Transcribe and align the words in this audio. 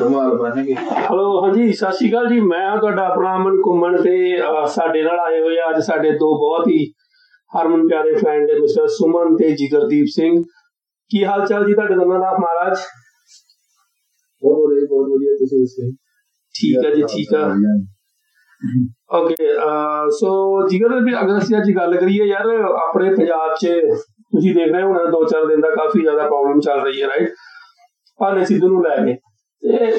ਰਮਾਲ 0.00 0.34
ਬਣਨਗੇ 0.36 0.74
ਹਲੋ 0.74 1.40
ਹਾਂਜੀ 1.42 1.72
ਸਤਿ 1.72 1.92
ਸ਼੍ਰੀ 1.96 2.10
ਅਕਾਲ 2.10 2.26
ਜੀ। 2.28 2.40
ਮੈਂ 2.40 2.60
ਹਾਂ 2.60 2.76
ਤੁਹਾਡਾ 2.78 3.04
ਆਪਣਾ 3.06 3.34
ਅਮਨ 3.36 3.60
ਕੁੰਮਣ 3.62 3.96
ਤੇ 4.02 4.16
ਸਾਡੇ 4.74 5.02
ਨਾਲ 5.02 5.18
ਆਏ 5.20 5.40
ਹੋਏ 5.40 5.56
ਅੱਜ 5.68 5.80
ਸਾਡੇ 5.84 6.10
ਦੋ 6.18 6.32
ਬਹੁਤ 6.38 6.68
ਹੀ 6.68 6.84
ਹਰਮਨ 7.52 7.86
ਪਿਆਰੇ 7.88 8.14
ਫਰੈਂਡ 8.14 8.50
ਮਿਸਟਰ 8.60 8.86
ਸੁਮਨ 8.96 9.36
ਤੇ 9.36 9.50
ਜਿਗਰਦੀਪ 9.56 10.06
ਸਿੰਘ। 10.14 10.42
ਕੀ 11.10 11.24
ਹਾਲ 11.24 11.46
ਚਾਲ 11.46 11.64
ਜੀ 11.66 11.74
ਤੁਹਾਡੇ 11.74 11.94
ਦੋਨਾਂ 11.94 12.18
ਦਾ 12.20 12.32
ਮਹਾਰਾਜ? 12.38 12.78
ਬਹੁਤ 14.42 14.58
ਵਧੀਆ 14.58 14.86
ਬਹੁਤ 14.90 15.08
ਵਧੀਆ। 15.08 15.36
ਤੁਸੀਂ 15.38 15.60
ਦੱਸੋ? 15.60 15.90
ਠੀਕ 16.54 16.84
ਹੈ 16.84 16.94
ਜੀ 16.94 17.02
ਠੀਕ 17.08 17.34
ਆ। 17.34 17.48
ਓਕੇ 19.14 19.46
ਸੋ 20.10 20.28
ਜਿਗਰ 20.68 21.00
ਵੀ 21.04 21.14
ਅਗਰ 21.14 21.38
ਅਸੀਂ 21.38 21.56
ਅੱਜ 21.56 21.70
ਗੱਲ 21.76 21.96
ਕਰੀਏ 21.96 22.24
ਯਾਰ 22.26 22.46
ਆਪਣੇ 22.76 23.14
ਪੰਜਾਬ 23.14 23.54
'ਚ 23.54 23.66
ਤੁਸੀਂ 24.32 24.54
ਦੇਖ 24.54 24.72
ਰਹੇ 24.72 24.82
ਹੋ 24.82 25.10
ਦੋ 25.10 25.24
ਚਾਰ 25.24 25.44
ਦਿਨ 25.46 25.60
ਦਾ 25.60 25.68
ਕਾਫੀ 25.70 26.00
ਜ਼ਿਆਦਾ 26.00 26.26
ਪ੍ਰੋਬਲਮ 26.26 26.60
ਚੱਲ 26.60 26.80
ਰਹੀ 26.80 27.02
ਹੈ 27.02 27.08
ਰਾਈਟ 27.08 27.34
ਭਾਨੇ 28.20 28.44
ਸਿੱਧੂ 28.44 28.68
ਨੂੰ 28.68 28.82
ਲੈ 28.82 28.96
ਕੇ। 28.96 29.14
ਤੇ 29.62 29.90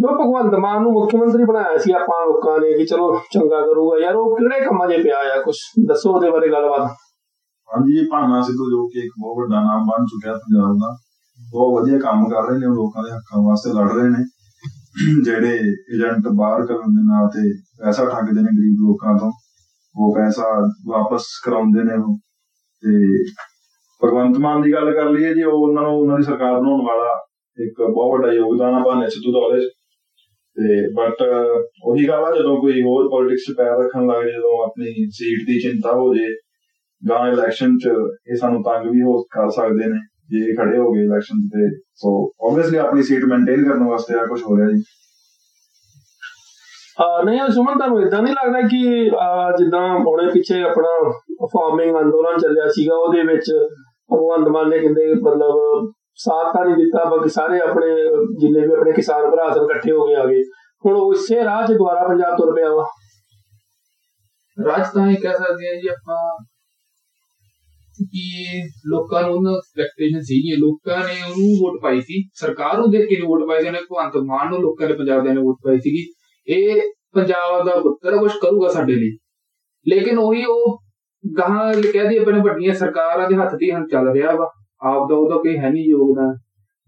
ਜੋ 0.00 0.08
ਭਗਵੰਤ 0.14 0.54
ਮਾਨ 0.54 0.82
ਨੂੰ 0.82 0.92
ਮੁੱਖ 0.92 1.14
ਮੰਤਰੀ 1.14 1.44
ਬਣਾਇਆ 1.44 1.78
ਸੀ 1.78 1.92
ਆਪਾਂ 1.92 2.26
ਲੋਕਾਂ 2.26 2.58
ਨੇ 2.60 2.72
ਕਿ 2.72 2.84
ਚਲੋ 2.84 3.20
ਚੰਗਾ 3.32 3.60
ਕਰੂਗਾ 3.60 3.98
ਯਾਰ, 3.98 4.16
ਉਹ 4.16 4.36
ਕਿਹੜੇ 4.36 4.60
ਕੰਮਾਂ 4.60 4.88
'ਚ 4.88 5.02
ਪਿਆ 5.02 5.18
ਆ 5.36 5.42
ਕੁਝ 5.42 5.56
ਦੱਸੋ 5.88 6.14
ਉਹਦੇ 6.14 6.30
ਬਾਰੇ 6.30 6.48
ਗੱਲਬਾਤ। 6.48 6.90
ਹਾਂਜੀ 7.68 8.06
ਭਾਨਾ 8.10 8.40
ਸਿੱਧੂ 8.42 8.70
ਜੋ 8.70 8.86
ਕਿ 8.86 8.98
ਇੱਕ 8.98 9.12
ਬਹੁਤ 9.20 9.36
ਵੱਡਾ 9.38 9.62
ਨਾਮ 9.62 9.84
ਬਣ 9.84 10.04
ਚੁੱਕਿਆ 10.04 10.32
ਪੰਜਾਬ 10.32 10.74
ਦਾ। 10.74 10.96
ਬਹੁਤ 11.52 11.80
ਵਧੀਆ 11.80 11.98
ਕੰਮ 11.98 12.28
ਕਰ 12.28 12.42
ਰਹੇ 12.42 12.58
ਨੇ 12.58 12.66
ਉਹ 12.66 12.74
ਲੋਕਾਂ 12.74 13.02
ਦੇ 13.02 13.10
ਹੱਕਾਂ 13.10 13.42
ਵਾਸਤੇ 13.42 13.70
ਲੜ 13.70 13.90
ਰਹੇ 13.92 14.08
ਨੇ। 14.08 14.24
ਜਿਹੜੇ 15.24 15.54
ਏਜੰਟ 15.94 16.28
ਬਾਹਰ 16.34 16.66
ਕਰਨ 16.66 16.94
ਦੇ 16.94 17.02
ਨਾਂ 17.02 17.26
ਤੇ 17.28 17.42
ਪੈਸਾ 17.84 18.04
ਠੱਗਦੇ 18.04 18.40
ਨੇ 18.40 18.48
ਗਰੀਬ 18.58 18.80
ਲੋਕਾਂ 18.86 19.14
ਤੋਂ, 19.18 19.32
ਉਹ 19.96 20.14
ਪੈਸਾ 20.14 20.46
ਵਾਪਸ 20.88 21.26
ਕਰਾਉਂਦੇ 21.44 21.82
ਨੇ 21.82 21.94
ਉਹ। 21.94 22.16
ਤੇ 22.82 23.22
ਭਗਵੰਤ 24.04 24.38
ਮਾਨ 24.38 24.62
ਦੀ 24.62 24.72
ਗੱਲ 24.72 24.92
ਕਰ 24.94 25.10
ਲਈਏ 25.10 25.34
ਜੀ, 25.34 25.42
ਉਹ 25.42 25.52
ਉਹਨਾਂ 25.52 25.82
ਨੂੰ, 25.82 25.92
ਉਹਨਾਂ 25.92 26.16
ਦੀ 26.16 26.22
ਸਰਕਾਰ 26.22 26.60
ਬਣਾਉਣ 26.60 26.82
ਵਾਲਾ 26.82 27.27
ਇੱਕ 27.66 27.82
ਬਹੁਤ 27.94 28.20
ਵੱਡਾ 28.20 28.32
ਯੋਗਦਾਨ 28.32 28.74
ਆ 28.74 28.82
ਭਾਨੇ 28.82 29.06
ਸਿੱਧੂ 29.06 29.32
ਦਾ 29.32 29.46
ਉਹਦੇ 29.46 29.60
'ਚ। 29.60 29.64
ਤੇ 30.58 30.94
ਬਟ 30.94 31.16
ਉਹੀ 31.84 32.08
ਗੱਲ 32.08 32.24
ਆ, 32.24 32.36
ਜਦੋਂ 32.38 32.60
ਕੋਈ 32.60 32.82
ਹੋਰ 32.82 33.08
ਪੋਲਿਟਿਕਸ 33.08 33.52
'ਚ 33.52 33.56
ਪੈਰ 33.56 33.84
ਰੱਖਣ 33.84 34.06
ਲੱਗ 34.06 34.22
ਜਾਏ, 34.22 34.32
ਜਦੋਂ 34.32 34.66
ਆਪਣੀ 34.66 34.86
ਸੀਟ 35.10 35.46
ਦੀ 35.46 35.60
ਚਿੰਤਾ 35.60 35.92
ਹੋ 35.92 36.14
ਜੇ 36.14 36.26
ਗਾਂ 37.10 37.32
ਇਲੈਕਸ਼ਨ 37.32 37.78
'ਚ 37.78 37.88
ਇਹ 38.30 38.36
ਸਾਨੂੰ 38.36 38.62
ਤੰਗ 38.62 38.90
ਵੀ 38.90 39.02
ਹੋ 39.02 39.22
ਕਰ 39.22 39.50
ਸਕਦੇ 39.50 39.86
ਨੇ, 39.86 40.00
ਜੇ 40.28 40.50
ਇਹ 40.50 40.56
ਖੜੇ 40.56 40.78
ਹੋ 40.78 40.92
ਗਏ 40.92 41.00
ਇਲੈਕਸ਼ਨ 41.00 41.48
ਤੇ 41.48 41.78
ਸੋ 41.94 42.32
ਆਬਵੀਅਸਲੀ 42.50 42.78
ਆਪਣੀ 42.78 43.02
ਸੀਟ 43.02 43.24
ਮੇਨਟੇਨ 43.24 43.64
ਕਰਨ 43.64 43.84
ਵਾਸਤੇ 43.84 44.18
ਆ 44.18 44.26
ਕੁਝ 44.26 44.42
ਹੋ 44.42 44.56
ਰਿਹਾ 44.56 44.68
ਜੀ 44.70 44.82
ਅਹ 47.00 47.24
ਨਹੀਂ 47.24 47.40
ਸੁਮਨ, 47.52 47.78
ਤੁਹਾਨੂੰ 47.78 48.02
ਇਦਾਂ 48.02 48.22
ਨਹੀਂ 48.22 48.34
ਲੱਗਦਾ 48.34 48.60
ਕਿ, 48.60 49.10
ਅਹ 49.10 49.56
ਜਿੱਦਾਂ 49.58 49.98
ਹੁਣੇ 49.98 50.30
ਪਿੱਛੇ 50.32 50.62
ਆਪਣਾ 50.62 51.10
ਫਾਰਮਿੰਗ 51.46 51.96
ਅੰਦੋਲਨ 51.96 52.38
ਚੱਲਿਆ 52.38 52.68
ਸੀਗਾ, 52.68 52.94
ਉਹਦੇ 52.94 53.22
ਵਿੱਚ 53.22 53.52
ਭਗਵੰਤ 54.12 54.48
ਮਾਨ 54.48 54.68
ਨੇ 54.68 54.78
ਕਹਿੰਦੇ 54.78 55.14
ਮਤਲਬ 55.14 55.92
ਸਾਥ 56.18 56.54
ਤਾਂ 56.54 56.64
ਨਹੀਂ 56.64 56.76
ਦਿੱਤਾ, 56.76 57.10
ਬਾਕੀ 57.10 57.28
ਸਾਰੇ 57.28 57.60
ਆਪਣੇ, 57.60 57.86
ਜਿੰਨੇ 58.40 58.66
ਵੀ 58.66 58.72
ਆਪਣੇ 58.72 58.92
ਕਿਸਾਨ 58.92 59.30
ਭਰਾ 59.30 59.54
ਸਨ, 59.54 59.60
ਇਕੱਠੇ 59.60 59.92
ਹੋ 59.92 60.06
ਕੇ 60.06 60.14
ਆ 60.14 60.24
ਗਏ। 60.24 60.42
ਹੁਣ 60.86 60.96
ਉਹ 60.96 61.14
ਇਸੇ 61.14 61.44
ਰਾਹ 61.44 61.66
'ਚ 61.66 61.72
ਦੁਬਾਰਾ 61.72 62.08
ਪੰਜਾਬ 62.08 62.36
ਤੁਰ 62.38 62.54
ਪਿਆ 62.54 62.70
ਵਾ। 62.70 62.84
ਰਾਜ 64.66 64.86
ਤਾਂ 64.94 65.10
ਇਹ 65.10 65.16
ਕਹਿ 65.16 65.34
ਸਕਦੇ 65.34 65.68
ਹਾਂ 65.68 65.74
ਜੀ 65.74 65.88
ਆਪਾਂ 65.88 66.44
ਕਿ 68.02 68.62
ਲੋਕਾਂ 68.86 69.22
ਨੂੰ 69.22 69.30
ਉਹਨਾਂ 69.30 69.52
ਐਕਸਪੈਕਟੇਸ਼ਨ 69.52 70.20
ਸੀਗੀ। 70.20 70.56
ਲੋਕਾਂ 70.56 70.98
ਨੇ 70.98 71.14
ਉਹਨੂੰ 71.22 71.46
ਵੋਟ 71.46 71.82
ਪਾਈ 71.82 72.00
ਸੀ। 72.00 72.28
ਸਰਕਾਰ 72.34 72.78
ਨੂੰ 72.78 72.90
ਦੇਖ 72.90 73.08
ਕੇ 73.08 73.16
ਨਹੀਂ 73.16 73.28
ਵੋਟ 73.28 73.48
ਪਾਈ 73.48 73.60
ਸੀ। 73.60 73.66
ਉਹਨੇ 73.66 73.78
ਭਗਵੰਤ 73.78 74.12
ਮਾਨ 74.16 74.50
ਨੂੰ 74.50 74.60
ਲੋਕਾਂ 74.60 74.88
ਨੇ 74.88 74.94
ਪੰਜਾਬ 74.94 75.24
ਦੇ 75.24 75.28
ਨੇ 75.28 75.40
ਵੋਟ 75.40 75.56
ਪਾਈ 75.64 75.78
ਸੀਗੀ। 75.78 76.12
ਇਹ 76.48 76.82
ਪੰਜਾਬ 77.14 77.66
ਦਾ 77.66 77.80
ਪੁੱਤਰ 77.80 78.16
ਕੁਝ 78.16 78.32
ਕਰੂਗਾ 78.32 78.68
ਸਾਡੇ 78.68 78.92
ਲਈ। 78.92 79.16
ਲੇਕਿਨ 79.88 80.18
ਉਹੀ 80.18 80.44
ਉਹ 80.44 80.78
ਗਾਹਾਂ 81.38 81.74
ਕਹਿ 81.74 82.08
ਦਈਏ 82.08 82.18
ਆਪਣੇ 82.18 82.40
ਵੱਡੀਆਂ 82.40 82.74
ਸਰਕਾਰਾਂ 82.74 83.28
ਦੇ 83.28 83.36
ਹੱਥ 83.36 83.54
ਦੀ 83.54 83.70
ਹੁਣ 83.70 83.88
ਚੱਲ 83.88 84.12
ਰਿਹਾ 84.12 84.34
ਵਾ। 84.34 84.50
ਆਪ 84.82 85.10
ਦਾ 85.10 85.16
ਉਹਦਾ 85.16 85.36
ਕੋਈ 85.36 85.58
ਹੈ 85.58 85.70
ਨਹੀਂ 85.70 85.84
ਯੋਗਦਾਨ। 85.84 86.36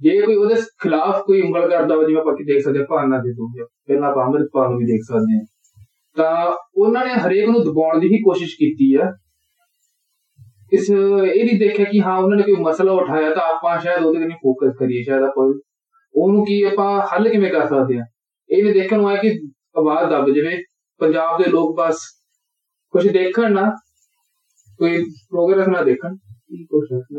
ਜੇ 0.01 0.23
ਕੋਈ 0.23 0.35
ਉਹਦੇ 0.35 0.55
ਖਿਲਾਫ 0.55 1.23
ਕੋਈ 1.27 1.41
ਉਂਗਲ 1.41 1.71
ਕਰਦਾ 1.71 1.97
ਵਾ, 1.97 2.05
ਜਿਵੇਂ 2.05 2.21
ਆਪਾਂ 2.21 2.37
ਕੀ 2.37 2.45
ਦੇਖ 2.45 2.65
ਸਕਦੇ 2.65 2.79
ਹਾਂ 2.79 2.87
ਭਾਨਾ 2.87 3.19
ਦੇ 3.19 3.33
ਦੂਜਾ 3.33 3.65
ਪਹਿਲਾਂ 3.65 4.11
ਆਪਾਂ 4.11 4.27
ਅੰਮ੍ਰਿਤਪਾਲ 4.27 4.69
ਨੂੰ 4.69 4.79
ਵੀ 4.79 4.85
ਦੇਖ 4.85 5.01
ਸਕਦੇ 5.03 5.39
ਹਾਂ। 5.39 5.45
ਤਾਂ 6.17 6.57
ਉਹਨਾਂ 6.77 7.05
ਨੇ 7.05 7.13
ਹਰੇਕ 7.13 7.49
ਨੂੰ 7.49 7.65
ਦਬਾਉਣ 7.65 8.01
ਦੀ 8.01 8.07
ਹੀ 8.07 8.19
ਕੋਸ਼ਿਸ਼ 8.19 8.55
ਕੀਤੀ 8.55 8.95
ਆ। 8.95 9.13
ਇਸ, 10.73 10.91
ਇਹ 11.35 11.45
ਨਹੀਂ 11.45 11.59
ਦੇਖਿਆ 11.59 11.85
ਕਿ 11.85 12.01
ਹਾਂ, 12.01 12.19
ਉਹਨਾਂ 12.19 12.37
ਨੇ 12.37 12.43
ਕੋਈ 12.43 12.55
ਮਸਲਾ 12.55 12.93
ਉਠਾਇਆ 12.93 13.35
ਤਾਂ 13.35 13.43
ਆਪਾਂ 13.43 13.81
ਸ਼ਾਇਦ 13.81 14.03
ਉਹਦੇ 14.03 14.21
ਤੇ 14.21 14.29
ਫੋਕਸ 14.29 14.77
ਕਰੀਏ, 14.79 15.03
ਸ਼ਾਇਦ 15.03 15.23
ਆਪਾਂ 15.23 15.55
ਉਹਨੂੰ 16.15 16.45
ਕੀ 16.47 16.63
ਆਪਾਂ 16.63 17.01
ਹੱਲ 17.01 17.29
ਕਿਵੇਂ 17.29 17.51
ਕਰ 17.51 17.67
ਸਕਦੇ 17.67 17.99
ਹਾਂ। 17.99 18.07
ਇਹ 18.51 18.65
ਵੀ 18.65 18.73
ਦੇਖਣ 18.73 18.97
ਨੂੰ 18.97 19.09
ਆਇਆ 19.09 19.17
ਕਿ 19.17 19.41
ਆਵਾਜ਼ 19.79 20.11
ਦੱਬ, 20.11 20.31
ਜਾਵੇ 20.31 20.63
ਪੰਜਾਬ 20.99 21.43
ਦੇ 21.43 21.51
ਲੋਕ 21.51 21.77
ਬਸ 21.79 21.99
ਕੁਝ 22.91 23.09
ਦੇਖਣ 23.09 23.53
ਨਾ, 23.53 23.71
ਕੋਈ 24.79 25.03
ਪ੍ਰੋਗਰੈਸ 25.03 25.69
ਨਾ 25.69 25.83
ਦੇਖਣ। 25.83 26.09
ਕੀ 26.09 26.17
ਕੁਛ 26.17 26.30
ਹੈ। 26.30 26.30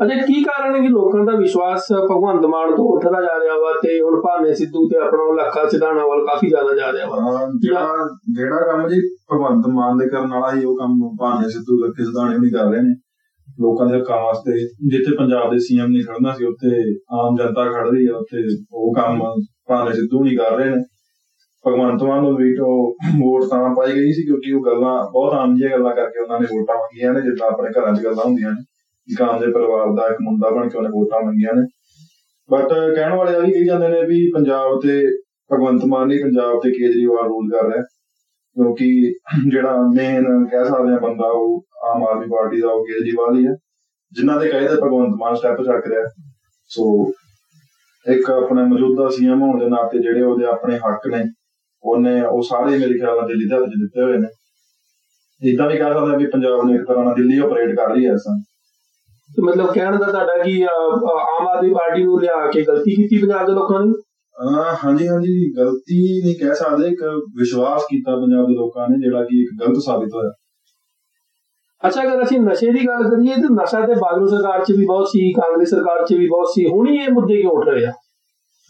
ਅਜੇ 0.04 0.14
ਕੀ 0.26 0.42
ਕਾਰਨ 0.42 0.74
ਹੈ 0.74 0.80
ਕਿ 0.80 0.88
ਲੋਕਾਂ 0.88 1.24
ਦਾ 1.24 1.36
ਵਿਸ਼ਵਾਸ 1.38 1.86
ਭਗਵੰਤ 1.92 2.46
ਮਾਨ 2.46 2.74
ਤੋਂ 2.76 2.84
ਉੱਠਦਾ 2.96 3.20
ਜਾ 3.20 3.38
ਰਿਹਾ 3.40 3.54
ਵਾ 3.58 3.72
ਤੇ 3.82 4.00
ਹੁਣ 4.00 4.20
ਭਾਨੇ 4.20 4.52
ਸਿੱਧੂ 4.54 4.88
ਤੇ 4.88 4.98
ਆਪਣਾ 4.98 5.44
ਲੱਖਾ 5.44 5.68
ਸਿਧਾਣਾ 5.68 6.06
ਵੱਲ 6.06 6.26
ਕਾਫੀ 6.26 6.48
ਜ਼ਿਆਦਾ 6.48 6.74
ਜਾ 6.74 6.92
ਰਿਹਾ 6.92 7.06
ਵਾ? 7.06 7.46
ਜਿਹੜਾ 7.62 8.08
ਜਿਹੜਾ 8.34 8.60
ਕੰਮ 8.72 8.88
ਜੀ 8.88 9.00
ਭਗਵੰਤ 9.32 9.66
ਮਾਨ 9.66 9.98
ਦੇ 9.98 10.08
ਕਰਨ 10.08 10.26
ਵਾਲਾ 10.26 10.52
ਹੀ 10.56 10.64
ਉਹ 10.64 10.76
ਕੰਮ 10.76 10.98
ਭਾਨੇ 11.20 11.48
ਸਿੱਧੂ 11.48 11.78
ਲੱਕੇ 11.84 12.04
ਸਦਾਣੇ 12.04 12.38
ਵੀ 12.38 12.50
ਕਰ 12.50 12.64
ਰਹੇ 12.64 12.80
ਨੇ। 12.80 12.94
ਲੋਕਾਂ 13.60 13.86
ਦੇ 13.86 13.98
ਹੱਕਾਂ 13.98 14.16
ਵਾਸਤੇ 14.16 14.52
ਜਿੱਥੇ 14.88 15.16
ਪੰਜਾਬ 15.16 15.50
ਦੇ 15.52 15.58
ਸੀਐਮ 15.58 15.90
ਨੇ 15.90 16.02
ਖੜਨਾ 16.02 16.32
ਸੀ 16.32 16.44
ਉੱਥੇ 16.44 16.68
ਆਮ 17.12 17.36
ਜਨਤਾ 17.36 17.64
ਖੜ 17.64 17.88
ਰਹੀ 17.88 18.06
ਹੈ 18.06 18.12
ਉੱਥੇ 18.12 18.44
ਉਹ 18.72 18.94
ਕੰਮ 18.94 19.20
ਭਾਨੇ 19.68 19.92
ਸਿੱਧੂ 19.92 20.22
ਨਹੀਂ 20.24 20.36
ਕਰ 20.38 20.56
ਰਹੇ 20.56 20.70
ਨੇ। 20.70 20.82
ਭਗਵੰਤ 21.66 22.02
ਮਾਨ 22.02 22.22
ਨੂੰ 22.22 22.36
ਵੀ 22.36 22.54
ਉਹ 22.60 22.94
ਵੋਟ 23.18 23.44
ਤਾਂ 23.50 23.74
ਪਾਈ 23.74 23.92
ਗਈ 23.92 24.12
ਸੀ 24.12 24.22
ਕਿਉਂਕਿ 24.22 24.52
ਉਹ 24.52 24.62
ਗੱਲਾਂ 24.66 25.10
ਬਹੁਤ 25.12 25.34
ਆਮ 25.34 25.54
ਜਿਹੀਆਂ 25.54 25.78
ਗੱਲਾਂ 25.78 25.94
ਕਰਕੇ 25.94 26.22
ਉਹਨਾਂ 26.22 26.40
ਨੇ 26.40 26.46
ਵੋਟਾਂ 26.46 26.76
ਮੰਗੀਆਂ 26.76 27.12
ਨੇ 27.12 27.20
ਜਿੱਦਾਂ 27.20 27.48
ਆਪਣੇ 27.48 27.70
ਘਰਾਂ 27.70 27.94
'ਚ 27.94 28.04
ਗੱਲਾਂ 28.04 28.24
ਹੁੰਦੀਆਂ 28.24 28.50
ਨੇ। 28.50 28.71
ਕਿ 29.08 29.14
ਕਾਮ 29.14 29.40
ਦੇ 29.40 29.46
ਪਰਿਵਾਰ 29.52 29.86
ਦਾ 29.86 30.06
ਇੱਕ 30.06 30.16
ਮੁੰਡਾ 30.22 30.50
ਬਣ 30.50 30.68
ਕੇ 30.68 30.78
ਉਹਨੇ 30.78 30.88
ਵੋਟਾਂ 30.88 31.20
ਮੰਗੀਆਂ 31.20 31.54
ਨੇ। 31.54 31.66
ਬਟ 32.50 32.68
ਕਹਿਣ 32.94 33.14
ਵਾਲੇ 33.14 33.34
ਆ 33.34 33.38
ਵੀ 33.38 33.52
ਕਹੀ 33.52 33.64
ਜਾਂਦੇ 33.64 33.88
ਨੇ 33.88 34.02
ਵੀ 34.02 34.30
ਪੰਜਾਬ 34.34 34.80
ਤੇ 34.82 35.06
ਭਗਵੰਤ 35.52 35.84
ਮਾਨ 35.84 36.08
ਨਹੀਂ, 36.08 36.20
ਪੰਜਾਬ 36.20 36.58
ਤੇ 36.58 36.70
ਕੇਜਰੀਵਾਲ 36.70 37.26
ਰੂਲ 37.26 37.50
ਕਰ 37.50 37.66
ਰਿਹਾ। 37.66 37.82
ਕਿਉਂਕਿ 38.56 39.14
ਜਿਹੜਾ 39.50 39.76
ਮੇਨ 39.94 40.22
ਕਹਿ 40.46 40.64
ਸਕਦੇ 40.64 40.94
ਆ 40.94 40.98
ਬੰਦਾ, 40.98 41.24
ਉਹ 41.26 41.64
ਆਮ 41.94 42.04
ਆਦਮੀ 42.04 42.26
ਪਾਰਟੀ 42.26 42.60
ਦਾ, 42.60 42.68
ਉਹ 42.68 42.84
ਕੇਜਰੀਵਾਲ 42.84 43.38
ਹੀ 43.38 43.46
ਹੈ 43.46 43.54
ਜਿਨ੍ਹਾਂ 44.12 44.40
ਦੇ 44.40 44.48
ਕਹੇ 44.48 44.68
ਤੇ 44.68 44.74
ਭਗਵੰਤ 44.74 45.14
ਮਾਨ 45.18 45.34
ਸਟੈਪ 45.34 45.56
ਚੱਕ 45.56 45.86
ਰਿਹਾ। 45.86 46.02
ਸੋ 46.68 47.12
ਇੱਕ 48.06 48.30
ਆਪਣੇ 48.30 48.62
ਮੌਜੂਦਾ 48.62 49.08
ਸੀਐਮ 49.08 49.42
ਹੋਣ 49.42 49.60
ਦੇ 49.60 49.66
ਨਾਤੇ 49.66 49.98
ਜਿਹੜੇ 49.98 50.22
ਉਹਦੇ 50.22 50.44
ਆਪਣੇ 50.44 50.78
ਹੱਕ 50.78 51.06
ਨੇ, 51.06 51.24
ਉਹਨੇ, 51.82 52.22
ਉਹ 52.22 52.42
ਸਾਰੇ 52.42 52.78
ਮੇਰੇ 52.78 52.98
ਖਿਆਲ 52.98 53.16
ਨਾਲ 53.16 53.26
ਦਿੱਲੀ 53.26 53.48
ਦੇ 53.48 53.54
ਹੱਥ 53.54 53.64
'ਚ 53.64 53.80
ਦਿੱਤੇ 53.80 54.02
ਹੋਏ 54.02 54.16
ਨੇ। 54.18 54.28
ਇਦਾਂ 55.42 55.70
ਵੀ 55.70 55.78
ਕਹਿ 55.78 55.92
ਸਕਦੇ 55.92 56.14
ਆ 56.14 56.16
ਵੀ 56.16 56.26
ਪੰਜਾਬ 56.26 56.66
ਨੇ 56.66 56.74
ਇੱਕ 56.74 56.84
ਤਰ੍ਹਾਂ 56.88 57.04
ਨਾਲ 57.04 57.14
ਦਿੱਲੀ 57.14 57.38
ਆਪਰੇਟ 57.38 57.76
ਕਰ 57.76 57.94
ਰਹੀ 57.94 58.06
ਹੈ 58.06 58.12
ਇਸ 58.12 58.20
ਸਮੇਂ। 58.20 58.51
ਤੇ 59.36 59.42
ਮਤਲਬ 59.42 59.72
ਕਹਿਣ 59.72 59.98
ਦਾ 59.98 60.06
ਤੁਹਾਡਾ 60.06 60.42
ਕਿ 60.42 60.62
ਆਮ 60.64 61.48
ਆਦਮੀ 61.48 61.72
ਪਾਰਟੀ 61.74 62.04
ਨੂੰ 62.04 62.20
ਲਿਆ 62.20 62.50
ਕੇ 62.50 62.62
ਗਲਤੀ 62.62 62.94
ਕੀਤੀ 62.94 63.20
ਪੰਜਾਬ 63.22 63.46
ਦੇ 63.46 63.52
ਲੋਕਾਂ 63.52 63.80
ਨੇ? 63.86 63.92
ਹਾਂਜੀ 64.82 65.08
ਹਾਂਜੀ 65.08 65.32
ਗਲਤੀ 65.56 65.98
ਨਹੀਂ 66.24 66.34
ਕਹਿ 66.34 66.54
ਸਕਦੇ 66.54 66.88
ਇੱਕ 66.88 67.02
ਵਿਸ਼ਵਾਸ 67.38 67.82
ਕੀਤਾ 67.82 68.16
ਪੰਜਾਬ 68.16 68.46
ਦੇ 68.46 68.54
ਲੋਕਾਂ 68.54 68.88
ਨੇ 68.88 68.98
ਜਿਹੜਾ 69.04 69.24
ਕਿ 69.24 69.42
ਇੱਕ 69.42 69.50
ਗਲਤ 69.60 69.78
ਸਾਬਿਤ 69.84 70.14
ਹੋਇਆ। 70.14 70.32
ਅੱਛਾ 71.86 72.02
ਅਗਰ 72.02 72.22
ਅਸੀਂ 72.22 72.40
ਨਸ਼ੇ 72.40 72.72
ਦੀ 72.72 72.86
ਗੱਲ 72.86 73.02
ਕਰੀਏ 73.02 73.34
ਤਾਂ 73.34 73.50
ਨਸ਼ਾ 73.50 73.86
ਤੇ 73.86 73.94
ਬਾਦਲ 73.94 74.26
ਸਰਕਾਰ 74.28 74.64
'ਚ 74.64 74.72
ਵੀ 74.72 74.84
ਬਹੁਤ 74.86 75.08
ਸੀ 75.08 75.32
ਕਾਂਗਰਸ 75.32 75.70
ਸਰਕਾਰ 75.70 76.04
'ਚ 76.06 76.14
ਵੀ 76.14 76.26
ਬਹੁਤ 76.26 76.46
ਸੀ 76.54 76.66
ਹੁਣ 76.66 76.88
ਹੀ 76.88 76.96
ਇਹ 76.96 77.10
ਮੁੱਦੇ 77.10 77.36
ਕਿਉਂ 77.36 77.52
ਉੱਠ 77.52 77.68
ਰਹੇ 77.68 77.84
ਆ? 77.84 77.92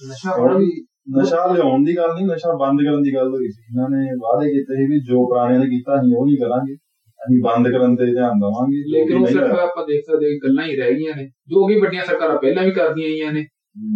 ਨਸ਼ਾ 0.00 0.36
ਹੁਣ 0.38 0.56
ਵੀ 0.58 0.70
ਨਸ਼ਾ 1.18 1.46
ਲਿਆਉਣ 1.46 1.84
ਦੀ 1.84 1.96
ਗੱਲ 1.96 2.14
ਨਹੀਂ 2.14 2.26
ਨਸ਼ਾ 2.26 2.52
ਬੰਦ 2.52 2.80
ਕਰਨ 2.80 3.02
ਦੀ 3.02 3.14
ਗੱਲ 3.14 3.28
ਹੋਈ 3.28 3.48
ਸੀ। 3.48 3.62
ਇਹਨਾਂ 3.62 3.88
ਨੇ 3.90 4.04
ਵਾਅਦੇ 4.22 4.50
ਕੀਤੇ 4.50 4.76
ਸੀ 4.76 4.86
ਵੀ 4.86 5.00
ਜੋ 5.00 5.26
ਪੁਰਾਣਿਆਂ 5.26 5.60
ਨੇ 5.60 5.66
ਕੀਤਾ 5.66 6.00
ਅਸੀਂ 6.00 6.16
ਉਹ 6.16 6.26
ਨਹੀਂ 6.26 6.36
ਕਰਾਂਗੇ। 6.36 6.76
ਅਸੀਂ 7.22 7.40
ਬੰਦ 7.42 7.68
ਕਰਨ 7.68 7.96
ਤੇ 7.96 8.06
ਧਿਆਨ 8.06 8.38
ਦੇਵਾਂਗੇ 8.38 8.82
ਲੇਕਿਨ 8.92 9.16
ਉਹ 9.18 9.26
ਸਿਰਫ। 9.26 9.58
ਆਪਾਂ 9.58 9.86
ਦੇਖ 9.86 10.02
ਸਕਦੇ 10.06 10.38
ਗੱਲਾਂ 10.44 10.66
ਹੀ 10.66 10.76
ਰਹਿ 10.76 10.94
ਗਈਆਂ 10.94 11.16
ਨੇ। 11.16 11.24
ਜੋ 11.24 11.66
ਕਿ 11.66 11.78
ਵੱਡੀਆਂ 11.80 12.04
ਸਰਕਾਰਾਂ 12.04 12.38
ਪਹਿਲਾਂ 12.38 12.64
ਵੀ 12.64 12.70
ਕਰਦੀਆਂ 12.70 13.08
ਆਈਆਂ 13.08 13.32
ਨੇ 13.32 13.44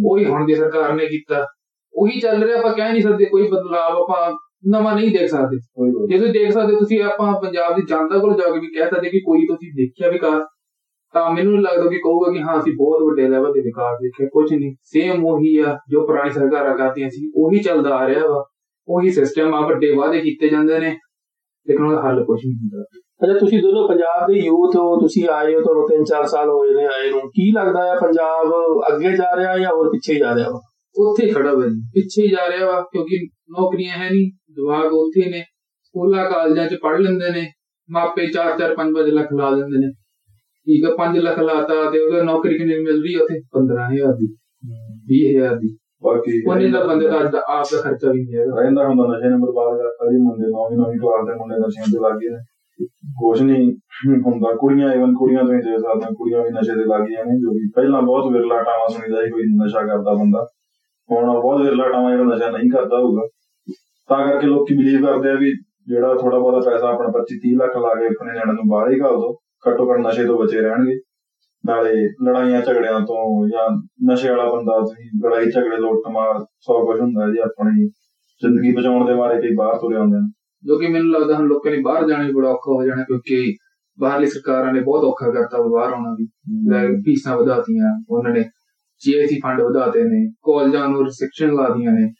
ਉਹੀ 0.05 0.25
ਹੁਣ 0.25 0.45
ਦੀ 0.45 0.55
ਸਰਕਾਰ 0.55 0.93
ਨੇ 0.93 1.05
ਕੀਤਾ। 1.05 1.45
ਉਹੀ 1.93 2.19
ਚੱਲ 2.19 2.43
ਰਿਹਾ 2.43 2.59
ਆਪਾਂ 2.59 2.73
ਕਹਿ 2.73 2.91
ਨਹੀਂ 2.91 3.01
ਸਕਦੇ 3.01 3.25
ਕੋਈ 3.25 3.47
ਬਦਲਾਅ 3.47 3.91
ਆਪਾਂ 3.91 4.37
ਨਵਾਂ 4.67 4.95
ਨਹੀਂ 4.95 5.11
ਦੇਖ 5.11 5.29
ਸਕਦੇ। 5.29 5.57
ਜੇ 6.07 6.17
ਤੁਸੀਂ 6.17 6.33
ਦੇਖ 6.33 6.51
ਸਕਦੇ 6.51 6.75
ਤੁਸੀਂ 6.75 7.01
ਆਪਾਂ 7.01 7.41
ਪੰਜਾਬ 7.41 7.75
ਦੀ 7.75 7.81
ਜਨਤਾ 7.81 8.17
ਕੋਲ 8.17 8.33
ਜਾ 8.33 8.53
ਕੇ 8.53 8.59
ਵੀ 8.59 8.67
ਕਹਿ 8.67 8.89
ਸਕਦੇ 8.89 9.09
ਕਿ 9.09 9.19
ਕੋਈ 9.19 9.45
ਤੁਸੀਂ 9.47 9.71
ਦੇਖਿਆ 9.75 10.09
ਵਿਕਾਸ 10.09 10.41
ਤਾਂ 11.13 11.29
ਮੈਨੂੰ 11.33 11.61
ਲੱਗਦਾ 11.61 11.89
ਕਿ 11.89 11.97
ਕਹੂਗਾ 11.97 12.31
ਕਿ 12.31 12.39
ਹਾਂ 12.39 12.59
ਅਸੀਂ 12.59 12.73
ਬਹੁਤ 12.77 13.03
ਵੱਡੇ 13.03 13.27
ਲੈਵਲ 13.27 13.53
ਤੇ 13.53 13.59
ਵਿਕਾਸ 13.59 13.97
ਦੇਖਿਆ 14.01 14.27
ਕੁਝ 14.33 14.53
ਨਹੀਂ 14.53 14.75
ਸੇਮ 14.83 15.25
ਉਹੀ 15.25 15.57
ਆ 15.57 15.77
ਜੋ 15.91 16.05
ਪੁਰਾਣੀ 16.07 16.31
ਸਰਕਾਰਾਂ 16.31 16.77
ਕਰਦੀਆਂ 16.77 17.09
ਸੀ 17.09 17.31
ਉਹੀ 17.35 17.59
ਚੱਲਦਾ 17.59 17.95
ਆ 17.95 18.07
ਰਿਹਾ 18.07 18.27
ਵਾ। 18.27 18.43
ਉਹੀ 18.87 19.09
ਸਿਸਟਮ 19.09 19.53
ਆ 19.55 19.61
ਵੱਡੇ 19.67 19.91
ਵਾਅਦੇ 19.95 20.19
ਕੀਤੇ 20.19 20.49
ਜਾਂਦੇ 20.49 20.79
ਨੇ 20.79 20.89
ਲੇਕਿਨ 21.67 21.85
ਉਹਦਾ 21.85 22.01
ਹੱਲ 22.01 22.23
ਕੁਝ 22.23 22.39
ਨਹੀਂ 22.45 22.55
ਹੁੰਦਾ। 22.55 22.83
ਅੱਛਾ 23.21 23.33
ਤੁਸੀਂ 23.39 23.61
ਦੋਨੋਂ 23.61 23.87
ਪੰਜਾਬ 23.89 24.27
ਦੇ 24.27 24.39
ਯੂਥ 24.39 24.75
ਹੋ 24.75 24.99
ਤੁਸੀਂ 24.99 25.27
ਆਏ 25.29 25.55
ਹੋ 25.55 25.61
ਤੁਹਾਨੂੰ 25.61 25.87
3-4 25.87 26.25
ਸਾਲ 26.25 26.49
ਹੋਏ 26.49 26.73
ਨੇ 26.73 26.85
ਆਏ 26.85 27.09
ਨੂੰ। 27.09 27.19
ਕੀ 27.19 27.51
ਲੱਗਦਾ 27.51 27.83
ਹੈ 27.83 27.95
ਪੰਜਾਬ 27.95 28.53
ਅੱਗੇ 28.93 29.15
ਜਾ 29.15 29.35
ਰਿਹਾ 29.37 29.57
ਜਾਂ 29.57 29.69
ਹੋਰ 29.69 29.89
ਪਿੱਛੇ 29.89 30.15
ਜਾ 30.15 30.35
ਰਿਹਾ 30.35 30.49
ਵਾ? 30.49 30.59
ਉੱਥੇ 30.95 31.25
ਹੀ 31.25 31.31
ਖੜਾ 31.31 31.53
ਵਾ 31.53 31.67
ਜੀ। 31.67 31.79
ਪਿੱਛੇ 31.93 32.21
ਹੀ 32.23 32.27
ਜਾ 32.27 32.47
ਰਿਹਾ 32.49 32.65
ਵਾ 32.65 32.81
ਕਿਉਂਕਿ 32.81 33.17
ਨੌਕਰੀਆਂ 33.25 33.97
ਹੈ 33.97 34.09
ਨਹੀਂ 34.09 34.31
ਜਵਾਕ 34.57 34.93
ਉੱਥੇ 34.93 35.29
ਨੇ। 35.29 35.41
ਸਕੂਲਾਂ 35.83 36.29
ਕਾਲਜਾਂ 36.29 36.67
'ਚ 36.67 36.75
ਪੜ੍ਹ 36.83 36.99
ਲੈਂਦੇ 36.99 37.29
ਨੇ। 37.29 37.47
ਮਾਪੇ 37.91 38.27
4-4 38.27 38.75
5-5 38.75 39.11
ਲੱਖ 39.11 39.33
ਲਾ 39.33 39.51
ਦਿੰਦੇ 39.55 39.79
ਨੇ। 39.79 39.91
ਠੀਕ 40.67 40.85
ਆ 40.85 40.95
5 40.95 41.19
ਲੱਖ 41.19 41.39
ਲਾਤਾ 41.39 41.91
ਤੇ 41.91 41.99
ਉਹਦਾ 41.99 42.23
ਨੌਕਰੀ 42.23 42.57
ਕਿੰਨੀ 42.57 42.79
ਮਿਲ 42.83 43.01
ਰਹੀ 43.03 43.13
ਆ 43.13 43.23
ਉੱਥੇ? 43.23 43.39
15000 43.53 44.13
ਦੀ 44.13 44.27
20000 45.11 45.55
ਦੀ। 45.55 45.77
ਬਾਕੀ 46.03 46.41
ਉਹਨੇ 46.49 46.69
ਦਾ 46.69 46.83
ਬੰਦੇ 46.83 47.07
ਦਾ 47.07 47.17
ਆਪ 47.17 47.65
ਦਾ 47.71 47.81
ਖਰਚਾ 47.81 48.11
ਵੀ 48.11 48.23
ਨਹੀਂ 48.23 48.39
ਹੈਗਾ। 48.39 48.61
ਰਹਿੰਦਾ 48.61 48.87
ਹੁੰਦਾ 48.87 49.03
ਨਸ਼ੇ 49.07 49.29
ਨੇ 49.29 49.37
ਬਰਬਾਦ 49.37 49.77
ਕਰਤਾ 49.77 50.11
ਜੀ 50.11 50.17
ਮੁੰਡੇ 50.17 50.49
ਨੌਵੀਂ 50.49 50.77
ਨੌਵੀਂ 50.77 50.99
ਕਲਾਸ 50.99 51.25
ਦੇ 51.27 51.33
ਮੁੰਡੇ 51.33 51.55
ਨਸ਼ਿਆਂ 51.67 51.85
ਤੇ 51.85 51.99
ਲੱਗ 52.03 52.19
ਗਏ 52.19 52.29
ਨੇ। 52.29 52.39
ਕੁਛ 52.85 53.41
ਨਹੀਂ 53.41 53.71
ਹੁੰਦਾ, 54.21 54.55
ਕੁੜੀਆਂ 54.55 54.93
ਇਵਨ 54.93 55.13
ਕੁੜੀਆਂ 55.13 55.43
ਤੋਂ 55.43 55.53
ਹੀ 55.53 55.59
ਦੇ 55.59 55.77
ਸਕਦਾ 55.77 56.09
ਕੁੜੀਆਂ 56.09 56.43
ਵੀ 56.43 56.49
ਨਸ਼ੇ 56.49 56.73
ਤੇ 56.73 56.85
ਲੱਗ 56.85 57.01
ਗਈਆਂ 57.01 57.25
ਨੇ, 57.25 57.39
ਜੋ 57.39 57.51
ਕਿ 57.51 57.69
ਪਹਿਲਾਂ 57.75 58.01
ਬਹੁਤ 58.01 58.31
ਵਿਰਲਾ 58.31 58.63
ਟਾਵਾ 58.63 58.87
ਸੁਣੀਦਾ 58.87 59.21
ਸੀ, 59.21 59.29
ਕੋਈ 59.29 59.43
ਨਸ਼ਾ 59.65 59.81
ਕਰਦਾ 59.81 60.13
ਬੰਦਾ। 60.13 60.47
ਹੁਣ 61.11 61.41
ਬਹੁਤ 61.41 61.61
ਵਿਰਲਾ 61.61 61.89
ਟਾਵਾ 61.89 62.11
ਜਿਹੜਾ 62.11 62.23
ਨਸ਼ਾ 62.23 62.49
ਨਹੀਂ 62.49 62.71
ਕਰਦਾ 62.71 62.97
ਹੋਊਗਾ। 62.97 63.27
ਤਾਂ 64.09 64.27
ਕਰਕੇ 64.27 64.47
ਲੋਕੀ 64.47 64.77
ਬਿਲੀਵ 64.77 65.05
ਕਰਦੇ 65.05 65.29
ਆ 65.29 65.33
ਵੀ 65.33 65.51
ਜਿਹੜਾ 65.87 66.13
ਥੋੜਾ 66.15 66.39
ਬਹੁਤਾ 66.39 66.69
ਪੈਸਾ 66.69 66.87
ਆਪਣਾ 66.87 67.09
25 67.09 67.39
30 67.39 67.55
ਲੱਖ 67.55 67.77
ਲਾ 67.77 67.93
ਕੇ 67.95 68.05
ਆਪਣੇ 68.05 68.33
ਨਿਆਣੇ 68.33 68.53
ਨੂੰ 68.53 68.63
ਬਾਹਰ 68.67 68.91
ਹੀ 68.91 68.99
ਘੱਲ 68.99 69.15
ਦੋ, 69.15 69.37
ਘੱਟੋ 69.69 69.91
ਘੱਟ 69.91 69.99
ਨਸ਼ੇ 69.99 70.25
ਤੋਂ 70.25 70.39
ਬਚੇ 70.39 70.61
ਰਹਿਣਗੇ। 70.61 70.99
ਨਾਲੇ 71.65 71.91
ਲੜਾਈਆਂ 72.23 72.61
ਝਗੜਿਆਂ 72.61 72.99
ਤੋਂ 72.99 73.47
ਜਾਂ 73.47 73.69
ਨਸ਼ੇ 74.11 74.29
ਵਾਲਾ 74.29 74.49
ਬੰਦਾ 74.49 74.79
ਤੁਸੀਂ 74.79 75.09
ਲੜਾਈ 75.25 75.45
ਝਗੜੇ 75.45 75.77
ਲੁੱਟ 75.77 76.11
ਮਾਰ 76.11 76.39
ਸਭ 76.39 76.85
ਕੁਝ 76.85 77.01
ਹੁੰਦਾ 77.01 77.29
ਜੀ, 77.29 77.37
ਆਪਣੀ 77.37 77.87
ਜ਼ਿੰਦਗੀ 78.41 78.75
ਬਚਾਉਣ 78.75 79.05
ਦੇ 79.05 79.13
ਮਾਰੇ 79.13 79.41
ਕਈ 79.41 79.55
ਬਾਹਰ 79.55 79.77
ਤੁਰੇ 79.77 79.95
ਆਉਂਦੇ 79.95 80.17
ਨੇ। 80.17 80.36
ਜੋ 80.67 80.77
ਕਿ 80.77 80.87
ਮੈਨੂੰ 80.87 81.13
ਲੱਗਦਾ 81.13 81.35
ਹੁਣ 81.35 81.47
ਲੋਕਾਂ 81.47 81.71
ਨੇ 81.71 81.77
ਬਾਹਰ 81.81 82.07
ਜਾਣਾ 82.07 82.27
ਵੀ 82.27 82.33
ਬੜਾ 82.33 82.49
ਔਖਾ 82.49 82.71
ਹੋ 82.71 82.85
ਜਾਣਾ 82.85 83.03
ਕਿਉਂਕਿ 83.03 83.55
ਬਾਹਰਲੀ 83.99 84.25
ਸਰਕਾਰਾਂ 84.25 84.73
ਨੇ 84.73 84.79
ਬਹੁਤ 84.79 85.03
ਔਖਾ 85.03 85.31
ਕਰਤਾ 85.31 85.57
ਬਾਹਰ 85.61 85.93
ਆਉਣਾ 85.93 86.15
ਵੀ। 86.19 86.25
ਫੀਸਾਂ 87.01 87.37
ਵਧਾਤੀਆਂ 87.37 88.03
ਉਹਨਾਂ 88.09 88.31
ਨੇ। 88.31 88.45
ਜੀਆਈਸੀ 89.05 89.39
ਫੰਡ 89.43 89.61
ਵਧਾਤੇ 89.61 90.03
ਨੇ 90.03 90.29
ਕਾਲਜਾਂ 90.29 90.89
ਨੂੰ 90.89 91.05
ਰਿਸਟ੍ਰਿਕਸ਼ਨ 91.05 91.55
ਲਾਦੀਆਂ 91.55 91.91
ਨੇ। 91.91 92.13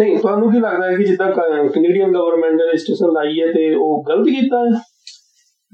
ਨਹੀਂ 0.00 0.18
ਤੁਹਾਨੂੰ 0.18 0.52
ਕੀ 0.52 0.60
ਲੱਗਦਾ 0.60 0.90
ਹੈ 0.90 0.96
ਕਿ 0.96 1.04
ਜਿੱਦਾਂ 1.04 1.32
ਕੈਨੇਡੀਅਨ 1.32 2.12
ਗਵਰਨਮੈਂਟ 2.12 2.54
ਨੇ 2.54 2.68
ਰਜਿਸਟ੍ਰੇਸ਼ਨ 2.68 3.06
ਲਾਈ 3.12 3.40
ਹੈ 3.40 3.46
ਤੇ 3.46 3.74
ਉਹ 3.74 4.04
ਗਲਤ 4.08 4.26
ਕੀਤਾ 4.26 4.58
ਹੈ? 4.58 4.80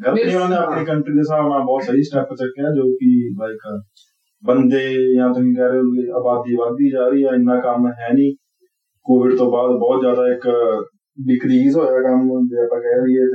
ਗਲਤ 0.07 0.27
ਨਹੀਂ 0.27 0.37
ਉਹਨੇ 0.37 0.57
ਆਪਣੀ 0.57 0.85
ਕੰਟਰੀ 0.85 1.13
ਦੇ 1.13 1.19
ਹਿਸਾਬ 1.19 1.49
ਨਾਲ 1.49 1.61
ਬਹੁਤ 1.61 1.83
ਸਹੀ 1.83 2.03
ਸਟੈਪ 2.03 2.29
ਚੱਕਿਆ 2.35 2.71
ਜੋ 2.71 2.83
ਕਿ 2.83 3.35
ਲਾਈਕ 3.41 3.83
ਬੰਦੇ 4.45 5.15
ਜਾਂ 5.17 5.35
ਤੁਸੀਂ 5.35 5.57
ਕਹਿ 5.57 5.69
ਰਹੇ 5.69 5.79
ਹੋ 5.79 5.83
ਕਿ 5.83 6.11
ਆਬਾਦੀ 6.13 6.57
ਵਧਦੀ 6.57 6.91
ਜਾ 6.91 7.09
ਰਹੀ 7.09 7.25
ਹੈ 7.25 7.29
ਇੰਨਾ 7.29 7.61
ਕੰਮ 7.61 7.87
ਹੈ 7.89 8.09
ਨਹੀਂ। 8.13 8.35
ਕੋਵਿਡ 9.05 9.37
ਤੋਂ 9.37 9.53
ਬਾਅਦ 9.53 9.71
ਬਹੁਤ 9.71 10.01
ਜ਼ਿਆਦਾ 10.01 10.23
ਇੱਕ 10.33 10.49
ਡਿਕਰੀਜ਼ 11.27 11.77
ਹੋਇਆ 11.77 12.01
ਕੰਮ 12.03 12.29
ਜੇ 12.47 12.65
ਆਪਾਂ 12.65 12.81
ਕਹਿ 12.81 13.01
ਲਈਏ 13.01 13.27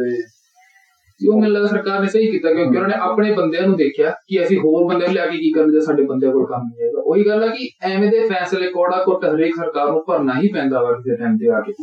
ਤੇ 1.22 1.30
ਉਹ 1.30 1.40
ਮੈਨੂੰ 1.42 1.54
ਲੱਗਦਾ 1.54 1.68
ਸਰਕਾਰ 1.68 2.02
ਨੇ 2.02 2.08
ਸਹੀ 2.08 2.32
ਕੀਤਾ 2.32 2.54
ਕਿਉਂਕਿ 2.54 2.78
ਉਹਨਾਂ 2.78 2.90
ਨੇ 2.90 2.96
ਆਪਣੇ 3.02 3.34
ਬੰਦਿਆਂ 3.34 3.68
ਨੂੰ 3.68 3.76
ਦੇਖਿਆ 3.78 4.10
ਕਿ 4.28 4.44
ਅਸੀਂ 4.44 4.58
ਹੋਰ 4.60 4.84
ਬੰਦੇ 4.86 5.06
ਨੂੰ 5.06 5.14
ਲਿਆ 5.14 5.26
ਕੇ 5.26 5.38
ਕੀ 5.38 5.52
ਕਰਨ 5.52 5.72
ਜੇ 5.72 5.80
ਸਾਡੇ 5.80 6.04
ਬੰਦਿਆਂ 6.04 6.32
ਕੋਲ 6.32 6.46
ਕੰਮ 6.46 6.62
ਨਹੀਂ 6.64 6.88
ਹੈਗਾ। 6.88 7.02
ਉਹੀ 7.06 7.28
ਗੱਲ 7.28 7.44
ਹੈ 7.44 7.48
ਕਿ 7.48 7.70
ਐਵੇਂ 7.84 8.12
ਦੇ 8.12 8.20
ਫੈਸਲੇ 8.30 8.68
ਕੋੜਾ 8.72 9.04
ਕੋਟ 9.04 9.26
ਹਰੇਕ 9.26 9.56
ਸਰਕਾਰ 9.56 9.92
ਨੂੰ 9.92 10.04
ਭਰਨਾ 10.08 10.34
ਹੀ 10.40 10.48
ਪੈਂਦਾ 10.48 10.82
ਵਾ 10.84 10.92
ਕਿਸੇ 10.92 11.16
ਟਾਈਮ 11.16 11.38
ਤੇ 11.38 11.50
ਆ 11.50 11.60
ਕੇ। 11.60 11.74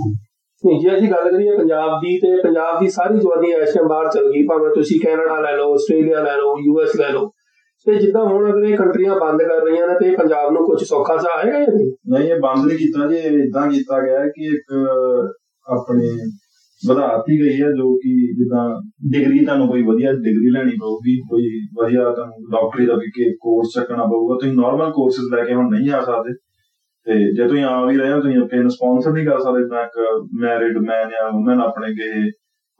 ਨਹੀਂ 0.65 0.81
ਜੇ 0.81 0.97
ਅਸੀਂ 0.97 1.09
ਗੱਲ 1.09 1.31
ਕਰੀਏ 1.31 1.57
ਪੰਜਾਬ 1.57 2.01
ਦੀ 2.01 2.19
ਤੇ 2.19 2.43
ਪੰਜਾਬ 2.43 2.81
ਦੀ 2.81 2.89
ਸਾਰੀ 2.89 3.19
ਜਵਾਨੀ 3.19 3.53
ਐਸ਼ੀਆ 3.53 3.83
ਬਾਹਰ 3.83 4.09
ਚਲ 4.09 4.33
ਗਈ 4.33 4.47
ਭਾਵੇਂ 4.47 4.71
ਤੁਸੀਂ 4.75 5.01
ਕੈਨੇਡਾ 5.01 5.41
ਲੈ 5.41 5.57
ਲਓ 5.57 5.75
ਆਸਟ੍ਰੇਲੀਆ 5.75 6.23
ਲੈ 6.23 6.37
ਲਓ 6.37 6.57
ਯੂਐਸ 6.59 6.97
ਲੈ 6.97 7.09
ਲਓ। 7.09 7.31
ਤੇ 7.87 7.95
ਜਿੱਦਾਂ 7.95 8.25
ਹੁਣ 8.25 8.51
ਅਗਰ 8.53 8.65
ਇਹ 8.65 8.77
ਕੰਟਰੀਆਂ 8.77 9.15
ਬੰਦ 9.17 9.43
ਕਰ 9.43 9.65
ਰਹੀਆਂ 9.65 9.89
ਨੇ 9.89 9.95
ਤੇ 9.95 10.17
ਪੰਜਾਬ 10.17 10.53
ਨੂੰ 10.53 10.65
ਕੁਝ 10.67 10.85
ਸੌਖਾ 10.85 11.17
ਸਾ 11.17 11.29
ਆਏਗਾ 11.39 11.59
ਨਹੀਂ? 11.59 11.93
ਨਹੀਂ 12.13 12.31
ਇਹ 12.31 12.41
ਬੰਦ 12.41 12.67
ਨਹੀਂ 12.67 12.79
ਕੀਤਾ 12.79 13.07
ਜੀ 13.07 13.17
ਇਦਾਂ 13.17 13.71
ਕੀਤਾ 13.71 14.01
ਗਿਆ 14.01 14.27
ਕਿ 14.27 14.47
ਇੱਕ 14.47 14.75
ਆਪਣੇ 15.71 16.09
ਵਧਾਤੀ 16.83 17.39
ਗਈ 17.41 17.63
ਹੈ, 17.63 17.71
ਜੋ 17.71 17.95
ਕਿ 17.95 18.11
ਜਿੱਦਾਂ 18.37 18.65
ਡਿਗਰੀ 19.13 19.45
ਤੁਹਾਨੂੰ 19.45 19.69
ਕੋਈ 19.69 19.83
ਵਧੀਆ 19.83 20.13
ਡਿਗਰੀ 20.13 20.51
ਲੈਣੀ 20.51 20.73
ਪਊਗੀ, 20.81 21.17
ਕੋਈ 21.31 21.49
ਵਧੀਆ 21.81 22.05
ਤੁਹਾਨੂੰ 22.11 22.45
ਡਾਕਟਰੀ 22.53 22.87
ਦਾ 22.87 22.95
ਵੀ 22.95 23.33
ਕੋਰਸ 23.41 23.75
ਚੱਕਣਾ 23.75 24.05
ਪਊਗਾ, 24.05 24.39
ਤੁਸੀਂ 24.41 24.53
ਨਾਰਮਲ 24.53 24.93
ਕੋਰਸਸ 24.93 25.33
ਲੈ 25.35 25.45
ਕੇ 25.45 25.55
ਹੁਣ 25.55 25.69
ਨਹੀਂ 25.71 25.91
ਆ 25.91 26.01
ਸਕਦੇ। 26.01 26.35
ਤੇ 27.07 27.19
ਜੇ 27.37 27.49
ਤੁਸੀਂ 27.49 27.65
ਆ 27.65 27.85
ਵੀ 27.87 27.97
ਰਹੇ 27.97 28.13
ਹੋ, 28.13 28.21
ਤੁਸੀਂ 28.21 28.39
ਆਪਣੇ 28.39 28.61
ਨੂੰ 28.61 28.71
ਸਪਾਂਸਰ 28.71 29.13
ਨਹੀਂ 29.13 29.27
ਕਰ 29.27 29.41
ਸਕਦੇ 29.41 29.69
ਤਾਂ 29.69 29.85
ਇੱਕ 29.85 29.99
ਮੈਰਿਡ 30.41 30.79
ਮੈਨ 30.79 31.09
ਜਾਂ 31.11 31.29
ਔਮਨ 31.29 31.61
ਆਪਣੇ 31.61 31.93
ਕੇ 31.95 32.09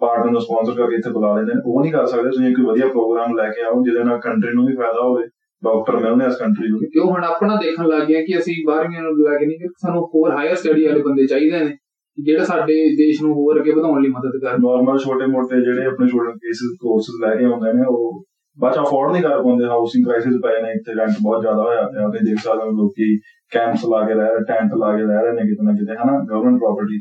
ਪਾਰਟਨਰ 0.01 0.31
ਨੂੰ 0.33 0.41
ਸਪਾਂਸਰ 0.41 0.75
ਕਰਕੇ 0.75 0.97
ਇੱਥੇ 0.97 1.11
ਬੁਲਾ 1.11 1.35
ਲੈਂਦੇ 1.37 1.55
ਨੇ, 1.55 1.61
ਉਹ 1.67 1.81
ਨਹੀਂ 1.81 1.93
ਕਰ 1.93 2.07
ਸਕਦੇ। 2.07 2.31
ਤੁਸੀਂ 2.31 2.55
ਕੋਈ 2.55 2.65
ਵਧੀਆ 2.65 2.87
ਪ੍ਰੋਗਰਾਮ 2.89 3.37
ਲੈ 3.37 3.49
ਕੇ 3.49 3.63
ਆਓ, 3.63 3.83
ਜਿਹਦੇ 3.85 4.05
ਨਾਲ 4.05 4.21
ਕੰਟਰੀ 4.21 4.55
ਨੂੰ 4.55 4.67
ਵੀ 4.67 4.75
ਫਾਇਦਾ 4.77 5.03
ਹੋਵੇ 5.03 5.25
ਡਾਕਟਰ 5.63 5.97
ਮਿਲਣੇ 5.97 6.27
ਇਸ 6.27 6.37
ਕੰਟਰੀ 6.37 6.69
ਨੂੰ 6.69 6.79
ਕਿਉਂ 6.93 7.07
ਹੁਣ 7.07 7.25
ਆਪਣਾ 7.25 7.57
ਦੇਖਣ 7.57 7.87
ਲੱਗ 7.89 8.07
ਗਿਆ 8.09 8.21
ਕਿ 8.21 8.39
ਅਸੀਂ 8.39 8.55
ਬਾਹਰਵੀਆਂ 8.67 9.03
ਨੂੰ 9.03 9.13
ਲੈ 9.19 9.39
ਕੇ 9.39 9.47
ਨਹੀਂ 9.47 9.59
ਕਿ 9.59 9.69
ਸਾਨੂੰ 9.83 10.03
ਹੋਰ 10.15 10.31
ਹਾਇਰ 10.37 10.55
ਸਟੱਡੀ 10.55 10.87
ਵਾਲੇ 10.87 11.03
ਬੰਦੇ 11.03 11.27
ਚਾਹੀਦੇ 11.27 11.59
ਨੇ। 11.65 11.77
ਜਿਹੜਾ 12.25 12.45
ਸਾਡੇ 12.45 12.75
ਦੇਸ਼ 12.97 13.23
ਨੂੰ 13.23 13.33
ਹੋਰ 13.35 13.61
ਅੱਗੇ 13.61 13.73
ਵਧਾਉਣ 13.73 14.03
ਲਈ 14.03 14.09
ਮਦਦ 14.09 14.39
ਕਰਨ 14.43 14.63
ਨਾਰਮਲ 14.63 14.99
ਛੋਟੇ 14.99 15.27
ਮੋਟੇ 15.27 15.61
ਜਿਹੜੇ 15.61 15.87
ਆਪਣੇ 15.87 16.07
ਸਟੂਡੈਂਟ 16.09 16.37
ਕੇਸਿਸ 16.37 16.77
ਕੋਰਸਸ 16.81 17.21
ਲੈ 17.25 17.35
ਕੇ 17.37 17.45
ਆਉਂਦੇ 17.45 17.73
ਨੇ, 17.73 17.85
ਉਹ 17.89 18.25
ਬਾਅਦ 18.59 18.79
ਅਫੋਰਡ 18.79 19.13
ਨਹੀਂ 19.13 19.23
ਕਰ 19.23 19.43
ਪਾਉਂਦੇ 19.43 19.67
ਹਾਊਸਿੰਗ 19.67 20.05
ਕ੍ਰਾਈਸਿਸ 20.07 20.35
ਪਏ 20.43 20.63
ਨੇ, 20.63 20.73
ਇੱਥੇ 20.73 20.95
ਰੈਂਟ 20.95 21.15
ਬਹੁਤ 21.23 21.41
ਜ਼ਿਆਦਾ 21.41 21.63
ਹੋਇਆ 21.63 21.83
ਪਿਆ, 21.83 22.09
ਤੇ 22.09 22.25
ਦੇਖ 22.31 22.39
ਸਕਦੇ 22.39 22.65
ਹੋ 22.65 22.71
ਲੋਕੀ 22.71 23.17
ਕੈਂਪਸ 23.53 23.85
ਲਾ 23.85 24.01
ਕੇ 24.07 24.15
ਰਹਿ 24.15 24.35
ਰਹੇ 24.35 24.45
ਟੈਂਟ 24.49 24.75
ਲਾ 24.75 24.97
ਕੇ 24.97 25.03
ਰਹਿ 25.03 25.23
ਰਹੇ 25.25 25.33
ਨੇ 25.33 25.43
ਕਿਤੇ 25.43 25.67
ਨਾ 25.67 25.73
ਕਿਤੇ, 25.73 25.93
ਹਨਾ 25.93 26.19
ਗਵਰਨਮੈਂਟ 26.31 26.59
ਪ੍ਰਾਪਰਟੀ 26.59 26.99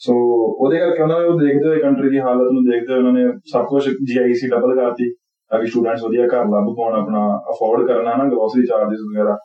ਸੋ 0.00 0.14
ਉਹਦੇ 0.62 0.78
ਕਰਕੇ 0.78 1.02
ਉਹਨਾਂ 1.02 1.20
ਨੇ 1.20 1.26
ਉਹ 1.26 1.38
ਦੇਖਦੇ 1.40 1.68
ਹੋਏ 1.68 1.80
ਕੰਟਰੀ 1.80 2.10
ਦੀ 2.10 2.18
ਹਾਲਤ 2.18 2.52
ਨੂੰ 2.52 2.62
ਦੇਖਦੇ 2.64 2.92
ਹੋਏ 2.92 2.98
ਉਹਨਾਂ 2.98 3.12
ਨੇ 3.12 3.24
ਸਭ 3.52 3.66
ਕੁਝ 3.66 3.82
ਜੀਆਈਸੀ 3.88 4.48
ਡਬਲ 4.48 4.74
ਕਰਤੀ, 4.76 5.10
ਤਾਂ 5.50 5.60
ਕਿ 5.60 5.66
ਸਟੂਡੈਂਟਸ 5.66 6.04
ਵਧੀਆ 6.04 6.26
ਘਰ 6.26 6.48
ਲੱਭ 6.48 6.74
ਪਾਉਣ, 6.76 6.94
ਆਪਣਾ 6.94 7.20
ਅਫੋਰਡ 7.50 7.86
ਕਰਨਾ 7.88 8.16
ਨਾ 8.16 8.24
ਗਰੋਸਰੀ 8.24 8.66
ਚਾਰजेस 8.66 9.04
ਵਗੈਰਾ। 9.10 9.36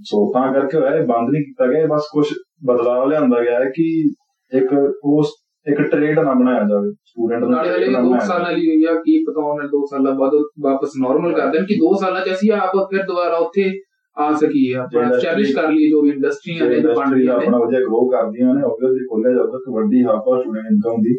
ਸੋ 0.00 0.32
ਤਾਂ 0.34 0.52
ਕਰਕੇ 0.52 0.78
ਹੋਇਆ, 0.78 0.94
ਇਹ 0.94 1.06
ਬੰਦ 1.06 1.30
ਨਹੀਂ 1.30 1.42
ਕੀਤਾ 1.42 1.66
ਗਿਆ, 1.66 1.80
ਇਹ 1.80 1.88
ਬਸ 1.88 2.08
ਕੁਝ 2.12 2.26
ਬਦਲਾਅ 2.66 3.06
ਲਿਆਂਦਾ 3.06 3.40
ਗਿਆ 3.42 3.58
ਹੈ 3.60 3.70
ਕਿ 3.74 3.86
ਇੱਕ 4.52 4.72
ਉਸ 5.04 5.32
ਇੱਕ 5.66 5.80
ਟ੍ਰੇਡ 5.82 6.18
ਨਾ 6.18 6.32
ਬਣਾਇਆ 6.34 6.60
ਜਾਵੇ 6.60 6.90
ਸਟੂਡੈਂਟ 7.04 7.40
ਨੂੰ 7.40 7.50
ਨਾਲੇ 7.50 7.86
ਦੋ 7.86 7.92
ਬਣਾਇਆ 7.92 8.18
ਸਾਲਾਂ 8.18 8.52
ਲਈ 8.52 8.66
ਹੋਈ 8.68 8.84
ਆ 8.84 8.94
ਕੀ 8.94 9.24
ਪਤਾ 9.24 9.40
ਉਹਨਾਂ 9.40 9.64
ਨੇ 9.64 9.68
ਦੋ 9.68 9.84
ਸਾਲਾਂ 9.86 10.14
ਬਾਅਦ 10.14 10.32
ਵਾਪਸ 10.62 10.92
ਨਾਰਮਲ 11.00 11.32
ਕਰ 11.32 11.46
ਦੇਣ 11.46 11.64
ਕਿ 11.64 11.74
ਦੋ 11.74 11.94
ਸਾਲਾਂ 12.00 12.20
ਚ 12.26 12.30
ਅਸੀਂ 12.30 12.52
ਆਪ 12.52 12.76
ਫਿਰ 12.90 13.04
ਦੁਬਾਰਾ 13.06 13.36
ਉੱਥੇ 13.36 13.70
ਆ 14.16 14.32
ਸਕੀਏ 14.32 14.74
Industry- 14.74 15.16
ਐਸਟੈਬਲਿਸ਼ 15.16 15.54
ਕਰ 15.54 15.68
ਲਈ 15.68 15.90
ਜੋ 15.90 16.06
ਇੰਡਸਟਰੀਆਂ 16.06 16.66
ਨੇ 16.66 16.80
ਬਣ 16.80 17.12
ਰਹੀਆਂ 17.12 17.38
ਨੇ। 17.38 17.44
ਆਪਣਾ 17.44 17.58
ਵਧੀਆ 17.58 17.80
ਗਰੋ 17.80 18.08
ਕਰਦੀਆਂ 18.08 18.54
ਨੇ 18.54 18.62
ਆਬਵੀਅਸਲੀ 18.62 19.04
ਖੋਲਿਆ 19.06 19.32
ਜਾਊਗਾ 19.34 19.58
ਕਿ 19.58 19.74
ਵੱਡੀ 19.74 20.02
ਆ 20.02 20.16
ਸਟੂਡੈਂਟ 20.18 20.66
ਇਨਕਮ 20.70 21.02
ਦੀ। 21.02 21.14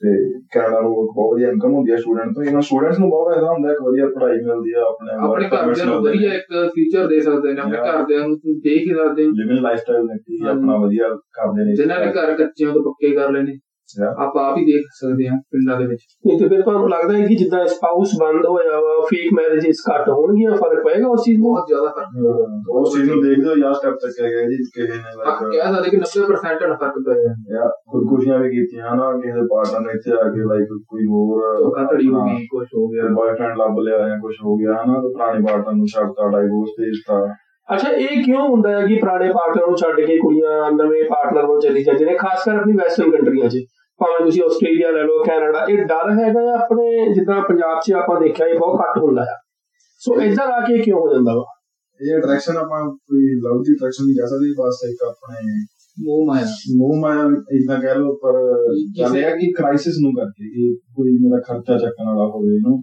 ਤੇ 0.00 0.08
ਕੈਨੇਡਾ 0.52 0.80
ਨੂੰ 0.80 0.90
ਬਹੁਤ 0.94 1.32
ਵਧੀਆ 1.34 1.48
ਇਨਕਮ 1.48 1.74
ਹੁੰਦੀ 1.74 1.92
ਹੈ 1.92 1.96
ਸਟੂਡੈਂਟ 1.96 2.34
ਤੋਂ 2.34 2.42
ਇਹਨਾਂ 2.42 2.60
ਸਟੂਡੈਂਟਸ 2.60 2.98
ਨੂੰ 2.98 3.08
ਬਹੁਤ 3.10 3.34
ਫਾਇਦਾ 3.34 3.52
ਹੁੰਦਾ 3.52 3.68
ਹੈ 3.68 3.74
ਕਿ 3.74 3.84
ਵਧੀਆ 3.84 4.06
ਪੜ੍ਹਾਈ 4.06 4.40
ਮਿਲਦੀ 4.40 4.74
ਹੈ 4.74 4.80
ਆਪਣੇ 4.80 5.14
ਆਪਣੇ 5.24 5.48
ਘਰਦਿਆਂ 5.48 5.86
ਨੂੰ 5.86 6.00
ਵਧੀਆ 6.02 6.34
ਇੱਕ 6.34 6.52
ਫਿਊਚਰ 6.74 7.06
ਦੇ 7.06 7.20
ਸਕਦੇ 7.20 7.52
ਨੇ 7.52 7.60
ਆਪਣੇ. 7.60 7.78
ਘਰਦਿਆਂ 7.78 8.28
ਨੂੰ 8.28 8.36
ਤੁਸੀਂ 8.36 8.60
ਦੇਖ 8.60 8.80
ਹੀ 8.88 8.94
ਸਕਦੇ 8.94 9.24
ਹੋ 9.24 9.30
ਲਿਵਿੰਗ 9.30 9.58
ਲਾਈਫਸਟਾਈਲ 9.58 10.04
ਨੇ 10.04 10.14
ਹਾਂਜੀ। 10.14 10.58
ਆਪਣਾ 10.58 10.76
ਵਧੀਆ 10.76 11.08
ਕਰਦੇ 11.32 11.64
ਨੇ 11.64 11.74
ਜਿਨ੍ਹਾਂ 11.74 12.00
ਨੇ 12.00 12.12
ਘਰ 12.12 12.34
ਕੱਚਿਆਂ 12.34 12.72
ਤੋਂ 12.72 12.82
ਪੱਕੇ 12.82 13.14
ਕਰ 13.14 13.30
ਨੇ 13.30 13.40
Yeah. 13.40 13.65
ਆਪਾਂ 14.18 14.44
ਆਪ 14.44 14.56
ਹੀ 14.58 14.64
ਦੇਖ 14.64 14.86
ਸਕਦੇ 14.92 15.28
ਹਾਂ 15.28 15.36
ਪਿੰਡਾਂ 15.52 15.76
ਦੇ 15.80 15.86
ਵਿੱਚ। 15.86 16.00
ਨਹੀਂ 16.26 16.38
ਤੇ 16.38 16.48
ਫਿਰ 16.48 16.62
ਤੁਹਾਨੂੰ 16.62 16.88
ਲੱਗਦਾ 16.90 17.16
ਹੈ 17.18 17.26
ਕਿ 17.26 17.34
ਜਿੱਦਾਂ 17.34 17.66
ਸਪਾਊਸ 17.66 18.14
ਬੰਦ 18.20 18.46
ਹੋਇਆ 18.46 18.80
ਵਾ 18.80 18.94
ਫੇਕ 19.06 19.32
ਮੈਰਿਜਸ 19.34 19.82
ਘੱਟ 19.90 20.08
ਹੋਣਗੀਆਂ 20.08 20.50
ਫ਼ਰਕ 20.50 20.84
ਪਏਗਾ 20.84 21.08
ਉਸ 21.08 21.24
ਚੀਜ਼ 21.24 21.38
ਨੂੰ? 21.38 21.46
ਬਹੁਤ 21.46 21.66
ਜ਼ਿਆਦਾ 21.68 21.90
ਫ਼ਰਕ 21.90 22.08
ਹਾਂ, 22.16 22.80
ਉਸ 22.80 22.96
ਚੀਜ਼ 22.96 23.10
ਨੂੰ 23.10 23.22
ਦੇਖਦੇ 23.22 23.48
ਹੋ 23.48 23.56
ਯਾਰ 23.56 23.74
ਸਟੈਪ 23.74 23.94
ਤੱਕ 23.94 24.20
ਗਿਆ 24.22 24.42
ਜੀ 24.48 24.56
ਕਿਸੇ 24.56 24.98
ਨੇ 24.98 25.14
ਲਾਈਕ 25.16 25.42
ਕਹਿ 25.44 25.72
ਸਕਦੇ 25.74 25.90
ਕਿ 25.90 25.96
90% 25.96 26.66
ਨਾਲ 26.66 26.76
ਫ਼ਰਕ 26.76 26.98
ਪੈ 27.06 27.14
ਜਾਂਦਾ 27.22 27.56
ਯਾ 27.56 27.68
ਖੁਦਕੁਸ਼ੀਆਂ 27.92 28.38
ਵੀ 28.38 28.50
ਕੀਤੀਆਂ 28.50 28.96
ਨਾ 28.96 29.12
ਕਿਸੇ 29.12 29.32
ਦੇ 29.32 29.46
ਪਾਰਟਨਰ 29.46 29.80
ਨੇ 29.80 29.92
ਇੱਥੇ 29.92 30.12
ਆ 30.12 30.28
ਕੇ 30.30 30.48
ਲਾਈਕ 30.48 30.72
ਕੋਈ 30.88 31.06
ਹੋਰ 31.06 31.56
ਧੋਖਾ 31.56 31.84
ਧੜੀ 31.92 32.08
ਹੋ 32.08 32.24
ਗਈ 32.24 32.46
ਕੁਝ 32.46 32.66
ਹੋ 32.76 32.86
ਗਿਆ। 32.88 33.08
ਬॉयਫ੍ਰੈਂਡ 33.14 33.58
ਲੱਭ 33.58 33.78
ਲਿਆ 33.78 33.98
ਜਾਂ 34.08 34.18
ਕੁਝ 34.18 34.34
ਹੋ 34.44 34.56
ਗਿਆ 34.56 34.72
ਹਨਾ 34.74 35.00
ਤੇ 35.00 35.12
ਪੁਰਾਣੇ 35.12 35.40
ਪਾਰਟਨਰ 35.46 35.74
ਨੂੰ 35.74 35.86
ਛੱਡਤਾ 35.86 36.28
ਡਾਈਵੋਰਸ 36.30 36.70
ਦੇ 36.80 36.90
ਦਿੱਤਾ 36.90 37.18
ਅੱਛਾ 37.68 37.88
ਇਹ 37.90 38.22
ਕਿਉਂ 38.24 38.40
ਹੁੰਦਾ 38.40 38.70
ਹੈ 38.70 38.86
ਕਿ 38.86 38.96
ਪੁਰਾਣੇ 38.96 39.28
ਪਾਰਟਨਰ 39.32 39.66
ਨੂੰ 39.66 39.76
ਛੱਡ 39.76 40.00
ਕੇ 40.00 40.16
ਕੁੜੀਆਂ 40.18 40.70
ਨਵੇਂ 40.72 41.02
ਪਾਰਟਨਰ 41.04 41.46
ਵੱਲ 41.46 41.60
ਚਲੀ 41.60 41.82
ਜਾਂਦੀਆਂ 41.84 42.10
ਨੇ 42.10 42.16
ਖਾਸ 42.16 42.44
ਕਰ 42.44 42.56
ਆਪਣੀ 42.56 42.72
ਵੈਸਟਰਨ 42.72 43.10
ਕੰਟਰੀਆਂ 43.10 43.48
'ਚ 43.48 43.62
ਭਾਵੇਂ 44.00 44.24
ਤੁਸੀਂ 44.26 44.42
ਆਸਟ੍ਰੇਲੀਆ 44.42 44.90
ਲੈ 44.90 45.02
ਲਓ 45.02 45.22
ਕੈਨੇਡਾ 45.24 45.64
ਇਹ 45.68 45.84
ਡਰ 45.86 46.10
ਹੈਗਾ 46.18 46.40
ਆਪਣੇ 46.54 47.14
ਜਿੱਦਾਂ 47.14 47.40
ਪੰਜਾਬ 47.42 47.80
'ਚ 47.80 47.92
ਆਪਾਂ 47.92 48.20
ਦੇਖਿਆ 48.20 48.46
ਇਹ 48.46 48.58
ਬਹੁਤ 48.58 48.80
ਘੱਟ 48.80 48.98
ਹੁੰਦਾ 48.98 49.22
ਆ? 49.22 49.36
ਸੋ 50.02 50.20
ਇੱਧਰ 50.20 50.50
ਆ 50.50 50.60
ਕੇ 50.60 50.78
ਕਿਉਂ 50.78 50.98
ਹੋ 51.00 51.12
ਜਾਂਦਾ 51.12 51.34
ਵਾ? 51.34 51.44
ਇਹ 52.00 52.18
ਅਟਰੈਕਸ਼ਨ 52.18 52.56
ਆਪਾਂ 52.56 52.82
ਕੋਈ 52.86 53.34
ਲਵ 53.42 53.62
ਦੀ 53.62 53.74
ਅਟਰੈਕਸ਼ਨ 53.74 54.04
ਨਹੀਂ 54.04 54.16
ਕਹਿ 54.16 54.26
ਸਕਦੇ 54.26 54.52
ਬਸ 54.58 54.80
ਇੱਕ 54.90 55.02
ਆਪਣੇ 55.04 55.54
ਮੋਹ 55.96 56.26
ਮਾਇਆ। 56.26 56.46
ਮੋਹ 56.76 56.94
ਮਾਇਆ 57.00 57.22
ਇਦਾਂ 57.52 57.78
ਕਹਿ 57.80 57.94
ਲਓ 57.94 58.12
ਪਰ 58.22 58.38
ਇਹ 58.76 59.22
ਹੈ 59.22 59.30
ਕਿ 59.36 59.50
ਕ੍ਰਾਈਸਿਸ 59.52 59.94
ਨੂੰ 60.02 60.12
ਕਰਕੇ 60.14 60.50
ਕਿ 60.50 60.66
ਕੋਈ 60.96 61.12
ਮੇਰਾ 61.22 61.40
ਖਰਚਾ 61.46 61.78
ਚੱਕਣ 61.78 62.08
ਵਾਲਾ 62.08 62.26
ਹੋਵੇ 62.28 62.58
ਨੂੰ 62.60 62.76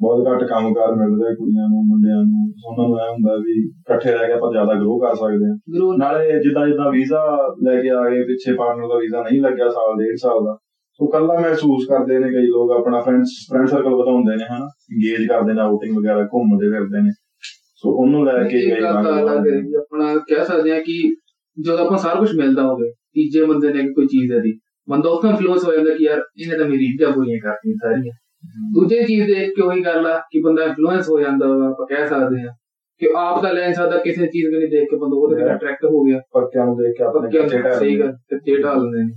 ਬਹੁਤ 0.00 0.26
ਘੱਟ 0.28 0.44
ਕੰਮਕਾਰ 0.44 0.94
ਮਿਲਦਾ 0.94 1.34
ਕੁੜੀਆਂ 1.34 1.68
ਨੂੰ 1.68 1.86
ਮੁੰਡਿਆਂ 1.86 2.16
ਨੂੰ। 2.16 2.42
ਉਹਨਾਂ 2.66 2.88
ਨੂੰ 2.88 2.98
ਇਹ 2.98 3.12
ਹੁੰਦਾ 3.12 3.36
ਵੀ 3.36 3.54
ਇਕੱਠੇ 3.68 4.12
ਰਹਿ 4.12 4.26
ਕੇ 4.26 4.32
ਆਪਾਂ 4.32 4.50
ਜ਼ਿਆਦਾ 4.52 4.74
ਗਰੋ 4.74 4.98
ਕਰ 4.98 5.14
ਸਕਦੇ 5.14 5.50
ਹਾਂ। 5.50 5.96
ਨਾਲੇ 5.98 6.38
ਜਿੱਦਾਂ 6.40 6.66
ਜਿੱਦਾਂ 6.66 6.90
ਵੀਜ਼ਾ 6.92 7.22
ਲੈ 7.64 7.80
ਕੇ 7.82 7.90
ਆ 7.90 8.02
ਗਏ 8.10 8.22
ਪਿੱਛੇ 8.22 8.54
ਪਾਰਟਨਰ 8.54 8.88
ਦਾ 8.88 8.98
ਵੀਜ਼ਾ 8.98 9.22
ਨਹੀਂ 9.22 9.40
ਲੱਗਿਆ 9.42 9.68
ਸਾਲ 9.68 9.94
ਡੇਢ 9.94 10.16
ਸਾਲ 10.16 10.44
ਦਾ। 10.44 10.56
ਸੋ 11.00 11.06
ਕੱਲਾ 11.06 11.34
ਮਹਿਸੂਸ 11.40 11.86
ਕਰਦੇ 11.88 12.18
ਨੇ 12.18 12.28
ਕਈ 12.28 12.46
ਲੋਕ 12.46 12.70
ਆਪਣਾ 12.72 13.00
ਫਰੈਂਡਸ 13.00 13.30
ਫਰੈਂਡ 13.50 13.66
ਸਰਕਲ 13.68 13.94
ਵਧਾਉਂਦੇ 13.94 14.36
ਨੇ 14.36 14.44
ਹਨਾ। 14.44 14.68
ਇੰਗੇਜ 14.92 15.26
ਕਰਦੇ 15.28 15.52
ਨੇ 15.52 15.60
ਆਊਟਿੰਗ 15.60 15.96
ਵਗੈਰਾ 15.98 16.22
ਘੁੰਮਦੇ 16.34 16.70
ਫਿਰਦੇ 16.70 17.02
ਨੇ। 17.02 17.10
ਸੋ 17.76 18.02
ਉਹਨੂੰ 18.02 18.24
ਲੈ 18.26 18.42
ਕੇ 18.42 18.60
ਕਈ। 18.60 18.84
ਆਪਣਾ 19.76 20.14
ਕਹਿ 20.28 20.44
ਸਕਦੇ 20.44 20.72
ਹਾਂ 20.72 20.80
ਕਿ 20.80 21.16
ਜਦੋਂ 21.56 21.78
ਆਪਾਂ 21.78 21.98
ਸਾਰਾ 21.98 22.14
ਕੁਝ 22.14 22.36
ਮਿਲਦਾ 22.36 22.62
ਹੋਵੇ 22.62 22.90
ਤੀਜੇ 22.90 23.44
ਬੰਦੇ 23.44 23.72
ਨੇ 23.72 23.88
ਕੋਈ 23.92 24.06
ਚੀਜ਼ 24.06 24.32
ਦੀ 24.32 24.58
ਬੰਦਾ 24.90 25.10
ਉੱਥੋਂ 25.10 25.30
ਇਨਫਲੂਐਂਸ 25.30 25.64
ਹੋ 25.64 25.72
ਜਾਂਦਾ 25.72 25.94
ਕਿ 25.94 26.04
ਯਾਰ 26.04 26.22
ਇਹਨੇ 26.38 26.58
ਤਾਂ 26.58 26.66
ਮੇਰੀ 26.66 26.84
ਇੱਜ਼ਤ 26.84 27.14
ਪੂਰੀਆਂ 27.14 27.38
ਕਰਤੀਆਂ 27.44 27.74
ਸਾਰੀਆਂ। 27.74 28.12
ਦੂਜੇ 28.74 29.02
ਚੀਜ਼ 29.02 29.26
ਦੇਖ 29.26 29.48
ਕੇ 29.50 29.62
ਉਹੀ 29.62 29.84
ਗੱਲ 29.84 30.06
ਆ 30.06 30.18
ਕਿ 30.18 30.42
ਬੰਦਾ 30.44 30.64
ਇਨਫਲੂਐਂਸ 30.64 31.10
ਹੋ 31.10 31.20
ਜਾਂਦਾ 31.20 31.46
ਵਾ 31.46 31.68
ਆਪਾਂ 31.68 31.86
ਕਹਿ 31.86 32.06
ਸਕਦੇ 32.06 32.42
ਹਾਂ 32.42 32.54
ਕਿ 32.98 33.08
ਆਪ 33.16 33.42
ਤਾਂ 33.42 33.54
ਲੈ 33.54 33.60
ਨਹੀਂ 33.60 33.74
ਸਕਦਾ 33.74 33.98
ਕਿਸੇ 33.98 34.26
ਚੀਜ਼ 34.26 34.46
ਨੂੰ 34.52 34.60
ਦੇਖ 34.60 34.90
ਕੇ 34.90 34.96
ਬੰਦਾ 34.96 35.16
ਉਹਦੇ 35.16 35.36
ਨਾਲ 35.36 35.56
ਅਟਰੈਕਟ 35.56 35.84
ਹੋ 35.84 36.04
ਗਿਆ। 36.04 36.20
ਪੱਕਿਆਂ 36.32 36.66
ਨੂੰ 36.66 36.76
ਦੇਖ 36.76 36.96
ਕੇ 36.98 37.04
ਨੂੰ 37.04 37.62
ਢਾਲ 37.62 37.78
ਸਹੀ 37.78 38.00
ਗੱਲ 38.00 38.12
ਤੇ 38.12 38.62
ਢਾਲ 38.62 38.76
ਲੈਂਦੇ 38.76 39.04
ਨੇ। 39.04 39.12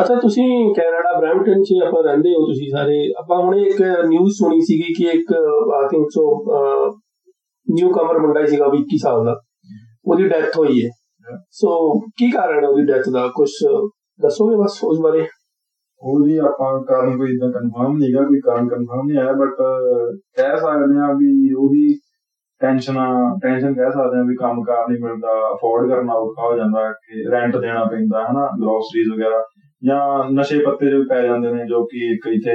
ਅੱਛਾ 0.00 0.14
ਤੁਸੀਂ 0.14 0.74
ਕੈਨੇਡਾ 0.74 1.20
ਬ੍ਰੈਂਪਟਨ 1.20 1.62
'ਚ 1.62 1.74
ਆਪਾਂ 1.86 2.02
ਰਹਿੰਦੇ 2.02 2.30
ਹੋ 2.30 2.46
ਤੁਸੀਂ 2.46 2.68
ਸਾਰੇ। 2.70 3.12
ਆਪਾਂ 3.18 3.38
ਹੁਣੇ 3.38 3.62
ਇੱਕ 3.62 3.82
ਨਿਊਜ਼ 3.82 4.32
ਸੁਣੀ 4.32 4.60
ਸੀਗੀ 4.60 4.94
ਕਿ 4.94 5.18
ਇੱਕ 5.18 5.32
ਆਈ 5.74 5.88
ਥਿੰਕ 5.90 6.06
ਸੋ 6.10 6.46
ਨਿਊ 7.70 7.92
ਕਮਰ 7.92 8.18
ਮੁੰਡਾ 8.18 8.46
ਸੀਗਾ 8.46 8.68
ਵੀ 8.68 8.78
21 8.78 8.98
ਸਾਲ 9.02 9.24
ਦਾ। 9.24 9.40
ਉਹਦੀ 10.04 10.28
ਡੈਥ 10.28 10.58
ਹੋਈ 10.58 10.84
ਹੈ। 10.84 10.90
ਸੋ 11.50 11.98
ਕੀ 12.00 12.30
ਕਾਰਨ 12.30 12.64
ਹੈ 12.64 12.68
ਉਹਦੀ 12.68 12.82
ਡੈਥ 12.82 13.08
ਦਾ? 13.12 13.28
ਕੁਝ 13.34 13.50
ਦੱਸੋਗੇ 14.20 14.56
ਬਸ 14.56 14.80
ਉਸ 14.84 14.98
ਬਾਰੇ? 15.00 15.26
ਉਹ 16.02 16.28
ਜੀ 16.28 16.36
ਆਪਾਂ 16.36 16.68
ਕਾਰਨ 16.84 17.16
ਕੋਈ 17.18 17.32
ਇਦਾਂ 17.34 17.50
ਕਨਫਰਮ 17.52 17.96
ਨਹੀਂਗਾ 17.98 18.22
ਕੋਈ 18.22 18.40
ਕਾਰਨ 18.40 18.68
ਕਨਫਰਮ 18.68 19.06
ਨਹੀਂ 19.06 19.18
ਆਇਆ 19.18 19.32
ਬਟ 19.32 19.56
ਕਹਿ 20.36 20.56
ਸਕਦੇ 20.56 21.00
ਆ 21.00 21.12
ਵੀ 21.12 21.52
ਉਹੀ 21.54 21.94
ਟੈਨਸ਼ਨਾਂ 22.60 23.06
ਟੈਨਸ਼ਨ 23.42 23.74
ਕਹਿ 23.74 23.90
ਸਕਦੇ 23.90 24.18
ਆ 24.18 24.22
ਵੀ 24.22 24.34
ਕੰਮ 24.36 24.62
ਕਾਰ 24.62 24.88
ਨਹੀਂ 24.88 25.00
ਮਿਲਦਾ 25.00 25.28
ਅਫੋਰਡ 25.52 25.88
ਕਰਨਾ 25.90 26.14
ਔਖਾ 26.14 26.42
ਹੋ 26.42 26.56
ਜਾਂਦਾ 26.56 26.92
ਕਿ 26.92 27.30
ਰੈਂਟ 27.30 27.56
ਦੇਣਾ 27.56 27.84
ਪੈਂਦਾ 27.84 28.24
ਹਨਾ 28.24 28.46
ਗਰੋਸਰੀਜ਼ 28.60 29.10
ਵਗੈਰਾ 29.12 29.42
ਜਾਂ 29.82 30.30
ਨਸ਼ੇ 30.32 30.58
ਪੱਤੇ 30.58 30.90
ਜੋ 30.90 31.02
ਪੈ 31.08 31.22
ਜਾਂਦੇ 31.22 31.52
ਨੇ 31.52 31.64
ਜੋ 31.64 31.84
ਕਿ 31.84 31.98
ਇੱਕ 32.12 32.26
ਇੱਥੇ 32.26 32.54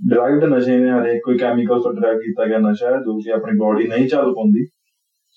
ਡਰਾਈਵਡ 0.00 0.44
ਨਸ਼ੇ 0.44 0.76
ਨੇ 0.78 0.90
ਹਰੇਕ 0.90 1.20
ਕੋਈ 1.24 1.38
ਕੈਮੀਕਲ 1.38 1.80
ਤੋਂ 1.82 1.92
ਡਰਾਈਵ 1.92 2.18
ਕੀਤਾ 2.18 2.46
ਗਿਆ 2.46 2.58
ਨਸ਼ਾ 2.58 2.90
ਹੈ 2.90 2.96
ਜੋ 2.96 3.18
ਕਿ 3.18 3.32
ਆਪਣੀ 3.32 3.58
ਬਾਡੀ 3.58 3.86
ਨਹੀਂ 3.88 4.08
ਚੱਲ 4.08 4.32
ਪਾਉਂਦੀ 4.34 4.64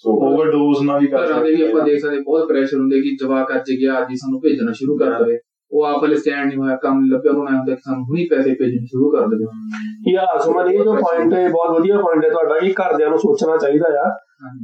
ਸੋ 0.04 0.12
ਓਵਰਡੋਜ਼ 0.28 0.84
ਨਾ 0.86 0.98
ਵੀ 0.98 1.08
ਕਰ 1.08 1.26
ਘਰਾਂ 1.28 1.44
ਦੇ 1.44 1.52
ਵੀ 1.52 1.58
ਸਕਦੇ 1.58 1.72
ਆਪਾਂ। 1.72 1.86
ਦੇਖ 1.86 2.02
ਸਕਦੇ 2.02 2.20
ਬਹੁਤ 2.20 2.48
ਪ੍ਰੈਸ਼ਰ 2.48 2.78
ਹੁੰਦੇ 2.78 3.02
ਕਿ 3.02 3.16
ਜਵਾਕ 3.16 3.56
ਅੱਜ 3.56 3.72
ਗਿਆ 3.82 4.02
ਅੱਜ 4.02 4.14
ਸਾਨੂੰ 4.16 4.40
ਭੇਜਣਾ 4.42 4.72
ਸ਼ੁਰੂ 4.72 4.98
ਕਰ 4.98 5.24
ਦੇਵੇ 5.24 5.38
ਉਹ 5.72 5.86
ਆਪ 5.86 6.02
ਵਾਲੇ 6.02 6.16
ਸਟੈਂਡ 6.16 6.48
ਨਹੀਂ 6.48 6.58
ਹੋਇਆ 6.58 6.76
ਕੰਮ 6.76 7.02
ਲੱਭਿਆ 7.12 7.32
ਉਹਨਾਂ 7.32 7.52
ਨੇ 7.52 7.58
ਹੁੰਦਾ 7.58 7.76
ਕਿ 7.76 7.82
ਸਾਨੂੰ 7.82 8.04
ਹੁਣੀ 8.04 8.28
ਪੈਸੇ 8.30 8.50
ਭੇਜਣੇ 8.50 8.86
ਸ਼ੁਰੂ 8.86 9.10
ਕਰ 9.12 9.28
ਦੇਵੇ 9.28 10.14
ਯਾ 10.14 10.26
ਸੁਮਨ 10.44 10.72
ਇਹ 10.72 10.84
ਜੋ 10.84 10.94
ਪੁਆਇੰਟ 10.94 11.34
ਹੈ 11.34 11.50
ਬਹੁਤ 11.50 11.80
ਵਧੀਆ 11.80 11.98
ਪੁਆਇੰਟ 11.98 12.26
ਹੈ 12.26 12.30
ਤੁਹਾਡਾ 12.30 12.60
ਕਿ 12.60 12.72
ਘਰਦਿਆਂ 12.72 13.10
ਨੂੰ 13.10 13.20
ਸੋਚਣਾ 13.20 13.58
ਚਾਹੀਦਾ 13.58 13.90
ਆ 14.02 14.10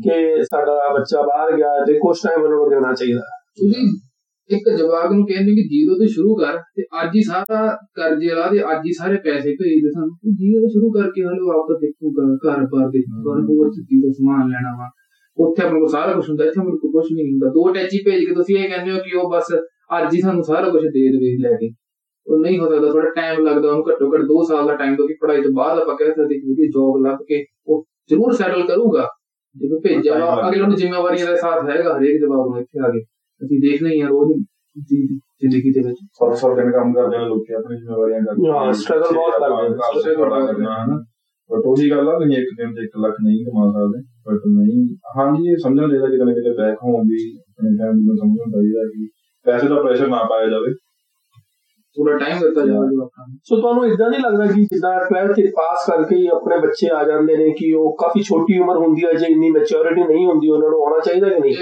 ਕਿ 0.04 0.44
ਸਾਡਾ 0.44 0.94
ਬੱਚਾ 0.94 1.22
ਬਾਹਰ 1.22 1.56
ਗਿਆ 1.58 1.86
ਤੇ 1.86 1.94
ਕੁਝ 1.94 2.18
ਟਾਈਮ 2.18 2.44
ਉਹਨਾਂ 2.44 2.58
ਨੂੰ 2.58 2.70
ਦੇਣਾ 2.70 2.94
ਚਾਹੀਦਾ। 2.94 3.22
ਤੁਸੀਂ 3.58 3.86
ਇੱਕ 4.50 4.70
ਜਵਾਕ 4.78 5.12
ਨੂੰ 5.12 5.26
ਕਹਿੰਦੇ 5.26 5.52
ਕਿ 5.52 5.64
ਜ਼ੀਰੋ 5.68 5.96
ਤੋਂ 5.96 6.08
ਸ਼ੁਰੂ 6.08 6.36
ਕਰ 6.36 6.58
ਤੇ 6.58 6.84
ਅੱਜ 7.04 7.16
ਹੀ 7.16 7.24
ਸਾਰਾ 7.24 7.78
ਕਰਜ਼ੇ 7.96 8.34
ਲਾ 8.36 8.50
ਦੇ 8.50 8.60
ਅੱਜ 8.60 8.86
ਹੀ 8.88 8.94
ਸਾਰੇ 8.94 9.16
ਪੈਸੇ 9.18 9.52
ਭੇਜ 9.52 9.78
ਦੇ 9.84 9.92
ਸਾਨੂੰ। 9.92 10.10
ਤੂੰ 10.10 10.34
ਜ਼ੀਰੋ 10.34 10.60
ਤੋਂ 10.60 10.70
ਸ਼ੁਰੂ 10.70 10.92
ਕਰਕੇ 10.92 11.22
ਹਲੇ 11.22 11.42
ਵਾਪਸ 11.48 11.80
ਦੇਖੂਗਾ 11.82 12.26
ਘਰ 12.46 12.66
ਬਾਰ 12.66 12.90
ਦੇਖੂਗਾ 12.90 13.32
ਹੋਰ 13.32 13.70
ਚੀਜ਼ 13.70 14.06
ਦਾ 14.06 14.12
ਸਮਾਨ 14.12 14.50
ਲੈਣਾ 14.50 14.76
ਵਾ। 14.78 14.90
ਉੱਥੇ 15.38 15.64
ਆਪਣੇ 15.64 15.80
ਕੋਲ 15.80 15.90
ਸਾਰਾ 15.90 16.14
ਕੁਝ 16.14 16.30
ਹੁੰਦਾ 16.30 16.46
ਇੱਥੇ 16.46 16.62
ਆਪਣੇ 16.62 16.78
ਕੋਲ 16.78 16.92
ਕੁਝ 16.92 17.06
ਨਹੀਂ 17.14 17.26
ਹੁੰਦਾ। 17.32 17.48
ਦੋ 17.48 17.74
ਟੈਚੀ 17.74 17.98
ਭੇਜ 18.06 18.26
ਕੇ 18.26 18.34
ਤੁਸੀਂ 18.36 18.58
ਇਹ 18.58 18.70
ਕਹਿੰਦੇ 18.70 18.92
ਹੋ 18.92 18.98
ਕਿ 18.98 19.18
ਉਹ 19.18 19.32
ਬਸ 19.32 19.56
ਅੱਜ 19.90 20.16
ਹੀ 20.16 20.22
ਸਾਨੂੰ 20.22 20.44
ਸਾਰਾ 20.44 20.70
ਕੁਝ 20.70 20.82
ਦੇ 20.84 21.12
ਦੇਵੇ 21.12 21.38
ਲੈ 21.42 21.56
ਕੇ। 21.56 21.70
ਉਹ 22.28 22.40
ਨਹੀਂ 22.40 22.60
ਹੋ 22.60 22.70
ਸਕਦਾ 22.70 22.92
ਥੋੜਾ 22.92 23.10
ਟਾਈਮ 23.10 23.46
ਲੱਗਦਾ 23.46 23.70
ਉਹਨੂੰ 23.70 23.84
ਘੱਟੋ 23.90 24.14
ਘੱਟ 24.14 24.22
2 24.22 24.44
ਸਾਲ 24.48 24.68
ਦਾ 24.68 24.76
ਟਾਈਮ 24.76 24.96
ਦੋ 24.96 25.08
ਕਿ 25.08 25.14
ਪੜ੍ਹਾਈ 25.22 25.42
ਤੋਂ 25.42 25.52
ਬਾਅਦ 25.52 25.80
ਆਪਾਂ 25.80 25.96
ਕਹਿ 25.96 26.12
ਸਕਦੇ 26.12 26.40
ਕਿ 26.40 26.52
ਵਧੀਆ 26.52 26.66
ਜੌਬ 26.66 27.06
ਲੱਭ 27.06 27.18
ਕੇ 27.28 27.46
ਉਹ 27.68 27.84
ਜ਼ਰੂਰ 28.10 28.32
ਸੈਟਲ 28.32 28.66
ਕਰੂਗਾ। 28.68 29.08
ਜਦੋਂ 29.56 29.80
ਭੇਜਿਆ 29.82 30.18
ਵਾ 30.20 30.48
ਅਗਲੇ 30.48 30.62
ਨੂੰ 30.62 30.76
ਜ਼ਿੰਮੇਵਾਰੀਆਂ 30.76 31.26
ਦਾ 31.26 31.36
ਸਾਥ 31.36 31.70
ਹੈਗਾ 31.70 31.98
ਹਰੇਕ 31.98 32.20
ਜਵਾਬ 32.22 32.50
ਨੂੰ 32.50 32.60
ਇੱਥੇ 32.60 32.86
ਆ 32.86 32.90
ਕੇ। 32.90 33.02
ਅਸੀਂ 33.42 33.60
ਦੇਖਦੇ 33.60 33.90
ਹੀ 33.90 34.00
ਆ 34.02 34.08
ਰੋਜ਼ 34.08 34.32
ਦੀ 34.90 34.98
ਜ਼ਿੰਦਗੀ 35.42 35.72
ਦੇ 35.72 35.82
ਵਿੱਚ। 35.82 36.00
ਸੌ 36.14 36.34
ਸੌ 36.36 36.56
ਦਿਨ 36.56 36.72
ਕੰਮ 36.72 36.94
ਕਰਦੇ 36.94 37.18
ਨੇ 37.18 37.26
ਲੋਕੀ 37.26 37.54
ਆਪਣੀ 37.54 37.78
ਜ਼ਿੰਮੇਵਾਰੀਆਂ 37.78 38.20
ਕਰਦੇ 38.20 38.52
ਹਾਂ, 38.52 38.72
struggle 38.82 39.14
ਬਹੁਤ 39.16 39.34
ਕਰਦੇ 39.40 40.00
struggle 40.00 40.20
ਬੜਾ 40.20 40.46
ਕਰਨਾ 40.46 40.74
ਹਨਾ। 40.86 40.98
ਬਟ 41.50 41.66
ਉਹੀ 41.66 41.90
ਗੱਲ 41.92 42.10
ਆ 42.10 42.20
ਤੁਸੀਂ 42.20 42.38
ਇੱਕ 42.38 42.50
ਦਿਨ 42.58 42.74
ਚ 42.74 42.80
1 42.80 42.98
ਲੱਖ 43.02 43.16
ਨਹੀਂ 43.24 43.46
ਕਮਾ 43.46 43.66
ਸਕਦੇ 43.72 44.02
ਬਟ 44.28 44.48
ਨਹੀਂ। 44.48 44.80
ਹਾਂਜੀ 45.18 45.52
ਇਹ 45.52 45.58
ਸਮਝਣਾ 45.58 45.88
ਚਾਹੀਦਾ 45.88 46.26
ਨਾ 46.26 46.34
ਕਿਤੇ 46.34 46.54
ਬੈਕ 46.58 46.78
ਹੋਮ 46.84 47.02
ਵੀ 47.10 47.20
ਆਪਣੀ 47.40 47.78
ਫੈਮਿਲੀ 47.78 48.06
ਨੂੰ 48.06 48.16
ਸਮਝਣਾ 48.18 48.46
ਚਾਹੀਦਾ 48.52 48.86
ਕਿ 48.94 49.08
ਪੈਸੇ 49.46 49.68
ਦਾ 49.68 49.76
ਪ੍ਰੈਸ਼ਰ 49.82 50.08
ਨਾ 50.08 50.24
ਪਾਇਆ 50.24 50.48
ਜਾਵੇ। 50.48 50.74
ਥੋੜਾ 51.98 52.18
ਟਾਈਮ 52.18 52.40
ਦਿੱਤਾ 52.40 52.66
ਜਾਵੇ 52.66 52.96
ਜਵਾਕਾਂ 52.96 53.28
ਨੂੰ 53.28 53.38
ਸੋ 53.44 53.56
ਤੁਹਾਨੂੰ 53.62 53.86
ਇਦਾਂ 53.86 54.10
ਨਹੀਂ 54.10 54.20
ਲੱਗਦਾ 54.20 54.46
ਕਿ 54.46 54.62
ਜਿੱਦਾਂ 54.64 54.92
12th 55.14 55.52
ਪਾਸ 55.52 55.92
ਕਰਕੇ 55.92 56.16
ਹੀ 56.16 56.28
ਆਪਣੇ 56.28 56.58
ਬੱਚੇ 56.58 56.88
ਆ 56.96 57.04
ਜਾਂਦੇ 57.04 57.38
ਨੇ 57.38 57.50
ਕਿ 57.50 57.74
ਉਹ 57.74 57.98
ਕਾਫੀ 58.02 58.22
ਛੋਟੀ 58.22 58.60
ਉਮਰ 58.60 58.78
ਹੁੰਦੀ 58.78 59.06
ਹੈ 59.06 59.14
ਜੇ 59.14 59.26
ਇੰਨੀ 59.26 59.50
ਮੈਚੁਰਿਟੀ 59.50 60.04
ਨਹੀਂ 60.04 60.26
ਹੁੰਦੀ 60.28 60.50
ਉਹਨਾਂ 60.50 60.70
ਨੂੰ 60.70 60.80
ਆਉਣਾ 60.82 61.00
ਚਾਹੀਦਾ 61.06 61.30
ਕਿ 61.30 61.40
ਨਹੀਂ? 61.40 61.56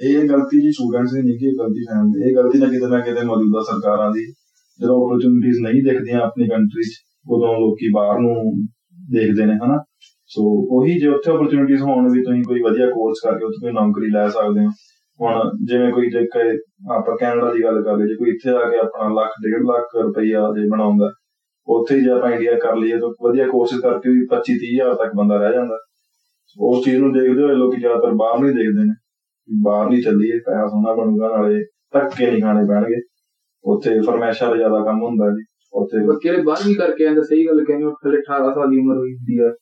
ਇਹ 0.00 0.28
ਗਲਤੀ 0.28 0.60
ਜੀ 0.60 0.72
ਸਟੂਡੈਂਟਸ 0.72 1.12
ਦੀ 1.12 1.22
ਨਹੀਂ 1.22 1.38
ਕਿ 1.38 1.56
ਗਲਤੀ 1.58 1.82
ਫੈਮਿਲੀ 1.82 2.30
ਇਹ 2.30 2.36
ਗਲਤੀ 2.36 2.58
ਨਾ 2.58 2.66
ਕਿਤੇ 2.66 2.86
ਨਾ 2.86 3.00
ਕਿਤੇ 3.00 3.26
ਮੌਜੂਦਾ 3.26 3.60
ਸਰਕਾਰਾਂ 3.60 4.10
ਦੀ। 4.10 4.26
ਜਦੋਂ 4.80 4.96
ਓਪਰਚੁਨਿਟੀਜ਼ 4.96 5.60
ਨਹੀਂ 5.60 5.82
ਦਿਖਦੀਆਂ 5.82 6.20
ਆਪਣੀ 6.20 6.48
ਕੰਟਰੀ 6.48 6.82
'ਚ 6.82 6.94
ਉਦੋਂ 7.30 7.58
ਲੋਕੀ 7.58 7.88
ਬਾਹਰ 7.94 8.18
ਨੂੰ 8.18 8.36
ਦੇਖਦੇ 9.12 9.46
ਨੇ 9.46 9.52
ਹਨਾ? 9.54 9.78
ਸੋ 10.26 10.42
ਉਹੀ 10.78 11.00
ਜੇ 11.00 11.08
ਉੱਥੇ 11.08 11.30
ਓਪਰਚੁਨਿਟੀਜ਼ 11.30 11.82
ਹੋਣ 11.82 12.12
ਵੀ 12.12 12.22
ਤੁਸੀਂ 12.22 12.42
ਕੋਈ 12.42 12.60
ਵਧੀਆ 12.60 12.86
ਕੋਰਸ 12.86 13.16
ਕਰਕੇ 13.24 13.44
ਉੱਥੇ 13.44 13.66
ਕੋਈ 13.66 13.72
ਨੌਕਰੀ 13.72 14.10
ਲੈ 14.10 14.28
ਸਕਦੇ 14.28 14.66
ਹੋ 14.66 14.70
ਹੁਣ 15.20 15.50
ਜਿਵੇਂ 15.64 15.92
ਕੋਈ 15.92 16.10
ਜੇ 16.10 16.26
ਕਿ 16.26 16.58
ਆਪਾਂ 16.90 17.16
ਕੈਨੇਡਾ 17.16 17.52
ਦੀ 17.52 17.62
ਗੱਲ 17.62 17.82
ਕਰ 17.82 17.96
ਲਈਏ, 17.96 18.06
ਜੇ 18.06 18.14
ਕੋਈ 18.14 18.30
ਇੱਥੇ 18.30 18.50
ਆ 18.50 18.70
ਕੇ 18.70 18.78
ਆਪਣਾ 18.78 19.22
ਲੱਖ, 19.22 19.30
ਡੇਢ 19.42 19.62
ਲੱਖ 19.62 19.96
ਰੁਪਈਆ 20.02 20.40
ਜੇ 20.40 20.68
ਬਣਾਉਂਦਾ, 20.70 21.12
ਉੱਥੇ 21.68 21.96
ਹੀ 21.96 22.00
ਜੇ 22.00 22.10
ਆਪਾਂ 22.10 22.30
ਇੰਡੀਆ 22.30 22.58
ਕਰ 22.58 22.76
ਲਈਏ 22.76 22.98
ਤਾਂ 22.98 23.08
ਵਧੀਆ 23.08 23.46
ਕੋਰਸਿਸ 23.46 23.80
ਕਰਕੇ 23.80 24.10
ਵੀ 24.10 24.26
25 24.30 24.54
30 24.58 24.74
ਹਜ਼ਾਰ 24.74 24.94
ਤੱਕ 24.94 25.14
ਬੰਦਾ 25.16 25.36
ਰਹਿ 25.36 25.52
ਜਾਂਦਾ। 25.52 25.78
ਉਸ 26.60 26.84
ਚੀਜ਼ 26.84 26.96
ਨੂੰ 26.96 27.12
ਦੇਖਦੇ 27.12 27.42
ਹੋਏ 27.42 27.54
ਲੋਕੀ 27.54 27.80
ਜ਼ਿਆਦਾਤਰ 27.80 28.10
ਬਾਹਰ 28.14 28.38
ਨਹੀਂ 28.38 28.52
ਦੇਖਦੇ 28.52 28.84
ਨੇ। 28.84 28.94
ਵੀ 29.48 29.60
ਬਾਹਰ 29.64 29.90
ਨਹੀਂ 29.90 30.02
ਚੱਲੀਏ, 30.02 30.38
ਪੈਸਾ 30.38 30.66
ਸੋਨਾ 30.66 30.94
ਬਣੂਗਾ, 30.94 31.36
ਨਾਲੇ 31.36 31.64
ਧੱਕੇ 31.92 32.30
ਨਹੀਂ 32.30 32.42
ਖਾਣੇ 32.42 32.64
ਪੈਣਗੇ। 32.68 33.00
ਉੱਥੇ 33.64 34.00
ਫਰਮੈਸ਼ਾਂ 34.00 34.50
ਦਾ 34.50 34.56
ਜ਼ਿਆਦਾ 34.56 34.84
ਕੰਮ 34.84 35.02
ਹੁੰਦਾ 35.02 35.30
ਜੀ। 35.30 35.44
ਉੱਥੇ 35.72 36.06
ਬੱਚੇ 36.06 36.36
ਦੇ 36.36 36.42
ਬਾਹਰ 36.42 36.68
ਵੀ 36.68 36.74
ਕਰਕੇ 36.74 37.06
ਆਂਦਾ 37.06 37.22
ਸਹੀ 37.22 37.46
ਗੱਲ 37.46 37.64
ਕਹਿੰਦੇ 37.64 37.84
ਉਹ 37.84 37.92
ਹਲੇ 37.92 38.18
18 38.18 38.52
ਸਾਲ 38.54 38.70
ਦੀ 38.70 38.78
ਉਮਰ 38.78 38.96
ਹੋਈ 38.96 39.14
ਹੁੰਦੀ 39.14 39.38
ਆ। 39.38 39.54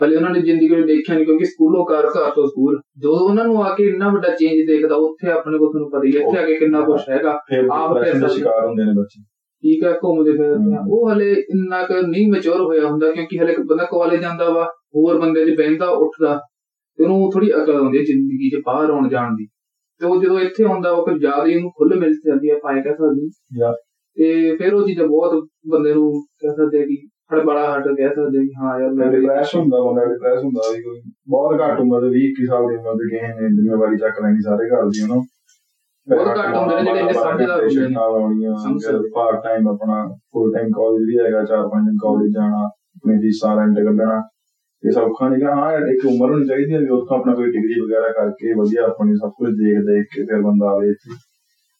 ਹਲੇ 0.00 0.16
ਉਹਨਾਂ 0.16 0.30
ਨੇ 0.30 0.40
ਜ਼ਿੰਦਗੀ 0.40 0.68
ਵਿੱਚ 0.68 0.86
ਦੇਖਿਆ 0.86 1.14
ਨਹੀਂ 1.14 1.26
ਕਿਉਂਕਿ 1.26 1.44
ਸਕੂਲੋਂ 1.44 1.84
ਘਰ 1.86 2.06
ਘਰ 2.06 2.30
ਤੋਂ 2.30 2.46
ਸਕੂਲ 2.46 2.80
ਜਦੋਂ 2.98 3.18
ਉਹਨਾਂ 3.18 3.44
ਨੂੰ 3.44 3.64
ਆ 3.64 3.74
ਕੇ 3.74 3.84
ਇੰਨਾ 3.84 4.08
ਵੱਡਾ 4.08 4.28
ਚੇਂਜ 4.28 4.66
ਦੇਖਦਾ 4.66 4.94
ਉੱਥੇ 4.94 5.30
ਆਪਣੇ 5.30 5.58
ਕੋਲ 5.58 5.68
ਤੁਹਾਨੂੰ 5.72 5.90
ਪਤਾ 5.90 6.02
ਹੀ 6.04 6.10
ਇੱਥੇ 6.10 6.38
ਆ 6.38 6.46
ਕੇ 6.46 6.54
ਕਿੰਨਾ 6.58 6.80
ਕੁਝ 6.80 7.00
ਹੈਗਾ 7.10 7.38
ਫਿਰ 7.48 7.68
ਆਪ 7.72 7.94
ਡਿਪਰੈਸ਼ਨ 7.94 8.20
ਦਾ 8.20 8.28
ਸ਼ਿਕਾਰ 8.28 8.66
ਹੁੰਦੇ 8.66 8.84
ਨੇ 8.84 8.92
ਬੱਚੇ। 8.92 9.22
ਠੀਕ 9.64 9.84
ਹੈ 9.84 9.92
ਘੁੰਮਦੇ 9.92 10.32
ਫਿਰਦੇ 10.32 10.74
ਆ। 10.76 10.80
ਉਹ 10.90 11.10
ਹਲੇ 11.12 11.32
ਇੰਨਾ 11.32 11.82
ਕੁ 11.82 11.94
ਨਹੀਂ 12.06 12.32
ਮੈਚੁਰ 12.32 12.60
ਹੋਇਆ 12.60 12.86
ਹੁੰਦਾ 12.86 13.10
ਕਿਉਂਕਿ 13.12 13.38
ਹਲੇ 13.38 13.52
ਇੱਕ 13.52 13.60
ਬੰਦਾ 13.60 13.84
ਕਾਲਜ 13.84 14.20
ਜਾਂਦਾ 14.20 14.50
ਵਾ 14.50 14.64
ਹੋਰ 14.64 15.18
ਬੰਦੇ 15.18 15.44
ਦੇ 15.44 15.54
ਬਹਿੰਦਾ 15.56 15.88
ਉੱਠਦਾ 15.88 16.40
ਤੇ 16.98 17.04
ਉਹਨੂੰ 17.04 17.30
ਥੋੜੀ 17.30 17.52
ਅਕਲ 17.52 17.76
ਆਉਂਦੀ 17.76 17.98
ਹੈ 17.98 18.02
ਜ਼ਿੰਦਗੀ 18.02 18.50
'ਚ 18.50 18.62
ਬਾਹਰ 18.66 18.90
ਆਉਣ 18.90 19.08
ਜਾਣ 19.08 19.34
ਦੀ। 19.34 19.46
ਤੇ 20.00 20.06
ਉਹ 20.06 20.22
ਜਦੋਂ 20.22 20.40
ਇੱਥੇ 20.40 20.64
ਆਉਂਦਾ 20.64 20.90
ਉਹ 20.90 21.04
ਕੁਝ 21.06 21.18
ਜ਼ਿਆਦਾ 21.20 21.46
ਹੀ 21.46 21.56
ਉਹਨੂੰ 21.56 21.70
ਖੁੱਲ 21.70 21.98
ਮਿਲ 21.98 22.12
ਜਾਂਦੀ 22.26 22.50
ਹੈ 22.50 22.54
ਪਾਏ 22.62 22.82
ਕਹਿ 22.82 22.94
ਸਕਦੇ 22.94 23.28
ਤੇ 24.16 24.56
ਫਿਰ 24.56 24.74
ਉਹ 24.74 24.86
ਚੀਜ਼ਾਂ 24.86 25.06
ਬਹੁਤ 25.06 25.44
ਬੰਦੇ 25.68 25.94
ਨੂੰ 25.94 26.12
ਕਹਿ 26.40 26.50
ਸਕਦੇ 26.50 26.82
ਆ 26.82 26.86
ਕਿ 27.32 27.40
ਹੜਬੜਾ 27.40 27.78
ਹਟ 27.78 27.86
ਕਹਿ 27.88 28.08
ਸਕਦੇ 28.08 28.46
ਕਿ 28.46 28.52
ਹਾਂ 28.62 28.80
ਯਾਰ 28.80 28.90
ਮੈਂ 28.90 29.06
ਵੀ- 29.06 29.20
ਡਿਪਰੈਸ਼ਨ 29.20 29.60
ਹੁੰਦਾ 29.60 29.80
ਬੰਦਾ 29.80 30.04
ਡਿਪਰੈਸ 30.04 30.42
ਹੁੰਦਾ 30.44 30.70
ਵੀ 30.74 30.82
ਕੋਈ। 30.82 31.00
ਬਹੁਤ 31.28 31.60
ਘੱਟ 31.60 31.80
ਉਮਰ 31.80 32.00
ਦੇ 32.00 32.08
20 32.08 32.24
21 32.30 32.46
ਸਾਲ 32.46 32.68
ਦੀ 32.68 32.76
ਉਮਰ 32.76 32.94
ਦੇ 32.94 33.08
ਕਿਸੇ 33.10 33.26
ਨੇ 33.26 33.48
ਜ਼ਿੰਮੇਵਾਰੀ 33.48 33.96
ਚੱਕ 33.96 34.20
ਲੈਣੀ 34.22 34.40
ਸਾਰੇ 34.40 34.68
ਘਰ 34.70 34.88
ਦੀ 34.88 35.02
ਉਹਨੂੰ 35.02 35.24
ਬਹੁਤ 36.08 36.38
ਘੱਟ 36.38 36.56
ਹੁੰਦੇ 36.56 36.74
ਨੇ 36.74 36.82
ਜਿਹੜੇ 36.82 37.00
ਇੰਨੇ 37.00 37.12
ਸਮਝਦਾਰ 37.12 37.62
ਹੁੰਦੇ 38.10 38.48
ਨੇ। 38.48 39.08
ਪਾਰਟ 39.14 39.42
ਟਾਈਮ 39.44 39.68
ਆਪਣਾ 39.68 40.06
ਫੁੱਲ 40.32 40.52
ਟਾਈਮ 40.52 40.70
ਕਾਲਜ 40.70 41.02
ਵੀ 41.02 41.18
ਹੈਗਾ 41.18 41.44
ਚਾਰ 41.44 41.68
ਪੰਜ 41.68 41.84
ਦਿਨ 41.84 41.96
ਕਾਲਜ 42.02 42.32
ਜਾਣਾ 42.32 42.62
ਆਪਣੀ 42.64 43.18
ਫੀਸਾਂ 43.18 43.56
ਰੈਂਟ 43.56 43.76
ਕੱਢਣਾ। 43.76 44.22
ਇਹ 44.82 44.90
ਸਭ 44.90 45.02
ਔਖਾ 45.02 45.28
ਨਹੀਂ 45.28 45.42
ਗਾ 45.42 45.54
ਹਾਂ 45.54 45.72
ਇੱਕ 45.72 46.06
ਉਮਰ 46.06 46.30
ਹੋਣੀ 46.30 46.46
ਚਾਹੀਦੀ 46.46 46.74
ਹੈ 46.74 46.78
ਵੀ 46.78 46.88
ਉੱਥੋਂ 46.88 47.18
ਆਪਣਾ 47.18 47.34
ਕੋਈ 47.34 47.50
ਡਿਗਰੀ 47.50 47.80
ਵਗੈਰਾ 47.80 48.08
ਕਰਕੇ 48.12 48.52
ਵਧੀਆ 48.52 48.82
ਆਪਣੀ 48.84 49.14
ਸਭ 49.14 49.30
ਕੁਝ 49.30 49.48
ਦੇਖ 49.48 49.78
ਦੇਖ 49.78 50.06
ਕੇ 50.14 50.24
ਫਿਰ 50.24 50.40
ਬੰਦਾ 50.42 50.70
ਆਵੇ 50.70 50.90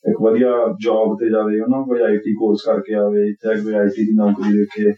ਇੱਕ 0.04 0.22
ਵਧੀਆ 0.22 0.50
ਜੌਬ 0.84 1.16
ਤੇ 1.18 1.30
ਜਾਵੇ 1.30 1.60
ਉਹਨਾਂ 1.60 1.82
ਕੋਈ 1.82 2.00
ਆਈਟੀ 2.02 2.34
ਕੋਰਸ 2.34 2.60
ਕਰਕੇ 2.66 2.94
ਆਵੇ 2.94 3.28
ਇੱਥੇ 3.28 3.62
ਕੋਈ 3.62 3.74
ਆਈਟੀ 3.74 4.04
ਦੀ 4.04 4.12
ਨੌਕਰੀ 4.12 4.52
ਦੇਖੇ 4.52 4.92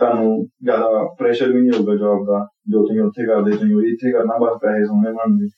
ਤੁਹਾਨੂੰ 0.00 0.46
ਜ਼ਿਆਦਾ 0.64 1.02
ਪ੍ਰੈਸ਼ਰ 1.18 1.52
ਵੀ 1.52 1.60
ਨਹੀਂ 1.60 1.78
ਹੋਊਗਾ 1.78 1.94
ਜੌਬ 1.96 2.24
ਦਾ 2.26 2.38
ਜੋ 2.68 2.86
ਤੁਸੀਂ 2.86 3.00
ਉੱਥੇ 3.00 3.26
ਕਰਦੇ 3.26 3.50
ਤੁਸੀਂ 3.50 3.74
ਉਹੀ 3.76 3.92
ਇੱਥੇ 3.92 4.12
ਕਰਨਾ 4.12 4.38
ਬਸ 4.38 4.56
ਪੈਸੇ 4.62 4.84
ਸੋਹਣੇ 4.84 5.12
ਬਣਨਗੇ 5.12 5.48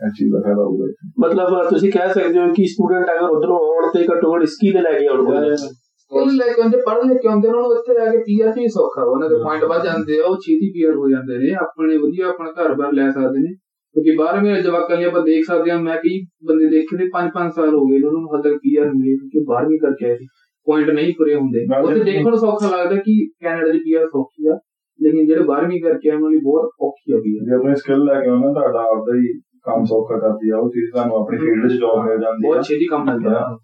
ਇਹ 0.00 0.10
ਚੀਜ਼ 0.10 0.32
ਦਾ 0.32 0.40
ਫਾਇਦਾ 0.44 0.62
ਹੋਊਗਾ। 0.62 0.86
ਮਤਲਬ 1.20 1.68
ਤੁਸੀਂ 1.70 1.92
ਕਹਿ 1.92 2.08
ਸਕਦੇ 2.08 2.38
ਹੋ 2.40 2.52
ਕਿ 2.54 2.66
ਸਟੂਡੈਂਟ 2.66 3.10
ਅਗਰ 3.10 3.30
ਉਧਰੋਂ 3.30 3.56
ਆਉਣ 3.58 3.90
ਤੇ 3.94 4.04
ਘੱਟੋ 4.04 4.34
ਘੱਟ 4.34 4.44
ਸਕਿੱਲ 4.44 4.82
ਲੈ 4.82 4.92
ਕੇ 4.98 5.06
ਆਉਣਗੇ। 5.06 5.56
ਸਕੂਲ 5.56 6.36
ਲੈ 6.36 6.52
ਕੇ 6.52 6.62
ਆਉਂਦੇ 6.62 6.78
ਪੜ੍ਹ 6.86 7.02
ਲੈ 7.08 7.14
ਕੇ 7.14 7.28
ਆਉਂਦੇ 7.28 7.48
ਉਹਨਾਂ 7.48 7.62
ਨੂੰ 7.62 7.72
ਇੱਥੇ 7.72 7.96
ਆ 8.02 8.10
ਕੇ 8.12 8.18
ਪੀਆਰ 8.18 8.52
ਵੀ 8.58 8.68
ਸੌਖਾ 8.68 9.02
ਉਹਨਾਂ 9.04 9.28
ਦੇ 9.28 9.36
ਪੁਆਇੰਟ 9.36 9.64
ਵੱਧ 9.64 9.84
ਜਾਂਦੇ 9.84 10.18
ਆ 10.20 10.26
ਉਹ 10.26 10.36
ਛੇਤੀ 10.36 10.70
ਪੀਆਰ 10.72 10.94
ਹੋ 10.96 11.08
ਜਾਂਦੇ 11.10 11.38
ਨੇ। 11.38 11.50
ਆਪਣੇ 11.62 11.96
ਵਧੀਆ 11.96 12.28
ਆਪਣਾ 12.28 12.52
ਘਰ-ਬਾਰ 12.52 12.92
ਲੈ 12.92 13.10
ਸਕਦੇ 13.10 13.38
ਨੇ। 13.38 13.54
ਕਿਉਂਕਿ 13.96 14.16
ਬਾਹਰ 14.16 14.40
ਮੇਰੇ 14.42 14.62
ਜਵਾਕਾਂ 14.62 14.96
ਲਈ 14.96 15.04
ਆਪਾਂ 15.04 15.22
ਦੇਖ 15.22 15.44
ਸਕਦੇ 15.44 15.70
ਹਾਂ 15.70 15.78
ਮੈਂ 15.78 15.96
ਕਈ 15.96 16.20
ਬੰਦੇ 16.44 16.66
ਦੇਖੇ 16.70 16.96
ਨੇ 16.96 17.08
5-5 17.12 17.50
ਸਾਲ 17.54 17.74
ਹੋ 17.74 17.84
ਗਏ 17.86 18.00
ਉਹਨਾਂ 18.02 18.20
ਨੂੰ 18.20 18.30
ਹਾਲੇ 18.32 18.42
ਤੱਕ 18.42 18.58
ਪੀਆਰ 18.62 18.90
ਮਿਲੀ 18.94 19.16
ਕਿਉਂਕਿ 19.16 19.44
ਬਾਹਰ 19.48 19.66
ਵੀ 19.68 19.78
ਕਰਕੇ 19.78 20.06
ਆਏ 20.06 20.16
ਸੀ। 20.16 20.26
ਪੁਆਇੰਟ 20.68 20.90
ਨਹੀਂ 20.90 21.12
ਪੂਰੇ 21.18 21.34
ਹੁੰਦੇ। 21.34 21.64
ਉੱਥੇ 21.82 21.94
ਤੇ- 21.94 22.04
ਦੇਖਣ 22.04 22.28
ਨੂੰ 22.30 22.38
ਸੌਖਾ 22.38 22.70
ਲੱਗਦਾ 22.76 22.96
ਕਿ 22.96 23.14
ਕੈਨੇਡਾ 23.40 23.72
ਦੀ 23.72 23.78
ਪੀਆਰ 23.78 24.06
ਸੌਖੀ 24.06 24.46
ਆ 24.46 24.58
ਲੇਕਿਨ 25.00 25.26
ਜਿਹੜੇ 25.26 25.44
12ਵੀਂ 25.44 25.80
ਕਰਕੇ 25.82 26.10
ਆਏ 26.10 26.16
ਉਹਨਾਂ 26.16 26.30
ਲਈ 26.30 26.38
ਬਹੁਤ 26.42 26.70
ਔਖੀ 26.80 27.12
ਆ। 27.12 27.20
ਪੀਆਰ 27.20 27.44
ਜੇ 27.44 27.54
ਆਪਣੇ 27.54 27.74
ਸਕਿੱਲ 27.74 28.04
ਲੈ 28.04 28.20
ਕੇ 28.20 28.28
ਆਉਣਾ 28.30 28.52
ਤੁਹਾਡਾ 28.52 28.80
ਆਪਦਾ 28.90 29.14
ਹੀ 29.14 29.32
ਕੰਮ 29.64 29.84
ਸੌਖਾ 29.84 30.18
ਕਰਦੀ 30.18 30.50
ਆ 30.50 30.58
ਉਹ 30.58 30.68
ਚੀਜ਼ 30.70 30.90
ਤੁਹਾਨੂੰ 30.92 31.16
ਆਪਣੀ 31.16 31.38
ਫੀਲਡ 31.38 31.68
'ਚ 31.68 31.78
ਜੌਬ 31.78 32.04
ਮਿਲ 32.04 32.20
ਜਾਂਦੀ 32.20 32.46
ਆ। 32.46 32.52
ਬਹੁਤ 32.52 32.64
ਛੇਤੀ 32.64 32.86
ਕੰਮ 32.86 33.04
ਮਿਲਦਾ 33.04 33.38
ਆ 33.38 33.56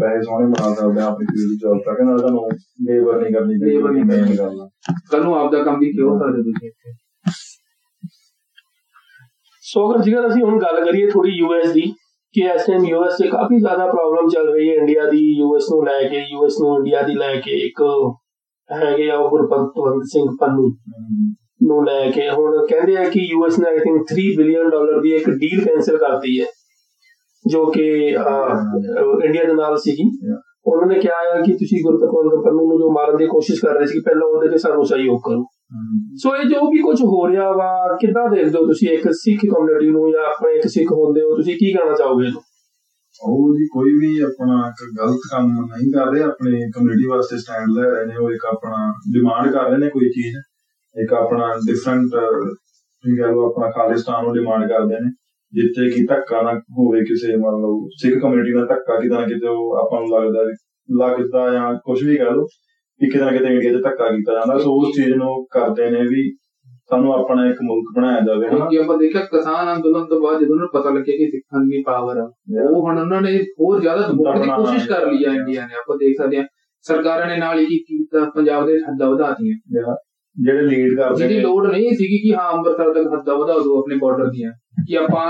ਪੈਸੇ 0.00 0.20
ਸੋਹਣੇ 0.22 0.46
ਬਣਾ 0.46 0.74
ਸਕਦੇ 0.74 1.00
ਆ 1.00 1.04
ਆਪਣੀ 1.04 1.26
ਫੀਲਡ 1.26 1.54
'ਚ 1.54 1.60
ਜੌਬ 1.62 1.78
ਕਰਕੇ 1.86 2.04
ਨਾਲ 2.04 2.18
ਤੁਹਾਨੂੰ 2.18 2.42
ਲੇਬਰ 2.86 3.20
ਨਹੀਂ 3.20 3.32
ਕਰਨੀ 3.34 3.58
ਚਾਹੀਦੀ 3.58 3.76
Labor 3.76 3.92
ਨਹੀਂ 3.92 4.04
ਕਰਨੀ। 4.04 4.38
ਆ 4.60 4.68
ਕੱਲ 5.12 5.24
ਨੂੰ 5.24 5.34
ਆਪਦਾ 5.36 5.62
ਕੰਮ 5.64 5.78
ਵੀ 5.78 5.90
ਕਿਉਂ 5.92 6.18
ਸਕਦੇ 6.18 6.42
ਤੁਸੀਂ 6.42 6.68
ਇੱਥੇ? 6.68 6.92
ਸੋ 9.64 9.90
ਅਗਰ 9.90 10.02
ਜੇਕਰ 10.02 10.28
ਅਸੀਂ 10.28 10.42
ਹੁਣ 10.42 10.58
ਗੱਲ 10.58 10.84
ਕਰੀਏ 10.84 11.10
ਥੋੜੀ 11.10 11.30
ਯੂਐਸ 11.30 11.72
ਦੀ 11.72 11.82
ਕਿ 12.34 12.44
ਇਸ 12.54 12.62
ਟਾਈਮ 12.66 12.84
ਯੂਐਸ 12.84 13.16
'ਚ 13.16 13.26
ਕਾਫੀ 13.32 13.58
ਜ਼ਿਆਦਾ 13.60 13.86
ਪ੍ਰੋਬਲਮ 13.86 14.28
ਚੱਲ 14.28 14.48
ਰਹੀ 14.54 14.68
ਹੈ 14.68 14.74
ਇੰਡੀਆ 14.74 15.04
ਦੀ 15.10 15.20
ਯੂਐਸ 15.38 15.66
ਨੂੰ 15.72 15.84
ਲੈ 15.86 15.98
ਕੇ 16.08 16.22
ਯੂਐਸ 16.30 16.54
ਨੂੰ 16.60 16.76
ਇੰਡੀਆ 16.76 17.02
ਦੀ 17.02 17.14
ਲੈ 17.18 17.34
ਕੇ 17.40 17.56
ਇੱਕ 17.66 17.82
ਹੈਗੇ 18.70 19.08
ਆ 19.10 19.16
ਗੁਰਪਤਵੰਤ 19.28 20.04
ਸਿੰਘ 20.12 20.24
ਪੰਨੂ 20.40 20.68
ਨੂੰ 21.68 21.84
ਲੈ 21.86 22.10
ਕੇ। 22.10 22.28
ਹੁਣ 22.30 22.56
ਕਹਿੰਦੇ 22.66 22.96
ਆ 22.96 23.04
ਕਿ 23.10 23.20
ਯੂਐਸ 23.22 23.58
ਨੇ 23.58 23.68
ਆਈ 23.68 23.78
ਥਿੰਕ 23.78 24.02
3 24.12 24.26
ਬਿਲੀਅਨ 24.38 24.70
ਡਾਲਰ 24.70 25.00
ਦੀ 25.02 25.14
ਇੱਕ 25.16 25.28
ਡੀਲ 25.30 25.64
ਕੈਨਸਲ 25.64 25.96
ਕਰਤੀ 25.98 26.40
ਹੈ 26.40 26.46
ਜੋ 27.44 27.64
ਕਿ 27.70 27.86
ਇੰਡੀਆ 28.08 29.44
ਦੇ 29.44 29.54
ਨਾਲ 29.54 29.76
ਸੀਗੀ. 29.84 30.10
ਉਹਨਾਂ 30.66 30.86
ਨੇ 30.88 30.98
ਕਿਹਾ 31.00 31.16
ਹੈ 31.24 31.40
ਕਿ 31.42 31.52
ਤੁਸੀਂ 31.52 31.78
ਗੁਰਪਤਵੰਤ 31.84 32.44
ਪੰਨੂ 32.44 32.68
ਨੂੰ 32.68 32.78
ਜੋ 32.80 32.92
ਮਾਰਨ 32.92 33.16
ਦੀ 33.16 33.26
ਕੋਸ਼ਿਸ਼ 33.26 33.60
ਕਰ 33.64 33.74
ਰਹੇ 33.74 33.86
ਸੀ 33.86 34.00
ਪਹਿਲਾਂ 34.04 34.28
ਉਹਦੇ 34.28 34.48
ਤੇ 34.50 34.58
ਸਾਨੂੰ 34.58 34.84
ਸਹਿਯੋਗ 34.86 35.20
ਕਰੋ। 35.24 35.44
ਸੋ 36.16 36.36
ਇਹ 36.36 36.44
ਜੋ 36.44 36.60
ਵੀ 36.70 36.78
ਕੁਝ 36.78 37.00
ਹੋ 37.02 37.28
ਰਿਹਾ 37.28 37.50
ਵਾ 37.50 37.96
ਕਿੱਦਾਂ 38.00 38.28
ਦੇਖਦੇ 38.30 38.58
ਹੋ 38.58 38.66
ਤੁਸੀਂ 38.66 38.88
ਇੱਕ 38.88 39.08
ਸਿੱਖ 39.12 39.40
ਕਮਿਊਨਿਟੀ 39.40 39.90
ਨੂੰ 39.90 40.12
ਜਾਂ 40.12 40.24
ਆਪਣੇ 40.24 40.58
ਇੱਕ 40.58 40.66
ਸਿੱਖ 40.66 40.92
ਹੁੰਦੇ 40.92 41.20
ਹੋ? 41.20 41.36
ਤੁਸੀਂ 41.36 41.56
ਕੀ 41.56 41.72
ਕਹਿਣਾ 41.72 41.94
ਚਾਹੋਗੇ 41.94 42.26
ਇਹਨੂੰ? 42.26 42.42
ਉਹ 43.22 43.54
ਜੀ 43.54 43.66
ਕੋਈ 43.72 43.90
ਵੀ 43.90 44.20
ਆਪਣਾ 44.20 44.54
ਇੱਕ 44.68 44.84
ਗਲਤ 44.98 45.18
ਕੰਮ 45.30 45.48
ਨਹੀਂ 45.48 45.92
ਕਰ 45.92 46.10
ਰਹੇ 46.12 46.22
ਆਪਣੀ 46.22 46.60
ਕਮਿਊਨਿਟੀ 46.70 47.08
ਵਾਸਤੇ 47.08 47.38
ਸਟੈਂਡ 47.38 47.68
ਲੈ 47.78 47.90
ਰਹੇ 47.90 48.06
ਨੇ 48.06 48.16
ਉਹ 48.16 48.30
ਇੱਕ 48.30 48.46
ਆਪਣਾ 48.46 48.92
ਡਿਮਾਂਡ 49.12 49.52
ਕਰ 49.52 49.68
ਰਹੇ 49.70 49.78
ਨੇ 49.78 49.88
ਕੋਈ 49.88 50.08
ਚੀਜ਼। 50.08 50.36
ਇੱਕ 50.96 51.12
ਆਪਣਾ 51.12 51.48
ਡਿਫਰੈਂਟ 51.66 52.06
ਤੁਸੀਂ 52.10 53.16
ਕਹ 53.18 53.30
ਲਓ 53.30 53.48
ਆਪਣਾ 53.50 53.70
ਖਾਲਿਸਤਾਨ 53.70 54.24
ਨੂੰ 54.24 54.34
ਡਿਮਾਂਡ 54.34 54.68
ਕਰਦੇ 54.68 54.94
ਨੇ 54.94 55.10
ਜਿੱਥੇ 55.52 55.90
ਕਿ 55.90 56.04
ਧੱਕਾ 56.10 56.42
ਨਾ 56.42 56.52
ਹੋਵੇ 56.52 57.00
ਕਿਸੇ 57.00 57.36
ਮੰਨ 57.36 57.60
ਲਓ 57.62 57.88
ਸਿੱਖ 57.96 58.18
ਕਮਿਊਨਿਟੀ 58.22 58.52
ਨਾਲ 58.52 58.66
ਧੱਕਾ 58.66 58.98
ਨਾ 59.08 59.26
ਕਿਤੇ 59.26 59.48
ਉਹ 59.48 59.76
ਆਪਾਂ 59.76 60.00
ਨੂੰ 60.00 60.08
ਲੱਗਦਾ 60.10 60.44
ਲੱਗਦਾ 60.88 61.50
ਜਾਂ 61.52 61.74
ਕੁਝ 61.74 62.04
ਵੀ 62.04 62.16
ਕਹ 62.16 62.22
ਲਓ। 62.22 62.46
ਕਿ 63.00 63.06
ਕਿਤੇ 63.10 63.24
ਨਾ 63.24 63.30
ਕਿਤੇ 63.32 63.52
ਇੰਡੀਆ 63.54 63.72
'ਚ 63.72 63.82
ਧੱਕਾ 63.84 64.08
ਕੀਤਾ 64.10 64.34
ਜਾਂਦਾ। 64.34 64.58
ਸੋ 64.58 64.72
ਉਸ 64.80 64.94
ਚੀਜ਼ 64.96 65.14
ਨੂੰ 65.22 65.34
ਕਰਦੇ 65.52 65.90
ਨੇ 65.90 66.00
ਵੀ 66.10 66.30
ਸਾਨੂੰ 66.90 67.12
ਆਪਣਾ 67.14 67.46
ਇੱਕ 67.50 67.58
ਮੁਲਕ 67.64 67.92
ਬਣਾਇਆ 67.96 68.20
ਜਾਵੇ 68.26 68.46
ਹਨਾ। 68.46 68.56
ਕਿਉਂਕਿ 68.56 68.78
ਆਪਾਂ 68.78 68.96
ਦੇਖਿਆ 68.98 69.20
ਕਿਸਾਨ 69.24 69.72
ਅੰਦੋਲਨ 69.74 70.04
ਤੋਂ 70.06 70.20
ਬਾਅਦ 70.20 70.40
ਜਦੋਂ 70.40 70.54
ਉਹਨਾਂ 70.54 70.66
ਨੂੰ 70.66 70.80
ਪਤਾ 70.80 70.90
ਲੱਗਿਆ 70.94 71.16
ਕਿ 71.16 71.26
ਸਿੱਖਾਂ 71.30 71.60
ਦੀ 71.60 71.82
ਪਾਵਰ 71.86 72.18
ਆ 72.18 72.24
ਉਹ 72.70 72.80
ਹੁਣ 72.86 72.98
ਉਹਨਾਂ 73.00 73.20
ਨੇ 73.22 73.36
ਹੋਰ 73.60 73.80
ਜ਼ਿਆਦਾ 73.80 74.06
ਦਬਾਉਣ 74.08 74.40
ਦੀ 74.42 74.48
ਕੋਸ਼ਿਸ਼ 74.56 74.88
ਕਰ 74.88 75.06
ਲਈ 75.12 75.24
ਆ 75.24 75.32
ਇੰਡੀਆ 75.34 75.66
ਨੇ। 75.66 75.74
ਆਪਾਂ 75.74 75.96
ਦੇਖ 75.96 76.16
ਸਕਦੇ 76.18 76.36
ਹਾਂ 76.38 76.44
ਸਰਕਾਰਾਂ 76.84 77.26
ਨੇ 77.26 77.36
ਨਾਲ 77.36 77.58
ਹੀ 77.58 77.64
ਕੀ 77.66 77.76
ਕੀਤਾ 77.76 78.24
ਪੰਜਾਬ 78.34 78.66
ਦੇ 78.66 78.78
ਹੱਦਾਂ 78.78 79.10
ਵਧਾਤੀਆਂ. 79.10 79.94
ਜਿਹੜੇ 80.36 80.62
ਲੀਡ 80.62 80.94
ਕਰਦੇ 80.98 81.18
ਜਿਹਦੀ 81.18 81.40
ਲੋੜ 81.40 81.66
ਨਹੀਂ 81.66 81.90
ਸੀਗੀ 81.90 82.18
ਕਿ 82.18 82.34
ਹਾਂ 82.34 82.50
ਅੰਮ੍ਰਿਤਸਰ 82.52 82.92
ਤੱਕ 82.94 83.12
ਹੱਦਾਂ 83.12 83.34
ਵਧਾ 83.36 83.58
ਦਿਓ 83.58 83.78
ਆਪਣੇ 83.80 83.96
ਬਾਰਡਰ 84.02 84.30
ਦੀਆਂ 84.30 84.50
ਕਿ 84.88 84.96
ਆਪਾਂ 84.96 85.26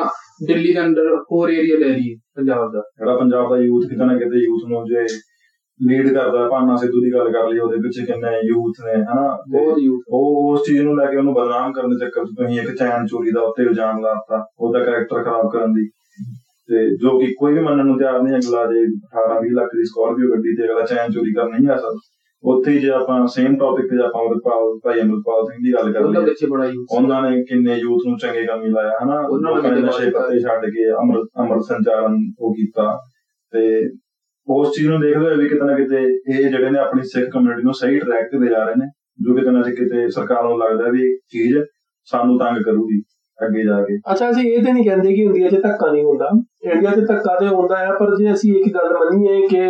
ਦਿੱਲੀ 0.47 0.73
ਦੇ 0.75 0.80
ਅੰਦਰ 0.80 1.14
ਹੋਰ 1.33 1.50
ਏਰੀਆ 1.50 1.76
ਲੈ 1.78 1.88
ਲਈਏ 1.88 2.14
ਪੰਜਾਬ 2.37 2.73
ਦਾ। 2.73 2.83
ਜਿਹੜਾ 2.99 3.16
ਪੰਜਾਬ 3.16 3.50
ਦਾ 3.50 3.59
ਯੂਥ 3.59 3.85
ਕਿਤੇ 3.90 4.04
ਨਾ 4.04 4.14
ਕਿਤੇ 4.18 4.44
ਯੂਥ 4.44 4.68
ਨੂੰ 4.68 4.83
ਜੇ 4.85 5.04
ਲੀਡ 5.88 6.14
ਕਰਦਾ 6.14 6.49
ਭਾਨਾ 6.49 6.76
ਸਿੱਧੂ 6.76 7.00
ਦੀ 7.00 7.12
ਗੱਲ 7.12 7.33
ਕਰ 7.33 7.49
ਲਈ 7.49 7.59
ਉਹਦੇ 7.59 7.76
ਪਿੱਛੇ 7.76 8.07
ਕਿੰਨੇ 8.07 8.40
ਯੂਥ 8.45 8.75
ਨੇ 8.87 9.02
ਹਨਾ? 9.02 9.38
ਬਹੁਤ 9.50 9.78
ਯੂਥ 9.78 10.02
ਉਹ 10.09 10.52
ਉਸ 10.52 10.66
ਚੀਜ਼ 10.66 10.83
ਨੂੰ 10.83 10.97
ਲੈ 10.97 11.07
ਕੇ 11.07 11.16
ਉਹਨੂੰ 11.16 11.35
ਬਦਨਾਮ 11.35 11.73
ਕਰਨ 11.73 11.88
ਦੇ 11.88 12.07
ਚੱਕਰ 12.07 12.25
'ਚ 12.25 12.28
ਤੁਸੀਂ 12.28 12.61
ਇੱਕ 12.61 12.78
ਚੈਨ 12.78 13.07
ਚੋਰੀ 13.07 13.31
ਦਾ 13.31 13.40
ਉੱਤੇ 13.40 13.62
ਇਲਜ਼ਾਮ 13.62 14.00
ਲਾਤਾ 14.00 14.47
ਉਹਦਾ 14.59 14.85
ਕੈਰੈਕਟਰ 14.85 15.23
ਖਰਾਬ 15.23 15.50
ਕਰਨ 15.52 15.73
ਦੀ। 15.73 15.88
ਤੇ 16.69 16.97
ਜੋ 16.97 17.19
ਕਿ 17.19 17.35
ਕੋਈ 17.38 17.52
ਵੀ 17.52 17.61
ਮੰਨਣ 17.61 17.87
ਨੂੰ 17.87 17.99
ਤਿਆਰ 17.99 18.23
ਨਹੀਂ 18.23 18.35
ਅਗਲਾ 18.35 18.66
ਜੇ 18.66 18.81
18 19.21 19.40
20 19.43 19.50
ਲੱਖ 19.52 19.66
ਦੀ 19.66 19.85
ਸਕਾਰਪੀਓ 19.85 20.31
ਗੱਡੀ 20.31 20.57
ਤੇ 20.57 20.64
ਅਗਲਾ 20.64 20.85
ਚੈਨ 20.85 21.12
ਚੋਰੀ 21.12 21.33
ਕਰਨ 21.33 21.50
ਨਹੀਂ 21.50 21.69
ਆ 21.71 21.76
ਸਕਦਾ। 21.76 21.99
ਉੱਥੇ 22.43 22.81
ਜੇ 22.81 22.90
ਆਪਾਂ 22.90 23.26
ਸੇਮ 23.26 23.57
ਟੌਪਿਕ 23.59 23.87
ਤੇ 23.87 24.04
ਆਪਾਂ 24.04 24.26
ਅਮਰਪਾਲ 24.26 24.78
ਭਾਈ 24.85 25.00
ਅਮਰਪਾਲ 25.00 25.45
ਸਿੰਘ 25.45 25.59
ਦੀ 25.59 25.73
ਗੱਲ 25.73 25.93
ਕਰ 25.93 26.00
ਯੂਥ 26.66 26.87
ਉਹਨਾਂ 26.93 27.31
ਨੇ 27.31 27.43
ਕਿੰਨੇ 27.43 27.75
ਯੂਥ 27.75 28.00
ਨੂੰ 28.09 28.19
ਚੰਗੇ 28.19 28.47
ਕੰਮ 28.47 28.62
ਲਾਇਆ 28.62 28.93
ਹਨਾ? 29.04 29.21
ਉਹਨਾਂ 29.21 29.73
ਨੇ 29.73 29.81
ਨਸ਼ੇ 29.81 30.11
ਪੱਤੇ 30.11 30.40
ਛੱਡ 30.40 30.66
ਕੇ 30.66 30.90
ਅਮਰ 30.90 31.45
ਅਮਰ 31.45 31.61
ਸੰਚਾਰਨ 31.61 32.16
ਉਹ 32.38 32.54
ਕੀਤਾ। 32.54 32.99
ਤੇ 33.52 33.90
ਉਸ 34.49 34.75
ਚੀਜ਼ 34.77 34.89
ਨੂੰ 34.89 35.01
ਦੇਖਦੇ 35.01 35.25
ਹੋਏ 35.25 35.37
ਵੀ 35.37 35.49
ਕਿਤੇ 35.49 35.67
ਨਾ 35.67 35.77
ਕਿਤੇ 35.77 36.03
ਇਹ 36.03 36.51
ਜਿਹੜੇ 36.51 36.71
ਨੇ 36.71 36.79
ਆਪਣੀ 36.79 37.03
ਸਿੱਖ 37.03 37.29
ਕਮਿਊਨਿਟੀ 37.33 37.63
ਨੂੰ 37.63 37.75
ਸਹੀ 37.75 37.99
ਟਰੈਕ 38.01 38.31
ਤੇ 38.31 38.39
ਲੈ 38.39 38.51
ਜਾ 38.51 38.65
ਰਹੇ 38.65 38.75
ਨੇ 38.75 38.87
ਜੋ 39.19 39.35
ਕਿਤੇ 39.35 39.51
ਨਾ 39.51 39.63
ਕਿਤੇ 39.71 40.09
ਸਰਕਾਰ 40.11 40.43
ਨੂੰ 40.45 40.59
ਲੱਗਦਾ 40.59 40.91
ਵੀ 40.91 41.09
ਚੀਜ਼ 41.29 41.57
ਸਾਨੂੰ 42.09 42.39
ਤੰਗ 42.39 42.63
ਕਰੂਗੀ 42.63 43.01
ਅੱਗੇ 43.39 43.63
ਜਾ 43.65 43.81
ਕੇ। 43.83 43.97
ਅੱਛਾ 44.13 44.31
ਅਸੀਂ 44.31 44.51
ਇਹ 44.51 44.65
ਤੇ 44.65 44.73
ਨਹੀਂ 44.73 44.85
ਕਹਿੰਦੇ 44.85 45.15
ਕਿ 45.15 45.23
ਇੰਡੀਆ 45.23 45.49
'ਚ 45.49 45.61
ਧੱਕਾ 45.63 45.91
ਨਹੀਂ 45.93 46.05
ਹੁੰਦਾ। 46.05 46.29
ਇੰਡੀਆ 46.73 46.91
'ਚ 46.91 47.05
ਧੱਕਾ 47.09 47.39
ਤੇ 47.41 47.47
ਹੁੰਦਾ 47.47 47.79
ਹੈ 47.79 47.93
ਪਰ 47.93 48.15
ਜੇ 48.19 48.33
ਅਸੀਂ 48.33 48.55
ਇੱਕ 48.55 48.75
ਗੱਲ 48.75 48.93
ਮੰਨੀਏ 48.95 49.41
ਕਿ 49.49 49.63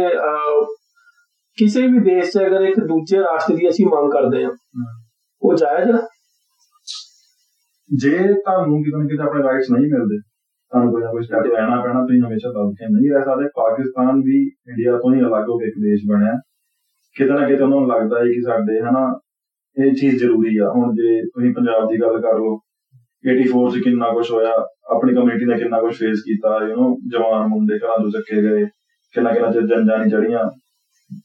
ਕਿਸੇ 1.59 1.87
ਵੀ 1.89 1.99
ਦੇਸ਼ 2.05 2.31
'ਚ 2.31 2.39
ਅਗਰ 2.39 2.61
ਇੱਕ 2.61 2.81
ਦੂਜੇ 2.81 3.21
ਰਾਸ਼ਟਰ 3.21 3.55
ਦੀ 3.55 3.69
ਅਸੀਂ 3.69 3.87
ਮੰਗ 3.87 4.11
ਕਰਦੇ 4.13 4.45
ਹਾਂ 4.45 4.51
ਉਹ 5.43 5.55
ਜਾਇਜ਼ 5.55 5.91
ਹੈ 5.91 6.01
ਜੇ 7.91 8.17
ਤੁਹਾਨੂੰ 8.19 8.83
ਕਿਤੇ 8.83 8.99
ਨਾ 8.99 9.05
ਕਿਤੇ 9.05 9.23
ਆਪਣੇ 9.23 9.43
ਰਾਈਟਸ 9.43 9.71
ਨਹੀਂ 9.71 9.91
ਮਿਲਦੇ 9.91 10.19
ਤੁਹਾਨੂੰ 10.75 10.93
ਕੋਈ 10.93 11.03
ਨਾ 11.03 11.11
ਕੋਈ 11.11 11.23
ਸਟੈਪ 11.23 11.47
ਲੈਣਾ 11.47 11.81
ਪੈਣਾ, 11.81 12.01
ਤੁਸੀਂ 12.01 12.21
ਹਮੇਸ਼ਾ 12.23 12.51
ਦੱਸ 12.51 12.71
ਕੇ 12.79 12.87
ਨਹੀਂ 12.87 13.11
ਰਹਿ 13.13 13.23
ਸਕਦੇ 13.23 13.49
ਪਾਕਿਸਤਾਨ 13.57 14.21
ਵੀ 14.21 14.39
ਇੰਡੀਆ 14.69 14.97
ਤੋਂ 14.99 15.15
ਹੀ 15.15 15.21
ਅਲੱਗ 15.21 15.49
ਹੋ 15.49 15.59
ਕੇ 15.59 15.67
ਇੱਕ 15.67 15.75
ਦੇਸ਼ 15.79 16.03
ਬਣਿਆ। 16.09 16.33
ਕਿਤੇ 17.17 17.31
ਨਾ 17.31 17.49
ਕਿਤੇ 17.49 17.63
ਉਹਨਾਂ 17.63 17.81
ਨੂੰ 17.81 17.89
ਲੱਗਦਾ 17.89 18.19
ਹੈ 18.19 18.25
ਕਿ 18.25 18.41
ਸਾਡੇ, 18.41 18.81
ਹਨਾ, 18.81 19.03
ਇਹ 19.77 19.93
ਚੀਜ਼ 19.93 20.17
ਜ਼ਰੂਰੀ 20.21 20.57
ਆ। 20.59 20.71
ਹੁਣ 20.71 20.93
ਜੇ 20.95 21.23
ਤੁਸੀਂ 21.27 21.55
ਪੰਜਾਬ 21.55 21.89
ਦੀ 21.89 22.01
ਗੱਲ 22.01 22.21
ਕਰ 22.21 22.39
ਲਓ 22.39 22.59
84 23.25 23.69
ਚ 23.71 23.83
ਕਿੰਨਾ 23.85 24.09
ਕੁਝ 24.09 24.31
ਹੋਇਆ, 24.31 24.53
ਆਪਣੀ 24.91 25.15
ਕਮਿਊਨਿਟੀ 25.15 25.45
ਨੇ 25.45 25.59
ਕਿੰਨਾ 25.59 25.81
ਕੁਝ 25.81 25.95
ਫੇਸ 25.95 26.21
ਕੀਤਾ 26.21 26.59
ਯੂ 26.69 26.77
ਨੋ 26.77 26.97
ਜਵਾਨ 27.13 27.47
ਮੁੰਡੇ 27.47 27.79
ਘਰਾਂ 27.79 28.03
ਤੋਂ 28.03 28.11
ਚੱਕੇ 28.11 28.43
ਗਏ, 28.43 28.65
ਕਿੰਨਾ 29.15 29.33
ਕਿੰਨਾ 29.33 29.51
ਚਿਰ 29.51 29.63
ਜੰਜਾਂ 29.63 29.99
ਨਹੀਂ 29.99 30.11
ਚੜੀਆਂ 30.11 30.45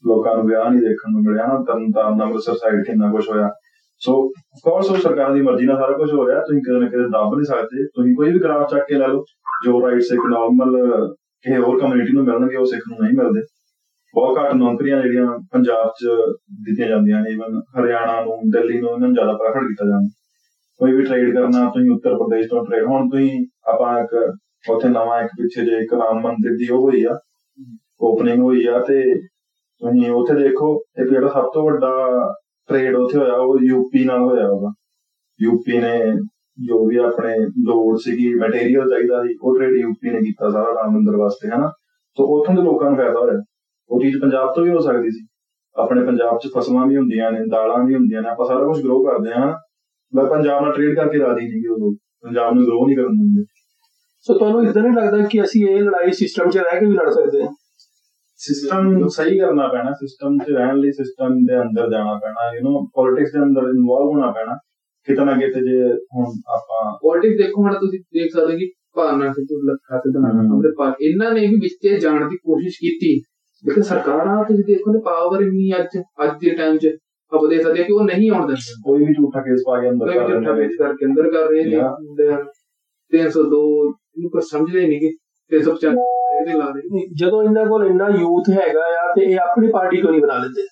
ਲੋਕਾਂ 0.06 0.36
ਨੂੰ 0.36 0.46
ਵਿਆਹ 0.46 0.70
ਨਹੀਂ 0.70 0.80
ਦੇਖਣ 0.80 1.12
ਨੂੰ 1.12 1.22
ਮਿਲਿਆ 1.22 1.46
ਨਾ 1.46 1.64
ਤਰਨ 1.68 1.90
ਤਾਰਨ 1.90 2.22
ਅੰਮ੍ਰਿਤਸਰ 2.22 2.54
ਸਾਈਡ 2.54 2.84
ਕਿੰਨਾ 2.84 3.10
ਕੁਝ 3.10 3.28
ਹੋਇਆ। 3.28 3.50
ਸੋ 4.02 4.12
ਕੋਰਸ 4.64 4.90
ਉਹ 4.90 4.96
ਸਰਕਾਰ 4.96 5.32
ਦੀ 5.32 5.40
ਮਰਜ਼ੀ 5.40 5.66
ਨਾਲ 5.66 5.76
ਸਾਰਾ 5.76 5.96
ਕੁਝ 5.96 6.12
ਹੋ 6.12 6.26
ਰਿਹਾ। 6.26 6.40
ਤੁਸੀਂ 6.40 6.60
ਕਿਤੇ 6.60 6.80
ਨਾ 6.80 6.86
ਕਿਤੇ 6.88 7.08
ਦੱਬ 7.08 7.34
ਨਹੀਂ 7.34 7.44
ਸਕਦੇ। 7.44 7.86
ਤੁਸੀਂ 7.94 8.14
ਕੋਈ 8.16 8.32
ਵੀ 8.32 8.38
ਗ੍ਰਾਫ 8.38 8.70
ਚੱਕ 8.70 8.84
ਕੇ 8.88 8.98
ਲੈ 8.98 9.06
ਲਓ 9.06 9.24
ਜੋ 9.64 9.80
ਰਾਈਟਸ 9.82 10.12
ਇੱਕ 10.12 10.26
ਨਾਰਮਲ 10.30 10.76
ਕਿਸੇ 11.44 11.58
ਹੋਰ 11.58 11.80
ਕਮਿਊਨਿਟੀ 11.80 12.12
ਨੂੰ 12.12 12.24
ਮਿਲਣਗੇ 12.24 12.56
ਉਹ 12.56 12.64
ਸਿੱਖ 12.66 12.82
ਨੂੰ 12.88 12.98
ਨਹੀਂ 13.02 13.16
ਮਿਲਦੇ। 13.16 13.40
ਬਹੁਤ 14.14 14.38
ਘੱਟ 14.38 14.54
ਨੌਕਰੀਆਂ 14.54 15.02
ਜਿਹੜੀਆਂ 15.02 15.26
ਪੰਜਾਬ 15.52 15.90
'ਚ 15.90 16.06
ਦਿੱਤੀਆਂ 16.62 16.88
ਜਾਂਦੀਆਂ 16.88 17.20
ਨੇ 17.22 17.30
ਇਵਨ 17.30 17.60
ਹਰਿਆਣਾ 17.78 18.20
ਨੂੰ 18.24 18.38
ਦਿੱਲੀ 18.50 18.80
ਨੂੰ 18.80 18.88
ਇਹਨਾਂ 18.88 19.08
ਨੂੰ 19.08 19.14
ਜ਼ਿਆਦਾ 19.14 19.32
ਪ੍ਰੈਫਰ 19.32 19.60
ਕੀਤਾ 19.60 19.84
ਜਾਂਦਾ। 19.84 20.08
ਕੋਈ 20.80 20.92
ਵੀ 20.92 21.02
ਟ੍ਰੇਡ 21.02 21.34
ਕਰਨਾ 21.34 21.68
ਤੁਸੀਂ 21.70 21.90
ਉੱਤਰ 21.90 22.14
ਪ੍ਰਦੇਸ਼ 22.14 22.48
ਤੋਂ 22.50 22.64
ਟ੍ਰੇਡ 22.66 22.84
ਹੁਣ 22.84 23.08
ਤੁਸੀਂ 23.10 23.46
ਆਪਾਂ 23.72 24.02
ਇੱਕ 24.02 24.14
ਉੱਥੇ 24.70 24.88
ਨਵਾਂ 24.88 25.22
ਇੱਕ 25.22 25.30
ਪਿੱਛੇ 25.42 25.64
ਜੇ 25.64 25.78
ਇੱਕ 25.78 25.94
ਰਾਮ 25.94 26.20
ਮੰਦਿਰ 26.20 26.52
ਦੀ 26.52 26.68
ਉਹ 26.68 26.80
ਹੋਈ 26.80 27.04
ਆ। 27.04 27.18
ਓਪਨਿੰਗ 28.00 28.42
ਹੋਈ 28.42 28.66
ਆ 28.66 28.78
ਤੇ 28.78 29.02
ਤੁਸੀਂ 29.14 30.10
ਉੱਥੇ 30.10 30.34
ਦੇਖੋ 30.34 30.74
ਇੱਕ 31.02 31.10
ਜਿਹੜਾ 31.10 31.28
ਸਭ 31.28 31.50
ਤੋਂ 31.54 31.64
ਵੱਡਾ 31.64 31.90
ਟ੍ਰੇਡ 32.70 32.96
ਉੱਥੇ 32.96 33.18
ਹੋਇਆ, 33.18 33.34
ਉਹ 33.34 33.58
ਯੂਪੀ 33.62 34.04
ਨਾਲ 34.04 34.20
ਹੋਇਆ 34.20 34.48
ਉਹਦਾ। 34.48 34.72
ਯੂਪੀ 35.42 35.78
ਨੇ 35.78 35.98
ਜੋ 36.66 36.86
ਵੀ 36.86 36.96
ਆਪਣੇ 36.96 37.38
ਲੋੜ 37.38 37.98
ਸੀਗੀ 37.98 38.34
ਮਟੀਰੀਅਲ 38.34 38.90
ਚਾਹੀਦਾ 38.90 39.22
ਸੀ, 39.22 39.34
ਉਹ 39.42 39.56
ਟ੍ਰੇਡ 39.56 39.72
ਯੂਪੀ 39.72 40.10
ਨੇ 40.10 40.18
ਕੀਤਾ 40.18 40.50
ਸਾਰਾ 40.50 40.64
ਰਾਮ 40.64 40.92
ਮੰਦਿਰ 40.92 41.16
ਵਾਸਤੇ, 41.16 41.48
ਹਨਾ? 41.48 41.68
ਸੋ 42.16 42.40
ਉੱਥੋਂ 42.40 42.54
ਦੇ 42.54 42.62
ਲੋਕਾਂ 42.62 42.90
ਨੂੰ 42.90 42.98
ਫਾਇਦਾ 42.98 43.20
ਹੋਇਆ। 43.20 43.42
ਉਹ 43.90 44.00
ਚੀਜ਼ 44.00 44.20
ਪੰਜਾਬ 44.22 44.54
ਤੋਂ 44.54 44.64
ਵੀ 44.64 44.70
ਹੋ 44.70 44.78
ਸਕਦੀ 44.78 45.10
ਸੀ। 45.10 45.26
ਆਪਣੇ 45.76 46.06
ਪੰਜਾਬ 46.06 46.38
'ਚ 46.38 46.48
ਫਸਲਾਂ 46.58 46.86
ਵੀ 46.86 46.96
ਹੁੰਦੀਆਂ 46.96 47.32
ਨੇ, 47.32 47.38
ਦਾਲਾਂ 47.40 47.84
ਵੀ 47.84 47.94
ਹੁੰਦੀਆਂ 47.94 48.22
ਨੇ, 48.22 48.28
ਆਪਾਂ 48.28 48.46
ਸਾਰਾ 48.46 48.66
ਕੁਝ 48.66 48.84
ਗਰੋ 48.84 49.04
ਕਰਦੇ 49.04 49.30
ਹਾਂ 49.30 49.58
ਮੈਂ 50.14 50.24
ਪੰਜਾਬ 50.24 50.62
ਨਾਲ 50.62 50.72
ਟ੍ਰੇਡ 50.72 50.96
ਕਰਕੇ 50.96 51.18
ਰਾਜੀ 51.18 51.48
ਨਹੀਂ 51.48 51.68
ਉਹ 51.70 51.78
ਲੋਕ 51.78 51.96
ਪੰਜਾਬ 52.22 52.54
ਨੂੰ 52.54 52.64
ਗਰੋ 52.64 52.86
ਨਹੀਂ 52.86 52.96
ਕਰਨ 52.96 53.06
ਦਿੰਦੇ। 53.06 53.44
ਸੋ 54.20 54.38
ਤੁਹਾਨੂੰ 54.38 54.64
ਇਦਾਂ 54.64 54.82
ਨਹੀਂ 54.82 54.92
ਲੱਗਦਾ 54.92 55.28
ਕਿ 55.30 55.42
ਅਸੀਂ 55.42 55.68
ਇਹ 55.68 55.82
ਲੜਾਈ 55.82 56.12
ਸਿਸਟਮ 56.12 56.50
'ਚ 56.50 56.58
ਰਹਿ 56.58 56.80
ਕੇ 56.80 56.86
ਵੀ 56.86 56.92
ਲੜ 56.92 57.10
ਸਕਦੇ 57.10 57.42
ਹਾਂ? 57.42 57.54
ਸਿਸਟਮ 58.40 59.08
ਸਹੀ 59.08 59.38
ਕਰਨਾ 59.38 59.68
ਪੈਣਾ 59.68 59.92
ਸਿਸਟਮ 59.92 60.38
'ਚ 60.38 60.50
ਰਹਿਣ 60.50 60.76
ਲਈ 60.76 60.92
ਸਿਸਟਮ 60.92 61.34
ਦੇ 61.46 61.62
ਅੰਦਰ 61.62 61.90
ਜਾਣਾ 61.90 62.14
ਪੈਣਾ 62.14 62.56
ਯੂ 62.56 62.60
نو 62.68 62.86
ਪੋਲਿਟਿਕਸ 62.94 63.32
ਦੇ 63.32 63.42
ਅੰਦਰ 63.42 63.62
ਇਨਵੋਲਵ 63.62 64.08
ਹੋਣਾ 64.08 64.30
ਪੈਣਾ 64.30 64.56
ਕਿਤੇ 65.04 65.24
ਨਾ 65.24 65.32
ਕਿਤੇ 65.32 65.60
ਜੇ 65.60 65.82
ਹੁਣ 65.92 66.24
ਆਪਾਂ 66.48 66.98
ਪੋਲਿਟਿਕਸ 67.02 67.36
ਦੇਖੋ 67.38 67.62
ਹੁਣ 67.62 67.74
ਤੁਸੀਂ 67.74 68.00
ਦੇਖ 68.00 68.32
ਸਕਦੇ 68.32 68.58
ਕਿ 68.58 68.72
ਭਾਵਨਾ 68.96 69.32
ਸਿੱਧੂ 69.32 69.56
ਲੱਖਾ 69.62 69.98
ਤੇ 69.98 70.18
ਹਮ। 70.18 70.52
ਅੰਮ੍ਰਿਤਪਾਲ 70.52 70.92
ਇਹਨਾਂ 71.02 71.32
ਨੇ 71.32 71.40
ਵੀ 71.40 71.56
ਵਿੱਚੇ 71.56 71.98
ਜਾਣ 71.98 72.28
ਦੀ 72.28 72.36
ਕੋਸ਼ਿਸ਼ 72.36 72.76
ਕੀਤੀ। 72.76 73.20
ਲੇਕਿਨ 73.64 73.82
ਸਰਕਾਰਾਂ 73.82 74.44
ਤੁਸੀਂ 74.44 74.64
ਦੇਖੋ 74.64 74.92
ਨੇ 74.92 75.00
ਪਾਵਰ 75.04 75.42
ਇੰਨੀ 75.42 75.72
ਅੱਜ 75.78 75.98
ਅੱਜ 76.24 76.30
ਦੇ 76.40 76.50
ਟਾਈਮ 76.50 76.76
'ਚ 76.76 76.86
ਆਪਾਂ 77.32 77.48
ਦੇਖ 77.48 77.62
ਸਕਦੇ 77.62 77.84
ਕਿ 77.84 77.92
ਉਹ 77.92 78.04
ਨਹੀਂ 78.04 78.30
ਆਉਣ 78.30 78.46
ਦਿੰਦੇ। 78.46 78.74
ਕੋਈ 78.84 79.04
ਵੀ 79.04 79.12
ਝੂਠਾ 79.12 79.40
ਕੇਸ 79.40 79.60
ਪਾ 79.66 79.80
ਕੇ 79.80 79.90
ਅੰਦਰ 79.90 80.06
ਕਰ 80.06 80.12
ਵੀ 80.12 80.18
ਝੂਠਾ 80.18 80.34
ਦਿੰਦੇ 80.34 80.52
ਵੇਚ 80.52 80.72
ਕਰਕੇ 80.78 81.06
ਅੰਦਰ 81.06 81.30
ਕਰ 81.30 81.50
ਰਹੇ 81.50 81.64
ਨੇ। 81.64 81.76
Yeah. 81.76 81.88
ਹੁੰਦੇ 81.88 82.32
ਹਨ 82.32 82.44
302 83.12 83.60
ਇਹਨੂੰ 84.16 84.30
ਕੋਈ 84.30 84.42
ਸਮਝਦੇ 84.50 84.86
ਨਹੀਂ 84.86 85.00
ਕਿ 85.00 85.16
395 85.52 86.08
ਇਹਦੇ 86.32 86.58
ਲਾ 86.58 86.66
ਨਹੀਂ, 86.70 87.06
ਜਦੋਂ 87.20 87.42
ਇਹਨਾਂ 87.42 87.64
ਕੋਲ 87.66 87.86
ਇੰਨਾ 87.86 88.08
ਯੂਥ 88.18 88.50
ਹੈਗਾ 88.50 88.84
ਆ 88.98 89.08
ਤੇ 89.16 89.24
ਇਹ 89.24 89.38
ਆਪਣੀ 89.40 89.70
ਪਾਰਟੀ 89.72 90.00
ਕਿਉਂ 90.00 90.10
ਨਹੀਂ 90.10 90.20
ਬਣਾ 90.20 90.38
ਲੈਂਦੇ? 90.38 90.66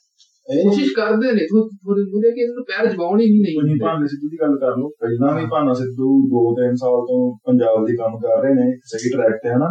ਕੋਸ਼ਿਸ਼ 0.49 0.93
ਕਰਦੇ 0.97 1.33
ਨੇ 1.33 1.43
ਥੋੜੇ 1.47 2.05
ਥੋੜੇ 2.05 2.31
ਕਿ 2.31 2.41
ਇਹਨੂੰ 2.43 2.62
ਪੈਰ 2.64 2.87
ਜਮਾਉਣ 2.87 3.21
ਹੀ 3.21 3.27
ਨਹੀਂ 3.33 3.43
ਤੁਸੀਂ 3.49 3.64
ਨਹੀਂ 3.64 3.81
ਭਾਨਾ 3.81 4.07
ਸਿੱਧੂ 4.07 4.29
ਦੀ 4.29 4.38
ਗੱਲ 4.41 4.55
ਕਰ 4.59 4.77
ਲਓ। 4.77 4.88
ਪਹਿਲਾਂ 5.01 5.35
ਵੀ 5.35 5.45
ਭਾਨਾ 5.51 5.73
ਸਿੱਧੂ 5.81 6.12
2-3 6.31 6.79
ਸਾਲ 6.83 7.05
ਤੋਂ 7.09 7.19
ਪੰਜਾਬ 7.47 7.85
ਦੀ 7.87 7.97
ਕੰਮ 7.97 8.17
ਕਰ 8.21 8.41
ਰਹੇ 8.43 8.55
ਨੇ 8.55 8.64
ਸਹੀ 8.93 9.11
ਟਰੈਕ 9.11 9.37
ਤੇ 9.43 9.51
ਹਨਾ? 9.51 9.69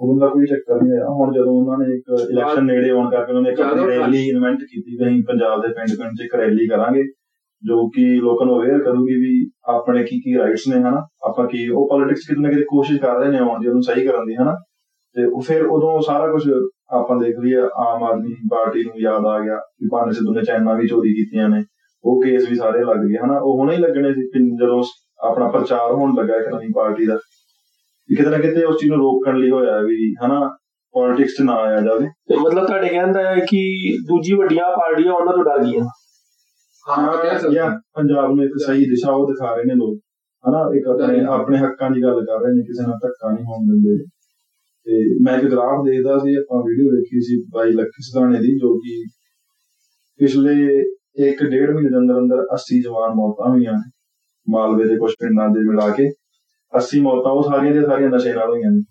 ਉਹਨਾਂ 0.00 0.18
ਦਾ 0.20 0.28
ਕੋਈ 0.28 0.46
ਚੱਕਰ 0.46 0.82
ਨਹੀਂ 0.82 0.92
ਆਇਆ 0.92 1.08
ਹੁਣ 1.16 1.32
ਜਦੋਂ 1.32 1.52
ਉਹਨਾਂ 1.54 1.78
ਨੇ 1.78 1.96
ਇੱਕ 1.96 2.12
ਇਲੈਕਸ਼ਨ 2.20 2.64
ਨੇੜੇ 2.66 2.90
ਆਉਣ 2.90 3.10
ਕਰਕੇ 3.10 3.32
ਉਹਨਾਂ 3.32 3.42
ਨੇ 3.42 3.50
ਇੱਕ 3.50 3.60
ਰੈਲੀ 3.88 4.22
ਇਨਵੈਂਟ 4.28 4.62
ਕੀਤੀ 4.62 4.96
ਵੀ 4.96 5.08
ਅਸੀਂ 5.08 5.22
ਪੰਜਾਬ 5.28 5.62
ਦੇ 5.62 5.72
ਪਿੰਡ 5.74 5.96
ਪਿੰਡ 5.98 6.16
'ਚ 6.18 6.24
ਇੱਕ 6.24 6.34
ਰੈਲੀ 6.34 6.66
ਕਰਾਂਗੇ 6.68 7.02
ਜੋ 7.64 7.88
ਕਿ 7.88 8.00
ਲੋਕਾਂ 8.00 8.46
ਨੂੰ 8.46 8.62
ਅਵੇਅਰ 8.62 8.78
ਕਰੂਗੀ 8.78 9.14
ਵੀ 9.14 9.50
ਆਪਣੇ 9.64 10.04
ਕੀ 10.04 10.20
ਕੀ 10.20 10.38
ਰਾਈਟਸ 10.38 10.62
ਨੇ, 10.68 10.76
ਹਨਾ? 10.76 11.06
ਆਪਾਂ 11.28 11.48
ਕੀ, 11.48 11.68
ਉਹ 11.68 11.88
ਪੋਲਿਟਿਕਸ 11.88 12.20
ਕਿਤੇ 12.28 12.42
ਨਾ 12.42 12.50
ਕਿਤੇ 12.50 12.62
ਕੋਸ਼ਿਸ਼ 12.62 13.00
ਕਰ 13.00 13.16
ਰਹੇ 13.16 13.28
ਨੇ 13.28 13.38
ਆਉਣ 13.38 13.60
ਦੀ, 13.60 13.68
ਉਹਨੂੰ 13.68 13.82
ਸਹੀ 13.82 14.06
ਕਰਨ 14.06 14.26
ਦੀ, 14.26 14.34
ਹਨਾ? 14.34 14.54
ਤੇ 15.14 15.24
ਉਹ 15.24 15.40
ਫਿਰ 15.40 15.66
ਉਦੋਂ 15.66 16.00
ਸਾਰਾ 16.00 16.32
ਕੁਝ 16.32 16.50
ਆਪਾਂ 16.90 17.20
ਦੇਖ 17.20 17.34
ਲਈਏ, 17.44 17.56
ਆਮ 17.76 18.04
ਆਦਮੀ 18.04 18.34
ਪਾਰਟੀ 18.50 18.84
ਨੂੰ 18.84 18.94
ਯਾਦ 19.00 19.26
ਆ 19.26 19.40
ਗਿਆ 19.40 19.56
ਕਿ 19.56 19.88
ਭਾਨਾ 19.92 20.12
ਸਿੱਧੂ 20.12 20.34
ਨੇ 20.34 20.42
ਚੈਨਾਂ 20.42 20.74
ਵੀ 20.74 20.88
ਚੋਰੀ 20.88 21.10
ਕੀਤੀਆਂ 21.10 21.48
ਨੇ। 21.48 21.64
ਉਹ 22.04 22.22
ਕੇਸ 22.22 22.48
ਵੀ 22.50 22.56
ਸਾਰੇ 22.56 22.84
ਲੱਗ 22.84 22.96
ਗਏ, 22.96 23.16
ਹਨਾ? 23.24 23.38
ਉਹ 23.42 23.58
ਹੁਣੇ 23.58 23.76
ਹੀ 23.76 23.80
ਲੱਗਣੇ 23.80 24.12
ਸੀ 24.12 24.22
ਕਿ 24.22 24.56
ਜਦੋਂ 24.56 24.84
ਆਪਣਾ 25.20 25.48
ਪ੍ਰਚਾਰ 25.48 25.92
ਹੋਣ 25.92 26.14
ਲੱਗਾ 26.14 26.36
ਇੱਕ 26.36 26.54
ਨਵੀਂ 26.54 26.68
ਪਾਰਟੀ 26.76 27.06
ਦਾ। 27.06 27.14
ਵੀ 28.10 28.16
ਕਿਤੇ 28.16 28.30
ਨਾ 28.30 28.38
ਕਿਤੇ 28.38 28.64
ਉਸ 28.64 28.76
ਚੀਜ਼ 28.80 28.92
ਨੂੰ 28.92 29.00
ਰੋਕਣ 29.00 29.36
ਲਈ 29.36 29.50
ਹੋਇਆ 29.50 29.78
ਵੀ, 29.78 30.14
ਹਨਾ? 30.26 30.56
ਪੋਲਿਟਿਕਸ 30.92 31.30
'ਚ 31.30 31.42
ਨਾ 31.42 31.52
ਆਇਆ 31.52 31.80
ਜਾਵੇ। 31.80 32.06
ਤੇ 32.28 32.36
ਮਤਲਬ 32.36 32.66
ਤੁਹਾਡੇ 32.66 32.88
ਕਹਿਣ 32.88 33.12
ਦਾ 33.12 33.20
ਹੈ 33.20 33.34
ਕਿ 33.34 33.92
ਦੂਜੀ 34.08 34.34
ਵੱਡੀਆਂ 34.34 34.64
ਪਾਰਟੀਆਂ 34.64 35.12
ਉਹਨਾਂ 35.12 35.32
ਤੋਂ 35.32 35.44
ਡਰ 35.44 35.64
ਗਈਆਂ। 35.64 35.84
ਹਾਂ 35.84 35.88
ਕਹਿ 35.88 35.88
ਸਕਦੇ 35.88 36.11
ਜਾਂ। 37.52 37.70
ਪੰਜਾਬ 37.70 38.34
ਨੂੰ 38.34 38.44
ਇੱਕ 38.44 38.52
ਸਹੀ 38.66 38.84
ਦਿਸ਼ਾ 38.84 39.12
ਉਹ 39.12 39.26
ਦਿਖਾ 39.26 39.54
ਰਹੇ 39.54 39.64
ਨੇ 39.64 39.74
ਲੋਕ। 39.74 39.98
ਹਨਾ 40.48 40.70
ਇੱਕ 40.76 40.86
ਆਪਣੇ 40.88 41.24
ਆਪਣੇ 41.24 41.58
ਹੱਕਾਂ 41.58 41.90
ਦੀ 41.90 42.02
ਗੱਲ 42.02 42.20
ਕਰ 42.24 42.40
ਰਹੇ 42.40 42.52
ਨੇ 42.52 42.62
ਕਿਸੇ 42.62 42.82
ਨਾਲ 42.82 42.98
ਧੱਕਾ 43.02 43.30
ਨਹੀਂ 43.32 43.44
ਹੋਣ 43.44 43.66
ਦਿੰਦੇ। 43.66 44.04
ਤੇ 44.86 45.14
ਮੈਂ 45.24 45.38
ਇੱਕ 45.38 45.50
ਗ੍ਰਾਫ 45.50 45.84
ਦੇਖਦਾ 45.84 46.18
ਸੀ 46.18 46.34
ਆਪਾਂ 46.34 46.62
ਵੀਡੀਓ 46.62 46.90
ਦੇਖੀ 46.90 47.20
ਸੀ 47.20 47.44
ਬਾਈ 47.54 47.72
ਲੱਖੀ 47.72 48.02
ਸਦਾਣੇ 48.02 48.38
ਦੀ 48.38 48.58
ਜੋ 48.58 48.78
ਕਿ 48.78 49.04
ਪਿਛਲੇ 50.20 50.84
ਇੱਕ 51.28 51.44
ਡੇਢ 51.44 51.70
ਮਹੀਨੇ 51.70 51.88
ਦੇ 51.88 51.98
ਅੰਦਰ 51.98 52.18
ਅੰਦਰ 52.18 52.36
80 52.36 52.80
ਜਵਾਨ 52.82 53.10
ਮੌਤਾਂ 53.10 53.50
ਹੋਈਆਂ 53.50 53.72
ਨੇ। 53.72 53.90
ਮਾਲਵੇ 54.50 54.84
ਦੇ 54.84 54.96
ਕੁਝ 54.96 55.12
ਪਿੰਡਾਂ 55.12 55.48
ਦੇ 55.48 55.60
ਮਿਲਾ 55.60 55.88
ਕੇ 55.88 56.10
80 56.72 57.00
ਮੌਤਾਂ 57.00 57.32
ਉਹ 57.32 57.42
ਸਾਰੀਆਂ 57.42 57.72
ਦੀਆਂ 57.72 57.84
ਸਾਰੀਆਂ 57.84 58.10
ਨਸ਼ੇ 58.10 58.32
ਨਾਲ 58.32 58.50
ਹੋਈਆਂ 58.50 58.70
ਨੇ। 58.70 58.82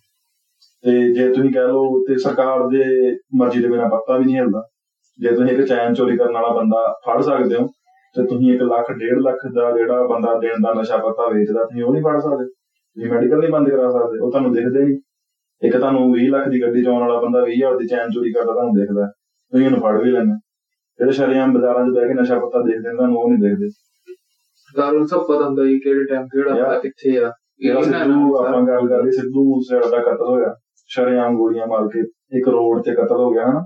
ਤੇ 0.83 1.13
ਜੇ 1.13 1.33
ਤੁਸੀਂ 1.33 1.51
ਕਹਿ 1.51 1.67
ਲਓ 1.67 2.03
ਤੇ 2.07 2.17
ਸਰਕਾਰ 2.17 2.67
ਦੇ 2.67 3.11
ਮਰਜ਼ੀ 3.35 3.61
ਦੇ 3.61 3.67
ਬਿਨਾਂ 3.67 3.89
ਪੱਤਾ 3.89 4.17
ਵੀ 4.17 4.25
ਨਹੀਂ 4.25 4.35
ਹਿਲਦਾ। 4.35 4.67
ਜੇ 5.19 5.31
ਤੁਸੀਂ 5.31 5.57
ਇੱਕ 5.57 5.67
ਚੈਨ 5.67 5.93
ਚੋਰੀ 5.93 6.17
ਕਰਨ 6.17 6.33
ਵਾਲਾ 6.33 6.49
ਬੰਦਾ 6.49 6.99
ਫੜ 7.05 7.21
ਸਕਦੇ 7.21 7.55
ਹੋ 7.55 7.67
ਤੇ 8.15 8.23
ਤੁਸੀਂ 8.23 8.53
1 8.53 8.61
ਲੱਖ 8.61 8.91
1.5 8.91 9.19
ਲੱਖ 9.19 9.37
ਦਾ 9.55 9.77
ਜਿਹੜਾ 9.77 10.07
ਬੰਦਾ 10.07 10.39
ਦੇਣ 10.39 10.53
ਦਾ 10.61 10.73
ਨਸ਼ਾ 10.73 10.97
ਪੱਤਾ 10.97 11.29
ਵੇਚਦਾ 11.33 11.63
ਤੁਸੀਂ 11.63 11.83
ਉਹ 11.83 11.93
ਨਹੀਂ 11.93 12.03
ਫੜ 12.03 12.19
ਸਕਦੇ। 12.19 12.45
ਤੁਸੀਂ 12.45 13.11
ਮੈਡੀਕਲ 13.11 13.39
ਨਹੀਂ 13.39 13.49
ਬੰਦ 13.49 13.69
ਕਰਾ 13.69 13.91
ਸਕਦੇ 13.91 14.19
ਉਹ 14.19 14.31
ਤੁਹਾਨੂੰ 14.31 14.53
ਦਿਖਦੇ 14.53 14.83
ਨਹੀਂ। 14.83 14.97
ਇੱਕ 15.61 15.77
ਤੁਹਾਨੂੰ 15.77 16.11
20 16.11 16.29
ਲੱਖ 16.29 16.49
ਦੀ 16.49 16.61
ਗੱਡੀ 16.61 16.83
ਚਲਾਉਣ 16.83 17.01
ਵਾਲਾ 17.01 17.21
ਬੰਦਾ 17.21 17.41
20000 17.41 17.77
ਦੀ 17.77 17.87
ਚੈਨ 17.87 18.09
ਚੋਰੀ 18.09 18.31
ਕਰਦਾ 18.31 18.53
ਤੁਹਾਨੂੰ 18.53 18.73
ਦਿਖਦਾ। 18.73 19.07
ਤੁਸੀਂ 19.51 19.65
ਉਹਨੂੰ 19.65 19.79
ਫੜ 19.79 20.03
ਵੀ 20.03 20.11
ਲੈਣਾ 20.11 20.35
ਜਿਹੜੇ 20.99 21.11
ਸ਼ਰੇਆਮ 21.11 21.53
ਬਾਜ਼ਾਰਾਂ 21.53 21.85
'ਚ 21.85 21.89
ਬਹਿ 21.89 22.07
ਕੇ 22.07 22.13
ਨਸ਼ਾ 22.13 22.39
ਪੱਤਾ 22.39 22.59
ਦੇਖਦੇ 22.59 22.89
ਨੇ 22.89 22.95
ਤੁਹਾਨੂੰ 22.95 23.17
ਉਹ 23.17 23.29
ਨਹੀਂ 23.29 23.39
ਦੇਖਦੇ। 23.39 23.69
ਸਰਕਾਰ 24.55 24.93
ਨੂੰ 24.93 25.07
ਸਭ 25.07 25.19
ਪਤਾ 25.19 25.45
ਹੁੰਦਾ 25.45 25.63
ਕਿ 25.63 25.79
ਕਿਹੜੇ 25.79 26.03
ਟਾਈਮ 26.03 26.27
ਕਿਹੜਾ. 26.27 26.53
ਬੰਦਾ 26.53 26.79
ਕਿੱਥੇ 26.79 27.23
ਆ। 27.23 27.31
ਜਿਹੜਾ 27.59 27.79
ਇਹਨਾਂ 27.79 27.99
ਸਿੱਧੂ 27.99 28.37
ਆਪਾਂ 28.37 28.61
ਗੱਲ 28.61 28.87
ਕਰਦੇ 28.87 29.11
ਸਿੱਧੂ 29.11 29.43
ਮੂਸੇਵਾਲਾ 29.43 29.89
ਦਾ 29.89 29.97
ਕਤਲ 29.97 30.25
ਹੋਇਆ। 30.25 30.55
ਸ਼ਰੇਆਮ 30.87 31.37
ਗੋਲੀਆਂ 31.37 31.67
ਮਾਰ 31.67 31.87
ਕੇ 31.87 31.99
ਇੱਕ 32.39 32.47
ਰੋਡ 32.47 32.81
ਤੇ 32.81 32.91
ਕਤਲ 32.91 33.15
ਹੋ 33.15 33.31
ਗਿਆ 33.31 33.49
ਹਨਾ? 33.49 33.61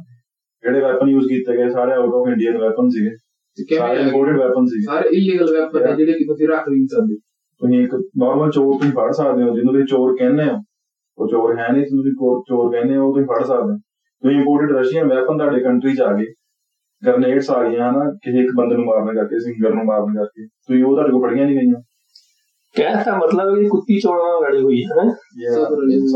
ਜਿਹੜੇ 0.63 0.79
ਵੈਪਨ 0.79 1.10
ਯੂਜ਼ 1.10 1.25
ਕੀਤੇ 1.25 1.58
ਗਏ 1.58 1.69
ਸਾਰੇ 1.69 1.91
ਆਊਟ 1.91 2.13
ਆਫ 2.13 2.27
ਇੰਡੀਅਨ 2.31 2.58
ਵੈਪਨ 2.58 2.89
ਸੀਗੇ। 2.89 3.24
ਕਿਵੇਂ 3.57 3.79
ਸਾਰੇ? 3.79 4.01
ਇੰਪੋਰਟਡ 4.01 4.37
ਵੈਪਨ 4.37 4.65
ਸੀਗੇ 4.65 4.85
ਸਾਰੇ 4.85 5.09
ਇਲੀਗਲ 5.09 5.53
ਵੈਪਨ 5.53 5.83
ਨੇ. 5.83 5.95
ਜਿਹੜੇ 5.95 6.13
ਕਿ 6.13 6.25
ਤੁਸੀਂ 6.25 6.47
ਰੱਖ 6.47 6.69
ਵੀ 6.69 6.75
ਨਹੀਂ 6.75 6.87
ਸਕਦੇ 6.87 7.15
ਤੁਸੀਂ 7.61 7.83
ਇੱਕ 7.83 7.95
ਨਾਰਮਲ 8.17 8.51
ਚੋਰ 8.51 8.77
ਤੁਸੀਂ 8.77 8.91
ਫੜ 8.91 9.11
ਸਕਦੇ 9.11 9.43
ਹੋ 9.43 9.55
ਜਿਹਨੂੰ 9.55 9.73
ਤੁਸੀਂ 9.73 9.85
ਚੋਰ 9.85 10.15
ਕਹਿੰਦੇ 10.15 10.45
ਹੋ 10.45 10.57
ਉਹ 11.17 11.27
ਚੋਰ 11.27 11.57
ਹੈ 11.57 11.71
ਨਹੀਂ 11.71 11.83
ਤੁਸੀਂ 11.83 12.13
ਚੋਰ 12.47 12.71
ਕਹਿੰਦੇ 12.71 12.97
ਹੋ 12.97 13.07
ਉਹ 13.07 13.13
ਤੁਸੀਂ 13.13 13.27
ਫੜ 13.27 13.43
ਸਕਦੇ 13.43 13.71
ਹੋ 13.71 13.77
ਤੁਸੀਂ 14.23 14.37
ਇੰਪੋਰਟਡ 14.39 14.71
ਰਸ਼ੀਅਨ 14.71 15.07
ਵੈਪਨ 15.07 15.37
ਤੁਹਾਡੇ 15.37 15.63
ਕੰਟਰੀ 15.63 15.95
'ਚ 15.95 16.01
ਆ 16.01 16.11
ਗਏ 16.13 16.25
ਗ੍ਰਨੇਡਸ 17.03 17.49
ਆ 17.51 17.63
ਗਈਆਂ 17.63 17.91
ਹਨਾ 17.91 18.09
ਕਿਸੇ 18.23 18.43
ਇੱਕ 18.43 18.51
ਬੰਦੇ 18.55 18.75
ਨੂੰ 18.75 18.85
ਮਾਰਨ 18.85 19.15
ਕਰਕੇ 19.15 19.39
ਸਿੰਗਰ 19.39 19.73
ਨੂੰ 19.73 19.85
ਮਾਰਨ 19.85 20.13
ਕਰਕੇ 20.15 20.45
ਤੁਸੀਂ 20.45 20.83
ਉਹ 20.83 20.95
ਤੁਹਾਡੇ 20.95 21.11
ਕੋਲ 21.11 21.21
ਪੜੀਆਂ 21.21 21.45
ਨਹੀਂ 21.45 21.57
ਗਈਆਂ 21.57 21.81
ਕਹਿਣ 22.77 23.03
ਦਾ 23.05 23.17
ਮਤਲਬ 23.17 23.55
ਹੈ 23.55 23.61
ਕਿ 23.61 23.67
ਕੁੱਤੀ 23.67 23.99
ਚੋਣਾਂ 23.99 24.25
ਨਾਲ 24.25 24.41
ਲੜੀ 24.43 24.63
ਹੋਈ 24.63 24.81
ਹੈ? 24.83 25.03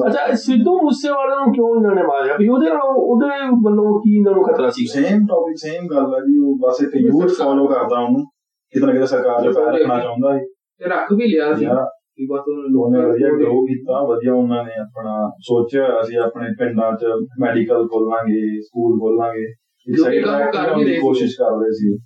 ਅੱਛਾ 0.07 0.25
ਇਹ 0.25 0.35
ਸਿੱਧੂ 0.35 0.75
ਮੂਸੇਵਾਲੇ 0.81 1.35
ਨੂੰ 1.35 1.53
ਕਿਉਂ 1.53 1.75
ਇਹਨਾਂ 1.75 1.95
ਨੇ 1.95 2.03
ਮਾਰਿਆ? 2.03 2.35
ਵੀ 2.39 2.47
ਉਹਦੇ 2.47 2.69
ਨਾਲ 2.69 2.79
ਉਹਦੇ 2.95 3.27
ਵੱਲੋਂ 3.65 3.99
ਕੀ 3.99 4.17
ਇਹਨਾਂ 4.17 4.33
ਨੂੰ 4.33 4.43
ਖਤਰਾ 4.43 4.69
ਸੀ? 4.69 4.85
ਸੇਮ 4.85 5.25
ਟੌਪਿਕ 5.25 5.57
ਸੇਮ 5.57 5.87
ਗੱਲ 5.87 6.13
ਹੈ 6.15 6.19
ਜੀ 6.19 6.37
ਉਹ 6.39 6.57
ਬਸ 6.67 6.81
ਇੱਕ 6.83 6.95
ਯੂਥ 6.95 7.31
ਫੋਲੋ 7.31 7.67
ਕਰਦਾ 7.67 7.99
ਉਹਨੂੰ 7.99 8.25
ਕਿਤੇ 8.73 8.85
ਨਾ 8.85 8.93
ਕਿਤੇ 8.93 9.05
ਸਰਕਾਰ 9.05 9.41
ਦੇ 9.41 9.51
ਪੈਰ 9.51 9.73
ਰੱਖਣਾ 9.73 9.99
ਚਾਹੁੰਦਾ 9.99 10.37
ਸੀ। 10.37 10.45
ਤੇ 10.81 10.89
ਰੱਖ 10.89 11.13
ਵੀ 11.13 11.25
ਲਿਆ 11.31 11.53
ਸੀ 11.53 11.65
ਕਿ 11.65 12.25
ਬਸ 12.31 12.39
ਉਹਨਾਂ 12.47 12.69
ਲੋਕਾਂ 12.69 13.01
ਵਧੀਆ 13.09 13.29
ਗਰੋ 13.29 13.65
ਕੀਤਾ 13.65 14.01
ਵਧੀਆ 14.03 14.33
ਉਹਨਾਂ 14.33 14.63
ਨੇ 14.63 14.71
ਆਪਣਾ 14.81 15.29
ਸੋਚਿਆ 15.39 15.83
ਹੋਇਆ 15.83 16.01
ਸੀ 16.01 16.15
ਆਪਣੇ 16.15 16.47
ਪਿੰਡਾਂ 16.59 16.91
'ਚ 16.91 17.05
ਮੈਡੀਕਲ 17.39 17.87
ਖੋਲਾਂਗੇ 17.87 18.61
ਸਕੂਲ 18.61 18.99
ਖੋਲਾਂਗੇ। 18.99 19.43
ਇੱਕ 19.43 19.97
ਜੋ 19.97 20.03
ਸਾਈਡ 20.03 20.15
ਕਿ 20.15 20.23
ਕੰਮ 20.23 20.51
ਕਰ 20.51 20.75
ਵੀ 20.75 20.83
ਰਹੇ। 20.83 20.99
ਕੋਸ਼ਿਸ਼ 20.99 21.35
ਕਰ 21.39 21.51
ਰਹੇ 21.51 21.71
ਸੀ। 21.71 21.97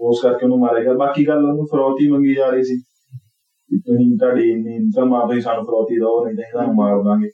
ਉਸ 0.00 0.20
ਕਰਕੇ 0.22 0.46
ਉਹਨੂੰ 0.46 0.58
ਮਾਰਿਆ 0.58 0.82
ਗਿਆ। 0.82 0.92
ਬਾਕੀ 0.92 1.28
ਗੱਲ 1.28 1.44
ਉਹਨੂੰ 1.44 1.66
ਫਰੌਤੀ 1.72 2.10
ਮੰਗੀ 2.10 2.34
ਜਾ 2.34 2.48
ਰਹੀ 2.50 2.62
ਸੀ। 2.62 2.82
ਤੁਸੀਂ 3.74 4.18
ਤੁਹਾਡੀ 4.18 4.50
ਇੰਨੀ 4.50 4.76
ਇਨਕਮ 4.76 5.14
ਆ 5.14 5.26
ਤੁਸੀਂ 5.26 5.42
ਸਾਨੂੰ 5.42 5.64
ਫਰੌਤੀ 5.64 5.94
ਦਿਓ 5.94 6.24
ਨਹੀਂ 6.24 6.36
ਤਾਂ 6.36 6.44
ਅਸੀਂ 6.44 6.52
ਤੁਹਾਨੂੰ 6.52 6.74
ਮਾਰ 6.74 7.02
ਦਾਂਗੇ। 7.02 7.28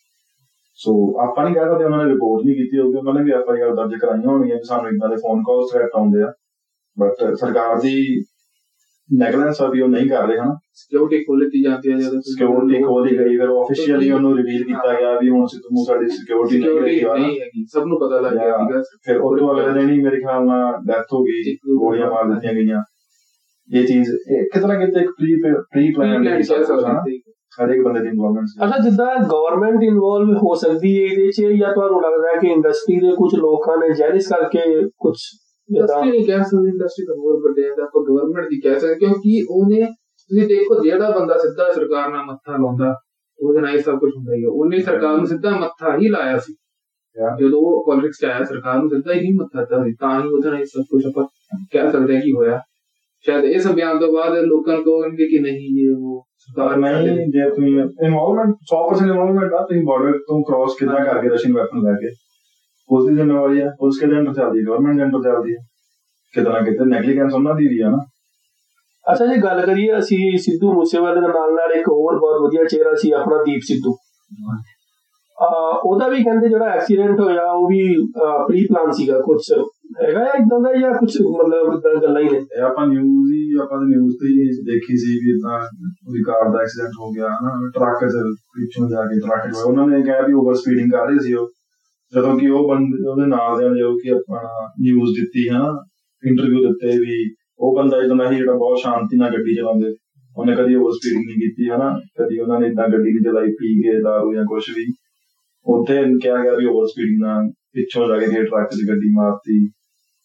ਸੋ 0.74 0.92
ਆਪਾਂ 1.22 1.44
ਨਹੀਂ 1.44 1.54
ਕਹਿ 1.54 1.64
ਸਕਦੇ 1.64 1.84
ਉਹਨਾਂ 1.84 2.04
ਨੇ 2.04 2.04
ਰਿਪੋਰਟ 2.04 2.46
ਨਹੀਂ 2.46 2.56
ਕੀਤੀ 2.56 2.78
ਹੋਊਗੀ 2.78 2.96
ਉਹਨਾਂ 2.96 3.14
ਨੇ 3.14 3.22
ਵੀ 3.22 3.30
ਆਪਾਂ 3.30 3.56
ਗੱਲ 3.56 3.74
ਦਰਜ 3.76 4.00
ਕਰਾਈਆਂ 4.00 4.28
ਹੋਣਗੀਆਂ 4.28 4.56
ਵੀ 4.56 4.68
ਸਾਨੂੰ 4.68 4.90
ਇਦਾਂ 4.90 5.08
ਦੇ 5.08 5.16
ਫੋਨ 5.16 5.42
ਕਾਲ 5.42 5.66
ਥ੍ਰੈਟ 5.72 5.90
ਆਉਂਦੇ 5.96 6.22
ਆ। 6.22 6.32
ਬਟ 6.98 7.34
ਸਰਕਾਰ 7.34 7.80
ਦੀ 7.80 8.24
ਨੈਗਲੈਂਸ 9.18 9.60
ਆ 9.62 9.66
ਵੀ 9.70 9.80
ਉਹ 9.80 9.88
ਨਹੀਂ 9.88 10.08
ਕਰ 10.08 10.26
ਰਹੇ 10.26 10.38
ਹਨ? 10.38 10.56
ਸਿਕਿਉਰਿਟੀ 10.72 11.24
ਖੋਲਤੀ 11.24 11.62
ਜਾਂਦੀ 11.62 11.92
ਹੈ 11.92 11.96
ਜਦੋਂ 11.96 12.20
ਸਿਕਿਉਰਿਟੀ 12.20 12.82
ਖੋਲੀ 12.82 13.18
ਗਈ 13.18 13.36
ਫਿਰ 13.36 13.48
ਆਫੀਸ਼ੀਅਲੀ 13.48 14.10
ਉਹਨੂੰ 14.10 14.36
ਰਿਵੀਲ 14.36 14.64
ਕੀਤਾ 14.64 15.00
ਗਿਆ 15.00 15.18
ਵੀ 15.18 15.30
ਹੁਣ 15.30 15.46
ਸਿੱਧੂ 15.46 15.84
ਸਾਡੀ 15.84 16.08
ਸਿਕਿਉਰਿਟੀ 16.08 16.58
ਨਹੀਂ 16.58 17.40
ਹੈਗੀ 17.40 17.64
ਸਭ 17.72 17.84
ਨੂੰ 17.84 17.98
ਪਤਾ 18.00 18.20
ਲੱਗ 18.20 18.32
ਗਿਆ. 18.32 18.58
ਸੀਗਾ। 18.58 18.82
ਫਿਰ 19.04 19.16
ਉਹ 19.16 19.38
ਤੋਂ 19.38 19.54
ਅਗਲੇ 19.54 19.80
ਦਿਨ 19.80 19.90
ਹੀ 19.90 20.02
ਮੇਰੇ 20.02 20.16
ਖਿਆਲ 20.16 20.44
ਨਾਲ 20.44 20.72
ਡੈਥ 20.86 21.12
ਹੋ 21.12 21.22
ਗਈ 21.22 21.54
ਗੋਲੀਆਂ 21.54 22.10
ਮਾਰ 22.10 22.24
ਦਿੱਤੀਆਂ 22.24 22.52
ਗਈਆਂ। 22.54 22.82
ਇਹ 23.72 23.86
ਚੀਜ਼ 23.86 24.08
ਇਹ 24.08 24.44
ਕਿਤਨਾ 24.46 24.74
ਕਿਤੇ 24.76 25.00
ਇੱਕ 25.00 25.10
ਪ੍ਰੀ 25.12 25.36
ਪ੍ਰੀ 25.42 25.92
ਪਲਾਨ 25.92 26.24
ਕਹਿ 26.24 26.42
ਸਕਦੇ 26.42 26.94
ਸੀ 27.04 27.20
ਹਰ 27.58 27.70
ਇੱਕ 27.70 27.82
ਬੰਦੇ 27.82 28.00
ਦੀ 28.00 28.08
ਇਨਵੋਲਵਮੈਂਟ 28.08 28.46
ਸੀ 28.46 28.64
ਅੱਛਾ 28.64 28.78
ਜਿੱਦਾਂ 28.80 29.06
ਗਵਰਨਮੈਂਟ 29.24 29.82
ਇਨਵੋਲਵ 29.84 30.36
ਹੋ 30.38 30.54
ਸਕਦੀ 30.56 30.92
ਹੈ 30.94 31.04
ਇਹਦੇ 31.04 31.30
'ਚ 31.30 31.52
ਜਾਂ 31.58 31.72
ਤੁਹਾਨੂੰ 31.72 32.00
ਲੱਗਦਾ 32.02 32.28
ਹੈ 32.28 32.40
ਕਿ 32.40 32.48
ਇੰਡਸਟਰੀ 32.48 32.98
ਦੇ 33.00 33.14
ਕੁਝ 33.16 33.34
ਲੋਕਾਂ 33.36 33.76
ਨੇ 33.78 33.92
ਜੈਲਿਸ 33.94 34.28
ਕਰਕੇ 34.28 34.62
ਕੁਝ 34.98 35.14
ਜਿੱਦਾਂ 35.16 35.80
ਇੰਡਸਟਰੀ 35.80 36.10
ਨਹੀਂ 36.10 36.26
ਕਹਿ 36.26 36.44
ਸਕਦੇ 36.44 36.70
ਇੰਡਸਟਰੀ 36.70 37.06
ਤਾਂ 37.06 37.16
ਹੋਰ 37.16 37.40
ਵੱਡੇ 37.42 37.68
ਆ 37.68 37.74
ਤਾਂ 37.76 37.84
ਆਪਾਂ 37.84 38.02
ਗਵਰਨਮੈਂਟ 38.04 38.48
ਦੀ 38.48 38.60
ਕਹਿ 38.60 38.80
ਸਕਦੇ 38.80 38.94
ਕਿਉਂਕਿ 38.96 39.42
ਉਹਨੇ 39.50 39.84
ਤੁਸੀਂ 39.84 40.46
ਦੇਖੋ 40.48 40.82
ਜਿਹੜਾ 40.82 41.10
ਬੰਦਾ 41.10 41.38
ਸਿੱਧਾ 41.38 41.70
ਸਰਕਾਰ 41.72 42.10
ਨਾਲ 42.10 42.24
ਮੱਥਾ 42.24 42.56
ਲਾਉਂਦਾ 42.56 42.94
ਉਹਦੇ 43.38 43.60
ਨਾਲ 43.60 43.74
ਹੀ 43.74 43.80
ਸਭ 43.80 43.98
ਕੁਝ 43.98 44.10
ਹੁੰਦਾ 44.16 44.34
ਹੀ 44.34 44.44
ਆ 44.44 44.50
ਉਹਨੇ 44.50 44.80
ਸਰਕਾਰ 44.82 45.16
ਨੂੰ 45.16 45.26
ਸਿੱਧਾ 45.26 45.50
ਮੱਥਾ 45.58 45.96
ਹੀ 45.98 46.08
ਲਾਇਆ 46.08 46.38
ਸੀ 46.38 46.54
Yeah. 47.16 47.32
ਜਦੋਂ 47.38 47.58
ਉਹ 47.62 47.82
ਪੋਲਿਟਿਕਸ 47.86 48.20
ਚ 48.20 48.24
ਆਇਆ 48.24 48.44
ਸਰਕਾਰ 48.44 48.78
ਨੂੰ 48.78 48.88
ਸਿੱਧਾ 48.90 49.14
ਹੀ 49.14 49.32
ਮੱਥਾ 49.32 49.60
ਦਿੱਤਾ 49.60 49.82
ਸੀ 49.84 49.92
ਤਾਂ 49.94 50.12
ਹੀ 50.20 50.28
ਉਹਦੇ 50.28 50.50
ਨਾਲ 50.50 50.58
ਹੀ 50.58 50.64
ਸਭ 50.66 50.84
ਕੁਝ 50.90 51.00
ਆਪਾਂ 51.06 51.24
ਕਹਿ 51.72 51.90
ਸਕਦੇ 51.90 52.14
ਹਾਂ 52.14 52.20
ਕੀ 52.22 52.32
ਹੋਇਆ 52.32 52.58
ਸ਼ਾਇਦ 53.26 53.44
ਇਸ 53.44 53.66
ਬਿਆਨ 53.66 53.98
ਤੋਂ 53.98 54.12
ਬਾਅਦ 54.12 54.34
ਲੋਕਾਂ 54.44 54.74
ਨੂੰ 54.74 54.84
ਕਹੋਗੇ 54.84 55.26
ਕਿ 55.28 55.38
ਨਹੀਂ 55.38 55.68
ਇਹ 55.82 55.96
ਉਹ 55.96 56.24
ਸਰਕਾਰ 56.38 56.76
ਨਹੀਂ 56.76 57.16
ਜੇ 57.30 57.48
ਤੁਸੀਂ 57.50 57.72
ਇਨਵੋਲਵਮੈਂਟ 57.78 58.54
100% 58.74 59.02
ਇਨਵੋਲਵਮੈਂਟ 59.02 59.52
ਆ 59.52 59.64
ਤੁਸੀਂ 59.66 59.82
ਬਾਰਡਰ 59.82 60.18
ਤੋਂ 60.18 60.42
ਕ੍ਰਾਸ 60.42 60.74
ਕਿੱਦਾਂ 60.78 61.04
ਕਰਕੇ 61.04 61.28
ਰਸ਼ੀਅਨ 61.28 61.54
ਵੈਪਨ 61.54 61.82
ਲੈ 61.82 61.92
ਕੇ 61.92 62.10
ਉਸ 62.90 63.08
ਦੀ 63.08 63.14
ਜ਼ਿੰਮੇਵਾਰੀ 63.14 63.60
ਹੈ 63.60 63.68
ਪੁਲਿਸ 63.78 63.98
ਕਿਹਦੇ 63.98 64.16
ਅੰਡਰ 64.18 64.34
ਚੱਲਦੀ 64.34 64.58
ਹੈ 64.58 64.64
ਗਵਰਨਮੈਂਟ 64.64 64.96
ਦੇ 64.96 65.02
ਅੰਡਰ 65.04 65.22
ਚੱਲਦੀ 65.22 65.52
ਹੈ 65.52 65.58
ਕਿਤੇ 66.34 66.50
ਨਾ 66.50 66.60
ਕਿਤੇ 66.60 66.84
ਨੈਗਲੀਜੈਂਸ 66.84 67.34
ਉਹਨਾਂ 67.34 67.54
ਦੀ 67.54 67.66
ਵੀ 67.68 67.80
ਆ 67.80 67.88
ਨਾ। 67.90 67.98
ਅੱਛਾ 69.12 69.26
ਜੇ 69.26 69.36
ਗੱਲ 69.36 69.60
ਕਰੀਏ 69.66 69.98
ਅਸੀਂ 69.98 70.38
ਸਿੱਧੂ 70.38 70.72
ਮੂਸੇਵਾਲੇ 70.72 71.20
ਦੇ 71.20 71.26
ਨਾਲ 71.28 71.54
ਨਾਲ 71.54 71.72
ਇੱਕ 71.72 71.88
ਹੋਰ 71.88 72.18
ਬਹੁਤ 72.18 72.42
ਵਧੀਆ 72.42 72.64
ਚਿਹਰਾ 72.64 72.94
ਸੀ 72.94 73.10
ਆਪਣਾ 73.10 73.42
ਦੀਪ 73.42 73.60
ਸਿੱਧੂ। 73.62 73.94
ਆ 75.38 75.46
ਉਹਦਾ 75.84 76.08
ਵੀ 76.08 76.22
ਕਹਿੰਦੇ 76.24 76.48
ਜਿਹੜਾ 76.48 76.66
ਐਕਸੀਡੈਂਟ 76.66 77.20
ਹੋਇਆ 77.20 77.44
ਉਹ 77.52 77.66
ਵੀ 77.68 77.80
ਪ੍ਰੀ 78.46 78.66
ਪਲਾਨ 78.66 78.90
ਸੀਗਾ 78.90 79.20
ਕੁਝ 79.20 79.40
ਹੈਗਾ 80.00 80.20
ਇਦਾਂ 80.20 80.60
ਦਾ 80.60 80.80
ਜਾਂ 80.80 80.92
ਕੁਝ 80.92 81.16
ਮਤਲਬ 81.20 81.78
ਏਦਾਂ 81.78 82.02
ਗੱਲਾਂ 82.02 82.22
ਹੀ 82.22 82.28
ਨੇ। 82.28 82.38
ਇਹ 82.38 82.62
ਆਪਾਂ 82.62 82.86
ਨਿਊਜ਼ 82.86 83.32
ਹੀ, 83.32 83.52
ਆਪਾਂ 83.62 83.80
ਨੇ 83.80 83.96
ਨਿਊਜ਼ 83.96 84.14
ਤੇ 84.14 84.28
ਹੀ 84.28 84.48
ਦੇਖੀ 84.48 84.96
ਸੀ 84.96 85.16
ਵੀ 85.16 85.30
ਇਦਾਂ 85.30 85.58
ਉਹਦੀ 86.08 86.22
ਕਾਰ 86.22 86.52
ਦਾ 86.52 86.58
ਐਕਸੀਡੈਂਟ 86.60 86.90
ਹੋ 87.00 87.10
ਗਿਆ, 87.10 87.26
ਹਨਾ? 87.26 87.70
ਟਰੱਕ 87.74 88.12
ਚ 88.12 88.16
ਪਿੱਛੋਂ 88.36 88.90
ਜਾ 88.90 89.02
ਕੇ 89.02 89.20
ਟਰੱਕ 89.20 89.54
ਹੋਇਆ। 89.54 89.64
ਉਹਨਾਂ 89.64 89.86
ਨੇ 89.86 90.02
ਕਿਹਾ 90.02 90.26
ਵੀ 90.26 90.32
ਓਵਰ 90.32 90.54
ਸਪੀਡਿੰਗ 90.54 90.90
ਕਰ 90.92 91.06
ਰਹੇ 91.06 91.18
ਸੀ 91.18 91.34
ਉਹ। 91.34 91.48
ਜਦੋਂ 92.14 92.38
ਕਿ 92.38 92.48
ਉਹ 92.48 92.68
ਬੰਦੇ, 92.68 93.10
ਉਹਦੇ 93.10 93.26
ਨਾਲ 93.26 93.58
ਦੇ 93.58 93.80
ਜੋ 93.80 93.96
ਕਿ 93.96 94.10
ਆਪਣਾ 94.10 94.70
ਨਿਊਜ਼ 94.80 95.10
ਦਿੱਤੀ, 95.20 95.48
ਹਨਾ? 95.48 95.84
ਇੰਟਰਵਿਊ 96.26 96.58
ਦਿੱਤੇ 96.58 96.98
ਵੀ 96.98 97.34
ਉਹ 97.58 97.76
ਬੰਦਾ 97.76 97.96
ਇਦਾਂ 97.96 98.16
ਦਾ 98.16 98.28
ਸੀ 98.28 98.36
ਜਿਹੜਾ 98.36 98.52
ਬਹੁਤ 98.52 98.78
ਸ਼ਾਂਤੀ 98.78 99.18
ਨਾਲ 99.18 99.32
ਗੱਡੀ 99.32 99.54
ਚਲਾਉਂਦੇ। 99.54 99.94
ਉਹਨੇ 100.36 100.56
ਕਦੀ 100.56 100.74
ਓਵਰ 100.74 100.90
ਸਪੀਡਿੰਗ 100.90 101.22
ਨਹੀਂ 101.26 101.36
ਕੀਤੀ, 101.36 101.70
ਹਨਾ? 101.70 102.00
ਕਦੀ 102.20 102.40
ਉਹਨਾਂ 102.40 102.60
ਨੇ 102.60 102.66
ਇਦਾਂ 102.66 102.88
ਗੱਡੀ 102.88 103.12
ਨਹੀਂ 103.12 103.32
ਚਲਾਈ 103.32 103.46
ਪੀ 103.46 103.82
ਕੇ, 103.82 104.02
ਦਾਰੂ 104.02 104.34
ਜਾਂ 104.34 104.44
ਕੁਝ 104.44 104.64
ਵੀ। 104.76 104.92
ਉੱਥੇ 105.66 105.94
ਕਿਹਾ 106.22 106.42
ਗਿਆ 106.42 106.54
ਵੀ 106.54 106.66
ਓਵਰ 106.66 106.86
ਸਪੀਡਿੰਗ 106.86 107.22
ਨਾਲ 107.22 107.48
ਪਿੱਛੋਂ 107.48 108.08
ਜਾ 108.08 108.18
ਕੇ 108.18 108.26
ਟਰੱਕ 108.26 108.70
'ਚ 108.70 108.88
ਗੱਡੀ 108.88 109.14
ਮਾਰਤੀ। 109.14 109.70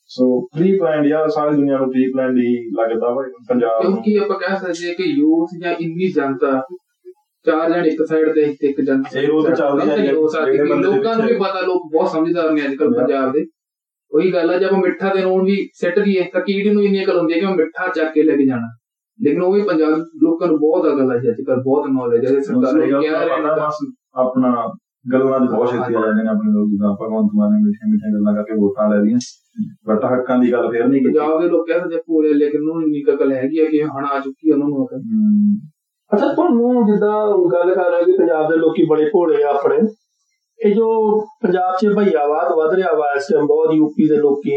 ਸੋ 0.07 0.47
ਪ੍ਰੀ 0.47 0.79
ਪਲਾਨਡ 0.79 1.05
ਯਾ 1.05 1.27
ਸਾਰੀ 1.27 1.55
ਦੁਨੀਆ 1.55 1.77
ਨੂੰ 1.77 1.87
ਪ੍ਰੀ 1.87 2.11
ਪਲਾਨਡ 2.11 2.37
ਹੀ 2.37 2.69
ਲੱਗਦਾ 2.71 3.09
ਵਾ 3.09 3.23
ਪੰਜਾਬ 3.49 3.83
ਨੂੰ। 3.83 3.91
ਕਿਉਂਕਿ 3.93 4.17
ਆਪਾਂ 4.19 4.39
ਕਹਿ 4.39 4.55
ਸਕਦੇ 4.57 4.87
ਹਾਂ 4.87 4.95
ਕਿ 4.95 5.03
ਯੂਥ 5.03 5.49
ਜਾਂ 5.61 5.71
ਇੰਨੀ 5.71 6.11
ਜਨਤਾ 6.11 6.61
ਚਾਰ 7.45 7.69
ਜਣ 7.71 7.85
ਇੱਕ 7.85 8.05
ਸਾਈਡ 8.05 8.33
ਤੇ 8.33 8.41
ਇੱਕ- 8.41 8.69
ਇੱਕ 8.69 8.81
ਜਨਤਾ 8.81 9.19
ਇਹ 9.19 9.27
ਤਾਂ 9.27 9.55
ਚੱਲਦੀ 9.55 9.89
ਹੈ 9.89 9.95
ਦੇ 9.97 10.11
ਲੋਕਾਂ 10.11 11.15
ਨੂੰ 11.15 11.25
ਵੀ 11.27 11.33
ਪਤਾ 11.33 11.61
ਲੋਕ 11.61 11.81
ਬਹੁਤ 11.93 12.09
ਸਮਝਦਾਰ 12.09 12.51
ਨੇ 12.51 12.65
ਅੱਜਕੱਲ. 12.65 12.93
ਪੰਜਾਬ। 12.93 13.33
ਦੇ। 13.33 13.45
ਉਹੀ 14.11 14.33
ਗੱਲ 14.33 14.51
ਹੈ 14.51 14.57
ਜੇ 14.59 14.65
ਆਪਾਂ 14.65 14.79
ਮਿੱਠਾ 14.79 15.13
ਦੇ 15.13 15.21
ਨੂਣ 15.21 15.45
ਵੀ 15.45 15.69
ਸਿੱਟ 15.73 15.99
ਦਈਏ 15.99 16.23
ਤਾਂ 16.33 16.41
ਕੀੜੀ 16.41 16.69
ਨੂੰ 16.69 16.83
ਇੰਨੀ 16.83 17.03
ਅਕਲ 17.03 17.17
ਹੁੰਦੀ 17.17 17.33
ਹੈ 17.33 17.39
ਕਿ 17.39 17.45
ਮੈਂ 17.45 17.55
ਮਿੱਠਾ 17.55 17.87
ਚੱਕ 17.87 18.13
ਕੇ 18.13 18.23
ਲੈ 18.23 18.35
ਕੇ 18.35 18.45
ਜਾਣਾ। 18.45 18.67
ਲੇਕਿਨ 19.19 19.41
ਉਹ 19.41 19.53
ਵੀ 19.53 19.61
ਪੰਜਾਬ 19.61 19.93
ਲੋਕਾਂ 20.23 20.47
ਨੂੰ 20.47 20.57
ਬਹੁਤ 20.59 20.87
ਅਕਲ 20.87 21.11
ਹੈ 21.11 21.17
ਅੱਜਕੱਲ 21.17 21.61
ਬਹੁਤ 21.61 21.87
ਨੌਲੇਜ 21.87 22.25
ਹੈ 22.25 22.39
ਸਰਕਾਰ 22.39 22.73
ਨੂੰ 22.73 23.01
ਕਿਹਾ 23.01 23.19
ਤਾਂ 23.19 23.25
ਰਿਹਾ 23.25 23.69
ਆਪਣਾ 24.15 24.67
ਗੱਲਾਂ 25.13 25.39
'ਚ 25.39 25.51
ਬਹੁਤ 25.51 25.69
ਛੇਤੀ 25.69 25.95
ਆ 25.95 25.99
ਜਾਂਦੇ 26.01 26.23
ਨੇ 26.23 26.29
ਆਪਣੇ 26.29 26.51
ਲੋਕ 26.53 26.69
ਜਿੱਦਾਂ 26.69 26.93
ਭਗਵੰਤ 26.93 27.29
ਮਾਨ 27.35 27.51
ਨੇ 27.51 27.57
ਮਿੱਠੀਆਂ 27.57 27.89
ਮਿੱਠੀਆਂ 27.89 28.13
ਗੱਲਾਂ 28.13 28.35
ਕਰਕੇ 28.35 28.53
ਵੋਟਾਂ 28.53 28.89
ਲੈ 28.89 28.97
ਲਈਆਂ 28.97 29.19
ਬਟ 29.87 30.05
ਹੱਕਾਂ 30.05 30.39
ਦੀ 30.39 30.51
ਗੱਲ 30.51 30.71
ਫੇਰ 30.71 30.87
ਨਹੀਂ 30.87 31.01
ਕੀਤੀ। 31.01 31.13
ਪੰਜਾਬ 31.13 31.41
ਦੇ 31.41 31.47
ਲੋਕ 31.49 31.67
ਕਹਿ 31.67 31.79
ਸਕਦੇ 31.79 31.97
ਭੋਲੇ 31.97 32.33
ਲੇਕਿਨ 32.33 32.61
ਉਹਨੂੰ 32.61 32.83
ਇੰਨੀ 32.83 33.01
ਕੁ 33.01 33.11
ਅਕਲ 33.11 33.31
ਹੈਗੀ 33.31 33.59
ਹੈ 33.59 33.65
ਕਿ 33.65 33.83
ਹਣ 33.83 34.05
ਆ 34.05 34.19
ਚੁੱਕੀ 34.19 34.51
ਉਹਨਾਂ 34.51 34.67
ਨੂੰ 34.67 34.85
ਅਕਲ 34.85 35.01
ਅੱਛਾ 36.13 36.33
ਤੁਹਾਨੂੰ 36.33 36.85
ਜਿੱਦਾਂ 36.85 37.27
ਗੱਲ 37.51 37.75
ਕਰ 37.75 37.91
ਰਹੇ 37.91 38.05
ਕਿ 38.05 38.11
ਪੰਜਾਬ 38.11 38.51
ਦੇ 38.51 38.57
ਲੋਕੀ 38.57 38.85
ਬੜੇ 38.85 39.05
ਭੋਲੇ 39.05 39.43
ਆ 39.43 39.49
ਆਪਣੇ 39.49 39.77
ਇਹ 40.59 40.75
ਜੋ 40.75 41.19
ਪੰਜਾਬ 41.19 41.75
'ਚ 41.81 41.87
ਭਈਆਵਾਦ 41.87 42.51
ਵੱਧ 42.57 42.73
ਰਿਹਾ 42.73 42.93
ਵਾ 42.93 43.05
ਇਸ 43.15 43.23
ਟਾਈਮ 43.33 43.45
ਬਹੁਤ 43.45 43.73
ਯੂਪੀ 43.73 44.07
ਦੇ 44.09 44.15
ਲੋਕੀ 44.15 44.51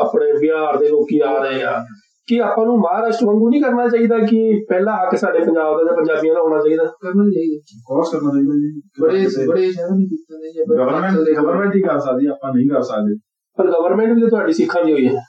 ਆਪਣੇ 0.00 0.32
ਬਿਹਾਰ 0.32 0.76
ਦੇ 0.76 0.88
ਲੋਕੀ 0.88 1.20
ਆ 1.20 1.42
ਰਹੇ 1.42 1.62
ਆ। 1.62 1.84
ਕਿ 2.26 2.40
ਆਪਾਂ 2.40 2.66
ਨੂੰ 2.66 2.78
ਮਹਾਰਾਸ਼ਟਰ 2.78 3.26
ਵਾਂਗੂ 3.26 3.50
ਨਹੀਂ 3.50 3.62
ਕਰਨਾ 3.62 3.88
ਚਾਹੀਦਾ 3.88 4.18
ਕਿ 4.18 4.64
ਪਹਿਲਾ 4.68 4.96
ਹੱਕ 4.96 5.16
ਸਾਡੇ 5.16 5.38
ਪੰਜਾਬ 5.38 5.76
ਦਾ 5.76 5.84
ਤੇ 5.84 5.96
ਪੰਜਾਬੀਆਂ 5.96 6.34
ਦਾ 6.34 6.40
ਹੋਣਾ 6.40 6.58
ਚਾਹੀਦਾ? 6.58 6.84
ਕਰਨਾ 6.84 7.24
ਚਾਹੀਦਾ। 7.24 7.58
ਕੋਰਸ 7.86 8.10
ਕਰਨਾ 8.12 8.30
ਚਾਹੀਦਾ 8.30 8.54
ਜੀ। 8.54 8.80
ਬੜੇ 9.02 9.46
ਬੜੇ 9.46 9.72
ਸ਼ਹਿਰਾਂ 9.72 9.96
ਨੇ 9.96 10.04
ਕੀਤਾ 10.04 10.38
ਨੇ 10.38 10.52
ਜਾਂ 10.52 10.76
ਗਵਰਨਮੈਂਟ 10.76 11.14
ਗਵਰਨਮੈਂਟ 11.38 11.76
ਹੀ 11.76 11.80
ਕਰ 11.80 11.98
ਸਕਦੀ 11.98 12.26
ਆਪਾਂ 12.26 12.52
ਨਹੀਂ 12.54 12.68
ਕਰ 12.68 12.82
ਸਕਦੇ। 12.82 13.31
ਪਰ 13.58 13.66
ਗਵਰਨਮੈਂਟ 13.66 14.12
ਵੀ 14.14 14.28
ਤੁਹਾਡੀ 14.28 14.52
ਸਿੱਖਾਂ 14.52 14.84
ਦੀ 14.84 14.92
ਹੋਈ 14.92 15.06
ਹੈ। 15.06 15.20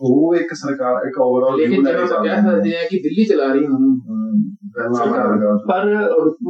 ਉਹ 0.00 0.34
ਇੱਕ 0.34 0.52
ਸਰਕਾਰ 0.54 1.06
ਇੱਕ 1.06 1.18
ਓਵਰਆਲ 1.20 1.56
ਲੇਕਿਨ 1.56 1.84
ਜਿਵੇਂ 1.84 1.92
ਆਪਾਂ 1.94 2.24
ਕਹਿ 2.24 2.40
ਸਕਦੇ 2.42 2.76
ਹਾਂ 2.76 2.84
ਕਿ 2.90 2.98
ਦਿੱਲੀ 2.98 3.24
ਚਲਾ 3.24 3.52
ਰਹੀ 3.52 3.66
ਹੁਣ। 3.66 3.94
ਪਰ 5.68 5.86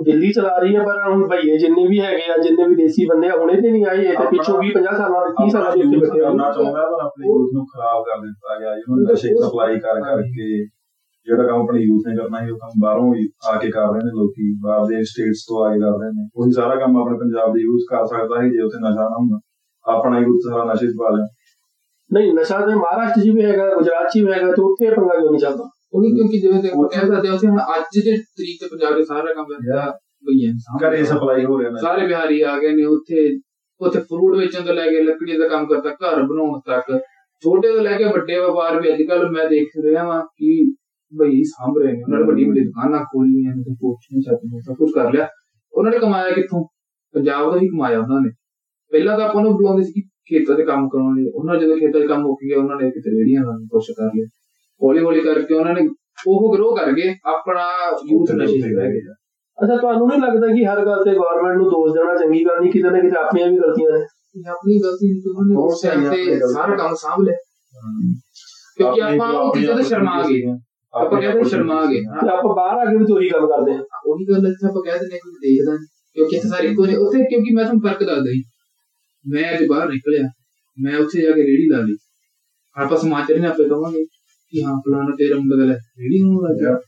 ਦਿੱਲੀ 0.04 0.30
ਚਲਾ 0.32 0.56
ਰਹੀ 0.58 0.76
ਹੈ 0.76 0.82
ਪਰ 0.84 1.10
ਹੁਣ 1.12 1.26
ਭਈਏ 1.28 1.58
ਜਿੰਨੇ 1.58 1.86
ਵੀ 1.88 2.00
ਹੈਗੇ 2.00 2.22
ਆ 2.32 2.36
ਜਿੰਨੇ 2.42 2.66
ਵੀ 2.68 2.74
ਦੇਸੀ 2.74 3.06
ਬੰਦੇ 3.06 3.28
ਆ 3.28 3.36
ਹੁਣੇ 3.36 3.60
ਤੇ 3.60 3.70
ਨਹੀਂ 3.70 3.84
ਆਏ 3.86 4.02
ਇਹ 4.04 4.16
ਤੇ 4.16 4.24
ਪਿੱਛੋਂ 4.30 4.54
20 4.62 4.72
50 4.78 4.96
ਸਾਲਾਂ 4.96 5.20
ਦੇ 5.26 5.34
30 5.36 5.52
ਸਾਲਾਂ 5.52 5.72
ਦੇ 5.76 5.82
ਉੱਤੇ 5.82 5.98
ਬੈਠੇ 5.98 6.20
ਆ। 6.20 6.30
ਕਰਨਾ 6.30 6.50
ਚਾਹੁੰਦਾ 6.52 6.82
ਪਰ 6.86 7.04
ਆਪਣੇ 7.04 7.28
ਯੂਥ 7.28 7.52
ਨੂੰ 7.54 7.66
ਖਰਾਬ 7.66 8.02
ਕਰ 8.04 8.18
ਦਿੱਤਾ 8.20 8.58
ਗਿਆ 8.60 8.74
ਜਿਹਨੂੰ 8.74 9.02
ਨਸ਼ੇ 9.12 9.34
ਸਪਲਾਈ 9.42 9.78
ਕਰ 9.78 10.00
ਕਰਕੇ 10.00 10.48
ਜਿਹੜਾ 11.26 11.46
ਕੰਮ 11.46 11.60
ਆਪਣੇ 11.62 11.80
ਯੂਥ 11.80 12.06
ਨੇ 12.08 12.16
ਕਰਨਾ 12.16 12.44
ਸੀ 12.44 12.50
ਉਹ 12.50 12.58
ਕੰਮ 12.58 12.82
ਬਾਹਰੋਂ 12.82 13.14
ਹੀ 13.14 13.28
ਆ 13.48 13.56
ਕੇ 13.58 13.70
ਕਰ 13.70 13.86
ਰਹੇ 13.92 14.04
ਨੇ 14.04 14.10
ਲੋਕੀ 14.18 14.52
ਬਾਹਰ 14.64 14.84
ਦੇ 14.86 15.02
ਸਟੇਟਸ 15.04 15.44
ਤੋਂ 15.48 15.64
ਆ 15.64 15.72
ਕੇ 15.72 15.80
ਕਰ 15.80 15.98
ਰਹੇ 16.00 16.10
ਨੇ। 16.10 16.28
ਉਹੀ 16.36 16.52
ਸਾਰਾ 16.52 16.74
ਕੰਮ 16.76 16.96
ਆਪਣੇ 16.96 17.18
ਪੰਜਾਬ 17.18 17.54
ਦੇ 17.54 17.60
ਯੂਥ 17.60 17.80
ਕਰ 17.90 18.04
ਸਕਦਾ 18.06 18.40
ਸੀ 18.42 18.50
ਜੇ 18.50 18.62
ਉੱਥੇ 18.62 18.78
ਨਸ਼ਾ 18.78 19.08
ਨਾ 19.08 19.16
ਹੁੰਦਾ। 19.16 19.38
ਆਪਣਾ 19.88 20.18
ਯੂਥ 20.18 20.40
ਸਾਰਾ 20.50 20.72
ਨਸ਼ੇ 20.72 20.86
'ਚ 20.86 20.90
ਪਾ 20.98 21.16
ਲਿਆ। 21.16 21.26
ਨਹੀਂ 22.12 22.34
ਨਸ਼ਾ 22.34 22.66
ਤੇ 22.66 22.74
ਮਹਾਰਾਸ਼ਟਰ 22.74 23.22
'ਚ 23.22 23.28
ਵੀ 23.28 23.44
ਹੈਗਾ 23.44 23.74
ਗੁਜਰਾਤ 23.74 24.08
'ਚ 24.08 24.18
ਵੀ 24.18 24.32
ਹੈਗਾ 24.32 24.52
ਤੇ 24.52 24.62
ਉੱਥੇ 24.62 24.90
ਪੰਗਾ 24.90 25.18
ਕਿਉਂ 25.18 25.30
ਨਹੀਂ 25.30 25.40
ਚੱਲਦਾ? 25.40 25.70
ਉਹੀ 25.94 26.14
ਕਿਉਂਕਿ 26.14 26.40
ਜਿਵੇਂ 26.40 26.62
ਤੇ 26.62 26.68
ਕਹਿ 26.68 27.06
ਸਕਦੇ 27.08 27.28
ਹਾਂ 27.28 27.36
ਹੁਣ 27.36 27.60
ਅੱਜ 27.60 27.98
ਦੇ 28.04 28.16
ਤਰੀਕ 28.16 28.58
ਤੇ 28.60 28.66
ਪੰਜਾਬ 28.72 28.96
ਦੇ 28.96 29.04
ਸਾਰਾ 29.04 29.34
ਕੰਮ 29.34 29.52
ਹੈ। 29.52 29.86
ਭਈਆ 30.26 30.52
ਘਰੇ 30.88 31.04
ਸਪਲਾਈ 31.04 31.44
ਹੋ 31.44 31.58
ਰਿਹਾ 31.60 31.70
ਨੇ। 31.70 31.80
ਸਾਰੇ 31.80 32.06
ਬਿਹਾਰੀ 32.06 32.42
ਆ 32.42 32.58
ਗਏ 32.58 32.72
ਨੇ 32.72 32.84
ਉੱਥੇ 32.84 33.40
ਉੱਥੇ 33.80 33.98
ਫਰੂਟ 33.98 34.36
ਵੇਚਣ 34.36 34.64
ਤੋਂ 34.64 34.74
ਲੈ 34.74 34.86
ਕੇ 34.86 35.02
ਲੱਕੜੀ 35.02 35.38
ਦਾ 35.38 35.48
ਕੰਮ 35.48 35.66
ਕਰਤਾ 35.66 35.90
ਘਰ 35.90 36.22
ਬਣਾਉਣ 36.22 36.60
ਤੱਕ। 36.66 36.98
ਛੋਟੇ 37.44 37.72
ਤੋਂ 37.72 37.82
ਲੈ 37.82 37.98
ਕੇ 37.98 38.04
ਵੱਡੇ 38.04 38.38
ਵਪਾਰ 38.38 38.80
ਵੀ 38.80 38.94
ਅੱਜ 38.94 39.02
ਕੱਲ 39.02 39.30
ਮੈਂ 39.30 39.48
ਦੇਖ 39.48 39.68
ਰਿਹਾ 39.84 40.04
ਵਾਂ 40.04 40.22
ਕਿ 40.22 40.72
ਬਈ 41.14 41.42
ਸਾਂਭ 41.44 41.78
ਰਹੇ 41.78 41.92
ਨੇ। 41.92 42.02
ਉਹਨਾਂ 42.02 42.18
ਨੇ 42.18 42.26
ਵੱਡੀ 42.26 42.44
ਵੱਡੀ 42.44 42.60
ਦੁਕਾਨਾਂ 42.60 43.00
ਖੋਲੀਆਂ 43.00 43.56
ਨੇ 43.56 43.62
ਤੇ 43.62 43.74
ਕੋਠੀਆਂ 43.74 44.22
ਛੱਤਾਂ 44.22 44.60
ਸਭ 44.60 44.74
ਕੁਝ 44.74 44.90
ਕਰ 44.94 45.12
ਲਿਆ। 45.12 45.28
ਉਹਨਾਂ 45.72 45.92
ਨੇ 45.92 45.98
ਕਮਾਇਆ 45.98 46.30
ਕਿੱਥੋਂ? 46.30 46.64
ਪੰਜਾਬ 47.14 47.50
ਤੋਂ 47.50 47.60
ਹੀ 47.60 47.68
ਕਮਾਇਆ 47.68 47.98
ਉਹਨਾਂ 47.98 48.20
ਨੇ। 48.20 48.30
ਪਹਿਲਾਂ 48.92 49.18
ਤਾਂ 49.18 49.28
ਆਪਾਂ 49.28 49.42
ਨੂੰ 49.42 49.52
ਬੁਲਾਉਂਦੇ 49.52 49.82
ਸੀ 49.82 50.00
ਖੇਤਾਂ 50.00 50.56
'ਚ 50.56 50.60
ਕੰਮ 50.60 50.88
ਕਰਾਉਣ 50.88 51.16
ਲਈ। 51.16 51.30
ਉਹਨਾਂ 51.34 51.54
ਨੇ 51.54 51.60
ਜਦੋਂ 51.60 51.76
ਖੇਤਾਂ 51.76 52.00
'ਚ 52.00 52.04
ਕੰਮ 52.04 52.22
ਮੁੱਕ 52.22 52.38
ਗਿਆ 52.48 52.58
ਉਹਨਾਂ 52.58 52.76
ਨੇ 52.76 52.90
ਕਿਤੇ 52.90 53.10
ਰੇੜੀਆਂ 53.10 53.42
ਦੀ 53.42 53.66
ਕੋਸ਼ਿਸ਼ 53.66 53.96
ਕਰ 53.98 54.04
ਲਈ। 54.04 54.24
ਹੌਲੀ 54.82 55.04
ਹੌਲੀ 55.04 55.20
ਕਰਕੇ 55.20 55.54
ਉਹਨਾਂ 55.54 55.74
ਨੇ 55.74 55.88
ਉਹ 56.26 56.54
ਗਰੋ 56.54 56.74
ਕਰ 56.74 56.92
ਗਏ 56.92 57.14
ਆਪਣਾ 57.24 57.62
ਯੂਥ 58.10 58.30
ਨਸ਼ੇ 58.30 58.60
'ਚ 58.60 58.64
ਰਹਿ 58.64 58.92
ਗਿਆ 58.92 59.14
ਅੱਛਾ 59.62 59.76
ਤੁਹਾਨੂੰ 59.76 60.08
ਨਹੀਂ 60.08 60.20
ਲੱਗਦਾ 60.20 60.46
ਕਿ 60.46 60.64
ਹਰ 60.64 60.86
ਗੱਲ 60.86 61.04
ਤੇ 61.04 61.10
ਗਵਰਨਮੈਂਟ 61.14 61.56
ਨੂੰ 61.56 61.66
ਦੋਸ਼ 61.66 61.92
ਦੇਣਾ 61.92 62.16
ਚੰਗੀ 62.16 62.44
ਗੱਲ 62.44 62.60
ਨਹੀਂ 62.60 62.72
ਕਿਤੇ 62.72 62.90
ਨਾ 62.90 63.00
ਕਿਤੇ 63.00 63.16
ਆਪਣੀਆਂ 63.16 63.48
ਵੀ 63.48 63.56
ਗਲਤੀਆਂ 63.56 63.90
ਨੇ? 63.90 64.04
ਆਪਣੀ 64.50 64.80
ਗਲਤੀ 64.82 65.12
ਨਹੀਂ 65.12 65.22
ਉਹਨਾਂ 65.36 65.48
ਨੇ 65.48 65.66
ਉਸ 65.66 65.82
ਟਾਈਮ 65.82 66.10
ਤੇ। 66.10 66.40
ਸਾਰਾ 66.54 66.76
ਕੰਮ 66.76 66.94
ਸਾਂਭ 66.94 67.20
ਲਿਆ। 67.20 67.36
ਕਿਉਂਕਿ 68.76 69.02
ਆਪਾਂ 69.02 69.32
ਉਹ 69.32 69.54
ਚੀਜ਼ਾਂ 69.54 69.76
ਤੋਂ 69.76 69.84
ਸ਼ਰਮਾ 69.84 70.22
ਗਏ। 70.22 70.42
ਆਪਾਂ 70.94 71.20
ਕਹਿੰਦੇ 71.20 71.44
ਸ਼ਰਮਾ 71.44 71.86
ਗਏ 71.86 72.00
ਤੇ 72.00 72.28
ਆਪਾਂ 72.28 72.54
ਬਾਹਰ 72.54 72.78
ਆ 72.78 72.84
ਕੇ 72.84 72.96
ਵੀ 72.96 73.12
ਉਹੀ 73.12 73.28
ਕੰਮ 73.28 73.46
ਕਰਦੇ 73.46 73.72
ਆ। 73.72 73.80
ਉਹੀ 74.06 74.24
ਗੱਲ 74.24 74.46
ਇੱਥੇ 74.46 74.66
ਆਪਾਂ 74.66 74.82
ਕਹਿ 74.82 74.98
ਦਿੰਦੇ 74.98 75.14
ਹਾਂ 75.14 75.30
ਕਿ 75.30 75.30
ਦੇਖਦਾ 75.30 75.72
ਨਹੀਂ 75.72 75.86
ਕਿਉਂਕਿ 76.14 76.36
ਇੱਥੇ 76.36 76.48
ਸਾਰੇ 76.48 76.68
ਨੇ 76.68 76.96
ਉੱਥੇ 76.96 77.18
ਕਿਉਂਕਿ 77.18 77.54
ਮੈਂ 77.54 77.64
ਤੁਹਾਨੂੰ 77.64 77.80
ਫ਼ਰਕ 77.80 78.08
ਦੱਸਦਾ 78.08 78.30
ਜੀ। 78.30 78.42
ਮੈਂ 79.28 79.54
ਅੱਜ 79.54 79.66
ਬਾਹਰ 79.68 79.88
ਨਿਕਲਿਆ। 79.88 80.30
ਮੈਂ 80.80 80.98
ਉੱਥੇ 80.98 81.22
ਜਾ 81.22 81.30
ਕੇ 81.30 81.42
ਰੇੜੀ 81.42 81.68
ਲਾ 81.70 81.78
ਲਈ। 81.80 81.96
ਆਪਾਂ 82.82 82.98
ਸਮਾਜ 82.98 83.28
ਚ 83.28 83.32
ਨਹੀਂ 83.32 83.50
ਆਪੇ 83.50 83.64
ਕਵਾਂਗੇ 83.68 84.04
ਕਿ 84.50 84.62
ਹਾਂ 84.62 84.80
ਫਲਾਣਾ 84.80 85.14
ਤੇਰਾ 85.18 85.36
ਮੁੰਡਾ 85.36 85.56
ਗਲਤ 85.56 85.76
ਰੇੜੀ 85.76 86.22
ਨੂੰ 86.22 86.42
ਲੱਗ 86.42 86.56
ਗਿਆ। 86.56 86.80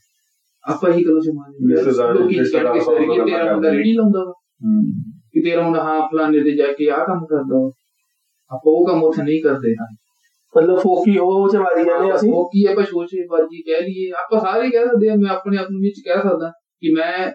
ਆਪਾਂ 0.67 0.93
ਹੀ 0.93 1.03
ਕਦੋਂ 1.03 1.21
ਸਮਾਜ 1.21 1.53
ਚ 1.53 1.77
ਰਿਸ਼ਤੇਦਾਰ- 1.77 2.19
ਲੋਕੀ 2.19 2.33
ਕਹਿ 2.33 2.43
ਰਿਸ਼ਤੇਦਾਰ 2.43 2.73
ਕੇ 2.73 2.79
ਸਾਰੇ 2.79 2.99
ਕਿ 2.99 3.31
ਤੇਰਾ 3.31 3.53
ਮੁੰਡਾ 3.53 3.67
ਕਰਦੇ। 3.67 3.77
ਰੇੜੀ 3.77 3.93
ਲਾਉਂਦਾ 3.93 4.19
ਵਾ। 4.19 4.33
ਹੂੰ। 4.65 4.83
ਕਿ 5.33 5.41
ਤੇਰਾ 5.41 5.61
ਮੁੰਡਾ 5.61 5.83
ਹਾਂ 5.83 6.07
ਫਲਾਣੇ 6.07 6.39
ਦੇ 6.39 6.51
ਜਾ 6.51 6.67
ਕੇ 6.67 6.89
ਆਹ 6.89 7.05
ਕੰਮ 7.05 7.25
ਕਰਦਾ 7.25 7.59
ਵਾ। 7.59 7.71
ਆਪਾਂ 8.49 8.73
ਉਹ 8.73 8.87
ਕੰਮ 8.87 9.03
ਉੱਥੇ 9.03 9.23
ਨਹੀਂ 9.23 9.41
ਕਰਦੇ 9.41 9.75
ਹਾਂ। 9.81 9.95
ਮਤਲਬ 10.57 10.79
ਫੋਕੀ 10.79 11.17
ਹੋ 11.17 11.49
ਚ 11.49 11.55
ਮਾਰੀ 11.55 11.83
ਜਾਂਦੇ 11.83 12.15
ਅਸੀਂ? 12.15 12.31
ਉਹ 12.33 12.49
ਕੀ 12.49 12.65
ਆਪਾਂ 12.65 12.83
ਸ਼ੋਸ਼ੇਬਾਜ਼ੀ 12.83 13.61
ਕਹਿ 13.61 13.81
ਲਈਏ। 13.81 14.09
ਆਪਾਂ 14.09 14.39
ਸਾਰੇ 14.39 14.69
ਕਹਿ 14.69 14.85
ਸਕਦੇ 14.85 15.09
ਆ 15.09 15.15
ਮੈਂ 15.15 15.29
ਆਪਣੇ 15.29 15.57
ਆਪ 15.57 15.71
ਨੂੰ 15.71 15.81
ਵਿੱਚ 15.81 16.01
ਕਹਿ 16.05 16.17
ਸਕਦਾ 16.17 16.49
ਕਿ 16.49 16.93
ਮੈਂ 16.93 17.31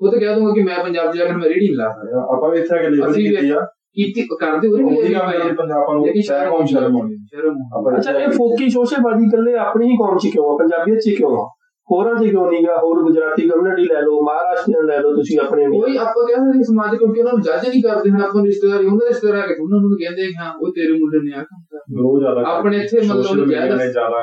ਉਹ 0.00 0.12
ਤਾਂ 0.12 0.20
ਕਹਿ 0.20 0.34
ਦੂੰਗਾ 0.34 0.52
ਕਿ 0.52 0.62
ਮੈਂ 0.62 0.84
ਪੰਜਾਬ 0.84 1.14
ਜਾ 1.14 1.24
ਕੇ 1.24 1.32
ਮੈਂ 1.32 1.48
ਰੇੜੀ 1.48 1.66
ਨਹੀਂ 1.66 1.76
ਲਾ 1.76 1.88
ਸਕਦਾ। 1.92 2.20
ਆਪਾਂ 2.20 2.50
ਵੀ 2.50 2.58
ਇੱਥੇ 2.58 2.78
ਆ 2.78 2.82
ਕੇ 2.82 2.88
ਵੀ 2.88 3.28
ਕੀਤੀ 3.28 3.50
ਆ। 3.50 3.66
ਕੀਤੀ 3.98 4.26
ਕਰਦੇ 4.36 4.68
ਹੋਰੇ 4.68 4.82
ਉਹਦੀ 4.86 5.14
ਹੈ 5.14 5.52
ਪੰਜਾਬ 5.54 5.92
ਨੂੰ 5.94 6.22
ਸ਼ਹਿਰ 6.22 6.48
ਕੌਮ 6.50 6.64
ਸ਼ਰਮ 6.66 6.96
ਆਉਣੀ 6.96 7.16
ਸ਼ਰਮ 7.28 7.54
ਆਪਾਂ 7.74 7.96
ਅੱਛਾ 7.98 8.18
ਇਹ 8.18 8.30
ਫੋਕੀ 8.32 8.68
ਸ਼ੋਸ਼ੇਬਾਜ਼ੀ 8.70 9.24
ਇਕੱਲੇ 9.26 9.54
ਆਪਣੀ 9.60 9.90
ਹੀ 9.90 9.96
ਕੌਮ 9.96 10.18
ਚ 10.18 10.26
ਕਿਉਂ 10.28 10.44
ਆ? 10.44 10.56
ਪੰਜਾਬੀਅਤ 10.58 10.98
ਚ 11.00 11.14
ਕਿਉਂ 11.16 11.36
ਆ? 11.36 11.46
ਹੋਰਾਂ 11.88 12.14
ਚ 12.14 12.24
ਕਿਉਂ 12.24 12.46
ਨਹੀਂਗਾ 12.46 12.74
ਹੋਰ 12.76 13.02
ਗੁਜਰਾਤੀ 13.02 13.48
ਕਮਿਊਨਿਟੀ 13.48 13.84
ਲੈ 13.84 14.00
ਲਓ 14.00 14.20
ਮਹਾਰਾਸ਼ਟਰੀਅਨ 14.22 14.86
ਲੈ 14.86 14.98
ਲਓ 14.98 15.14
ਤੁਸੀਂ 15.14 15.38
ਆਪਣੇ 15.38 15.64
ਕੋਈ 15.68 15.96
ਆਪਾਂ 15.98 16.26
ਕਹਿ 16.26 16.34
ਸਕਦੇ 16.36 16.62
ਸਮਾਜ 16.64 16.96
ਕਿਉਂਕਿ 16.96 17.20
ਉਹਨਾਂ 17.20 17.32
ਨੂੰ 17.32 17.42
ਜੱਜ 17.42 17.68
ਨਹੀਂ 17.68 17.82
ਕਰਦੇ 17.82 18.10
ਹਨ 18.10 18.22
ਆਪਾਂ 18.22 18.42
ਰਿਸ਼ਤੇਦਾਰੀ 18.44 18.86
ਉਹਨਾਂ 18.86 18.98
ਦੇ 18.98 19.08
ਰਿਸ਼ਤੇਦਾਰ 19.08 19.38
ਆ 19.38 19.46
ਕੇ 19.46 19.54
ਉਹਨਾਂ 19.58 19.80
ਨੂੰ 19.80 19.90
ਕਹਿੰਦੇ 19.94 20.26
ਹਾਂ 20.34 20.52
ਉਹ 20.56 20.72
ਤੇਰੇ 20.72 20.98
ਮੁੰਡੇ 20.98 21.20
ਨੇ 21.22 21.32
ਆ 21.32 21.42
ਕੰਮ 21.44 21.78
ਗਰੋ 21.94 22.18
ਜ਼ਿਆਦਾ 22.18 22.42
ਆਪਣੇ 22.50 22.82
ਇੱਥੇ 22.82 23.00
ਮਤਲਬ 23.08 23.48
ਜ਼ਿਆਦਾ 23.48 24.20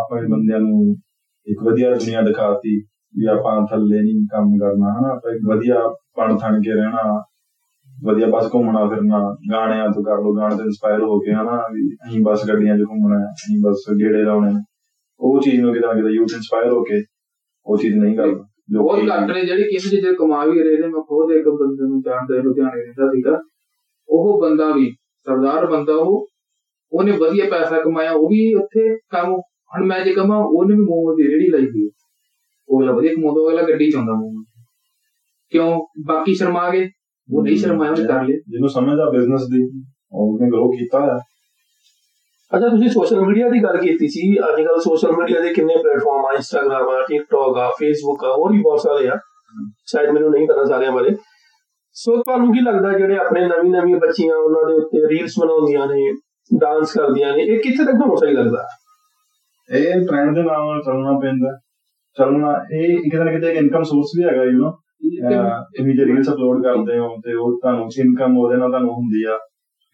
ਆਪਣੇ 0.00 0.28
ਬੰਦਿਆਂ 0.28 0.60
ਨੂੰ 0.60 0.82
ਇੱਕ 1.46 1.62
ਵਧੀਆ 1.62 1.90
ਦੁਨੀਆ 1.94 2.22
ਦਿਖਾਤੀ 2.22 2.76
ਵੀ 3.14 3.26
ਆਪਾਂ 3.28 3.54
ਥੱਲੇ 3.66 4.02
ਨਹੀਂ 4.02 4.14
ਕੰਮ 4.28 4.50
ਕਰਨਾ 4.58 4.92
ਹਨਾ? 4.92 5.10
ਆਪਾਂ 5.10 5.32
ਇੱਕ 5.32 5.42
ਵਧੀਆ 5.46 5.80
ਪਣ 6.16 6.36
ਥਣ 6.38 6.60
ਕੇ 6.60 6.72
ਰਹਿਣਾ 6.72 7.02
ਵਧੀਆ 8.04 8.26
ਬਸ 8.26 8.50
ਘੁੰਮਣਾ 8.54 8.88
ਫਿਰਨਾ 8.88 9.36
ਗਾਣਿਆਂ 9.52 9.88
ਤੋਂ 9.88 10.04
ਕਰ 10.04 10.22
ਲੋ 10.22 10.34
ਗਾਣੇ 10.36 10.56
ਤੋਂ 10.56 10.64
ਇਨਸਪਾਇਰ 10.64 11.02
ਹੋ 11.02 11.20
ਕੇ 11.20 11.32
ਹਨਾ 11.32 11.64
ਵੀ 11.72 11.94
ਅਸੀਂ 12.08 12.20
ਬਸ 12.24 12.48
ਗੱਡੀਆਂ 12.48 12.78
'ਚ 12.78 12.80
ਘੁੰਮਣਾ 12.80 13.18
ਹੈ, 13.20 13.26
ਅਸੀਂ 13.26 13.58
ਬਸ 13.66 13.84
ਗੇੜੇ 14.00 14.22
ਲਾਉਣੇ 14.22 14.52
ਨੇ। 14.52 14.60
ਉਹ 15.20 15.40
ਚੀਜ਼ 15.40 15.60
ਨੂੰ 15.60 15.74
ਕਿਤੇ 15.74 15.86
ਨਾ 15.86 15.92
ਕਿਤੇ 15.94 16.08
ਯੂਥ 16.08 16.28
ਇਨਸਪਾਇਰ 16.34 16.72
ਹੋ 16.72 16.82
ਕੇ 16.82 17.02
ਉਹ 17.66 17.78
ਚੀਜ਼ 17.78 17.96
ਨਹੀਂ 17.96 18.16
ਕਰਦਾ। 18.16 18.44
ਬਹੁਤ 18.76 18.98
ਲੋਕੀ 18.98 19.10
ਘੱਟ 19.10 19.30
ਨੇ 19.30 19.44
ਜਿਹੜੇ 19.44 19.62
ਕਿੰਨੇ 19.62 20.00
ਜਿਹੜੇ 20.00 20.14
ਕਮਾ 20.14 20.44
ਵੀ 20.44 20.62
ਰਹੇ 20.62 20.76
ਨੇ। 20.76 20.86
ਮੈਂ 20.86 21.02
ਖੁਦ 21.02 21.32
ਇੱਕ 21.32 21.48
ਬੰਦੇ 21.48 21.88
ਨੂੰ 21.88 22.02
ਜਾਣਦਾ 22.02 22.42
ਲੁਧਿਆਣੇ 22.42 22.82
ਰਹਿੰਦਾ 22.82 23.08
ਸੀਗਾ। 23.08 23.40
ਉਹ 24.08 24.40
ਬੰਦਾ 24.42 24.70
ਵੀ 24.70 24.90
ਸਰਦਾਰ 25.26 25.66
ਬੰਦਾ 25.66 25.94
ਉਹ 25.94 26.26
ਉਹਨੇ 26.92 27.12
ਵਧੀਆ 27.12 27.44
ਪੈਸਾ 27.50 27.82
ਕਮਾਇਆ 27.82 28.12
ਉਹ 28.12 28.28
ਵੀ 28.28 28.54
ਉੱਥੇ 28.54 28.98
ਕੰਮ 29.10 29.32
ਹੁਣ 29.76 29.86
ਮੈਂ 29.86 30.04
ਜੇ 30.04 30.14
ਕਮਾ 30.14 30.36
ਉਹਨੇ 30.36 30.74
ਵੀ 30.74 30.80
ਮੋਮੋ 30.80 31.14
ਦੀ 31.14 31.22
ਰੇੜੀ 31.22 31.48
ਲਾਈ 31.48 31.66
ਦੀ 31.66 31.90
ਉਹ 32.68 32.80
ਅਗਲਾ 32.80 32.92
ਵਧੀਆ 32.92 33.14
ਕਮਾਉਂਦਾ 33.14 33.40
ਉਹ 33.40 33.50
ਅਗਲਾ 33.50 33.62
ਗੱਡੀ 33.62 33.90
ਚਾਉਂਦਾ 33.90 34.12
ਮੋਮੋ 34.12 34.44
ਕਿਉਂ? 35.50 35.86
ਬਾਕੀ 36.06 36.34
ਸ਼ਰਮਾ 36.34 36.70
ਗਏ। 36.70 36.88
ਉਹ 37.34 37.42
ਨਹੀਂ 37.42 37.56
ਸ਼ਰਮਾਇਆ 37.56 37.90
ਉਹਨੇ 37.90 38.04
ਕਰ 38.04 38.22
ਲਿਆ 38.22 38.36
ਜਿਹਨੂੰ 38.48 38.68
ਸਮਝਦਾ 38.68 39.10
ਬਿਜ਼ਨਸ 39.10 39.42
ਦੀ 39.42 39.82
ਉਹਨੇ 40.12 40.50
ਗਰੋ 40.50 40.68
ਕੀਤਾ 40.68 41.00
ਹੈ 41.00 41.18
ਅੱਛਾ 42.56 42.68
ਤੁਸੀਂ 42.68 42.88
ਸੋਸ਼ਲ 42.88 43.20
ਮੀਡੀਆ 43.20 43.48
ਦੀ 43.48 43.62
ਗੱਲ 43.62 43.76
ਕੀਤੀ 43.76 44.08
ਸੀ। 44.08 44.38
ਅੱਜ 44.38 44.62
ਕੱਲ 44.62 44.80
ਸੋਸ਼ਲ 44.80 45.12
ਮੀਡੀਆ 45.12 45.40
ਦੇ 45.40 45.54
ਕਿੰਨੇ 45.54 45.76
ਪਲੇਟਫਾਰਮ 45.76 46.26
ਆ 46.26 46.32
ਇੰਸਟਾਗ੍ਰam 46.32 46.88
ਆ 46.88 47.02
ਟਿਕਟੌਕ 47.08 47.56
ਆ 47.58 47.70
ਫੇਸਬੁੱਕ 47.70 48.24
ਆ 48.24 48.28
ਹੋਰ 48.28 48.52
ਵੀ 48.52 48.60
ਬਹੁਤ 48.62 48.80
ਸਾਰੇ 48.80 49.08
ਆ। 49.08 49.18
ਸ਼ਾਇਦ 49.86 50.10
ਮੈਨੂੰ 50.10 50.30
ਨਹੀਂ 50.30 50.46
ਪਤਾ 50.48 50.64
ਸਾਰਿਆਂ 50.64 50.92
ਬਾਰੇ। 50.92 51.16
ਸੋ 51.92 52.16
ਤੁਹਾਨੂੰ 52.16 52.52
ਕੀ 52.52 52.60
ਲੱਗਦਾ 52.60 52.98
ਜਿਹੜੇ 52.98 53.16
ਆਪਣੇ 53.16 53.46
ਨਵੀਂ 53.46 53.70
ਨਵੀਂ 53.70 53.96
ਬੱਚੀਆਂ 53.96 54.36
ਉਹਨਾਂ 54.36 54.68
ਦੇ 54.68 54.74
ਉੱਤੇ 54.74 55.08
ਰੀਲਸ 55.08 55.34
ਬਣਾਉਂਦੀਆਂ 55.40 55.86
ਨੇ 55.86 56.12
ਡਾਂਸ 56.58 56.92
ਕਰਦੀਆਂ 56.92 57.36
ਨੇ 57.36 57.42
ਇਹ 57.42 57.58
ਕਿੱਥੇ 57.58 57.84
ਤੱਕ 57.84 57.94
ਤੁਹਾਨੂੰ 57.94 58.16
ਸਹੀ 58.16 58.32
ਲੱਗਦਾ? 58.32 58.66
ਇਹ 59.74 60.06
ਟ੍ਰੈਂਡ 60.06 60.34
ਦੇ 60.34 60.42
ਨਾਲ 60.42 60.82
ਚੱਲਣਾ 60.82 61.18
ਪੈਂਦਾ। 61.18 61.58
ਚੱਲਣਾ 62.16 62.64
ਇਹ 62.72 62.98
ਕਿਤੇ 62.98 63.24
ਨਾ 63.24 63.32
ਕਿਤੇ 63.32 63.48
ਇੱਕ 63.48 63.56
ਇਨਕਮ 63.56 63.82
ਸੋਰਸ 63.82 64.10
ਵੀ 64.18 64.24
ਹੈਗਾ 64.24 64.44
ਯੂ 64.44 64.58
نو 64.58 64.72
ਤੁਸੀਂ 65.10 65.94
ਜੇ 65.94 66.04
ਰੀਲਸ 66.04 66.28
ਅਪਲੋਡ 66.28 66.62
ਕਰਦੇ 66.62 66.98
ਹੋ 66.98 67.08
ਤੇ 67.08 67.34
ਉਹ 67.34 67.58
ਤੁਹਾਨੂੰ 67.60 67.88
ਇਨਕਮ 68.00 68.38
ਉਹਦੇ 68.38 68.56
ਨਾਲ 68.56 68.68
ਤੁਹਾਨੂੰ 68.68 68.90
ਹੁੰਦੀ 68.90 69.24
ਆ 69.24 69.38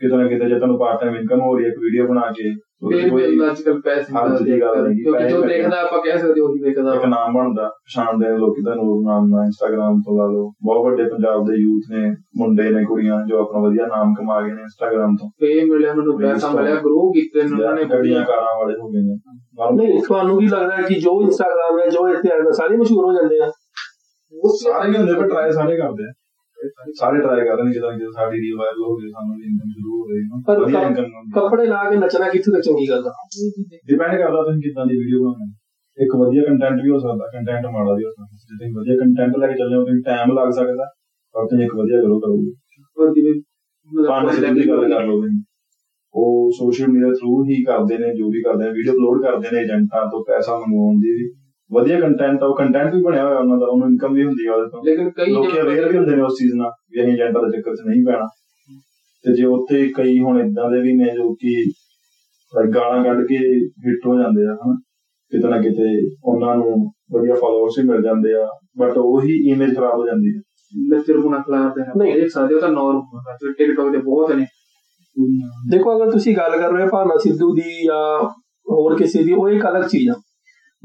ਕਿਤੇ 0.01 0.17
ਨਾ 0.17 0.27
ਕਿਤੇ 0.29 0.49
ਜੇ 0.49 0.55
ਤੁਹਾਨੂੰ 0.55 0.79
ਪਾਰਟ 0.79 1.01
ਟਾਈਮ 1.01 1.15
ਇਨਕਮ 1.17 1.41
ਹੋ 1.41 1.57
ਰਹੀ 1.57 1.65
ਹੈ 1.65 1.71
ਇੱਕ 1.71 1.79
ਵੀਡੀਓ 1.79 2.07
ਬਣਾ 2.07 2.21
ਕੇ 2.21 2.55
ਉਹਦੀ 2.83 3.01
ਫਿਰ 3.01 3.11
ਕੋਈ 3.11 3.23
ਵੀ 3.23 3.51
ਅੱਜ 3.51 3.63
ਕੱਲ 3.63 3.81
ਪੈਸੇ 3.81 4.13
ਦਾ 4.13 4.21
ਗੱਲ 4.21 4.87
ਹੈਗੀ। 4.87 5.03
ਕਿਉਂਕਿ 5.03 5.29
ਜੋ 5.29 5.43
ਦੇਖਦਾ 5.43 5.81
ਆਪਾਂ 5.81 5.99
ਕਹਿ 6.05 6.19
ਸਕਦੇ 6.19 6.41
ਉਹੀ 6.41 6.61
ਦੇਖਦਾ 6.63 6.95
ਇੱਕ 6.95 7.05
ਨਾਮ 7.05 7.35
ਬਣਦਾ 7.35 7.69
ਪਛਾਣ 7.69 8.19
ਦੇ 8.19 8.39
ਲੋਕੀ 8.39 8.63
ਤੁਹਾਨੂੰ 8.63 8.85
ਉਸ 8.85 9.05
ਨਾਮ 9.07 9.29
ਨਾਲ 9.29 9.45
ਇੰਸਟਾਗ੍ਰam 9.45 10.01
ਤੋਂ 10.01 10.17
ਲਾ 10.19 10.27
ਲਓ। 10.27 10.51
ਬਹੁਤ 10.65 10.85
ਵੱਡੇ 10.87 11.05
ਪੰਜਾਬ 11.05 11.45
ਦੇ 11.47 11.55
ਯੂਥ 11.57 11.83
ਨੇ 11.91 12.15
ਮੁੰਡੇ 12.39 12.71
ਨੇ 12.71 12.85
ਕੁੜੀਆਂ 12.85 13.27
ਜੋ 13.27 13.39
ਆਪਣਾ 13.39 13.61
ਵਧੀਆ 13.61 13.87
ਨਾਮ 13.87 14.15
ਕਮਾ 14.15 14.41
ਗਏ 14.41 14.53
ਨੇ 14.53 14.61
ਇੰਸਟਾਗ੍ਰam 14.63 15.17
ਤੋਂ। 15.21 15.29
ਫੇਮ 15.41 15.69
ਮਿਲਿਆ 15.71 15.91
ਉਹਨਾਂ 15.91 16.05
ਨੂੰ 16.05 16.19
ਪੈਸਾ 16.19 16.51
ਮਿਲਿਆ 16.51 16.75
ਗਰੋ 16.75 17.13
ਕੀਤੇ 17.13 17.43
ਨੇ 17.43 17.51
ਉਹਨਾਂ 17.53 17.75
ਨੇ 17.75 17.85
ਗੱਡੀਆਂ 17.85 18.25
ਕਾਰਾਂ 18.25 18.59
ਵਾਲੇ 18.59 18.75
ਹੋ 18.81 18.89
ਗਏ 18.89 19.01
ਨੇ। 19.01 19.17
ਪਰ 19.59 19.73
ਨਹੀਂ 19.73 20.03
ਤੁਹਾਨੂੰ 20.03 20.39
ਕੀ 20.39 20.47
ਲੱਗਦਾ 20.47 20.77
ਕਿ 20.77 20.95
ਜੋ 20.95 21.23
ਇੰਸਟਾਗ੍ਰam 21.23 21.81
ਹੈ 21.81 21.87
ਜੋ 21.87 22.09
ਇੱਥੇ 22.09 22.33
ਆਉਂਦਾ 22.33 22.51
ਸਾਰੇ 22.51 22.77
ਮਸ਼ਹੂਰ 22.77 23.05
ਹੋ 23.05 23.13
ਜਾਂਦੇ 23.13 23.41
ਆ। 23.41 23.51
ਸਾਰੇ 24.33 24.89
ਨਹੀਂ 24.89 24.99
ਹੁੰਦੇ 24.99 25.15
ਪਰ 25.15 25.29
ਟਰਾਈ 25.29 25.53
ਸਾਰੇ 25.53 25.77
ਕਰਦੇ 25.77 26.05
ਆ। 26.05 26.13
ਸਾਰੇ 26.99 27.21
ਟਰਾਈ 27.23 27.47
ਕਰਦੇ 27.47 27.63
ਨੇ 27.63 27.73
ਜਦੋਂ 27.73 27.93
ਜਦੋਂ 27.93 28.13
ਸਾਡੀ 28.13 28.41
ਰੀਲ 28.41 28.57
ਵਾਇਰਲ 28.59 28.85
ਹੋ 28.85 28.97
ਗਈ 28.97 29.09
ਸਾਨੂੰ 29.11 29.37
ਵੀ 29.37 29.43
ਇਨਕਮ 29.43 29.71
ਸ਼ੁਰੂ 29.71 29.97
ਹੋ 29.97 30.05
ਗਈ 30.09 30.21
ਪਰ 30.47 30.61
ਕੱਪੜੇ 31.35 31.67
ਲਾ 31.67 31.81
ਕੇ 31.91 31.97
ਨੱਚਣਾ 31.97 32.29
ਕਿੱਥੇ 32.29 32.53
ਤੱਕ 32.53 32.61
ਚੰਗੀ 32.61 32.89
ਗੱਲ 32.91 33.07
ਆ? 33.07 33.13
ਡਿਪੈਂਡ 33.89 34.15
ਕਰਦਾ 34.23 34.43
ਤੁਸੀਂ 34.43 34.63
ਕਿੱਦਾਂ 34.63 34.87
ਦੀ 34.87 34.99
ਵੀਡੀਓ 34.99 35.21
ਬਣਾਉਣੀ 35.21 35.51
ਇੱਕ 35.99 36.15
ਵਧੀਆ 36.17 36.45
ਕੰਟੈਂਟ 36.45 36.81
ਵੀ 36.85 36.91
ਹੋ 36.91 36.99
ਸਕਦਾ 36.99 37.27
ਕੰਟੈਂਟ 37.33 37.67
ਮਾੜਾ 37.67 37.95
ਵੀ 37.95 38.05
ਹੋ 38.05 38.11
ਸਕਦਾ। 38.11 38.37
ਜੇ 38.37 38.57
ਤੁਸੀਂ 38.59 38.73
ਵਧੀਆ 38.75 38.95
ਕੰਟੈਂਟ 39.01 39.37
ਲੈ 39.39 39.47
ਕੇ 39.47 39.55
ਚੱਲੇ 39.55 39.77
ਹੋ 39.77 39.85
ਤੁਸੀਂ 39.85 40.03
ਟਾਈਮ 40.03 40.33
ਲੱਗ 40.39 40.51
ਸਕਦਾ 40.51 40.87
ਪਰ 41.35 41.47
ਤੁਸੀਂ 41.47 41.65
ਇੱਕ 41.65 41.75
ਵਧੀਆ 41.75 42.01
ਗਰੋ 42.03 42.21
ਕਰੋਗੇ। 42.21 42.53
ਪਰ 42.97 43.13
ਜਿਵੇਂ 43.15 43.35
ਪਾਣੀ 44.09 44.55
ਦੀ 44.55 44.69
ਗੱਲ 44.69 44.89
ਕਰ 44.89 45.07
ਤੁਸੀਂ। 45.07 45.43
ਉਹ 46.15 46.51
ਸੋਸ਼ਲ 46.59 46.89
ਮੀਡੀਆ 46.89 47.13
ਥਰੂ 47.13 47.45
ਹੀ 47.45 47.63
ਕਰਦੇ 47.65 47.99
ਨੇ 47.99 48.15
ਜੋ 48.15 48.31
ਵੀ 48.31 48.43
ਕਰਦੇ 48.43 48.65
ਨੇ 48.65 48.71
ਵੀਡੀਓ 48.71 48.93
ਅਪਲੋਡ 48.93 49.23
ਕਰਦੇ 49.23 49.49
ਨੇ 49.53 49.61
ਏਜੰਟਾਂ 49.61 50.07
ਤੋਂ 50.07 50.25
ਪੈਸਾ 50.25 50.57
ਮੰਗਵਾਉਣ 50.57 50.95
ਦੀ 50.95 51.13
ਵੀ। 51.13 51.42
ਵਧੀਆ 51.73 52.01
ਕੰਟੈਂਟ 52.01 52.43
ਆ 52.43 52.47
ਉਹ 52.47 52.57
ਕੰਟੈਂਟ 52.57 52.95
ਵੀ 52.95 53.03
ਬਣਿਆ 53.03 53.25
ਹੋਇਆ 53.25 53.39
ਉਹਨਾਂ 53.39 53.59
ਦਾ 53.59 53.67
ਉਹਨੂੰ 53.67 53.89
ਇਨਕਮ 53.89 54.15
ਵੀ 54.15 54.25
ਹੁੰਦੀ 54.25 54.47
ਆ 54.47 54.55
ਉਹਦੇ 54.55 54.69
ਤੋਂ। 54.69 54.85
ਲੇਕਿਨ 54.85 55.11
ਕਈ 55.11 55.33
ਲੋਕੀ 55.33 55.61
ਅਵੇਅਰ 55.61 55.89
ਵੀ 55.93 55.99
ਹੁੰਦੇ 55.99 56.17
ਨੇ 56.17 56.23
ਉਸ 56.23 56.33
ਚੀਜ਼ 56.33 56.55
ਨਾਲ 56.55 56.71
ਵੀ 56.91 57.03
ਅਸੀਂ 57.03 57.13
ਏਜੰਟਾਂ 57.13 57.43
ਦੇ 57.43 57.57
ਚੱਕਰ 57.57 57.77
'ਚ 57.77 57.87
ਨਹੀਂ 57.87 58.05
ਪੈਣਾ। 58.07 58.27
ਤੇ 59.25 59.35
ਜੇ 59.35 59.45
ਉੱਥੇ 59.45 59.89
ਕਈ 59.97 60.19
ਹੁਣ 60.21 60.41
ਇਦਾਂ 60.41 60.71
ਦੇ 60.71 60.81
ਵੀ 60.81 60.93
ਨੇ 60.97 61.11
ਜੋ 61.15 61.35
ਕਿ 61.35 61.55
ਗਾਲਾਂ 62.75 63.05
ਕੱਢ 63.05 63.27
ਕੇ 63.27 63.37
ਹਿੱਟ 63.87 64.07
ਹੋ 64.07 64.19
ਜਾਂਦੇ 64.19 64.47
ਆ 64.47 64.55
ਹਨਾ? 64.55 64.75
ਕਿਤੇ 65.33 65.49
ਨਾ 65.49 65.59
ਕਿਤੇ 65.61 66.09
ਉਹਨਾਂ 66.25 66.57
ਨੂੰ 66.57 66.73
ਵਧੀਆ 67.13 67.35
ਫਾਲੋਅਰਸ 67.35 67.79
ਵੀ 67.79 67.85
ਮਿਲ 67.89 68.03
ਜਾਂਦੇ 68.03 68.35
ਆ 68.35 68.47
ਬਟ 68.79 68.99
ਉਹੀ 68.99 69.53
ਇਮੇਜ 69.53 69.75
ਖਰਾਬ 69.77 69.99
ਹੋ 69.99 70.07
ਜਾਂਦੀ 70.07 70.35
ਹੈ 70.37 70.41
ਲੈਕਚਰ 70.97 71.19
ਗੁਣਾ 71.19 71.39
ਖਿਲਾਫ 71.39 71.75
ਦੇ 71.75 71.83
ਨਹੀਂ। 71.99 72.15
ਦੇਖ 72.15 72.31
ਸਕਦੇ 72.31 72.55
ਹੋ 72.55 72.61
ਤਾਂ 72.61 72.69
ਨੌਰਮਲ 72.69 73.31
ਹੈ 73.31 73.53
ਟਿਕਟੌਕ 73.59 73.93
ਤੇ 73.93 73.99
ਬਹੁਤ 73.99 74.33
ਨੇ। 74.33 74.47
ਦੇਖੋ 75.71 75.97
ਅਗਰ 75.97 76.11
ਤੁਸੀਂ 76.11 76.37
ਗੱਲ 76.37 76.59
ਕਰ 76.59 76.73
ਰਹੇ 76.73 76.83
ਹੋ 76.83 76.89
ਭਾਨਾ 76.89 77.17
ਸਿੱਧੂ 77.19 77.55
ਦੀ 77.55 77.87
ਜਾਂ 77.87 78.29
ਹੋਰ 78.67 78.97
ਕਿਸੇ 78.99 79.23
ਦੀ 79.23 79.33
ਉਹ 79.33 79.49
ਇੱਕ 79.49 79.67
ਅਲੱਗ 79.69 79.83
ਚੀਜ਼ 79.83 80.11
ਆ। 80.11 80.15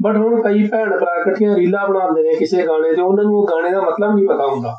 ਬਟ 0.02 0.16
ਹੁਣ 0.16 0.42
ਕਈ 0.42 0.66
ਭੈਣ 0.68 0.90
ਭਰਾ 0.90 1.20
ਇਕੱਠੀਆਂ 1.20 1.56
ਰੀਲਾਂ 1.56 1.88
ਬਣਾਉਂਦੇ 1.88 2.22
ਨੇ 2.22 2.34
ਕਿਸੇ 2.34 2.66
ਗਾਣੇ 2.66 2.94
ਤੇ 2.94 3.02
ਉਹਨਾਂ 3.02 3.24
ਨੂੰ 3.24 3.34
ਉਹ 3.34 3.46
ਗਾਣੇ 3.46 3.70
ਦਾ 3.70 3.80
ਮਤਲਬ 3.80 4.14
ਨਹੀਂ 4.14 4.28
ਪਤਾ 4.28 4.46
ਹੁੰਦਾ 4.46 4.74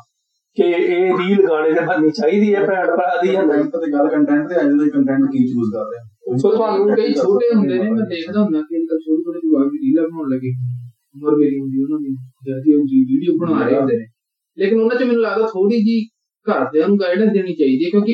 ਕਿ 0.54 0.62
ਇਹ 0.62 1.12
ਰੀਲ 1.18 1.46
ਗਾਣੇ 1.48 1.72
ਦੇ 1.72 1.80
ਬਣਨੀ 1.80 2.10
ਚਾਹੀਦੀ 2.10 2.54
ਹੈ 2.54 2.66
ਭੈਣ 2.66 2.86
ਭਰਾ 2.86 3.22
ਦੀ 3.22 3.28
ਜਾਂ 3.28 3.42
ਨਹੀਂ। 3.42 3.64
ਤੇ 3.64 3.92
ਗੱਲ 3.92 4.08
ਕੰਟੈਂਟ 4.08 4.48
ਤੇ 4.48 4.60
ਅੱਜ 4.60 4.66
ਦਾ 4.66 4.88
ਕੰਟੈਂਟ 4.92 5.20
ਕੀ 5.32 5.46
ਚੂਜ਼ 5.46 5.72
ਕਰ 5.74 5.84
ਰਹੇ 5.84 6.38
ਸੋ 6.38 6.50
ਤੁਹਾਨੂੰ 6.50 6.96
ਕਈ 6.96 7.12
ਛੋਟੇ 7.12 7.54
ਹੁੰਦੇ 7.54 7.78
ਨੇ 7.78 7.90
ਮੈਂ 7.90 8.06
ਦੇਖਦਾ 8.06 8.42
ਹੁੰਦਾ 8.42 8.60
ਕਿ 8.60 8.76
ਅੰਕਲ 8.76 8.98
ਛੋਟੇ 8.98 9.22
ਛੋਟੇ 9.22 9.38
ਜਵਾਕ 9.38 9.66
ਵੀ 9.72 9.78
ਰੀਲਾਂ 9.78 10.04
ਬਣਾਉਣ 10.04 10.28
ਲੱਗੇ। 10.28 10.50
ਉਮਰ 11.16 11.36
ਮੇਰੀ 11.36 11.58
ਹੁੰਦੀ 11.60 11.82
ਉਹਨਾਂ 11.82 11.98
ਦੀ 12.00 12.10
ਜ਼ਿਆਦਾ 12.44 12.80
ਉਹ 12.80 12.86
ਜੀ 12.86 13.04
ਵੀਡੀਓ 13.04 13.36
ਬਣਾ 13.38 13.64
ਰਹੇ 13.66 13.78
ਹੁੰਦੇ 13.78 13.96
ਨੇ। 13.96 14.04
ਲੇਕਿਨ 14.58 14.80
ਉਹਨਾਂ 14.80 14.96
ਚ 14.96 15.02
ਮੈਨੂੰ 15.02 15.22
ਲੱਗਦਾ 15.22 15.46
ਥੋੜੀ 15.46 15.78
ਜੀ 15.78 16.06
ਘਰਦਿਆਂ 16.46 16.88
ਨੂੰ 16.88 16.98
ਗਾਈਡੈਂਸ 17.00 17.32
ਦੇਣੀ 17.32 17.54
ਚਾਹੀਦੀ 17.54 17.84
ਹੈ 17.84 17.90
ਕਿਉਂਕਿ 17.90 18.12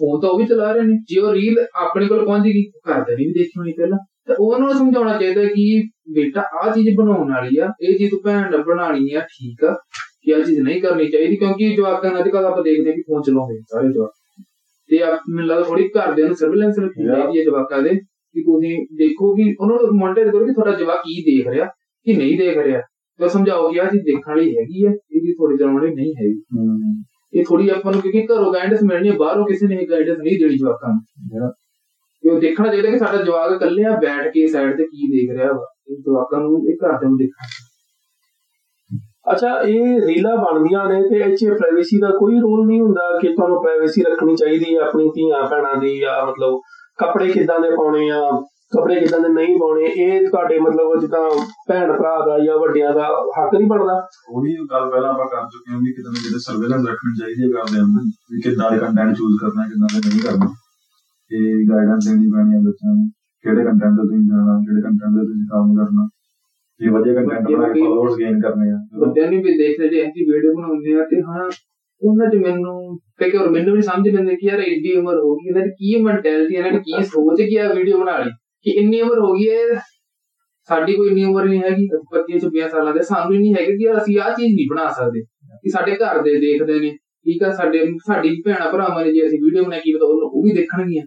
ਫੋਨ 0.00 0.20
ਤਾਂ 0.20 0.30
ਉਹ 0.30 0.38
ਵੀ 0.38 0.44
ਚਲਾ 0.46 0.72
ਰਹੇ 0.72 0.82
ਨੇ। 0.82 0.94
ਜੇ 1.08 1.20
ਉਹ 1.20 1.32
ਰੀਲ 1.32 1.66
ਆਪਣੇ 1.74 2.06
ਕੋਲ 2.06 2.24
ਪਹੁੰਚ 2.24 2.44
ਗਈ 2.44 2.62
ਘਰਦਿਆਂ 2.62 3.18
ਨੇ 3.18 3.24
ਵੀ 3.26 3.32
ਦੇਖੀ 3.32 3.58
ਹੋਣੀ 3.58 3.72
ਪਹਿਲਾਂ। 3.72 3.98
ਤਾਂ 4.28 4.36
ਉਹਨਾਂ 4.38 4.58
ਨੂੰ 4.60 4.76
ਸਮਝਾਉਣਾ 4.78 5.16
ਚਾਹੀਦਾ 5.18 5.44
ਕਿ 5.46 5.82
ਬੇਟਾ 6.14 6.42
ਆਹ 6.58 6.70
ਚੀਜ਼ 6.72 6.88
ਬਣਾਉਣ 6.96 7.32
ਵਾਲੀ 7.32 7.58
ਆ 7.58 7.68
ਇਹ 7.82 7.98
ਜੇ 7.98 8.08
ਤੂੰ 8.08 8.20
ਭੈਣ 8.24 8.50
ਨਾਲ 8.50 8.62
ਬਣਾਣੀ 8.64 9.14
ਆ 9.14 9.20
ਠੀਕ 9.30 9.64
ਆ 9.64 9.74
ਕਿ 10.22 10.32
ਆਹ 10.34 10.42
ਚੀਜ਼ 10.42 10.60
ਨਹੀਂ 10.60 10.80
ਕਰਨੀ 10.82 11.08
ਚਾਹੀਦੀ 11.10 11.36
ਕਿਉਂਕਿ 11.36 11.74
ਜਵਾਕਾਂ 11.76 12.10
ਨੂੰ 12.10 12.20
ਅੱਜ 12.20 12.28
ਕੱਲ੍ਹ 12.28 12.46
ਆਪਾਂ 12.46 12.62
ਦੇਖਦੇ 12.64 12.92
ਕਿ 12.92 13.02
ਫੋਨ 13.02 13.22
ਚਲਾਉਂਦੇ 13.22 13.58
ਸਾਰੇ 13.68 13.92
ਜਵਾਕ 13.92 14.10
ਤੇ 14.90 15.02
ਆ 15.02 15.10
ਮੈਨੂੰ 15.28 15.46
ਲੱਗਦਾ 15.46 15.64
ਥੋੜੀ 15.64 15.88
ਘਰਦਿਆਂ 15.88 16.26
ਨੂੰ 16.26 16.36
ਸਰਵੇਲੈਂਸ 16.36 16.78
Yeah. 16.78 16.90
ਚਾਹੀਦੀ 17.06 17.38
ਹੈ 17.38 17.44
ਜਵਾਕਾਂ 17.44 17.82
ਦੇ 17.82 17.90
ਕਿ 18.34 18.42
ਤੁਸੀਂ 18.42 18.76
ਦੇਖੋ 18.96 19.34
ਕਿ 19.34 19.54
ਉਹਨਾਂ 19.60 19.76
ਨੂੰ 19.76 19.98
ਮੋਨੀਟਰ 19.98 20.30
ਕਰੋ 20.30 20.46
ਕਿ 20.46 20.52
ਤੁਹਾਡਾ 20.52 20.72
ਜਵਾਕ 20.78 20.98
ਕੀ 21.00 21.22
ਦੇਖ 21.26 21.48
ਰਿਹਾ 21.48 21.66
ਕਿ 22.06 22.14
ਨਹੀਂ 22.14 22.38
ਦੇਖ 22.38 22.56
ਰਿਹਾ 22.58 22.80
ਤਾਂ 23.20 23.28
ਸਮਝਾਓ 23.28 23.70
ਕਿ 23.72 23.80
ਆਹ 23.80 23.90
ਚੀਜ਼ 23.90 24.02
ਦੇਖਣ 24.04 24.30
ਵਾਲੀ 24.30 24.56
ਹੈਗੀ 24.56 24.84
ਹੈ 24.86 24.90
ਇਹਦੀ 24.90 25.32
ਥੋੜੀ 25.32 25.56
ਚਲਾਉਣ 25.56 25.94
ਨਹੀਂ 25.94 26.12
ਹੈਗੀ 26.14 26.34
ਹੂੰ 26.56 26.78
ਇਹ 27.32 27.44
ਥੋੜੀ 27.44 27.68
ਆਪਾਂ 27.68 27.92
ਨੂੰ 27.92 28.00
ਕਿਉਂਕਿ 28.02 28.22
ਘਰੋਂ 28.26 28.52
ਗਾਈਡੈਂਸ 28.52 28.82
ਮਿਲਣੀ 28.82 29.08
ਹੈ 29.08 29.14
ਬਾਹਰੋਂ 29.16 29.46
ਕਿਸੇ 29.46 29.66
ਨੇ 29.66 29.86
ਗਾਈਡੈਂਸ 29.90 30.18
ਨਹੀਂ 30.18 30.38
ਦੇਣੀ 30.38 30.56
ਜਵਾਕਾਂ 30.56 30.90
ਨੂੰ. 30.90 31.50
ਕਿ 32.28 32.34
ਉਹ 32.34 32.40
ਦੇਖਣਾ 32.40 32.68
ਚਾਹੀਦਾ 32.68 32.90
ਕਿ 32.90 32.98
ਸਾਡਾ 32.98 33.22
ਜਵਾਕ 33.22 33.52
ਇਕੱਲਿਆ 33.52 33.90
ਬੈਠ 33.90 34.28
ਕੇ 34.28 34.46
ਸਾਈਡ 34.46 34.76
ਤੇ 34.76 34.84
ਕੀ 34.84 35.08
ਦੇਖ 35.08 35.38
ਰਿਹਾ 35.38 35.52
ਵਾ। 35.52 35.66
ਇਹ 35.90 35.96
ਜਵਾਕਾਂ 35.96 36.40
ਨੂੰ 36.40 36.58
ਇਹ 36.68 36.76
ਘਰਦਿਆਂ 36.76 37.10
ਨੂੰ 37.10 37.18
ਦੇਖਣਾ 37.18 37.46
ਅੱਛਾ 39.32 39.60
ਇਹ 39.60 40.00
ਰੀਲਾਂ 40.06 40.36
ਬਣਦੀਆਂ 40.36 40.84
ਨੇ 40.88 41.02
ਤੇ 41.02 41.16
ਇਹ 41.18 41.36
'ਚ 41.36 41.44
ਪ੍ਰਾਈਵੇਸੀ 41.44 41.98
ਦਾ 41.98 42.10
ਕੋਈ 42.10 42.38
ਰੋਲ 42.40 42.66
ਨਹੀਂ 42.66 42.80
ਹੁੰਦਾ 42.80 43.18
ਕਿ 43.18 43.28
ਤੁਹਾਨੂੰ 43.28 43.62
ਪ੍ਰਾਈਵੇਸੀ 43.62 44.02
ਰੱਖਣੀ 44.02 44.36
ਚਾਹੀਦੀ 44.36 44.76
ਹੈ 44.76 44.80
ਆਪਣੀ 44.80 45.08
ਧੀਆਂ 45.08 45.46
ਭੈਣਾਂ 45.48 45.76
ਦੀ 45.76 45.98
ਜਾਂ 45.98 46.26
ਮਤਲਬ 46.26 46.60
ਕੱਪੜੇ 46.98 47.28
ਕਿੱਦਾਂ 47.28 47.60
ਦੇ 47.60 47.70
ਪਾਉਣੇ 47.70 48.10
ਆ 48.10 48.20
ਕੱਪੜੇ 48.76 49.00
ਕਿੱਦਾਂ 49.00 49.20
ਦੇ 49.20 49.28
ਨਹੀਂ 49.28 49.58
ਪਾਉਣੇ 49.58 49.84
ਇਹ 49.84 50.28
ਤੁਹਾਡੇ 50.30 50.58
ਮਤਲਬ 50.58 51.00
ਜਿੱਦਾਂ 51.00 51.20
ਭੈਣ 51.68 51.92
ਭਰਾ 51.92 52.26
ਦਾ 52.26 52.38
ਜਾਂ 52.38 52.56
ਵੱਡਿਆਂ 52.58 52.94
ਦਾ 52.94 53.04
ਹੱਕ 53.38 53.54
ਨਹੀਂ 53.54 53.66
ਬਣਦਾ। 53.66 54.08
ਉਹੀ 54.30 54.56
ਗੱਲ 54.70 54.90
ਪਹਿਲਾਂ 54.90 55.10
ਆਪਾਂ 55.10 55.26
ਕਰ 55.26 55.42
ਚੁੱਕੇ 55.42 55.72
ਹਾਂ 55.72 55.80
ਵੀ 55.80 55.92
ਕਿਤੇ 55.92 56.08
ਨਾ 56.08 56.20
ਕਿਤੇ 56.22 56.38
ਸਰਵੇਲੈਂਸ 56.38 56.86
ਰੱਖਣੀ 56.88 57.18
ਚਾਹੀਦੀ 57.20 57.42
ਹੈ 57.42 57.48
ਕਰਦੇ 57.48 57.78
ਹਾਂ 57.78 57.86
ਵੀ 58.32 58.40
ਕਿੱਦਾਂ 58.40 58.70
ਦੇ 58.70 58.78
ਕੰਟੈਂਟ 58.78 59.14
ਚੂਜ਼ 59.16 59.36
ਕਰਨਾ 59.40 59.62
ਹੈ, 59.62 59.68
ਕਿੱਦਾਂ 59.68 60.00
ਦੇ 60.00 60.08
ਨਹੀਂ 60.08 60.22
ਕਰਨਾ। 60.22 60.67
ਇਹ 61.30 61.64
ਗਾਈਡੈਂਸ 61.68 62.06
ਦੇਣੀ 62.06 62.30
ਪੈਣੀ 62.30 62.54
ਹੈ 62.54 62.60
ਬੱਚਿਆਂ 62.62 62.94
ਨੂੰ 62.94 63.08
ਕਿਹੜੇ 63.44 63.64
ਕੰਟੈਂਟ 63.64 63.96
ਤੇ 63.96 64.02
ਤੁਸੀਂ 64.02 64.22
ਜਾਣਾ 64.28 64.54
ਕਿਹੜੇ 64.60 64.82
ਕੰਟੈਂਟ 64.82 65.14
ਤੇ 65.14 65.24
ਤੁਸੀਂ 65.26 65.46
ਕੰਮ 65.48 65.74
ਕਰਨਾ। 65.76 66.06
ਜੇ 66.80 66.90
ਵਧੀਆ 66.90 67.14
ਕੰਟੈਂਟ 67.14 67.46
ਬਣਾ 67.46 67.68
ਕੇ 67.68 67.80
ਫਾਲੋਅਰਸ 67.80 68.16
ਗੇਨ 68.18 68.40
ਕਰਨੇ 68.40 68.70
ਆ 68.70 68.78
ਵੱਡਿਆਂ 68.98 69.30
ਨੂੰ 69.30 69.42
ਵੀ 69.42 69.56
ਦੇਖਦੇ 69.58 69.88
ਜੇ 69.88 70.00
ਐਂਟੀ 70.00 70.24
ਵੀਡੀਓ 70.24 70.52
ਬਣਾਉਂਦੇ 70.54 70.94
ਆ 70.94 71.04
ਤੇ 71.04 71.20
ਹਾਂ 71.22 71.48
ਉਹਨਾਂ 72.02 72.26
'ਚ 72.30 72.36
ਮੈਨੂੰ 72.36 72.74
ਤੇ 73.18 73.30
ਕਿ 73.30 73.38
ਮੈਨੂੰ 73.48 73.74
ਵੀ 73.74 73.80
ਸਮਝ 73.82 74.08
ਲੈਂਦੇ 74.08 74.34
ਕਿ 74.36 74.46
ਯਾਰ 74.46 74.60
ਐਡੀ 74.60 74.92
ਉਮਰ 74.96 75.16
ਹੋ 75.18 75.34
ਗਈ 75.36 75.48
ਇਹਨਾਂ 75.48 75.62
ਦੀ 75.62 75.70
ਕੀ 75.70 76.02
ਮੈਂਟੈਲਿਟੀ 76.02 76.54
ਇਹਨਾਂ 76.54 76.70
ਦੀ 76.72 76.78
ਕੀ 76.80 77.02
ਸੋਚ 77.06 77.40
ਕੀ 77.42 77.56
ਆ 77.56 77.72
ਵੀਡੀਓ 77.72 77.98
ਬਣਾ 77.98 78.16
ਲਈ 78.18 78.30
ਕਿ 78.66 78.70
ਇੰਨੀ 78.80 79.00
ਉਮਰ 79.00 79.18
ਹੋ 79.18 79.32
ਗਈ 79.34 79.48
ਹੈ 79.48 79.80
ਸਾਡੀ 80.68 80.94
ਕੋਈ 80.94 81.08
ਇੰਨੀ 81.08 81.24
ਉਮਰ 81.24 81.44
ਨਹੀਂ 81.44 81.60
ਹੈਗੀ 81.62 81.88
25 82.12 82.40
26 82.44 82.68
ਸਾਲਾਂ 82.70 82.94
ਦੇ 82.94 83.02
ਸਾਨੂੰ 83.04 83.32
ਹੀ 83.32 83.38
ਨਹੀਂ 83.38 83.54
ਹੈਗੇ 83.54 83.76
ਕਿ 83.76 83.90
ਅਸੀਂ 83.96 84.18
ਆਹ 84.20 84.32
ਚੀਜ਼ 84.32 84.54
ਨਹੀਂ 84.54 84.66
ਬਣਾ 84.70 84.88
ਸਕਦੇ 84.92 85.22
ਕਿ 85.62 85.70
ਸਾਡੇ 85.70 85.94
ਘਰ 85.96 86.22
ਦੇ 86.22 86.34
ਦੇਖਦੇ 86.40 86.78
ਨੇ 86.80 86.90
ਠੀਕ 87.26 87.42
ਆ 87.42 87.50
ਸਾਡੇ 87.52 87.84
ਸਾਡੀ 88.06 88.34
ਭੈਣਾ 88.42 88.70
ਭਰਾਵਾਂ 88.70 89.04
ਨੇ 89.04 89.12
ਜੇ 89.12 89.26
ਅਸੀਂ 89.26 89.38
ਵੀਡੀਓ 89.42 89.64
ਬਣਾ 89.64 89.78
ਕੀ 89.78 89.92
ਪਤਾ 89.94 90.06
ਉਹ 90.06 90.42
ਵੀ 90.42 90.52
ਦੇਖਣਗੀਆਂ। 90.54 91.04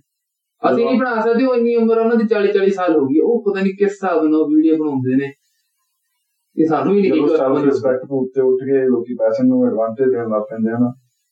ਅਸੀਂ 0.62 0.86
ਨਹੀਂ 0.86 1.00
ਬਣਾ 1.00 1.19
ਸਕਦੇ 1.21 1.45
ਉਹ 1.45 1.54
ਇੰਨੀ 1.56 1.76
ਉਮਰ 1.76 1.97
ਉਹਨਾਂ 1.97 2.15
ਦੀ 2.17 2.26
40 2.30 2.52
40 2.54 2.71
ਸਾਲ 2.71 2.95
ਹੋ 2.95 3.06
ਗਈ 3.06 3.19
ਹੈ, 3.19 3.24
ਉਹ 3.24 3.41
ਪਤਾ 3.43 3.62
ਨਹੀਂ 3.62 3.74
ਕਿਸ 3.74 3.91
ਹਿਸਾਬ 3.91 4.24
ਨਾਲ 4.26 4.43
ਵੀਡੀਓ 4.50 4.76
ਬਣਾਉਂਦੇ 4.76 5.15
ਨੇ। 5.15 5.30
ਕਿ 6.58 6.65
ਸਾਨੂੰ 6.65 6.93
ਵੀ 6.93 7.02
ਨਹੀਂ 7.02 7.12
ਜਦੋਂ 7.13 7.28
ਪਤਾ 7.28 7.63
ਰਿਸਪੈਕਟ 7.65 8.06
ਤੋਂ 8.08 8.19
ਉੱਤੇ 8.21 8.41
ਉੱਠ 8.41 8.63
ਕੇ 8.63 8.84
ਲੋਕੀ 8.88 9.13
ਪੈਸੇ 9.15 9.43
ਨੂੰ 9.43 9.65
ਐਡਵਾਂਟੇਜ 9.67 10.10
ਦੇਣ 10.10 10.30
ਲੱਗ 10.30 10.41
ਪੈਂਦੇ 10.50 10.71
ਹਨ 10.71 10.86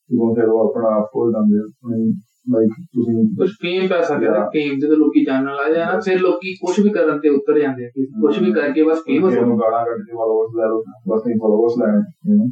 ਉਦੋਂ 0.10 0.34
ਫਿਰ 0.36 0.48
ਉਹ 0.50 0.60
ਆਪਣਾ 0.62 0.90
ਆਪ 0.96 1.08
ਖੋਲ 1.14 1.32
ਦਿੰਦੇ 1.34 1.60
ਆਪਣੀ 1.60 2.06
ਲਾਈਕ 2.50 2.72
ਤੁਸੀਂ 2.94 3.16
ਕੁਝ 3.38 3.50
ਫੇਮ 3.62 3.88
ਪੈਸਾ 3.88 4.16
ਕਹਿੰਦਾ 4.16 4.46
ਫੇਮ 4.54 4.80
ਜਦੋਂ 4.80 4.98
ਲੋਕੀ 4.98 5.24
ਜਾਣਨ 5.26 5.56
ਲੱਗ 5.56 5.74
ਜਾਣਾ 5.74 6.00
ਫਿਰ 6.00 6.20
ਲੋਕੀ 6.20 6.54
ਕੁਝ 6.56 6.80
ਵੀ 6.80 6.90
ਕਰਨ 6.90 7.20
ਤੇ 7.20 7.30
ਉਤਰ 7.30 7.60
ਜਾਂਦੇ 7.60 7.86
ਆ 7.86 7.90
ਕਿ 7.90 8.06
ਕੁਝ 8.22 8.38
ਵੀ 8.40 8.52
ਕਰਕੇ 8.54 8.84
ਬਸ 8.84 9.02
ਫੇਮਸ 9.04 9.34
ਨੂੰ 9.42 9.60
ਗਾਲਾਂ 9.60 9.84
ਕੱਢ 9.86 10.02
ਕੇ 10.02 10.16
ਫਾਲੋਅਰਸ 10.16 10.56
ਲੈ 10.58 10.68
ਲਓ 10.68 10.82
ਬਸ 11.10 11.22
ਨਹੀਂ 11.28 11.38
ਫਾਲੋਅਰਸ 11.40 11.78
ਲੈਣੇ 11.80 12.02
ਯੂ 12.28 12.38
نو 12.38 12.50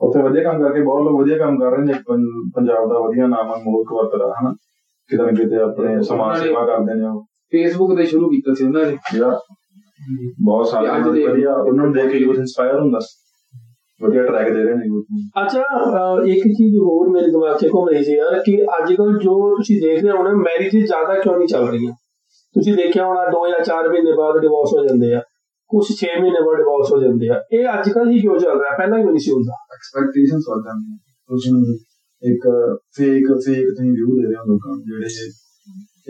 ਉੱਥੇ 0.00 0.22
ਵਧੀਆ 0.22 0.42
ਕੰਮ 0.42 0.62
ਕਰਕੇ 0.62 0.82
ਬਹੁਤ 0.82 1.02
ਲੋਕ 1.04 1.20
ਵਧੀਆ 1.20 1.38
ਕੰਮ 1.38 1.58
ਕਰ 1.60 1.76
ਰਹੇ 1.76 1.84
ਨੇ 1.84 1.94
ਪੰਜਾਬ 2.54 2.88
ਦਾ 2.88 2.98
ਵਧੀਆ 2.98 3.26
ਨਾਮ 3.26 3.48
ਹੈ 3.48 3.56
ਮੁਲਕ 3.64 3.92
ਵਰਤਦਾ 3.92 4.32
ਹਨਾ। 4.32 4.52
ਕਿਤੇ 5.10 5.22
ਨਾ 5.22 5.32
ਕਿਤੇ 5.32 5.56
ਆਪਣੇ 5.56 6.02
ਸਮਾਜ 6.02 6.42
ਸੇਵਾ 6.42 6.66
ਕਰਦੇ 6.66 6.94
ਨੇ 6.94 7.08
ਉਹ। 7.08 7.22
ਫੇਸਬੁੱਕ 7.52 7.96
ਤੇ 7.96 8.04
ਸ਼ੁਰੂ 8.06 8.28
ਕੀਤਾ 8.28 8.54
ਸੀ 8.54 8.64
ਉਹਨਾਂ 8.64 8.86
ਨੇ। 8.86 8.96
ਜਿਹੜਾ 9.12 9.38
ਬਹੁਤ 10.44 10.68
ਸਾਰੇ 10.68 10.96
ਅੱਜ 10.96 11.08
ਦੇ 11.08 11.26
ਵਧੀਆ 11.26 11.54
ਉਹਨਾਂ 11.54 11.84
ਨੂੰ 11.84 11.92
ਦੇਖ 11.92 12.06
ਕੇ 12.06 12.18
ਯੂਥ 12.18 12.36
ਇਨਸਪਾਇਰ 12.36 12.80
ਹੁੰਦਾ 12.80 12.98
ਵਧੀਆ 14.02 14.22
ਟਰੈਕ 14.22 14.48
ਦੇ 14.52 14.62
ਰਹੇ 14.62 14.74
ਨੇ 14.74 14.86
ਯੂਥ 14.86 15.04
ਨੂੰ। 15.12 15.44
ਅੱਛਾ 15.44 15.60
ਇੱਕ 16.26 16.42
ਚੀਜ਼ 16.42 16.76
ਹੋਰ 16.76 17.08
ਮੇਰੇ 17.08 17.26
ਦਿਮਾਗ 17.26 17.56
'ਚ 17.56 17.66
ਘੁੰਮ 17.66 17.88
ਰਹੀ 17.88 18.04
ਸੀ 18.04 18.12
ਯਾਰ 18.12 18.38
ਕਿ 18.38 18.62
ਅੱਜ 18.62 18.92
ਕੱਲ 18.92 19.18
ਜੋ 19.18 19.54
ਤੁਸੀਂ 19.56 19.80
ਦੇਖ 19.80 20.02
ਰਹੇ 20.02 20.12
ਹੋ 20.12 20.22
ਨਾ 20.22 20.30
ਮੈਰਿਜ 20.30 20.86
ਜ਼ਿਆਦਾ 20.86 21.14
ਕਿਉਂ 21.14 21.36
ਨਹੀਂ 21.36 21.48
ਚੱਲ 21.48 21.68
ਰਹੀਆਂ? 21.68 21.92
ਤੁਸੀਂ 22.54 22.74
ਦੇਖਿਆ 22.74 23.04
ਹੋਣਾ 23.06 23.24
2 23.24 23.48
ਜਾਂ 23.48 23.64
4 23.64 23.88
ਮਹੀਨੇ 23.88 24.12
ਬਾਅਦ 24.12 24.40
ਡਿਵੋਰਸ 24.40 24.70
ਹੋ 24.78 24.86
ਜਾਂਦੇ 24.86 25.14
ਆ। 25.14 25.20
ਕੁਝ 25.70 25.84
6 25.90 26.12
ਮਹੀਨੇ 26.20 26.40
ਬਾਅਦ 26.40 26.56
ਡਿਵੋਰਸ 26.56 26.92
ਹੋ 26.92 27.00
ਜਾਂਦੇ 27.00 27.28
ਆ। 27.28 27.42
ਇਹ 27.52 27.80
ਅੱਜ 27.80 27.90
ਕੱਲ 27.92 28.10
ਹੀ 28.10 28.20
ਕਿਉਂ 28.20 28.38
ਚੱਲ 28.38 28.60
ਰਿਹਾ? 28.60 28.76
ਪਹਿਲਾਂ 28.76 28.98
ਕਿਉਂ 28.98 29.10
ਨਹੀਂ 29.10 29.20
ਸੀ 29.20 29.30
ਹੁੰਦਾ। 29.30 29.52
ਐਕਸਪੈਕਟੇਸ਼ਨਸ 29.74 30.44
ਵੱਧ 30.48 30.64
ਜਾਂਦੀਆਂ 30.64 30.98
ਇੱਕ 32.22 32.44
ਫੇਕ 32.96 33.26
ਫੇਕ 33.46 33.68
ਤੁਸੀਂ 33.68 33.92
ਵਿਊ 33.92 34.16
ਦੇ 34.16 34.26
ਰਹੇ 34.26 34.34
ਹੋ 34.34 34.44
ਲੋਕਾਂ 34.46 34.74
ਨੂੰ 34.74 34.82
ਜਿਹੜੇ 34.82 35.06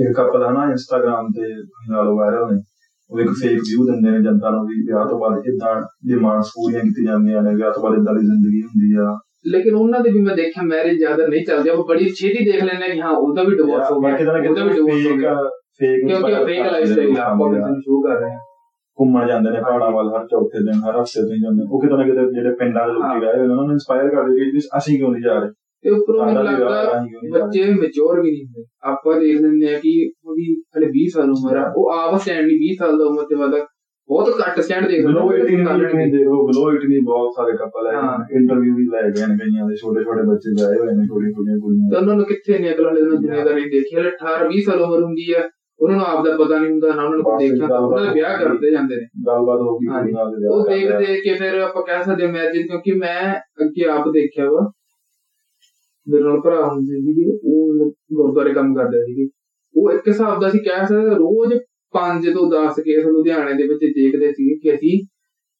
ਇੱਕ 0.04 0.16
ਕਪਲ 0.16 0.46
ਹੈ 0.46 0.50
ਨਾ 0.52 0.64
ਇੰਸਟਾਗ੍ਰam 0.70 1.26
ਤੇ 1.36 1.54
ਨਾਲੋਂ 1.90 2.16
ਵਾਇਰਲ 2.16 2.54
ਨੇ 2.54 2.62
ਉਹ 3.10 3.20
ਇੱਕ 3.20 3.30
ਫੇਕ 3.30 3.52
ਵਿਊ 3.52 3.84
ਦਿੰਦੇ 3.84 4.10
ਨੇ 4.10 4.18
ਜਨਤਾ 4.24 4.50
ਨੂੰ 4.50 4.66
ਵੀ 4.66 4.74
ਵਿਆਹ 4.74 5.06
ਤੋਂ 5.08 5.18
ਬਾਅਦ 5.18 5.42
ਇਦਾਂ 5.46 5.80
ਡਿਮਾਂਡਸ 6.08 6.48
ਪੂਰੀਆਂ 6.48 6.80
ਕੀਤੀਆਂ 6.80 7.12
ਜਾਂਦੀਆਂ 7.12 7.42
ਨੇ 7.42 7.54
ਵਿਆਹ 7.54 7.72
ਤੋਂ 7.72 7.82
ਬਾਅਦ 7.82 7.94
ਇਦਾਂ 7.94 8.14
ਦੀ 8.14 8.20
ਜ਼ਿੰਦਗੀ 8.20 8.62
ਹੁੰਦੀ 8.62 8.94
ਆ। 8.96 9.18
ਲੇਕਿਨ 9.46 9.74
ਉਹਨਾਂ 9.74 10.00
ਦੇ 10.00 10.10
ਵੀ 10.10 10.20
ਮੈਂ 10.20 10.36
ਦੇਖਿਆ 10.36 10.62
ਮੈਰਿਜ 10.62 10.98
ਜ਼ਿਆਦਾ 10.98 11.26
ਨਹੀਂ 11.26 11.44
ਚੱਲਦੀ 11.44 11.68
ਆਪਾਂ 11.70 11.84
ਬੜੀ 11.84 12.08
ਛੇਤੀ 12.08 12.44
ਦੇਖ 12.52 12.64
ਲੈਂਦੇ 12.64 12.88
ਕਿ 12.94 13.00
ਹਾਂ 13.00 13.10
ਉਹਦਾ 13.10 13.42
ਵੀ 13.42 13.56
ਡਿਵੋਰਸ 13.56 13.90
ਹੋ 13.92 14.00
ਗਿਆ 14.00 14.16
ਕਿਤੇ 14.16 14.30
ਉਹਦਾ 14.30 14.64
ਵੀ 14.64 14.68
ਕਿਤੇ 14.68 14.74
ਡਿਵੋਰਸ 14.74 15.06
ਹੋ 15.06 15.10
ਫੇਕ 15.10 15.20
ਗਿਆ 15.20 15.34
ਫੇਕ 15.80 16.06
ਕਿਉਂਕਿ 16.06 16.44
ਫੇਕ 16.44 16.66
ਲਾਈਫ 16.72 16.86
ਸਟਾਈਲ 16.86 17.18
ਆਪਾਂ 17.18 17.50
ਨੂੰ 17.50 17.80
ਸ਼ੋਅ 17.80 18.08
ਕਰ 18.08 18.20
ਰਹੇ 18.20 18.30
ਹਾਂ 18.30 18.38
ਘੁੰਮਣ 18.98 19.28
ਜਾਂਦੇ 19.28 19.50
ਨੇ 19.50 19.60
ਪਹਾੜਾਂ 19.60 19.90
ਵੱਲ 19.90 20.08
ਹਰ 20.08 20.26
ਚੌਥੇ 20.26 20.58
ਦਿਨ 20.58 20.74
ਹਰ 20.74 21.02
ਹਫ਼ਤੇ 21.02 21.22
ਤੇ 21.22 21.38
ਜਾਂਦੇ। 21.40 21.66
ਉਹ 21.70 21.80
ਕਿਤੇ 21.80 21.96
ਨਾ 21.96 22.02
ਕਿਤੇ 22.02 22.34
ਜਿਹੜੇ 22.34 22.54
ਪਿੰਡਾਂ 22.54 22.86
ਦੇ 22.86 22.92
ਲੋਕੀ 22.92 23.08
ਹਾਂ। 23.08 23.20
ਗਏ 23.20 23.26
ਹੋਏ 23.26 23.36
ਨੇ 23.36 23.42
ਉਹਨਾਂ 23.42 23.64
ਨੂੰ 23.64 23.72
ਇਨਸਪਾਇਰ 23.72 24.08
ਕਰਦੇ 24.08 24.50
ਕਿ 24.50 24.58
ਅਸੀਂ 24.78 24.98
ਕਿਉਂ 24.98 25.12
ਨਹੀਂ 25.12 25.22
ਜਾ 25.22 25.38
ਰਹੇ? 25.38 25.50
ਤੇ 25.84 25.90
ਉੱਪਰੋਂ 25.90 26.26
ਮੈਨੂੰ 26.26 26.44
ਲੱਗਦਾ 26.44 27.00
ਨਹੀਂ 27.00 27.30
ਬੱਚੇ 27.32 27.64
ਮੈਚੁਰ 27.64 28.20
ਵੀ 28.20 28.30
ਨਹੀਂ 28.30 28.44
ਹੁੰਦੇ। 28.44 28.64
ਆਪਾਂ 28.82 29.20
ਦੇਖ 29.20 29.40
ਲੈਂਦੇ 29.40 29.74
ਆ 29.74 29.78
ਕਿ 29.78 30.10
ਉਹਦੀ 30.24 30.62
ਹਲੇ 30.78 30.86
20 30.86 31.08
ਸਾਲ 31.08 31.30
ਉਮਰ 31.30 31.56
ਆ। 31.56 31.72
ਉਹ 31.76 31.90
ਆਪ 31.90 32.16
ਸਟੈਂਡ 32.20 32.46
ਨਹੀਂ 32.46 32.56
20 32.56 32.74
ਸਾਲ 32.78 32.98
ਦਾ 32.98 33.04
ਉਮਰ 33.04 33.22
ਤੇ 33.22 33.34
ਬਾਅਦ 33.34 33.54
ਬਹੁਤ 34.08 34.28
ਘੱਟ 34.40 34.60
ਸਟੈਂਡ 34.60 34.86
ਦੇਖ 34.88 35.06
ਬਿਲੋ 35.06 35.30
ਲੈਂਦੇ 35.30 35.56
18 35.56 35.78
ਵੀ 35.78 35.84
ਤੁਸੀਂ 35.84 36.12
ਦੇਖੋ 36.12 36.46
ਬਿਲੋ 36.46 36.70
18 36.70 37.00
ਬਹੁਤ 37.04 37.32
ਸਾਰੇ 37.36 37.52
ਕਪਲ 37.56 37.86
ਹੈ। 37.86 38.00
ਇੰਟਰਵਿਊ 38.36 38.74
ਵੀ 38.76 38.84
ਲੈ 38.84 39.02
ਗਏ 39.02 39.26
ਨੇ 39.26 39.36
ਕਈਆਂ 39.38 39.68
ਦੇ 39.68 39.74
ਛੋਟੇ 39.76 40.04
ਛੋਟੇ 40.04 40.22
ਬੱਚੇ 40.22 40.50
ਗਏ 40.50 40.78
ਹੋਏ 40.78 40.94
ਨੇ 40.94 41.06
ਛੋਟੀਆਂ 41.06 41.30
ਛੋਟੀਆਂ 41.30 41.58
ਕੁੜੀਆਂ 41.58 41.90
ਤਾਂ 41.92 42.00
ਉਹਨਾਂ 42.00 42.14
ਨੂੰ 42.14 42.24
ਕਿੱਥੇ 42.24 42.58
ਨਹੀਂ 42.58 42.70
ਅਗਲਾ 42.70 42.90
ਨੂੰ 42.90 43.10
ਦੁਨੀਆਦਾਰੀ 43.10 43.64
ਦੇਖੀ 43.64 43.96
ਹਲੇ 43.96 44.10
18 44.10 44.48
20 44.48 44.60
ਸਾਲ 44.60 44.80
ਉਮਰ 44.80 45.02
ਹੁੰਦੀ 45.02 45.32
ਆ। 45.32 45.48
ਉਹਨਾਂ 45.80 45.96
ਨੂੰ 45.96 46.06
ਆਪ 46.06 46.24
ਦਾ 46.26 46.36
ਪਤਾ 46.36 46.58
ਨਹੀਂ 46.58 46.70
ਹੁੰਦਾ 46.70 46.88
ਨਾ 46.88 47.02
ਉਹਨਾਂ 47.02 47.16
ਨੂੰ 47.16 47.24
ਕੋਈ 47.24 47.48
ਗੱਲਬਾਤ 47.50 47.80
ਉਹਨਾਂ 47.80 48.04
ਦੇ 48.04 48.20
ਵਿਆਹ 48.20 48.44
ਕਰਦੇ 48.44 48.70
ਜਾਂਦੇ 48.70 48.96
ਨੇ। 48.96 49.02
ਗੱਲਬਾਤ 49.26 49.60
ਹੋ 49.60 49.78
ਗਈ 49.78 49.86
ਉਹ 49.88 50.64
ਕਰ 50.64 50.74
ਦੇਖ 50.74 50.90
ਲਿਆ। 50.90 50.98
ਦੇਖ 50.98 51.22
ਕੇ 51.24 51.34
ਫਿਰ 51.34 51.58
ਆਪਾਂ 51.60 51.82
ਕਹਿ 51.82 52.02
ਸਕਦੇ 52.04 52.26
ਮੈਰਿਜ 52.26 52.62
ਕਿਉਂਕਿ 52.62 52.92
ਮੈਂ 52.92 53.34
ਅੱਗੇ 53.34 53.84
ਆਪ 53.84 54.08
ਦੇਖਿਆ 54.08 54.50
ਵਾ। 54.50 54.70
ਮੇਰੇ 56.10 56.24
ਨਾਲ 56.24 56.40
ਭਰਾ 56.40 56.68
ਹੁੰਦੇ 56.68 57.00
ਸੀਗੇ 57.00 57.38
ਉਹ 57.44 57.90
ਗੁਰਦੁਆਰੇ 58.14 58.52
ਕੰਮ 58.52 58.74
ਕਰਦੇ 58.74 59.02
ਸੀਗੇ। 59.02 59.28
ਉਹ 59.76 59.90
ਇੱਕ 59.90 60.08
ਹਿਸਾਬ 60.08 60.40
ਦਾ 60.40 60.48
ਸੀ 60.50 60.58
ਕਹਿ 60.58 60.86
ਸਕਦੇ 60.86 61.14
ਰੋਜ਼ 61.14 61.54
5 61.94 62.30
ਤੋਂ 62.30 62.50
10 62.50 62.80
ਕੇਸ 62.80 63.04
ਲੁਧਿਆਣੇ 63.06 63.54
ਦੇ 63.54 63.62
ਵਿੱਚ 63.62 63.80
ਦੇਖਦੇ 63.94 64.32
ਸੀਗੇ 64.32 64.54
ਕਿ 64.58 64.74
ਅਸੀਂ 64.74 65.06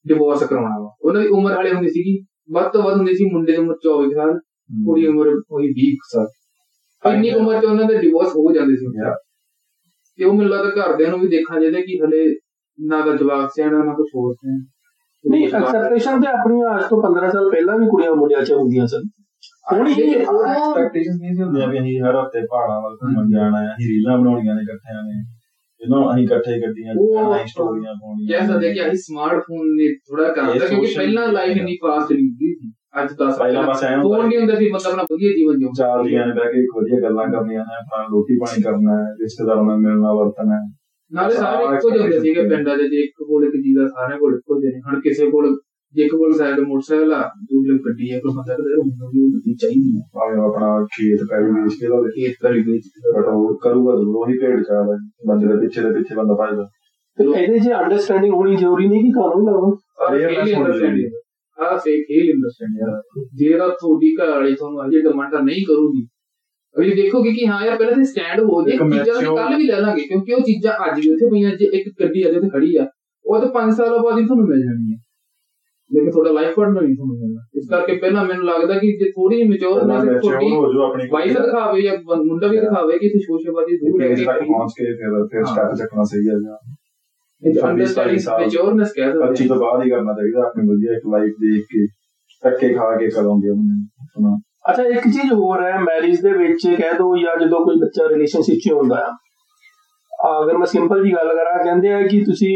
ਡਿਵੋਰਸ 0.08 0.42
ਕਰਾਉਣਾ 0.44 0.80
ਵਾ। 0.80 0.96
ਉਹਨਾਂ 1.02 1.22
ਦੀ 1.22 1.28
ਉਮਰ 1.28 1.52
ਹਾਲੇ 1.52 1.72
ਹੁੰਦੀ 1.72 1.88
ਸੀਗੀ 1.88 2.24
ਵੱਧ 2.52 2.72
ਤੋਂ 2.72 2.82
ਵੱਧ 2.82 2.96
ਹੁੰਦੀ 2.96 3.14
ਸੀ 3.14 3.24
ਮੁੰਡੇ 3.24 3.52
ਦੀ 3.52 3.58
ਉਮਰ 3.58 3.74
24 3.74 4.11
ਸਾਲ। 4.11 4.38
ਕੁੜੀ 4.84 5.02
ਦੀ 5.02 5.08
ਉਮਰ 5.08 5.26
ਉਹੀ 5.50 5.68
20 5.68 5.92
ਕੁ 5.94 6.06
ਸਾਲ। 6.12 6.26
ਇੰਨੀ 7.14 7.30
ਉਮਰ 7.30 7.61
'ਚ 7.61 7.64
ਉਹਨਾਂ 7.64 7.84
ਦੇ 7.84 7.98
ਡਿਵੋਰਸ 7.98 8.28
ਹੋ 8.28 8.54
ਜਾਂਦੇ 8.54 8.76
ਸੀ. 8.76 8.87
ਤੇ 10.18 10.24
ਉਹ 10.24 10.34
ਮੈਨੂੰ 10.34 10.52
ਲੱਗਦਾ 10.52 10.70
ਘਰਦਿਆਂ 10.70 11.11
ਨੂੰ 11.11 11.20
ਵੀ 11.20 11.28
ਦੇਖਣਾ 11.28 11.61
ਚਾਹੀਦਾ 11.61 11.80
ਕਿ 11.80 11.98
ਹਲੇ 11.98 12.37
ਨਾ 12.80 13.06
ਤਾਂ 13.06 13.16
ਜਵਾਬ 13.16 13.48
ਸਿਆਣਾ 13.48 13.84
ਨਾ 13.84 13.94
ਕੁਝ 13.94 14.06
ਹੋਰ 14.14 14.34
ਸਿਆਣਾ। 14.34 14.64
ਨਹੀਂ 15.30 15.48
ਐਕਸੈਪਟੇਸ਼ਨ 15.48 16.20
ਤੇ 16.20 16.26
ਆਪਣੀਆਂ 16.28 16.78
ਅੱਜ 16.78 16.84
ਤੋਂ 16.84 17.02
15 17.02 17.28
ਸਾਲ 17.28 17.50
ਪਹਿਲਾਂ 17.50 17.78
ਵੀ 17.78 17.87
ਕੁੜੀਆਂ 17.87 18.14
ਮੁੰਡਿਆਂ 18.14 18.42
'ਚ 18.42 18.52
ਹੁੰਦੀਆਂ 18.52 18.87
ਸਨ। 18.87 19.08
ਹੁਣ 19.72 19.87
ਹੀ 19.87 19.94
ਲੇਕਿਨ 19.94 20.27
ਉਹ- 20.27 20.46
ਐਕਸਪੈਕਟੇਸ਼ਨਸ 20.46 21.20
ਨਹੀਂ 21.20 21.35
ਸੀ 21.35 21.42
ਹੁੰਦੀਆਂ 21.42 21.68
ਵੀ 21.68 21.79
ਅਸੀਂ 21.79 22.01
ਹਰ 22.01 22.16
ਹਫ਼ਤੇ 22.16 22.40
ਪਹਾੜਾਂ 22.40 22.81
ਵੱਲ 22.83 22.96
ਘੁੰਮਣ 23.03 23.31
ਜਾਣਾ 23.31 23.59
ਹੈ 23.59 23.66
ਅਸੀਂ 23.66 23.87
ਰੀਲਾਂ 23.88 24.18
ਬਣਾਉਣੀਆਂ 24.18 24.55
ਨੇ 24.55 24.62
ਇਕੱਠਿਆਂ 24.62 25.03
ਨੇ। 25.03 25.18
ਇਹਨਾਂ 25.81 26.14
ਅਸੀਂ 26.14 26.24
ਇਕੱਠੇ 26.24 26.61
ਗੱਡੀਆਂ 26.62 26.94
ਚ 26.94 26.98
ਉਹ- 26.98 27.14
ਜਾਣਾ 27.14 27.37
ਅਸੀਂ 27.37 27.46
ਸਟੋਰੀਆਂ 27.46 27.94
ਪਾਉਣੀਆਂ 27.94 28.38
ਕਹਿ 28.38 28.46
ਸਕਦੇ 28.46 28.72
ਕਿ 28.74 28.81
ਅਸੀਂ 28.87 28.98
ਸਮਾਰਟਫੋਨ 28.98 29.66
ਨੇ 29.77 29.88
ਥੋੜਾ 30.09 30.33
ਕਰ 30.33 30.42
ਇਹ 30.42 30.53
ਦਿੱਤਾ 30.53 30.66
ਕਿਉਂਕਿ 30.66 30.94
ਪਹਿਲਾਂ 30.96 31.29
ਲਾਈਫ 31.29 31.57
ਇੰਨੀ 31.57 31.77
ਫਾਸਟ 31.83 32.12
ਨਹੀਂ 32.12 32.24
ਹੁੰਦੀ 32.29 32.55
ਸੀ। 32.55 32.72
ਅੱਜ 33.01 33.12
10 33.12 33.38
ਪਹਿਲਾਂ 33.38 33.62
ਬਸ 33.62 33.85
ਐਂ 33.85 33.96
ਹੁੰਦਾ 33.96 34.16
ਫੋਨ 34.16 34.29
ਨਹੀਂ 34.29 34.38
ਹੁੰਦਾ 34.38 34.55
ਸੀ 34.55 34.70
ਮਤਲਬ 34.70 34.90
ਆਪਣਾ 34.90 35.03
ਵਧੀਆ 35.03 35.31
ਜੀਵਨ 35.33 35.59
ਜਿਉਂਦਾ 35.59 35.85
ਚਾਰ 35.85 36.05
ਦੀਆਂ 36.05 36.27
ਨੇ 36.27 36.33
ਬਹਿ 36.33 36.53
ਕੇ 36.53 36.59
ਇੱਕ 36.61 36.77
ਵਧੀਆ 36.79 37.01
ਗੱਲਾਂ 37.01 37.27
ਕਰਨੀਆਂ 37.27 37.61
ਨੇ 37.61 37.74
ਆਪਣਾ 37.79 38.03
ਰੋਟੀ 38.05 38.38
ਪਾਣੀ 38.38 38.62
ਕਰਨਾ 38.62 38.96
ਹੈ 38.98 39.07
ਰਿਸ਼ਤੇਦਾਰਾਂ 39.22 39.64
ਨਾਲ 39.64 39.79
ਮਿਲਣਾ 39.79 40.12
ਵਰਤਣਾ 40.12 40.55
ਹੈ। 40.55 40.68
ਨਾਲੇ 41.12 41.35
ਸਾਰੇ 41.35 41.64
ਇੱਕੋ 41.64 41.90
ਜਿਹੇ 41.90 42.03
ਹੁੰਦੇ 42.03 42.20
ਸੀਗੇ 42.20 42.48
ਪਿੰਡਾਂ 42.48 42.77
ਦੇ 42.77 42.88
ਜੇ 42.88 43.01
ਇੱਕ 43.03 43.12
ਕੋਲ 43.27 43.44
ਇੱਕ 43.44 43.53
ਜੀ 43.57 43.74
ਦਾ 43.74 43.87
ਸਾਰਿਆਂ 43.87 44.18
ਕੋਲ 44.18 44.35
ਇੱਕੋ 44.35 44.61
ਜਿਹੇ 44.61 44.72
ਨੇ। 44.72 44.81
ਹੁਣ 44.81 45.01
ਕਿਸੇ 45.01 45.31
ਕੋਲ 45.31 45.59
ਜੇ 45.94 46.07
ਕੋਲ 46.09 46.33
ਸਾਈਡ 46.33 46.61
ਮੋਟਰਸਾਈਕਲ 46.61 47.12
ਆ 47.12 47.20
ਦੂਜੇ 47.44 47.68
ਕੋਲ 47.68 47.79
ਗੱਡੀ 47.87 48.11
ਆ 48.11 48.18
ਕੋਈ 48.18 48.33
ਬੰਦਾ 48.37 48.55
ਕਹਿੰਦਾ 48.55 48.83
ਮੈਨੂੰ 48.83 49.09
ਵੀ 49.12 49.20
ਉਹ 49.20 49.31
ਗੱਡੀ 49.31 49.55
ਚਾਹੀਦੀ 49.55 49.92
ਆ। 49.98 50.03
ਭਾਵੇਂ 50.14 50.40
ਆਪਣਾ 50.40 50.68
ਖੇਤ 50.87 51.22
ਪੈਰੀ 51.31 51.51
ਵੇਚ 51.53 51.74
ਕੇ 51.81 51.88
ਲਾਵੇ 51.88 52.11
ਖੇਤ 52.11 52.35
ਕਰੀ 52.42 52.62
ਵੇਚ 52.62 52.88
ਬਟ 53.16 53.29
ਉਹ 53.29 53.57
ਕਰੂਗਾ 53.59 53.94
ਜ਼ਰੂਰ 53.96 54.16
ਉਹੀ 54.16 54.38
ਭੇਡ 54.38 54.64
ਹੈ 54.70 54.83
ਬੰਦੇ 55.27 55.46
ਦੇ 55.46 55.57
ਪਿੱਛੇ 55.61 55.83
ਦੇ 55.83 55.92
ਪਿੱਛੇ 55.94 56.14
ਬੰਦਾ 56.14 56.35
ਭਜਦਾ। 56.35 56.66
ਤੇ 57.18 57.24
ਇਹਦੇ 57.35 57.59
'ਚ 57.59 57.72
ਅੰਡਰਸਟੈਂਡਿੰਗ 57.74 58.35
ਹੋਣੀ 58.35 58.57
ਜ਼ਰੂਰੀ 58.57 58.88
ਨਹੀਂ 58.88 59.03
ਕਿ 59.05 59.11
ਤੁਹਾਨੂੰ 59.12 59.46
ਲੱਗਦਾ 59.46 60.07
Awareness 60.07 60.55
ਹੋਣੀ 60.55 60.79
ਚਾਹੀਦੀ 60.81 61.05
ਹੈ। 61.05 61.11
ਆ। 61.59 61.77
ਫੇਕ 61.77 62.11
ਹੀ 62.11 62.20
ਅੰਡਰਸਟੈਂਡ 62.33 63.24
ਜਿਹੜਾ 63.35 63.68
ਤੁਹਾਡੀ 63.81 64.14
ਘਰ 64.16 64.31
ਵਾਲੀ 64.31 64.55
ਤੁਹਾਨੂੰ 64.55 64.85
ਅਜੇ 64.85 65.01
ਡਿਮਾਂਡਾਂ 65.01 65.42
ਨਹੀਂ 65.42 65.64
ਕਰੂਗੀ। 65.66 66.07
ਅਗਲੀ 66.74 66.94
ਦੇਖੋਗੇ 66.94 67.33
ਕਿ 67.33 67.46
ਹਾਂ 67.46 67.64
ਯਾਰ 67.66 67.77
ਪਹਿਲਾਂ 67.77 67.96
ਤੇ 67.96 68.05
ਸਟੈਂਡ 68.05 68.40
ਹੋ 68.40 68.62
ਜੇ 68.62 68.77
ਚੀਜ਼ਾਂ 68.77 69.20
ਕੱਲ 69.37 69.57
ਵੀ 69.57 69.66
ਲੈ 69.66 69.81
ਲਾਂਗੇ 69.81 70.03
ਕਿਉਂਕਿ 70.03 70.33
ਉਹ 70.33 70.40
ਚੀਜ਼ਾਂ 70.40 70.72
ਅੱਜ 70.87 71.01
ਵੀ 71.01 71.11
ਉੱਥੇ 71.12 71.31
ਪਈਆਂ 71.31 71.51
ਜੇ 71.57 71.66
ਇੱਕ 71.72 71.88
ਗੱਡੀ 72.01 72.27
ਅੱਜ 72.29 72.37
ਉੱਥੇ 72.37 72.48
ਖੜੀ 72.48 72.77
ਆ 72.77 72.87
ਉਹ 73.24 73.38
ਤਾਂ 73.40 73.48
5 73.55 73.72
ਸਾਲਾਂ 73.77 73.98
ਬਾਅਦ 73.98 74.18
ਹੀ 74.18 74.24
ਤੁਹਾਨੂੰ 74.27 74.46
ਮਿਲ 74.48 74.61
ਜਾਣੀ 74.61 74.92
ਹੈ 74.92 74.98
ਲੇਕਿਨ 75.90 76.11
ਤੁਹਾਡਾ 76.11 76.31
ਲਾਈਫ 76.31 76.55
ਪਾਰਟਨਰ 76.55 76.83
ਨਹੀਂ 76.83 76.94
ਤੁਹਾਨੂੰ 76.96 77.16
ਮਿਲਣਾ। 77.18 77.42
ਇਸ 77.57 77.68
ਕਰਕੇ 77.70 77.94
ਪਹਿਲਾਂ 77.96 78.24
ਮੈਨੂੰ 78.24 78.44
ਲੱਗਦਾ 78.44 78.74
ਕਿ 78.79 78.88
ਜੇ 78.98 79.11
ਥੋੜੀ 79.11 79.42
ਮੈਚੁਰ 79.48 79.85
ਨਾ 79.87 79.94
ਆਪਣੀ 80.87 81.09
ਵਾਈਫ 81.12 81.38
ਦਿਖਾਵੇ 81.38 81.83
ਜਾਂ 81.83 81.94
ਮੁੰਡਾ 82.24 82.46
ਵੀ 82.46 82.59
ਦਿਖਾਵੇ 82.59 82.98
ਕਿ 82.98 83.09
ਤੁਸੀਂ 83.09 83.20
ਸ਼ੋਸ਼ੇਬਾਜ਼ੀ 83.20 83.77
ਦੂਰ 83.77 84.01
ਰਹਿ 84.03 84.14
ਕੇ 84.14 84.24
ਪਹੁੰਚ 84.24 84.72
ਕੇ 84.79 84.85
ਫਿਰ 84.85 85.16
ਫਿਰ। 85.27 85.44
ਸਟੈਪ 85.44 85.74
ਚੱਕਣਾ 85.74 86.05
ਸਹੀ 86.05 86.29
ਹੈ 86.29 86.35
ਜਾਂ 86.42 86.59
ਅੰਡਰਸਟੈਂਡਿੰਗ 87.68 88.18
ਸਾਲ। 88.18 88.40
ਮੈਚੁਰਨੈਸ 88.40 88.92
ਕਹਿ 88.92 89.12
ਸਕਦੇ 89.12 89.27
25 89.27 89.48
ਤੋਂ 89.48 89.57
ਬਾਅਦ 89.57 89.85
ਹੀ 89.85 89.90
ਕਰਨਾ 89.90 90.12
ਚਾਹੀਦਾ 90.12 90.42
ਆਪਣੀ 90.46 90.66
ਵਧੀਆ 90.68 90.92
ਇੱਕ 90.92 91.07
ਲਾਈਫ 91.12 91.33
ਦੇਖ 91.44 91.64
ਕੇ 91.64 91.87
ਧੱਕੇ 92.42 92.68
ਖਾ 92.74 92.90
ਕੇ 92.96 93.09
ਕਰੋਗੇ 93.09 93.51
ਉਹਨੂੰ। 93.51 93.79
ਸੁਣਾ 94.05 94.37
ਅੱਛਾ 94.70 94.83
ਇੱਕ 94.83 95.05
ਚੀਜ਼ 95.05 95.33
ਹੋਰ 95.33 95.62
ਹੈ 95.64 95.79
ਮੈਰਿਜ 95.81 96.20
ਦੇ 96.20 96.33
ਵਿੱਚ 96.33 96.66
ਕਹਿ 96.79 96.92
ਦੋ 96.98 97.16
ਜਾਂ 97.16 97.37
ਜਦੋਂ 97.40 97.61
ਕੋਈ 97.61 97.77
ਬੱਚਾ 97.81 98.09
ਰਿਲੇਸ਼ਨਸ਼ਿਪ 98.09 98.59
'ਚ 98.64 98.72
ਹੁੰਦਾ 98.72 98.96
ਆ। 98.96 99.16
ਆ, 100.27 100.44
ਅਗਰ 100.44 100.59
ਮੈਂ 100.59 100.66
ਸਿੰਪਲ 100.66 101.05
ਜੀ 101.05 101.12
ਗੱਲ 101.12 101.29
ਕਰਾਂ 101.29 101.64
ਕਹਿੰਦੇ 101.64 101.92
ਆ 101.92 102.03
ਕਿ 102.03 102.20
ਤੁਸੀਂ 102.20 102.55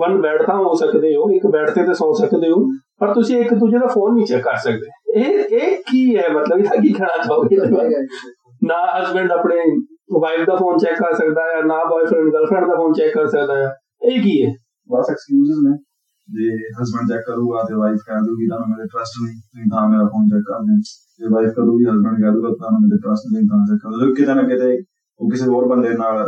ਵਨ 0.00 0.20
ਬੈੱਡ 0.20 0.42
ਤਾਂ 0.42 0.56
ਹੋ 0.56 0.74
ਸਕਦੇ 0.74 1.14
ਹੋ 1.16 1.30
ਇੱਕ 1.30 1.46
ਬੈੱਡ 1.46 1.70
ਤੇ 1.70 1.84
ਤਾਂ 1.84 1.94
ਸੌ 1.94 2.12
ਸਕਦੇ 2.12 2.50
ਹੋ 2.50 2.56
ਪਰ 3.00 3.14
ਤੁਸੀਂ 3.14 3.36
ਇੱਕ 3.38 3.54
ਦੂਜੇ 3.54 3.78
ਦਾ 3.78 3.86
ਫੋਨ 3.86 4.14
ਨਹੀਂ 4.14 4.26
ਚੈੱਕ 4.26 4.44
ਕਰ 4.44 4.56
ਸਕਦੇ। 4.56 5.20
ਇਹ 5.20 5.56
ਇਹ 5.56 5.76
ਕੀ 5.90 6.16
ਹੈ? 6.16 6.28
ਮਤਲਬ 6.28 6.58
ਇਹਦਾ 6.58 6.76
ਕੀ 6.76 6.92
ਕਹਿਣਾ 6.92 7.22
ਚਾਹੋਗੇ? 7.22 7.56
ਨਾ 8.64 8.76
ਹਸਬੰਡ 8.98 9.32
ਆਪਣੇ 9.32 9.56
ਵਾਈਫ 10.20 10.46
ਦਾ 10.46 10.56
ਫੋਨ 10.56 10.78
ਚੈੱਕ 10.78 10.98
ਕਰ 10.98 11.14
ਸਕਦਾ 11.14 11.42
ਹੈ 11.42 11.62
ਨਾ 11.62 11.78
ਬॉयਫ੍ਰੈਂਡ 11.84 12.32
ਗਰਲਫ੍ਰੈਂਡ 12.32 12.66
ਦਾ 12.66 12.74
ਫੋਨ 12.76 12.92
ਚੈੱਕ 12.92 13.14
ਕਰ 13.14 13.26
ਸਕਦਾ 13.26 13.56
ਹੈ 13.56 13.72
ਇਹ 14.02 14.22
ਕੀ 14.22 14.46
ਹੈ? 14.46 14.52
ਬਸ 14.90 15.10
ਐਕਸਕਿਊਜ਼ਸ 15.10 15.58
ਨੇ। 15.66 15.76
ਜੇ 16.28 16.46
ਹਸਬੰਡ 16.80 17.08
ਚੈੱਕ 17.08 17.22
ਕਰੂਗਾ 17.26 17.62
ਤੇ 17.62 17.74
ਵਾਈਫ 17.74 17.98
ਕਹਿ 18.06 18.20
ਦੂਗੀ 18.26 18.46
ਤੁਹਾਨੂੰ 18.46 18.68
ਮੇਰੇ 18.68 18.86
ਟਰਸਟ 18.86 19.20
ਨਹੀਂ। 19.24 19.36
ਤੁਸੀਂ 19.36 19.70
ਤਾਂ 19.70 19.88
ਮੇਰਾ 19.88 20.04
ਫੋਨ 20.04 20.28
ਚੈੱਕ 20.28 20.44
ਕਰਦੇ 20.48 20.78
ਜੇ 21.20 21.34
ਵਾਈਫ 21.34 21.50
ਕਰੂਗੀ 21.56 21.84
ਹਸਬੰਡ 21.84 22.22
ਕਹਿ 22.22 22.32
ਦੂਗਾ 22.32 22.48
ਤੁਹਾਨੂੰ 22.48 22.80
ਮੇਰੇ 22.80 22.98
ਟਰਸਟ 22.98 23.32
ਨਹੀਂ। 23.32 23.44
ਤਾਂ 23.46 23.60
ਚੈੱਕ 23.66 23.82
ਕਰਦੇ 23.84 24.14
ਕਿਤੇ 24.14 24.34
ਨਾ 24.34 24.42
ਕਿਤੇ 24.42 24.70
ਉਹ 25.20 25.30
ਕਿਸੇ 25.30 25.50
ਹੋਰ 25.50 25.68
ਬੰਦੇ 25.68 25.88
ਨਾਲ 25.88 26.24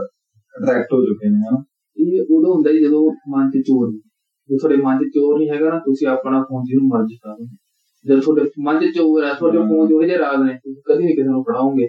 ਅਟਰੈਕਟ 0.55 0.93
ਹੋ 0.95 1.01
ਚੁੱਕੇ 1.07 1.31
ਨੇ 1.31 1.39
ਹਨਾ? 1.39 1.63
ਇਹ 1.99 2.21
ਉਦੋਂ 2.31 2.55
ਹੁੰਦਾ 2.55 2.73
ਜੀ 2.73 2.81
ਜਦੋਂ 2.81 3.11
ਮਨ 3.29 3.51
'ਚ 3.51 3.63
ਚੋਰ 3.67 3.89
ਨਹੀਂ। 3.89 4.01
ਜੇ 4.49 4.57
ਤੁਹਾਡੇ 4.57 4.77
ਮਨ 4.77 4.99
'ਚ 4.99 5.03
ਚੋਰ 5.15 5.39
ਨਹੀਂ 5.39 5.51
ਹੈਗਾ 5.51 5.71
ਨਾ 5.71 5.79
ਤੁਸੀਂ 5.79 6.09
ਆਪਣਾ 6.09 6.43
ਫੋਨ 6.43 6.63
ਜਿਹਨੂੰ 6.65 6.89
ਮਰਜ਼ੀ 6.89 7.17
ਕਰੋ 7.17 7.47
ਜਦ 8.07 8.21
ਤੁਹਾਡੇ 8.21 8.43
ਮਨ 8.65 8.81
'ਚ 8.81 8.95
ਚੋਰ 8.97 9.25
ਹੈ 9.25 9.35
ਤੁਹਾਡੇ। 9.35 9.59
ਫੋਨ 9.59 9.89
'ਚ 9.89 9.93
ਉਹੋ 9.93 10.03
ਜਿਹੇ 10.03 10.19
ਰਾਜ਼ 10.19 10.43
ਨੇ 10.43 10.53
ਤੁਸੀਂ 10.55 10.83
ਕਦੀ 10.87 11.05
ਨਹੀਂ 11.05 11.17
ਕਿਸੇ 11.17 11.29
ਨੂੰ 11.29 11.45
ਫੜਾਓਗੇ। 11.45 11.89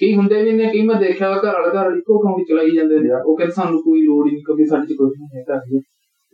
ਕਈ 0.00 0.14
ਹੁੰਦੇ 0.14 0.42
ਵੀ 0.42 0.52
ਨੇ 0.52 0.64
ਕਈ 0.64 0.82
ਮੈਂ 0.86 1.00
ਦੇਖਿਆ 1.00 1.30
ਘਰ 1.38 1.60
ਵਾਲੇ 1.60 1.70
ਘਰ 1.70 1.96
ਇੱਕੋ 1.96 2.20
ਅਕਾਊਂਟ 2.20 2.46
ਚਲਾਈ 2.48 2.70
ਜਾਂਦੇ 2.70 2.98
ਨੇ. 2.98 3.08
ਉਹ 3.26 3.36
ਕਹਿੰਦੇ 3.36 3.54
ਸਾਨੂੰ 3.54 3.82
ਕੋਈ 3.82 4.02
ਲੋੜ 4.02 4.26
ਹੀ 4.26 4.32
ਨਹੀਂ 4.32 4.42
ਕਿਉਂਕਿ 4.44 4.66
ਸਾਡੇ 4.66 4.86
'ਚ 4.86 4.92
ਕੁਝ 4.98 5.10
ਨਹੀਂ 5.18 5.28
ਹੈ 5.36 5.44
ਘਰ 5.50 5.58
ਦੇ 5.58 5.80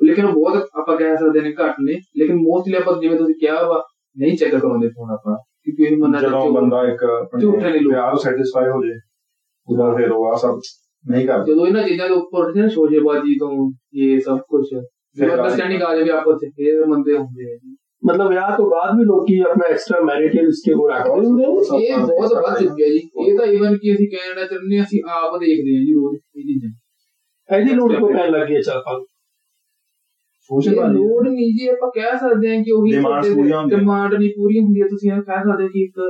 ਲੇਕਿਨ 0.00 0.26
ਬਹੁਤ 0.26 0.56
ਆਪਾਂ 0.56 0.96
ਕਹਿ 0.96 1.16
ਸਕਦੇ 1.16 1.40
ਨੇ 1.40 1.52
ਘੱਟ 1.52 1.74
ਨੇ 1.80 1.92
ਲੇਕਿਨ 2.16 2.36
ਮੋਸਟਲੀ 2.36 2.74
ਆਪਾਂ 2.74 3.00
ਜਿਵੇਂ 3.00 3.18
ਤੁਸੀਂ 3.18 3.34
ਕਿਹਾ 3.34 3.62
ਵਾ 3.62 3.82
ਨਹੀਂ 4.18 4.36
ਚੈੱਕ 4.36 4.56
ਕਰਾਉਂਦੇ 4.56 4.88
ਫੋਨ 4.88 5.10
ਆਪਣਾ 5.10 5.36
ਕਿਉਂਕਿ 5.36 5.82
ਇਹ 5.82 5.96
ਮੰਨਣਾ 5.98 6.18
ਜਦੋਂ 6.18 6.52
ਬੰਦਾ 6.52 6.82
ਇੱਕ 6.82 7.04
ਝੂਠੇ 7.40 7.66
ਆਪਣੇ। 7.66 7.78
ਪਿਆਰ 7.90 8.16
ਸੈਟੀਸਫਾਈ 8.16 8.68
ਹੋ 8.68 8.82
ਜੇ 8.84 8.92
ਉਹਦਾ 9.68 9.94
ਫਿਰ 9.94 10.10
ਉਹ 10.10 10.32
ਆ 10.32 10.36
ਸਭ। 10.36 10.60
ਨਹੀਂ 11.10 11.26
ਕਰਦੇ 11.26 11.52
ਜਦੋਂ 11.52 11.66
ਇਹਨਾਂ 11.66 11.82
ਚੀਜ਼ਾਂ 11.82 12.08
ਦੇ 12.08 12.14
ਉੱਪਰ 12.14 12.44
ਉੱਠਦੇ 12.44 12.62
ਨੇ 12.62 12.68
ਸ਼ੋਸ਼ੇਬਾਜ਼ੀ 12.68 13.34
ਤੋਂ 13.38 13.72
ਇਹ 13.94 14.20
ਸਭ 14.20 14.38
ਕੁਝ 14.48 14.66
ਅੰਡਰਸਟੈਂਡਿੰਗ 14.74 15.82
ਆ 15.82 15.96
ਜਾਵੇ 15.96 16.10
ਆਪਸ 16.10 16.38
ਵਿੱਚ 16.42 16.52
ਫਿਰ 16.56 16.84
ਬੰਦੇ 16.86 17.16
ਹੁੰਦੇ 17.18 17.52
ਆ 17.52 17.56
ਜੀ। 17.56 17.76
ਮਤਲਬ 18.06 18.28
ਵਿਆਹ 18.28 18.56
ਤੋਂ 18.56 18.70
ਬਾਅਦ 18.70 18.98
ਵੀ 18.98 19.04
ਲੋਕੀ 19.04 19.38
ਆਪਣਾ 19.38 19.68
ਐਕਸਟਰਾ 19.68 20.00
ਮੈਰਿਟਲ 20.04 20.50
ਸਟੇਬਲ 20.50 20.90
ਰੱਖਦੇ 20.90 21.10
ਹੁੰਦੇ 21.10 21.46
ਨੇ। 21.46 21.86
ਇਹ 21.86 21.96
ਬਹੁਤ 21.98 22.32
ਵੱਧ 22.34 22.58
ਚੁੱਕਿਆ 22.58 22.88
ਜੀ। 22.88 23.00
ਇਹ 23.26 23.38
ਤਾਂ 23.38 23.46
ਇਵਨ 23.46 23.76
ਕਿ 23.76 23.94
ਅਸੀਂ 23.94 24.08
ਚਾਹੁੰਦੇ 24.46 24.78
ਹਾਂ 24.78 24.84
ਅਸੀਂ 24.84 25.00
ਆਪ 25.10 25.38
ਦੇਖਦੇ 25.40 25.76
ਹਾਂ 25.76 25.84
ਜੀ 25.84 25.92
ਰੋਜ਼ 25.92 26.16
ਇਹ 26.16 26.42
ਚੀਜ਼ਾਂ। 26.42 26.70
ਇਹਦੀ 27.58 27.74
ਲੋੜ 27.74 27.92
ਕਿਉਂ 27.96 28.08
ਪੈਣ 28.08 28.30
ਲੱਗੀ 28.30 28.62
ਚੱਲ 28.62 28.80
ਪਾ 28.80 28.98
ਇਹ 30.50 30.76
ਲੋੜ 30.92 31.28
ਨਹੀਂ 31.28 31.46
ਜੀ 31.58 31.68
ਆਪਾਂ 31.68 31.90
ਕਹਿ 31.94 32.18
ਸਕਦੇ 32.18 32.56
ਹਾਂ 32.56 32.64
ਕਿ 32.64 32.72
ਉਹੀ। 32.72 32.90
ਡਿਮਾਂਡ 33.70 34.14
ਨਹੀਂ 34.14 34.30
ਪੂਰੀ 34.30 34.58
ਹੁੰਦੀ 34.60 34.82
ਹੈ 34.82 34.86
ਤੁਸੀਂ 34.86 35.12
ਇਹ 35.12 35.22
ਕਹਿ 35.22 35.38
ਸਕਦੇ 35.38 35.64
ਹੋ 35.64 35.68
ਕਿ 35.68 35.82
ਇੱਕ 35.84 36.00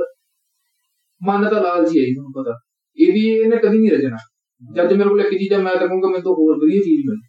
ਮਨ 1.27 1.49
ਤਾਂ 1.49 1.61
ਲਾਲਚੀ 1.61 1.99
ਹੈ 1.99 2.03
ਜੀ 2.05 2.13
ਤੁਹਾਨੂੰ 2.13 2.43
ਪਤਾ। 2.43 2.59
ਇਹ 2.97 3.13
ਵੀ 3.13 3.25
ਇਹਨੇ 3.29 3.57
ਕਦੀ 3.57 3.77
ਨਹੀਂ 3.77 3.91
ਰਚਣਾ 3.91 4.17
ਜਦ 4.61 4.93
ਮੇਰੇ 4.93 5.09
ਕੋਲ 5.09 5.21
ਇੱਕ 5.21 5.29
ਚੀਜ਼ 5.29 5.53
ਹੈ 5.53 5.57
ਮੈਂ 5.57 5.75
ਤਾਂ 5.75 5.87
ਕਹੂੰਗਾ 5.87 6.07
ਮੈਨੂੰ 6.07 6.21
ਤਾਂ 6.23 6.31
ਹੋਰ 6.31 6.55
ਵਧੀਆ 6.55 6.81
ਚੀਜ਼ 6.83 7.01
ਮਿਲੇ। 7.07 7.25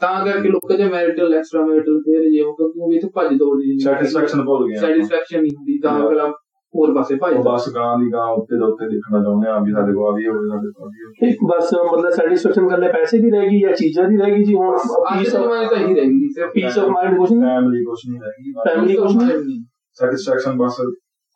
ਤਾਂ 0.00 0.24
ਕਰਕੇ 0.26 0.48
ਲੋਕਾਂ 0.48 0.76
ਦੇ 0.78 0.84
ਮੈਰਿਟਲ 0.84 1.34
ਐਕਸਟਰਾ 1.34 1.64
ਮੈਰਿਟਲ 1.66 1.98
ਫਿਰ 2.00 2.28
ਜੇ 2.30 2.40
ਉਹ 2.40 2.56
ਕਿਉਂਕਿ 2.56 2.80
ਉਹ 2.80 2.90
ਵੀ 2.90 2.96
ਇੱਥੇ 2.96 3.08
ਭੱਜ 3.14 3.32
ਦੌੜਦੀ 3.38 3.68
ਨਹੀਂ 3.68 3.78
ਸੈਟੀਸਫੈਕਸ਼ਨ 3.78 4.44
ਭੁੱਲ 4.44 4.66
ਗਿਆ 4.68 4.80
ਸੈਟੀਸਫੈਕਸ਼ਨ 4.80 5.40
ਨਹੀਂ 5.40 5.50
ਹੁੰਦੀ 5.56 5.78
ਤਾਂ. 5.78 5.96
ਅਗਲਾ 6.06 6.28
ਹੋਰ 6.74 6.94
ਪਾਸੇ 6.94 7.14
ਭੱਜਦਾ 7.16 7.40
ਬਸ 7.42 7.68
ਗਾਂ 7.74 7.98
ਦੀ 7.98 8.12
ਗਾਂ 8.12 8.26
ਉੱਤੇ 8.32 8.56
ਦੇ 8.56 8.64
ਉੱਤੇ 8.64 8.88
ਦੇਖਣਾ 8.88 9.22
ਚਾਹੁੰਦੇ 9.22 9.48
ਆ 9.48 9.58
ਵੀ 9.58 9.72
ਸਾਡੇ 9.72 9.92
ਕੋਲ 9.92 10.08
ਆ 10.08 10.16
ਵੀ 10.16 10.26
ਹੋਵੇ 10.26 10.48
ਸਾਡੇ 10.48 10.70
ਕੋਲ 10.72 10.88
ਵੀ 10.88 11.04
ਹੋਵੇ 11.04 11.30
ਇੱਕ 11.30 11.38
ਬਸ 11.44 11.72
ਮਤਲਬ 11.92 12.10
ਸੈਟੀਸਫੈਕਸ਼ਨ 12.10 12.68
ਕਰਨੇ 12.68 12.88
ਪੈਸੇ 12.92 13.18
ਦੀ 13.18 13.30
ਰਹਿ 13.30 13.48
ਗਈ 13.50 13.60
ਜਾਂ 13.60 13.72
ਚੀਜ਼ਾਂ 13.72 14.08
ਦੀ 14.08 14.16
ਰਹਿ 14.16 14.30
ਗਈ 14.30 14.44
ਜੀ 14.44 14.54
ਹੁਣ 14.54 14.76
ਪੀਸ 14.76 15.32
ਦੇ 15.32 15.38
ਜ਼ਮਾਨੇ 15.38 15.66
ਤਾਂ 15.66 15.78
ਇਹੀ 15.78 15.94
ਰਹਿ 15.94 16.06
ਗਈ 16.06 16.28
ਸਿਰਫ 16.34 16.50
ਪੀਸ 16.54 16.78
ਆਫ 16.78 16.88
ਮਾਈਂਡ 16.88 17.16
ਕੁਛ 17.16 17.32
ਨਹੀਂ। 17.32 17.40
ਫੈਮਿਲੀ 17.42 17.84
ਕੁਛ 17.84 18.06
ਨਹੀਂ 18.08 18.20
ਹੈਗੀ 18.20 18.52
Family 18.68 18.96
ਕੁਛ 18.96 19.16
ਨਹੀਂ। 19.16 19.62
ਸੈਟੀਸਫੈਕਸ਼ਨ 19.98 20.56
ਬਸ 20.56 20.76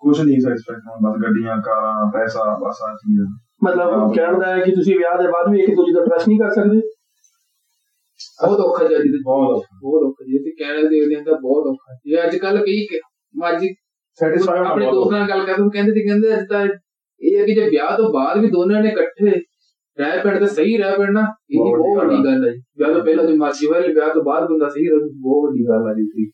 ਕੁਛ 0.03 0.21
ਨਹੀਂ 0.21 0.41
ਸੈਟੀਸਫੈਕਸ਼ਨ 0.41 1.01
ਬਸ 1.03 1.23
ਗੱਡੀਆਂ 1.23 1.57
ਕਾਰਾਂ 1.63 2.11
ਪੈਸਾ 2.13 2.45
ਬਸ 2.63 2.83
ਆ 2.83 2.95
ਚੀਜ਼ 2.97 3.21
ਮਤਲਬ 3.65 4.15
ਕਹਿਣ 4.15 4.39
ਦਾ 4.41 4.47
ਹੈ 4.47 4.61
ਕਿ 4.61 4.71
ਤੁਸੀਂ 4.71 4.97
ਵਿਆਹ 4.97 5.23
ਦੇ 5.23 5.29
ਬਾਅਦ 5.29 5.53
ਵੀ 5.53 5.61
ਇੱਕ 5.61 5.75
ਦੂਜੇ 5.75 5.93
ਦਾ 5.93 6.05
ਟਰਸਟ 6.05 6.29
ਨਹੀਂ 6.29 6.39
ਕਰ 6.39 6.51
ਸਕਦੇ? 6.51 6.81
ਬਹੁਤ 8.47 8.61
ਔਖਾ 8.61 8.85
ਜੀ 8.89 8.95
ਦੇ 8.95 9.19
ਬਹੁਤ 9.25 9.57
ਔਖਾ। 9.57 9.79
ਬਹੁਤ 9.83 10.03
ਔਖਾ 10.03 10.25
ਜੀ। 10.25 10.39
ਤੇ 10.39 10.51
ਕਹਿਣਾ 10.51 10.89
ਦੇਖਦੇ 10.89 11.17
ਹਾਂ 11.17 11.25
ਤਾਂ 11.25 11.35
ਬਹੁਤ 11.35 11.67
ਔਖਾ 11.67 11.99
ਇਹ 12.07 12.25
ਅੱਜ 12.25 12.37
ਕੱਲ 12.37 12.59
ਕਈ 12.59 12.87
ਅੱਜ 13.49 13.67
ਸੈਟੀਸਫਾਈਡ 14.19 14.67
ਆਪਣੇ 14.67 14.87
ਦੋਸਤਾਂ 14.87 15.19
ਨਾਲ 15.19 15.29
ਗੱਲ 15.29 15.47
ਕਰਦੇ 15.47 15.63
ਉਹ 15.63 15.71
ਕਹਿੰਦੇ 15.71 15.93
ਤੇ 15.93 16.09
ਕਹਿੰਦੇ 16.09 16.35
ਅੱਜ 16.35 16.47
ਤਾਂ 16.49 16.67
ਇਹ 17.21 17.39
ਹੈ 17.39 17.47
ਕਿ 17.47 17.55
ਜੇ 17.55 17.69
ਵਿਆਹ 17.71 17.97
ਤੋਂ 17.97 18.13
ਬਾਅਦ 18.13 18.39
ਵੀ 18.39 18.51
ਦੋਨਾਂ 18.51 18.83
ਨੇ 18.83 18.89
ਇਕੱਠੇ 18.89 19.31
ਰਹਿ 19.99 20.21
ਪੈਣ 20.25 20.39
ਤਾਂ 20.39 20.47
ਸਹੀ 20.47 20.77
ਰਹਿ 20.77 20.99
ਪੈਣ 20.99 21.13
ਨਾ 21.13 21.27
ਇਹ 21.51 21.59
ਬਹੁਤ 21.61 21.99
ਵੱਡੀ 21.99 22.25
ਗੱਲ 22.25 22.49
ਹੈ 22.49 22.53
ਜੀ। 22.53 22.61
ਵਿਆਹ 22.79 22.95
ਤੋਂ 22.95 23.05
ਪਹਿਲਾਂ 23.05 23.25
ਜੇ 23.25 23.37
ਮਰਜ਼ੀ 23.37 23.67
ਹੋਏ 23.67 23.93
ਵਿਆਹ 23.95 24.15
ਤੋਂ 24.15 24.23
ਬਾਅਦ 24.25 24.49
ਬੰਦਾ 24.49 24.69
ਸਹੀ 24.69 24.89
ਰਹੇ 24.89 24.99
ਬਹੁਤ 24.99 25.49
ਵੱਡੀ 25.49 25.65
ਗੱਲ 25.69 25.89
ਹੈ 25.89 25.95
ਜੀ। 25.95 26.31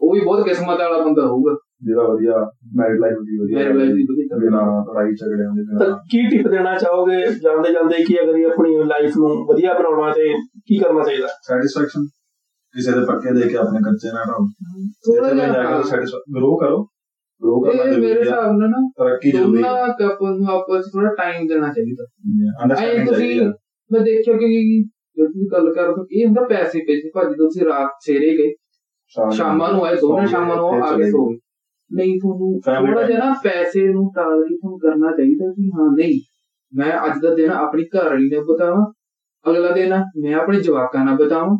ਉਹ 0.00 0.14
ਵੀ 0.14 0.20
ਬਹੁਤ 0.20 0.44
ਕਿਸਮਤ 0.48 0.78
ਵਾਲਾ 0.80 1.04
ਬੰਦਾ 1.04 1.26
ਹੋਊਗਾ। 1.26 1.56
ਜਿਹੜਾ 1.82 2.02
ਵਧੀਆ 2.02 2.34
ਮੈਰਿਡ 2.76 3.00
ਲਾਈਫ 3.00 3.16
ਦੀ 3.20 3.38
ਵਧੀਆ 3.38 3.58
ਮੇਰੇ 3.58 3.72
ਲਾਈਫ 3.78 3.94
ਦੀ 3.94 4.02
ਵਧੀਆ 4.02 4.38
ਬਿਨਾਂ 4.38 4.62
ਲੜਾਈ 4.84 5.14
ਝਗੜਿਆਂ 5.14 5.50
ਦੇ 5.54 5.64
ਤਾਂ 5.64 5.78
ਬਿਨਾਂ 5.78 5.96
ਕੀ 6.10 6.20
ਟਿਪ 6.30 6.48
ਦੇਣਾ 6.48 6.74
ਚਾਹੋਗੇ 6.78 7.20
ਜਾਂਦੇ 7.42 7.72
ਜਾਂਦੇ 7.72 8.04
ਕਿ 8.04 8.16
ਅਗਰ 8.24 8.36
ਇਹ 8.36 8.46
ਆਪਣੀ 8.46 8.76
ਲਾਈਫ 8.84 9.16
ਨੂੰ 9.16 9.30
ਵਧੀਆ 9.46 9.74
ਬਣਾਉਣਾ 9.74 10.12
ਤੇ 10.12 10.28
ਕੀ 10.66 10.78
ਕਰਨਾ 10.78 11.04
ਚਾਹੀਦਾ? 11.04 11.28
ਸੈਟੀਸਫੈਕਸ਼ਨ 11.42 12.04
ਕਿਸੇ 12.74 12.92
ਦੇ 12.92 13.04
ਪੱਕੇ 13.06 13.34
ਦੇ 13.34 13.48
ਕੇ 13.48 13.56
ਆਪਣੇ 13.56 13.80
ਕੱਚੇ 13.80 14.12
ਨਾ 14.12 14.24
ਢਾਓ 14.24 14.46
ਥੋੜਾ 15.06 15.32
ਵੀ 15.32 15.38
ਜਾ 15.38 15.46
ਜਿਹਾ 15.46 15.76
ਕੇ 15.76 15.88
ਸੈਟੀਸਫਾਈ 15.88 16.32
ਗਰੋ 16.34 16.56
ਕਰੋ। 16.56 16.82
ਗਰੋ 17.42 17.60
ਕਰਨਾ 17.60 17.84
ਮੇਰੇ 17.84 17.94
ਜ਼ਰੂਰੀ 17.94 18.12
ਹੈ 18.12 18.20
ਹਿਸਾਬ 18.20 18.56
ਨਾਲ 18.58 18.70
ਨਾ 18.70 18.80
ਤਰੱਕੀ 18.98 19.30
ਜ਼ਰੂਰੀ 19.30 19.62
ਹੈ 19.62 19.68
ਦੋਨਾਂ 19.68 19.88
ਕਪਲ 19.88 20.38
ਨੂੰ 20.38 20.48
ਆਪਸ 20.48 20.84
ਥੋੜਾ 20.92 21.14
ਟਾਈਮ 21.14 21.46
ਦੇਣਾ 21.46 21.72
ਚਾਹੀਦਾ। 21.72 22.04
ਅੰਡਰਸਟੈਂਡਿੰਗ 22.62 23.08
ਚਾਹੀਦੀ 23.08 23.46
ਮੈਂ 23.90 24.00
ਦੇਖਿਆ 24.00 24.36
ਕਿ 24.36 24.48
ਜਦ 25.18 25.26
ਤੁਸੀਂ 25.26 25.48
ਗੱਲ 25.52 25.72
ਕਰਦੇ 25.74 26.20
ਇਹ 26.20 26.26
ਹੁੰਦਾ 26.26 26.42
ਪੈਸੇ 26.42 26.80
ਪੈਸੇ 26.80 27.10
ਭਾਜੀ 27.14 27.34
ਤੁਸੀਂ 27.34 27.64
ਰਾਤ 27.64 27.90
ਸੇਰੇ 28.00 28.36
ਗਏ 28.38 28.52
ਸ਼ਾਮਾਂ 29.36 29.72
ਨੂੰ। 29.72 29.84
ਆਏ 29.86 29.96
ਦੋਨੇ 29.96 30.26
ਸ਼ਾਮਾਂ 30.26 30.56
ਨੂੰ 30.56 30.84
ਆ 30.84 30.96
ਕੇ 30.96 31.10
ਸੋ 31.10 31.28
ਗਏ। 31.30 31.38
ਨਹੀਂ 31.94 32.20
ਤੁਹਾਨੂੰ 32.20 32.60
ਥੋੜਾ. 32.60 33.02
ਜਿਹਾ 33.06 33.18
ਨਾ 33.18 33.34
ਪੈਸੇ 33.44 33.88
ਨੂੰ 33.88 34.12
ਟਾਲ 34.16 34.42
ਕੇ 34.42 34.56
ਤੁਹਾਨੂੰ 34.56 34.78
ਕਰਨਾ 34.78 35.10
ਚਾਹੀਦਾ 35.16 35.52
ਕਿ 35.52 35.70
ਹਾਂ 35.78 35.96
ਨਹੀਂ। 35.96 36.20
ਮੈਂ 36.72 36.92
ਅੱਜ 37.06 37.18
ਦਾ 37.22 37.34
ਦਿਨ 37.34 37.50
ਆਪਣੀ 37.50 37.84
ਘਰ 37.84 38.08
ਵਾਲੀ 38.08 38.28
ਨੇ 38.28 38.38
ਬਤਾਵਾਂ 38.40 38.92
ਅਗਲਾ 39.50 39.70
ਦਿਨ 39.70 39.94
ਮੈਂ 39.94 40.34
ਆਪਣੇ 40.34 40.60
ਜਵਾਕਾਂ 40.60 41.04
ਨਾਲ 41.04 41.16
ਬਤਾਵਾਂ। 41.16 41.56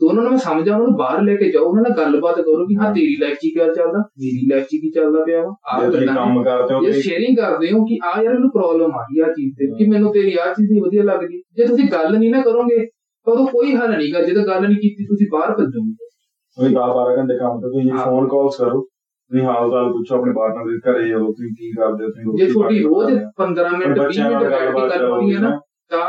ਦੋਨੋਂ 0.00 0.22
ਨੂੰ 0.22 0.30
ਮੈਂ 0.30 0.38
ਸਮਝਾਂ 0.38 0.74
ਉਹਨਾਂ 0.74 0.88
ਨੂੰ 0.88 0.96
ਬਾਹਰ 0.96 1.22
ਲੈ 1.22 1.34
ਕੇ 1.36 1.50
ਜਾਓ 1.50 1.64
ਉਹਨਾਂ 1.64 1.82
ਨਾਲ 1.82 1.96
ਗੱਲਬਾਤ 1.96 2.36
ਕਰੋ 2.40 2.66
ਕਿ 2.66 2.76
ਹਾਂ 2.76 2.94
ਤੇਰੀ 2.94 3.16
ਲਾਈਫ 3.20 3.34
'ਚ 3.34 3.40
ਕੀ 3.40 3.50
ਚੱਲਦਾ 3.50 3.98
ਮੇਰੀ 3.98 4.48
ਲਾਈਫ 4.50 4.64
'ਚ 4.64 4.68
ਕੀ 4.70 4.90
ਚੱਲਦਾ 4.90 5.24
ਪਿਆ 5.24 5.42
ਵਾ। 5.42 5.54
ਆਹ 5.72 5.90
ਤੁਸੀਂ 5.90 6.06
ਕੰਮ 6.08 6.44
ਕਰਦੇ 6.44 6.74
ਹੋ 6.74 6.80
ਤੁਸੀਂ 6.80 7.02
ਸ਼ੇਅਰਿੰਗ 7.02 7.36
ਕਰਦੇ 7.36 7.72
ਹੋ 7.72 7.84
ਕਿ 7.84 7.98
ਆ 8.04 8.22
ਯਾਰ 8.22 8.34
ਇਹਨੂੰ 8.34 8.50
ਪ੍ਰੋਬਲਮ 8.50 8.90
ਆ 8.90 9.02
ਗਈ 9.02 9.20
ਆ 9.20 9.32
ਚੀਜ਼ 9.32 9.54
ਤੇ 9.54 9.66
ਕਿ 9.78 9.90
ਮੈਨੂੰ 9.90 10.12
ਤੇਰੀ 10.12 10.36
ਆ 10.36 10.52
ਚੀਜ਼ 10.52 10.70
ਨਹੀਂ 10.72 10.82
ਵਧੀਆ 10.82 11.02
ਲੱਗਦੀ। 11.02 11.42
ਜੇ 11.56 11.66
ਤੁਸੀਂ 11.66 11.88
ਗੱਲ 11.92 12.18
ਨਹੀਂ 12.18 12.30
ਨਾ 12.30 12.40
ਕਰੋਗੇ 12.40 12.86
ਤਾਂ 13.26 13.32
ਉਦੋਂ 13.32 13.46
ਕੋਈ 13.46 13.74
ਹੱਲ 13.76 13.90
ਨਹੀਂਗਾ 13.98 14.22
ਜਦੋਂ 14.22 14.46
ਗੱਲ 14.46 14.62
ਨਹੀਂ 14.62 14.76
ਕੀਤੀ 14.76 15.04
ਤੁਸੀਂ 15.04 15.26
ਬਾਹਰ 15.32 15.52
ਭੱਜੋਗੇ। 15.52 16.08
ਤੁਸੀਂ 16.56 16.76
10 16.76 16.92
12 16.94 17.16
ਘੰਟੇ 17.16 17.38
ਕੰਮ 17.38 17.60
ਤੇ 17.60 17.68
ਤੁਸੀਂ। 17.68 17.92
ਫੋਨ 18.04 18.28
ਕਾਲਸ 18.28 18.56
ਕਰੋ। 18.58 18.88
ਤੁਸੀਂ 19.30 19.44
ਹਾਲ 19.44 19.70
ਚਾਲ 19.70 19.90
ਪੁੱਛੋ 19.92 20.14
ਆਪਣੇ 20.14 20.32
ਪਾਰਟਨਰ 20.34 20.68
ਦੇ 20.68 20.78
ਘਰੇ 20.84 21.12
ਹੋ 21.14 21.24
ਤੁਸੀਂ 21.30 21.50
ਕੀ 21.54 21.70
ਕਰਦੇ 21.72 22.04
ਹੋ 22.04 22.10
ਤੁਸੀਂ 22.10 22.36
ਜੇ 22.38 22.46
ਤੁਹਾਡੀ 22.52 22.82
ਰੋਜ਼ 22.82 23.06
ਕਰਦੇ 23.06 23.18
ਹੋ। 23.18 23.30
15 23.40 23.72
ਮਿੰਟ 23.74 23.90
20 23.90 23.98
ਬੱਚਿਆਂ 24.00 24.28
ਮਿੰਟ 24.30 24.42
ਕੇ 24.44 24.50
ਗੱਲਬਾਤ 24.52 24.90
ਗੱਲ 24.92 25.10
ਹੋਣੀ 25.10 25.34
ਹੈ 25.34 25.40
ਨਾ 25.40 25.50
ਤਾਂ 25.90 26.06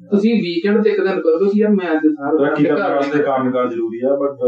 ਤੁਸੀਂ 0.00 0.32
ਵੀਕਐਂਡ 0.38 0.82
ਤੇ 0.82 0.90
ਇੱਕ 0.90 1.00
ਦਿਨ 1.02 1.20
ਕਰੋ 1.20 1.38
ਕਿ 1.44 1.58
ਯਾਰ 1.58 1.70
ਮੈਂ 1.74 1.92
ਅੱਜ 1.92 2.06
ਸਾਰਾ 2.08 2.32
ਦਿਨ 2.54 2.64
ਕਰਨ 2.64 2.78
ਘਰ 2.78 2.94
ਵਾਸਤੇ 2.94 3.12
ਨਹੀਂ 3.12 3.24
ਕੰਮ 3.26 3.50
ਕਾਰ 3.52 3.68
ਜ਼ਰੂਰੀ 3.68 4.00
ਆ 4.04 4.16
ਬਟ 4.16 4.40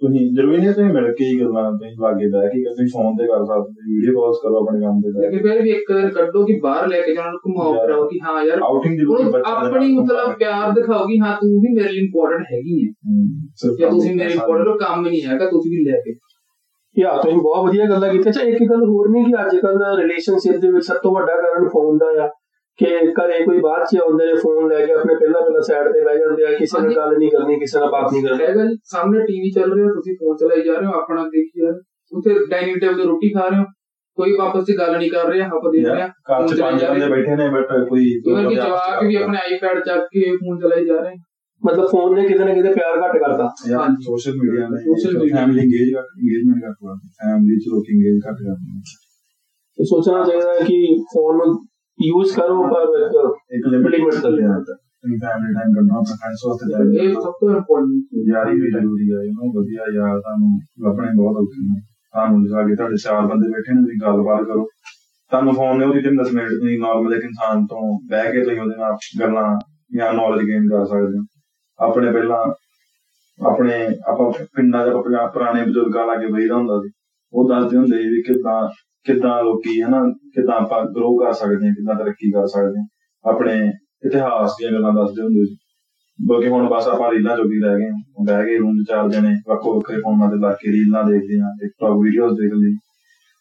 ਤੁਸੀਂ 0.00 0.20
ਜ਼ਰੂਰੀ 0.32 0.56
ਨਹੀਂ 0.56 0.68
ਤੁਸੀਂ 0.68 0.84
ਮਿਲ 0.90 1.06
ਕੇ 1.12 1.24
ਹੀ 1.26 1.38
ਗੱਲਾਂ 1.40 1.62
ਤੁਸੀਂ 1.72 1.90
ਲਾਗੇ 2.00 2.26
ਬਹਿ 2.32 2.48
ਕੇ 2.50 2.62
ਤੁਸੀਂ 2.66 2.86
ਫੋਨ 2.90 3.16
ਤੇ 3.16 3.26
ਕਰ 3.26 3.44
ਸਕਦੇ 3.44 3.86
ਵੀਡੀਓ 3.88 4.12
ਕਾਲਸ 4.16 4.36
ਕਰੋ 4.42 4.58
ਆਪਣੇ 4.58 4.80
ਕੰਮ 4.80 5.00
ਤੇ 5.02 5.12
ਲੇਕਿਨ 5.16 5.42
ਫਿਰ 5.42 5.62
ਵੀ 5.62 5.70
ਇੱਕ 5.72 5.92
ਦਿਨ 5.92 6.08
ਕੱਢੋ 6.12 6.44
ਕਿ 6.44 6.58
ਬਾਹਰ 6.62 6.86
ਲੈ 6.88 7.00
ਕੇ 7.02 7.14
ਜਾਣਾ 7.14 7.30
ਨੂੰ 7.30 7.38
ਘੁਮਾਓ। 7.46 7.72
ਫਿਰਾਓ 7.76 8.06
ਕਿ 8.08 8.18
ਹਾਂ 8.24 8.44
ਯਾਰ 8.44 8.62
ਆਊਟਿੰਗ 8.64 8.98
ਜ਼ਰੂਰੀ 8.98 9.24
ਦੇ 9.26 9.40
ਆਪਣੀ 9.48 9.92
ਮਤਲਬ 9.94 10.36
ਪਿਆਰ 10.38 10.72
ਦਿਖਾਓ 10.72 11.06
ਕਿ 11.06 11.18
ਹਾਂ 11.20 11.34
ਤੂੰ 11.36 11.50
ਵੀ 11.60 11.74
ਮੇਰੇ 11.74 11.88
ਲਈ 11.88 11.98
ਇੰਪੋਰਟੈਂਟ 12.00 12.44
ਹੈਗੀ 12.52 12.78
ਹੈ 12.78 12.92
ਜੇ 13.72 13.88
ਤੁਸੀਂ 13.88 14.14
ਮੇਰੇ 14.16 14.32
ਇੰਪੋਰਟੈਂਟ 14.32 14.78
ਕੰਮ 14.80 15.02
ਨਹੀਂ 15.02 15.22
ਹੈਗਾ 15.22 15.46
ਤੁਸੀਂ 15.48 15.70
ਵੀ 15.70 15.84
ਲੈ 15.84 15.98
ਕੇ। 16.00 16.14
ਯਾ 16.98 17.10
ਤੁਸੀਂ 17.16 17.36
ਬਹੁਤ 17.36 17.66
ਵਧੀਆ 17.66 17.84
ਗੱਲਾਂ 17.84 18.08
ਕੀਤੀਆਂ 18.08 18.30
ਅੱਛਾ 18.30 18.42
ਇੱਕ 18.42 18.62
ਗੱਲ 18.70 18.82
ਹੋਰ 18.84 19.08
ਨਹੀਂ 19.08 19.24
ਕਿ 19.24 19.34
ਅੱਜ 19.42 19.56
ਕੱਲ 19.56 19.82
ਰਿਲੇਸ਼ਨਸ਼ਿਪ 19.98 20.56
ਦੇ 20.56 20.70
ਵਿੱਚ 20.70 20.84
ਸਭ 20.86 20.96
ਤੋਂ 21.02 21.12
ਵੱਡਾ 21.14 21.34
ਕਾਰਨ 21.36 21.68
ਫੋਨ 21.68 21.98
ਦਾ 21.98 22.06
ਆ 22.24 22.28
ਕਿ 22.78 22.86
ਘਰੇ 23.12 23.38
ਕੋਈ 23.44 23.60
ਬਾਅਦ 23.60 23.84
ਚ 23.84 23.96
ਆਉਂਦੇ 23.96 24.26
ਨੇ 24.26 24.34
ਫੋਨ 24.34 24.68
ਲੈ 24.68 24.84
ਕੇ 24.86 24.92
ਆਪਣੇ 24.92 25.14
ਪਹਿਲਾਂ 25.14 25.40
ਪਹਿਲਾਂ 25.40 25.60
ਸਾਈਡ 25.62 25.88
ਤੇ 25.92 26.04
ਬਹਿ 26.04 26.18
ਜਾਂਦੇ 26.18 26.44
ਆ 26.46 26.52
ਕਿਸੇ 26.58 26.80
ਨਾਲ। 26.80 26.94
ਗੱਲ 26.96 27.16
ਨਹੀਂ 27.18 27.30
ਕਰਨੀ 27.30 27.58
ਕਿਸੇ 27.58 27.78
ਨਾਲ 27.80 27.90
ਬਾਤ 27.90 28.12
ਨਹੀਂ 28.12 28.22
ਕਰਨੀ 28.22 28.44
ਹੈਗਾ 28.44 28.64
ਜੀ 28.64 28.76
ਸਾਹਮਣੇ 28.84 29.24
ਟੀਵੀ 29.26 29.50
ਚੱਲ 29.50 29.72
ਰਿਹਾ 29.74 29.92
ਤੁਸੀਂ 29.94 30.14
ਫੋਨ 30.16 30.36
ਚਲਾਈ 30.36 30.62
ਜਾ 30.62 30.74
ਰਹੇ 30.74 30.86
ਹੋ 30.86 30.92
ਆਪਣਾ 30.92 31.22
ਦੇਖੀ 31.24 31.60
ਜਾ 31.60 31.68
ਰਹੇ 31.68 31.78
ਹੋ। 31.78 32.18
ਉੱਥੇ 32.18 32.34
ਡਾਈਨਿੰਗ 32.50 32.80
ਟੇਬਲ 32.80 32.96
ਤੇ 32.96 33.04
ਰੋਟੀ 33.04 33.32
ਖਾ 33.34 33.46
ਰਹੇ 33.48 33.58
ਹੋ 33.58 33.64
ਕੋਈ 34.18 34.36
ਆਪਸ 34.40 34.64
ਵਿੱਚ 34.68 34.78
ਗੱਲ 34.78 34.96
ਨਹੀਂ 34.98 35.10
ਕਰ 35.10 35.28
ਰਿਹਾ 35.28 35.46
ਆਪਾਂ 35.46 35.72
ਦੇਖ 35.72 35.86
ਰਹੇ 35.86 36.00
ਹਾਂ 36.02 36.08
ਘਰ 36.30 36.46
ਚ 36.46 36.60
ਪੰਜ 36.60 36.84
ਬੰਦੇ 36.84 37.08
ਬੈਠੇ 37.08 37.36
ਨੇ 37.36 37.48
ਬਟ 37.48 37.72
ਕੋਈ 37.88 38.06
ਜਵਾਕ 38.54 39.02
ਵੀ 39.04 39.16
ਆਪਣੇ 39.16 39.38
ਆਈਪੈਡ 39.38 39.82
ਚੱਕ 39.84 40.04
ਕੇ 40.04 40.30
ਫੋਨ 40.36 40.58
ਚਲਾਈ 40.58 40.84
ਜਾ 40.84 41.00
ਰਹੇ 41.00 41.14
ਮਤਲਬ 41.62 41.86
ਫੋਨ 41.90 42.14
ਨੇ 42.14 42.26
ਕਿਤੇ 42.26 42.44
ਨਾ 42.44 42.52
ਕਿਤੇ 42.54 42.72
ਪਿਆਰ 42.74 42.96
ਘੱਟ 42.98 43.16
ਕਰਦਾ 43.16 43.46
ਯਾਰ 43.68 43.80
ਹਾਂਜੀ। 43.80 44.04
ਸੋਸ਼ਲ 44.04 44.36
ਮੀਡੀਆ 44.36 44.66
ਨੇ 44.68 44.82
Social 44.84 45.16
media। 45.16 45.34
Family 45.36 45.62
engage 45.62 45.88
engagement 45.92 46.60
ਕਰ 46.64 46.98
ਫੈਮਿਲੀ 47.20 47.58
ਚ 47.58 47.72
ਲੋਕ 47.72 47.90
ਇੰਗੇਜ 47.90 48.20
ਘੱਟ 48.26 48.42
ਕਰਦੇ 48.42 48.76
ਤੇ 49.78 49.84
ਸੋਚਣਾ 49.84 50.22
ਚਾਹੀਦਾ 50.24 50.52
ਹੈ 50.52 50.66
ਕਿ 50.66 50.78
ਫੋਨ 51.12 51.36
ਨੂੰ 51.36 51.48
ਯੂਜ਼ 51.98 52.34
ਕਰੋ 52.36 52.62
ਪਰ 52.68 52.94
ਇੱਕ 52.98 53.16
ਇੱਕ 53.52 53.66
ਲਿਮਿਟ 53.66 54.14
ਰਿਹਾ 54.26 54.58
ਤੁਸੀਂ 54.60 55.18
ਫੈਮਿਲੀ 55.18 55.54
ਟਾਈਮ 55.54 55.74
ਕੱਢਣਾ 55.74 55.98
ਆਪਣੇ 55.98 56.14
ਫਰੈਂਡਸ 56.14 56.44
ਵਾਸਤੇ 56.46 56.70
time 56.70 56.94
ਇਹ। 57.00 57.12
ਸਭ 57.16 57.34
ਤੋਂ 57.40 57.50
ਇੰਪੋਰਟੈਂਟ 57.50 58.16
ਯਾਰੀ 58.28 58.60
ਵੀ 58.60 58.70
ਜ਼ਰੂਰੀ 58.70 59.06
ਹੈ 59.12 59.20
ਇਹਨੂੰ 59.24 59.50
ਵਧੀਆ 59.52 59.88
ਯਾਰ 59.96 60.20
ਤੁਹਾਨੂੰ 60.20 60.50
ਲੱਭਣੇ 60.86 61.10
ਬਹੁਤ 61.16 61.36
ਔਖੇ 61.36 61.62
ਨੇ 61.62 61.80
ਤੁਹਾਨੂੰ 61.80 62.42
ਜਿਵੇਂ 62.44 62.76
ਤੁਹਾਡੇ 62.76 62.96
ਚਾਰ 62.96 63.26
ਬੰਦੇ 63.26 63.50
ਬੈਠੇ 63.50 63.74
ਨੇ 63.74 63.80
ਤੁਸੀਂ 63.80 63.98
ਗੱਲਬਾਤ 64.02 64.44
ਕਰੋ 64.44 64.66
ਤੁਹਾਨੂੰ 65.32 65.54
ਫੋਨ 65.54 65.78
ਨੇ 65.78 65.84
ਉਹਦੀ 65.84 66.02
ਤਿੰਨ 66.02 66.20
10 66.22 66.34
ਮਿੰਟ 66.34 66.48
ਤੁਸੀਂ 66.50 66.78
ਨਾਰਮਲ 66.78 67.14
ਇੱਕ 67.14 67.24
ਇਨਸਾਨ 67.24 67.66
ਤੋਂ 67.66 67.82
ਬਹਿ 68.10 68.32
ਕੇ 68.32 68.44
ਤੁਸੀਂ 68.44 68.60
ਉਹਦੇ 68.60 68.76
ਨਾਲ 68.76 68.96
ਗੱਲਾਂ 69.20 69.48
ਜਾਂ 69.96 70.12
ਨੌਲੇਜ 70.12 70.46
ਗੇਨ 70.46 70.68
ਕਰ 70.68 70.84
ਸਕਦੇ 70.84 71.18
ਹੋ 71.18 71.24
ਆਪਣੇ 71.80 72.12
ਪਹਿਲਾਂ 72.12 72.52
ਆਪਣੇ 73.38 73.74
ਆਪਾਂ 74.08 74.30
ਪਿੰਡਾਂ 74.56 74.84
ਦੇ 74.84 74.90
ਆਪਾਂ 74.90 75.28
ਪੁਰਾਣੇ 75.28 75.62
ਬਜ਼ੁਰਗਾਂ 75.62 76.06
ਲਾਗੇ 76.06 76.26
ਬਈਦਾ 76.26 76.54
ਹੁੰਦਾ 76.54 76.78
ਸੀ, 76.80 76.90
ਉਹ 77.32 77.48
ਦੱਸਦੇ 77.48 77.76
ਹੁੰਦੇ 77.76 77.98
ਸੀ 77.98 78.08
ਵੀ 78.08 78.22
ਕਿਦਾਂ 78.22 78.68
ਕਿਦਾਂ 79.04 79.42
ਲੋਕੀ 79.44 79.82
ਹਨਾ, 79.82 80.02
ਕਿਦਾਂ 80.34 80.54
ਆਪਾਂ 80.54 80.84
ਗਰੋ 80.84 81.16
ਕਰ 81.18 81.32
ਸਕਦੇ 81.32 81.66
ਹਾਂ, 81.66 81.74
ਕਿਦਾਂ 81.74 81.94
ਤਰੱਕੀ 81.94 82.30
ਕਰ 82.30 82.46
ਸਕਦੇ 82.46 82.80
ਹਾਂ। 82.80 82.86
ਆਪਣੇ 83.24 83.72
ਇਤਿਹਾਸ 84.06 84.52
ਦੀਆਂ 84.58 84.72
ਗੱਲਾਂ 84.72 84.92
ਦੱਸਦੇ 84.92 85.22
ਹੁੰਦੇ 85.22 85.44
ਸੀ। 85.44 85.56
ਬਾਕੀ 86.18 86.48
ਹੁਣ 86.48 86.68
ਬਸ 86.68 86.88
ਆਪਾਂ 86.88 87.10
ਰੀਲਾਂ 87.12 87.36
ਜੋਗੀ 87.36 87.60
ਰਹਿ 87.60 87.78
ਗਏ 87.78 87.88
ਹਾਂ। 87.90 88.24
ਬਹਿ 88.24 88.46
ਗਏ 88.46 88.58
ਰੂਮ 88.58 88.72
'ਚ 88.72 88.88
ਚਾਰ 88.88 89.08
ਜਣੇ, 89.08 89.34
ਵੱਖੋ 89.48 89.74
ਵੱਖਰੇ 89.74 90.00
ਫੋਨਾਂ 90.00 90.30
ਤੇ 90.30 90.36
ਲੱਗ 90.36 90.54
ਕੇ 90.54 90.72
ਰੀਲਾਂ 90.72 91.04
ਦੇਖਦੇ 91.04 91.40
ਆ 91.40 91.52
ਟਿਕਟੌਕ 91.60 92.02
ਵੀਡੀਓਜ਼ 92.02 92.34
ਦੇਖਦੇ 92.34 92.74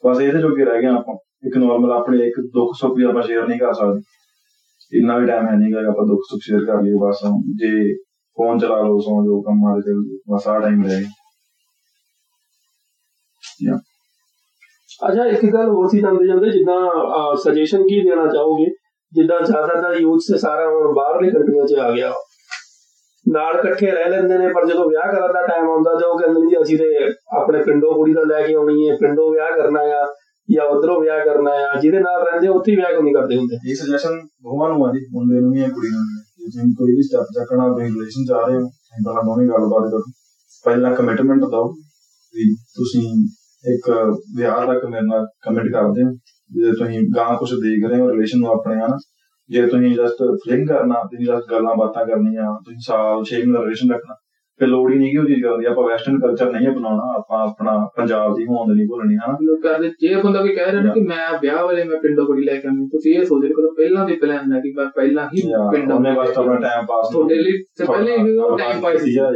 ਬਸ 0.04 0.22
ਇਹਦੇ 0.22 0.40
ਜੋਗੇ 0.40 0.66
ਰਹਿ 0.66 0.82
ਗਏ 0.82 0.88
ਹਾਂ 0.88 0.98
ਆਪਾਂ। 0.98 1.16
ਇੱਕ 1.48 1.58
ਨਾਰਮਲ 1.58 1.92
ਆਪਣੇ 1.92 2.28
ਇੱਕ 2.28 2.40
ਦੁੱਖ 2.54 2.74
ਸੁੱਖ 2.80 2.94
ਵੀ 2.98 3.04
ਆਪਾਂ 3.04 3.22
ਸ਼ੇਅਰ 3.22 3.48
ਨਹੀਂ 3.48 3.60
ਕਰ 3.60 3.74
ਸਕਦੇ। 3.74 4.02
ਇੰਨਾ 5.00 5.18
ਵੀ 5.18 5.26
ਟਾਈਮ 5.28 5.48
ਹੈ 5.48 5.56
ਨਹੀਂ 5.56 5.74
ਕਿ 5.74 5.86
ਆਪਾਂ 5.88 6.06
ਦੁੱਖ 6.08 6.22
ਸੁੱਖ 6.30 6.42
ਸ਼ੇਅਰ 6.44 6.66
ਕਰ 6.66 6.82
ਲਈਏ। 6.82 6.94
ਬਸ 7.02 7.20
ਜੇ 7.56 7.72
ਫੋਨ 8.38 8.60
ਚਲਾ 8.60 8.82
ਲਓ 8.82 9.00
ਸੌਂ 9.00 9.24
ਜਾਓ 9.26 9.42
ਕੰਮਾਂ 9.42 9.76
ਦੇ 9.76 9.82
ਚੱਲ 9.82 10.02
ਜਾਓ, 10.04 10.36
ਬਸ 10.36 10.48
ਆ 10.48 10.60
ਟਾਈਮ 10.60 10.84
ਰਹਿ 10.86 11.00
ਗਿਆ। 13.62 13.78
ਅੱਛਾ 15.10 15.26
ਇੱਕ 15.26 15.46
ਗੱਲ 15.54 15.70
ਹੋਰ 15.70 15.88
ਸੀ 15.88 16.00
ਜਾਂਦੇ 16.02 16.28
ਜਾਂਦੇ 16.28 16.50
ਜਿੱਦਾਂ 16.50 17.36
ਸੁਜੈਸ਼ਨ 17.36 17.84
ਕੀ 17.84 18.00
ਦੇਣਾ 18.02 18.26
ਚਾਹੋਗੇ? 18.28 18.66
ਜਿੱਦਾਂ 19.14 19.40
ਜ਼ਿਆਦਾਤਰ 19.42 20.00
ਯੂਥ 20.00 20.20
ਸੇ 20.20 20.38
ਸਾਰਾ 20.38 20.68
ਹੁਣ 20.68 20.94
ਬਾਹਰਲੇ 20.94 21.32
ਕੰਟਰੀਆਂ 21.32 21.66
'ਚ 21.66 21.74
ਆ 21.80 21.92
ਗਿਆ। 21.92 22.14
ਨਾਲ 23.26 23.56
ਇਕੱਠੇ 23.60 23.92
ਰਹਿ 23.92 24.10
ਲੈਂਦੇ 24.10 24.38
ਨੇ 24.38 24.48
ਪਰ 24.48 24.66
ਜਦੋਂ 24.66 24.90
ਵਿਆਹ 24.90 25.12
ਕਰਨ 25.12 25.34
ਦਾ 25.34 25.46
ਟਾਈਮ 25.48 25.70
ਆਉਂਦਾ 25.70 25.94
ਤੇ 26.00 26.06
ਉਹ 26.06 26.20
ਕਹਿੰਦੇ 26.20 26.42
ਜੀ 26.50 26.62
ਅਸੀਂ 26.62 26.78
ਤੇ 26.78 26.88
ਆਪਣੇ 27.38 27.64
ਪਿੰਡੋਂ 27.64 27.94
ਕੁੜੀ 27.94 28.14
ਦਾ 28.14 28.22
ਲੈ 28.28 28.42
ਕੇ 28.48 28.54
ਆਉਣੀ 28.54 28.90
ਹੈ 28.90 28.96
ਪਿੰਡੋਂ 28.96 29.32
ਵਿਆਹ 29.34 29.52
ਕਰਨਾ 29.58 29.80
ਆ 29.80 30.06
ਜਾਂ 30.50 30.66
ਉਧਰੋਂ 30.66 31.00
ਵਿਆਹ 31.02 31.26
ਕਰਨਾ 31.26 31.52
ਆ 31.52 31.80
ਜਿਹਦੇ 31.80 32.00
ਨਾਲ 32.00 32.24
ਰਹਿੰਦੇ 32.24 32.48
ਉੱਥੇ 32.48 32.76
ਵਿਆਹ 32.76 32.92
ਕਿਉਂ 32.92 33.04
ਨਹੀਂ 33.04 33.14
ਕਰਦੇ 33.14 33.38
ਹੁੰਦੇ? 33.38 33.58
ਇਹ 33.70 33.76
ਸੁਜੈਸ਼ਨ 33.76 34.20
ਦੋਵਾਂ 34.20 34.70
ਨੂੰ 34.70 34.86
ਆ 34.88 34.92
ਜੀ 34.92 35.06
ਮੁੰਡੇ 35.14 35.42
ਨੂੰ 35.42 35.52
ਵੀ 35.52 35.64
ਹੈ 35.64 35.70
ਕੁੜੀ 35.70 35.90
ਨੂੰ। 35.90 36.02
ਵੀ 36.02 36.27
ਤੁਸੀਂ 36.48 36.76
ਕੋਈ 36.76 36.96
ਵੀ 36.96 37.02
ਸਟੈਪ 37.02 37.26
ਚੱਕਣਾ 37.36 37.70
ਤੁਸੀਂ 37.70 37.88
ਰਿਲੇਸ਼ਨ 37.88 38.26
ਚ 38.26 38.32
ਆ 38.32 38.48
ਰਹੇ 38.48 38.56
ਹੋ, 38.56 38.62
ਤੁਸੀਂ 38.62 39.06
ਪਹਿਲਾਂ 39.06 39.24
ਦੋਵੇਂ 39.24 39.48
ਗੱਲਬਾਤ 39.48 39.92
ਕਰੋ। 39.92 40.04
ਪਹਿਲਾਂ 40.66 40.96
ਕਮਿਟਮੈਂਟ 40.96 41.40
ਦਿਓ 41.40 41.72
ਵੀ 42.36 42.56
ਤੁਸੀਂ 42.56 43.28
ਇੱਕ 43.74 44.16
ਵਿਆਹ 44.36 44.68
ਤੱਕ 44.68 44.86
ਮੇਰੇ 44.86 45.02
ਨਾਲ 45.02 45.28
ਕਮਿਟ 45.42 45.74
ਕਰਦੇ 45.74 46.04
ਹੋ। 46.04 46.12
ਜੇ 46.52 46.72
ਤੁਸੀਂ 46.72 47.10
ਗਾਂ 47.16 47.38
ਕੁਝ 47.38 47.54
ਦੇਖ 47.54 47.90
ਰਹੇ 47.90 48.00
ਹੋ 48.00 48.10
ਰਿਲੇਸ਼ਨ 48.10 48.40
ਨੂੰ 48.40 48.50
ਆਪਣੇ, 48.50 48.76
ਹਨਾ? 48.76 48.98
ਜੇ 49.50 49.68
ਤੁਸੀਂ 49.68 49.96
ਜਸਟ 49.96 50.24
ਫਲਿੰਗ 50.24 50.68
ਕਰਨਾ, 50.68 50.94
ਤੁਸੀਂ 51.04 51.26
ਜਸਟ 51.26 51.52
ਗੱਲਾਂ 51.52 51.76
ਬਾਤਾਂ 51.76 52.06
ਕਰਨੀਆਂ, 52.06 52.62
ਤੁਸੀਂ 52.66 52.80
ਸਾਲ 52.82 53.24
6 53.26 53.38
ਮਹੀਨੇ 53.40 53.66
ਰਿਲੇਸ਼ਨ 53.66 53.94
ਰੱਖਣਾ 53.94 54.16
ਫਿਰ 54.60 54.68
ਲੋੜ 54.68 54.94
ਹੀ 54.94 54.98
ਨਹੀਂ 54.98 55.12
ਕਿ 55.12 55.18
ਉਹ 55.18 55.26
ਚੀਜ਼ 55.26 55.44
ਕਰਨ 55.44 55.60
ਦੀ 55.60 55.66
ਆਪਾਂ 55.66 55.84
ਵੈਸਟਰਨ 55.88 56.20
ਕਲਚਰ 56.20 56.52
ਨਹੀਂ 56.52 56.68
ਅਪਣਾਉਣਾ 56.68 57.14
ਆਪਾਂ 57.18 57.40
ਆਪਣਾ 57.40 57.90
ਪੰਜਾਬ 57.98 58.36
ਦੀ 58.38 58.44
ਹੋਂਦ 58.46 58.72
ਨਹੀਂ 58.76 58.88
ਭੁੱਲਣੀ 58.88 59.16
ਹਨਾ? 59.16 59.38
ਲੋਕਾਂ 59.44 59.80
ਦੇ 59.80 59.90
ਜੇ 59.90 60.22
ਬੰਦਾ 60.22 60.42
ਕੋਈ 60.42 60.56
ਕਹਿ 60.56 60.72
ਰਿਹਾ 60.72 60.82
ਨਾ 60.82 60.94
ਕਿ 60.94 61.00
ਮੈਂ 61.00 61.40
ਵਿਆਹ 61.42 61.68
ਵੇਲੇ 61.68 61.84
ਮੈਂ 61.84 62.00
ਪਿੰਡੋਂ 62.00 62.26
ਕੁੜੀ 62.26 62.44
ਲੈ 62.44 62.56
ਕੇ 62.56 62.68
ਆਉਂਦੀ 62.68 62.86
ਤੁਸੀਂ 62.86 63.16
ਇਹ 63.16 63.26
ਸੋਚ 63.26 63.44
ਰਹੇ 63.44 63.54
ਕਰੋ 63.54 63.72
ਪਹਿਲਾਂ 63.72 64.06
ਦੇ 64.06 64.14
ਪਲਾਨ 64.14 64.54
ਹੈ 64.54 64.60
ਕਿ 64.60 64.74
ਮੈਂ 64.78 64.86
ਪਹਿਲਾਂ 64.86 65.28
ਹੀ 65.28 65.42
ਪਿੰਡੋਂ 65.72 65.96
ਉਹਨੇ 65.96 66.12
ਬਸ 66.12 66.38
ਆਪਣਾ 66.38 66.56
ਟਾਈਮ 66.56 66.86
ਪਾਸ 66.86 67.14
ਤੁਹਾਡੇ 67.14 67.36
ਲਈ 67.36 67.52
ਤੇ 67.52 67.86
ਪਹਿਲੇ 67.86 68.18
ਹੀ 68.18 68.38
ਉਹ 68.38 68.58
ਟਾਈਮ 68.58 68.82
ਪਾਈ 68.82 68.98
ਸੀ 68.98 69.14
ਯਾਰ। 69.14 69.34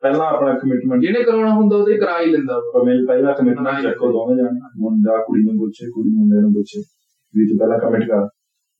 ਪਹਿਲਾਂ 0.00 0.26
ਆਪਣਾ 0.26 0.52
ਕਮਿਟਮੈਂਟ 0.52 1.00
ਜਿਹਨੇ 1.02 1.22
ਕਰਾਉਣਾ 1.22 1.54
ਹੁੰਦਾ 1.54 1.76
ਉਹਦੇ 1.76 1.96
ਕਰਾ 1.96 2.20
ਹੀ 2.20 2.26
ਲੈਂਦਾ। 2.26 2.60
ਪਰ 2.74 2.84
ਮੇਰੇ 2.84 2.98
ਪਹਿਲਾ 3.08 3.32
ਕਮਿਟਮੈਂਟ 3.32 3.82
ਚੱਕੋ 3.82 4.06
ਦੋਵੇਂ 4.06 4.36
ਜਾਣੇ। 4.36 4.60
ਮੁੰਡਾ 4.80 5.24
ਕੁੜੀ 5.24 5.42
ਨੂੰ 5.42 5.54
ਪੁੱਛੇ 5.58 5.86
ਕੁੜੀ 5.86 6.10
ਮੁੰਡੇ 6.10 6.40
ਨੂੰ 6.40 6.50
ਪੁੱਛੇ। 6.52 6.80
ਵੀ 7.36 7.46
ਤੂੰ 7.46 7.58
ਪਹਿਲਾਂ 7.58 7.78
ਕਮਿਟ 7.78 8.08
ਕਰ। 8.08 8.28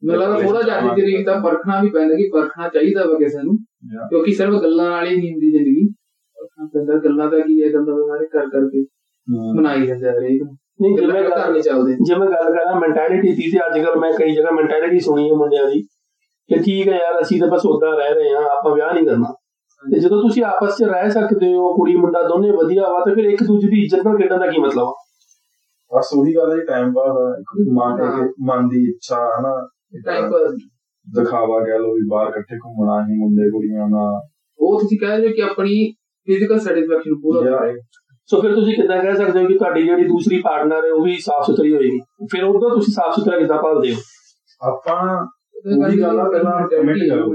ਮੈਨੂੰ 0.05 0.21
ਲੱਗਦਾ 0.23 0.41
ਥੋੜਾ 0.41 0.63
ਜਿਹਾ 0.63 0.79
ਅੱਜ 0.79 1.01
ਦੀ 1.01 1.25
ਪਰਖਣਾ 1.25 1.81
ਵੀ 1.83 1.91
ਪੈਂਦਾ 1.91 2.15
ਕਿ 2.15 2.31
ਪਰਖਣਾ 2.33 2.69
ਚਾਹੀਦਾ 2.69 3.05
ਵਾ 3.05 3.15
ਕਿਸੇ 3.15 3.43
ਨੂੰ. 3.43 3.59
ਕਿਉਂਕਿ 4.11 4.33
ਸਿਰਫ 4.33 4.55
ਗੱਲਾਂ 4.63 4.91
ਹੀ 5.07 5.17
ਨਹੀਂ 5.17 5.33
ਹੁੰਦੀ 5.33 5.51
ਜ਼ਿੰਦਗੀ। 5.51 5.87
ਪੈਂਦਾ 6.75 6.97
ਗੱਲਾਂ 7.05 7.29
ਦਾ 7.31 7.39
ਕੀ 7.39 7.63
ਹੈ 7.63 7.69
ਗੱਲਾਂ 7.73 7.97
ਦਾ 7.97 8.07
ਸਾਰੇ 8.09 8.27
ਕਰ 8.27 8.49
ਕਰਕੇ 8.49 8.85
ਬਣਾਈ 9.57 9.87
ਜਾਂਦੇ 9.87 10.09
ਆ 10.09 10.13
ਹਰੇਕ 10.13 10.43
ਨਹੀਂ 10.43 10.97
ਗੱਲਾਂ 10.99 11.15
ਜਿਵੇਂ 11.17 11.31
ਗੱਲ 11.31 11.53
ਨਹੀਂ 11.53 11.63
ਚੱਲਦੇ। 11.63 11.97
ਜੇ 12.07 12.15
ਮੈਂ 12.15 12.27
ਗੱਲ 12.27 12.53
ਕਰਾਂ 12.55 12.81
ਮੈਂਟੈਲਿਟੀ 12.81 13.33
ਦੀ 13.37 13.51
ਤੇ 13.51 13.59
ਅੱਜ 13.67 13.79
ਕੱਲ 13.85 13.99
ਮੈਂ 14.01 14.13
ਕਈ 14.13 14.35
ਜਗ੍ਹਾ 14.35 14.51
ਮੈਂਟੈਲਿਟੀ 14.51 14.99
ਸੁਣੀ 15.01 15.29
ਹੈ 15.31 15.35
ਮੁੰਡਿਆਂ 15.37 15.67
ਦੀ 15.71 15.81
ਕਿ 16.49 16.59
ਠੀਕ 16.63 16.89
ਹੈ 16.89 16.97
ਯਾਰ 16.97 17.21
ਅਸੀਂ 17.23 17.41
ਤਾਂ 17.41 17.49
ਬਸ 17.49 17.67
ਉਦਾਂ 17.67 17.91
ਰਹਿ 17.97 18.15
ਰਹੇ 18.15 18.31
ਹਾਂ 18.35 18.43
ਆਪਾਂ 18.57 18.75
ਵਿਆਹ 18.75 18.93
ਨਹੀਂ 18.95 19.07
ਕਰਨਾ। 19.07 19.33
ਤੇ 19.83 19.99
ਜਦੋਂ 20.01 20.21
ਤੁਸੀਂ 20.23 20.43
ਆਪਸ 20.45 20.77
'ਚ 20.77 20.83
ਰਹਿ 20.83 21.11
ਸਕਦੇ 21.11 21.53
ਹੋ 21.55 21.73
ਕੁੜੀ 21.77 21.97
ਮੁੰਡਾ 21.97 22.23
ਦੋਨੇ 22.23 22.51
ਵਧੀਆ 22.51 22.89
ਵਾ 22.89 23.05
ਤਾਂ 23.05 23.15
ਫਿਰ 23.15 23.25
ਇੱਕ 23.25 23.43
ਦੂਜੇ 23.43 23.69
ਦੀ 23.69 23.83
ਇੱਜ਼ਤ 23.83 24.07
ਨਾਲ 24.07 24.17
ਖੇਡਣ 24.19 24.39
ਦਾ 24.39 24.47
ਕੀ 24.47 24.59
ਮਤਲਬ 24.59 24.89
ਆ? 24.89 24.93
ਬਸ 25.91 26.11
ਉਹੀ 26.17 26.35
ਗੱਲ 26.37 26.51
ਹੈ 26.53 26.65
ਟਾਈਮ 26.65 26.93
ਪਾਸ 26.93 27.17
ਆ 27.17 27.35
ਇੱਕ 27.39 28.33
ਮਨ 28.49 28.69
ਦੀ 28.69 28.83
ਇੱਛਾ 28.91 29.17
ਹਨਾ? 29.39 29.55
ਟਾਈਮ 30.07 30.31
ਪਰ 30.31 30.49
ਦਿਖਾਵਾ 31.19 31.65
ਕਹਿ 31.65 31.79
ਲੋ 31.79 31.95
ਵੀ 31.95 32.09
ਬਾਹਰ 32.11 32.27
ਇਕੱਠੇ 32.27 32.57
ਘੁੰਮਣਾ 32.57 33.07
ਹੀ 33.09 33.19
ਮੁੰਡੇ 33.19 33.51
ਕੁੜੀਆਂ 33.51 33.89
ਨਾਲ। 33.89 34.29
ਉਹ 34.59 34.81
ਤੁਸੀਂ 34.81 34.99
ਕਹਿ 34.99 35.19
ਰਹੇ 35.19 35.27
ਹੋ 35.27 35.33
ਕਿ 35.37 35.43
ਆਪਣੀ 35.43 35.93
ਫਿਜ਼ੀਕਲ 36.27 36.59
ਸੈਟੀਸਫੈਕਸ਼ਨ 36.59 37.15
ਪੂਰਾ 37.23 37.57
ਕਰੇ। 37.57 37.75
ਸੋ 38.27 38.41
ਫਿਰ 38.41 38.55
ਤੁਸੀਂ 38.55 38.75
ਕਿੱਦਾਂ 38.75 39.03
ਕਹਿ 39.03 39.17
ਸਕਦੇ 39.17 39.43
ਹੋ 39.43 39.47
ਕਿ 39.47 39.55
ਤੁਹਾਡੀ 39.55 39.83
ਜਿਹੜੀ 39.83 40.05
ਦੂਸਰੀ 40.05 40.41
ਪਾਰਟਨਰ 40.41 40.77
ਹੈ 40.77 40.93
ਉਹ 40.93 41.05
ਵੀ 41.05 41.17
ਸਾਫ਼ 41.17 41.47
ਸੁਥਰੀ 41.47 41.75
ਹੋਏਗੀ? 41.75 41.99
ਫਿਰ 42.33 42.45
ਉਦੋਂ 42.45 42.71
ਤੁਸੀਂ 42.71 42.93
ਸਾਫ਼ 42.93 43.17
ਸੁਥਰਾ 43.17 43.39
ਕਿੱਦਾਂ 43.39 43.63
ਭਾਲਦੇ 43.63 43.95
ਹੋ? 43.95 43.97
ਆਪਾਂ 44.69 45.27
ਉਹੀ 45.87 46.01
ਗੱਲ 46.01 46.21
ਆ, 46.21 46.31
ਪਹਿਲਾਂ 46.31 46.53
commit 46.53 46.99
ਕਰੋ। 47.11 47.31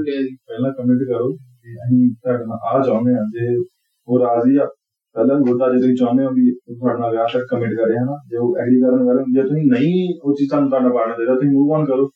ਪਹਿਲਾਂ 0.47 0.71
ਕਮਿਟ 0.71 1.07
ਕਰੋ 1.07 1.27
ਕਿ 1.33 1.73
ਅਸੀਂ 1.73 2.15
ਤੁਹਾਡੇ 2.15 2.43
ਨਾਲ 2.45 2.57
ਆ 2.63 2.83
ਚਾਹੁੰਦੇ 2.85 3.13
ਹਾਂ। 3.13 3.23
ਜੇ 3.25 3.63
ਉਹ 4.07 4.19
ਰਾਜ਼ੀ 4.19 4.57
ਆ 4.57 4.65
ਪਹਿਲਾਂ 5.13 5.39
ਗੁੱਡਾ 5.39 5.73
ਜੇ 5.73 5.77
ਤੁਸੀਂ 5.77 5.95
ਚਾਹੁੰਦੇ 5.95 6.25
ਹੋ 6.25 6.29
ਵੀ 6.29 6.55
ਤੁਹਾਡੇ 6.55 6.99
ਨਾਲ 6.99 7.11
ਵਿਆਹ 7.11 7.25
ਤੱਕ 7.33 7.43
ਕਮਿਟ 7.51 7.69
ਕਰੇ 7.69 7.97
ਹਨਾ? 7.97 8.21
ਜੇ 8.29 8.37
ਉਹ 8.37 8.57
ਐਗਰੀ 8.57 8.81
ਕਰਨ 8.81 9.03
ਵਾਲੇ 9.03 9.23
ਜੇ 9.33 9.41
ਤੁਸੀਂ 9.41 9.71
ਨਹੀਂ 9.71 10.19
ਉਹ 10.23 10.33
ਚੀਜ਼ 10.33 10.49
ਤੁਹਾਨੂੰ 10.49 10.69
ਤੁਹਾਡਾ 10.69 10.89
ਪਾਰਟਨਰ 10.89 11.17
ਦੇਦਾ 11.17 11.33
ਤੁਸੀਂ 11.33 11.49
ਮੂਵ 11.49 11.79
ਔਨ 11.79 11.85
ਕਰੋ। 11.85 12.09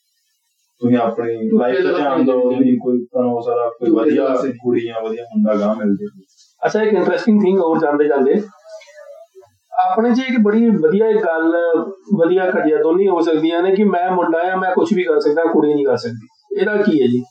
ਤੁਸੀਂ 0.81 0.97
ਆਪਣੀ 0.97 1.33
ਲਾਈਫ 1.59 1.75
ਤੇ 1.75 1.81
ਧਿਆਨ 1.81 2.25
ਦਿਓ 2.25 2.41
ਤੁਸੀਂ 2.41 2.77
ਕੋਈ 2.77 3.05
ਤੁਹਾਨੂੰ 3.05 3.31
ਹੋ 3.31 3.41
ਸਕਦਾ 3.41 3.69
ਕੋਈ 3.69 3.89
ਵਧੀਆ 3.91 4.35
ਸੇ। 4.35 4.51
ਕੁੜੀਆਂ 4.51 5.01
ਵਧੀਆ 5.01 5.23
ਮੁੰਡਾ 5.23 5.65
ਗਾਂ 5.65 5.75
ਮਿਲ 5.75 5.95
ਜੇ। 5.95 6.05
ਅੱਛਾ 6.65 6.81
ਇੱਕ 6.81 6.93
ਇੰਟਰਸਟਿੰਗ 6.93 7.41
ਥਿੰਗ 7.41 7.59
ਹੋਰ 7.59 7.79
ਜਾਂਦੇ 7.79 8.07
ਜਾਂਦੇ। 8.07 8.41
ਆਪਣੇ 9.85 10.11
'ਚ 10.15 10.19
ਇੱਕ 10.19 10.39
ਬੜੀ 10.41 10.69
ਵਧੀਆ 10.69 11.07
ਇੱਕ 11.07 11.25
ਗੱਲ 11.25 11.53
ਵਧੀਆ 12.19 12.49
ਘਟਿਆ 12.49 12.77
ਦੋਨੀ 12.83 13.07
ਹੋ 13.07 13.19
ਸਕਦੀਆਂ 13.21 13.61
ਨੇ 13.63 13.75
ਕਿ 13.75 13.83
ਮੈਂ 13.83 14.11
ਮੁੰਡਾ 14.11 14.53
ਆ 14.53 14.55
ਮੈਂ 14.55 14.71
ਕੁਝ 14.71 14.93
ਵੀ 14.93 15.03
ਕਰ 15.03 15.19
ਸਕਦਾ 15.19 15.41
ਕੁੜੀ 15.53 15.73
ਨਹੀਂ 15.73 15.85
ਕਰ 15.85 15.97
ਸਕਦੀ। 15.97 16.27
ਇਹਦਾ 16.59 16.77
ਕੀ 16.77 17.01
ਹੈ 17.01 17.07
ਜੀ? 17.07 17.23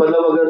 ਮਤਲਬ 0.00 0.34
ਅਗਰ 0.34 0.46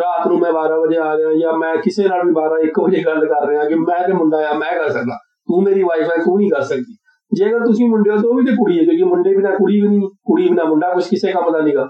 ਰਾਤ 0.00 0.26
ਨੂੰ 0.26 0.38
ਮੈਂ 0.38 0.52
12 0.52 0.80
ਵਜੇ 0.80 0.96
ਆ 0.96 1.16
ਗਿਆ 1.16 1.34
ਜਾਂ 1.34 1.58
ਮੈਂ 1.58 1.76
ਕਿਸੇ 1.76 2.08
ਨਾਲ 2.08 2.24
ਵੀ 2.24 2.30
12 2.30 2.58
1 2.58 2.80
ਵਜੇ 2.84 3.02
ਗੱਲ 3.02 3.26
ਕਰ 3.26 3.48
ਰਿਹਾ 3.48 3.64
ਕਿ 3.64 3.74
ਮੈਂ 3.74 4.06
ਤੇ 4.06 4.12
ਮੁੰਡਾ 4.12 4.48
ਆ 4.48 4.52
ਮੈਂ 4.52 4.72
ਕਰ 4.72 4.88
ਸਕਦਾ। 4.88 5.18
ਤੂੰ 5.48 5.62
ਮੇਰੀ 5.62 5.82
ਵਾਈਫ 5.82 6.02
ਹੈ 6.02 6.24
ਤੂੰ 6.24 6.38
ਨਹੀਂ 6.38 6.50
ਕਰ 6.50 6.62
ਸਕਦੀ। 6.62 6.96
ਜੇਕਰ 7.34 7.58
ਤੁਸੀਂ 7.58 7.88
ਮੁੰਡੇ 7.88 8.10
ਹੋ 8.10 8.16
ਤਾਂ 8.16 8.24
ਉਹ 8.24 8.34
ਵੀ 8.34 8.44
ਤੇ 8.46 8.52
ਕੁੜੀ 8.52 8.78
ਹੈ 8.78 8.84
ਕਿਉਂਕਿ 8.84 9.04
ਮੁੰਡੇ 9.04 9.36
ਬਿਨਾ 9.36 9.50
ਕੁੜੀ 9.50 9.80
ਵੀ 9.80 9.88
ਨਹੀਂ 9.88 10.00
ਕੁੜੀ 10.00 10.48
ਬਿਨਾ 10.48 10.64
ਮੁੰਡਾ 10.64 10.94
ਕੁਝ 10.94 11.04
ਕਿਸੇ 11.08 11.32
ਕੰਮ 11.32 11.52
ਦਾ 11.52 11.60
ਨਹੀਂਗਾ। 11.60 11.88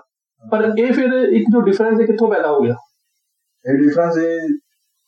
ਪਰ 0.51 0.73
ਇਹ 0.79 0.93
ਫਿਰ 0.93 1.13
ਇੱਕ 1.13 1.45
ਜੋ 1.53 1.61
ਡਿਫਰੈਂਸ 1.61 2.01
ਹੈ 2.01 2.07
ਕਿੱਥੋਂ 2.07 2.29
ਪੈਦਾ 2.31 2.53
ਹੋ 2.53 2.61
ਗਿਆ? 2.61 2.75
ਇਹ 3.71 3.79
ਡਿਫਰੈਂਸ 3.79 4.19
ਇਹ 4.19 4.59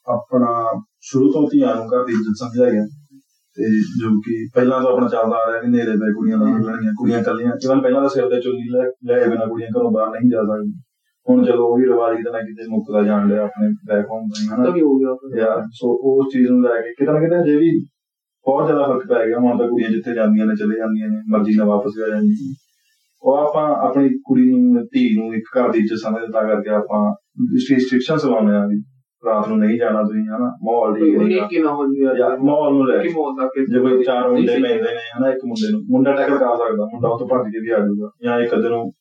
ਆਪਣਾ 0.07 0.81
ਸ਼ੁਰੂ 1.01 1.33
ਤੋਂ 1.33 1.43
ਧੀਆਂ 1.43 1.74
ਨੂੰ 1.74 1.85
ਘਰ 1.85 2.05
ਦੀ 2.05 2.12
ਇੱਜ਼ਤ 2.12 2.37
ਸਮਝਿਆ 2.39 2.70
ਗਿਆ। 2.70 2.85
ਤੇ 3.57 3.62
ਜੋ 4.01 4.09
ਕਿ 4.11 4.49
ਪਹਿਲਾਂ 4.55 4.81
ਤੋਂ 4.81 4.91
ਆਪਣਾ 4.91 5.09
ਚੱਲਦਾ 5.09 5.37
ਆ 5.37 5.53
ਰਿਹਾ 5.53 5.61
ਕਿ 5.62 5.68
ਨੇਰੇ 5.68 5.91
ਪੈ 5.91 6.12
ਕੁੜੀਆਂ 6.14 6.37
ਨਾਲ 6.39 6.47
ਮਿਲਣੀਆਂ 6.47 6.93
ਕੁੜੀਆਂ 6.93 7.22
ਕੱਲੀਆਂ 7.22 7.53
ਇਵਨ 7.64 7.81
ਪਹਿਲਾਂ 7.81 8.01
ਤਾਂ 8.01 8.09
ਸਿਰ 8.09 8.28
ਤੇ 8.31 8.41
ਚੁੰਨੀ 8.41 8.89
ਲੈ 9.07 9.28
ਬਿਨਾ 9.28 9.47
ਕੁੜੀਆਂ 9.47 9.68
ਘਰੋਂ 9.78 9.91
ਬਾਹਰ 9.91 10.09
ਨਹੀਂ 10.09 10.31
ਜਾ 10.31 10.43
ਸਕਦੀਆਂ 10.43 10.83
ਹੁਣ 11.28 11.45
ਚਲੋ 11.45 11.66
ਉਹੀ 11.72 11.85
ਰਿਵਾਜ 11.85 12.16
ਕਿਤੇ 12.16 12.31
ਨਾ 12.31 12.39
ਕਿਤੇ 12.39 12.62
ਮੁੱਕਦਾ 12.68 13.03
ਜਾਣ 13.03 13.28
ਲਿਆ 13.28 13.43
ਆਪਣੇ 13.43 13.68
ਬੈਕ 13.87 14.07
ਹੋਮ 14.11 14.22
ਤੋਂ 14.22 14.57
ਹਨਾ। 14.57 14.64
ਤਾਂ 14.64 14.72
ਵੀ 14.72 14.81
ਹੋ 14.81 14.99
ਗਿਆ। 14.99 15.41
ਯਾਰ 15.41 15.62
ਸੋ 15.72 15.89
ਉਸ 16.12 16.33
ਚੀਜ਼ 16.33 16.51
ਨੂੰ 16.51 16.62
ਲੈ 16.62 16.81
ਕੇ 16.81 16.95
ਕਿਤੇ 16.95 17.12
ਨਾ 17.12 17.20
ਕਿਤੇ 17.20 17.37
ਹਜੇ 17.37 17.57
ਵੀ 17.57 17.87
ਬਹੁਤ 18.47 18.66
ਜ਼ਿਆਦਾ 18.66 18.82
ਫ਼ਰਕ 18.84 19.07
ਪੈ 19.07 19.26
ਗਿਆ। 19.26 19.38
ਹੁਣ 19.38 19.59
ਤਾਂ 19.59 19.68
ਕੁੜੀਆਂ 19.68 19.91
ਜਿੱਥੇ 19.91 20.14
ਜਾਂਦੀਆਂ 20.14 20.47
ਨੇ 20.47 20.55
ਚਲੇ 20.55 20.76
ਜਾਂਦੀਆਂ 20.76 21.09
ਨੇ 21.09 21.16
ਮਰਜ਼ੀ 21.28 21.57
ਨਾਲ 21.57 21.66
ਵਾਪਸ 21.66 21.93
ਆ 22.05 22.09
ਜਾਂਦੀਆਂ 22.09 22.49
ਨੇ। 22.49 22.55
ਉਹ 23.22 23.36
ਆਪਾਂ 23.36 23.76
ਆਪਣੀ 23.76 24.09
ਕੁੜੀ 24.09 24.51
ਨੂੰ 24.51 24.82
ਧੀ 24.84 25.16
ਨੂੰ 25.16 25.34
ਇੱਕ 25.34 25.59
ਘਰ 25.59 25.72
ਦੀ 25.72 25.78
ਇੱਜ਼ਤ 25.78 25.97
ਸਮਝਦਾ 25.97 26.43
ਕਰਕੇ 26.43 26.70
ਆਪਾਂ 26.70 27.14
ਰਿਸਟ੍ਰਿਕਸ਼ਨਸ 27.55 28.24
ਲਾਉਂਦੇ 28.24 28.55
ਆ 28.55 28.66
ਵੀ 28.66 28.82
ਰਾਤ 29.26 29.49
ਨੂੰ 29.49 29.59
ਨਹੀਂ 29.59 29.78
ਜਾਣਾ 29.78 30.03
ਤੁਸੀਂ 30.03 30.22
ਹਨਾ? 30.22 30.59
ਮਾਹੌਲ 30.64 30.91
ਉਨੀ 30.91 31.34
ਨਹੀਂ 31.34 31.43
ਕਿ 31.43 31.59
ਨਾ 31.59 31.74
ਹੋ 31.74 31.86
ਜੀ 31.86 32.20
ਯਾਰ 32.20 32.38
ਮਾਹੌਲ 32.38 32.72
ਨੂੰ 32.72 32.88
ਲੈ 32.88 33.03
ਕਿ 33.03 33.09
ਕੇ 33.09 33.14
ਮੌਤ 33.14 33.41
ਦਾ 33.41 33.47
ਕਿ 33.47 33.66
ਜੇ 33.66 33.80
ਕੋਈ 33.80 34.05
ਚਾਰ 34.05 34.30
ਮੁੰਡੇ 34.30 34.53
ਪੈਂਦੇ 34.53 34.82
ਨੇ 34.82 35.20
ਹਨਾ 35.20 35.28
ਇੱਕ 35.28 35.38
ਮੁੰਡੇ 35.47 35.72
ਨੂੰ। 35.72 35.82
ਮੁੰਡਾ 35.91 36.12
ਟੈਕਲ 36.12 36.36
ਕਰ 36.38 36.57
ਸਕਦਾ 36.57 36.84
ਮੁੰਡਾ 36.84 37.09
ਉਹ 37.09 37.18
ਤੋਂ 37.18 37.28
ਭੱਜ 37.28 37.53
ਕੇ 37.53 37.61
ਵੀ 37.61 37.70
ਆ 37.70 37.78
ਜਾਊਗਾ। 37.78 38.11
ਜਾਂ 38.22 38.41
ਇੱਕ 38.41 38.55
ਨੂੰ 38.55 38.93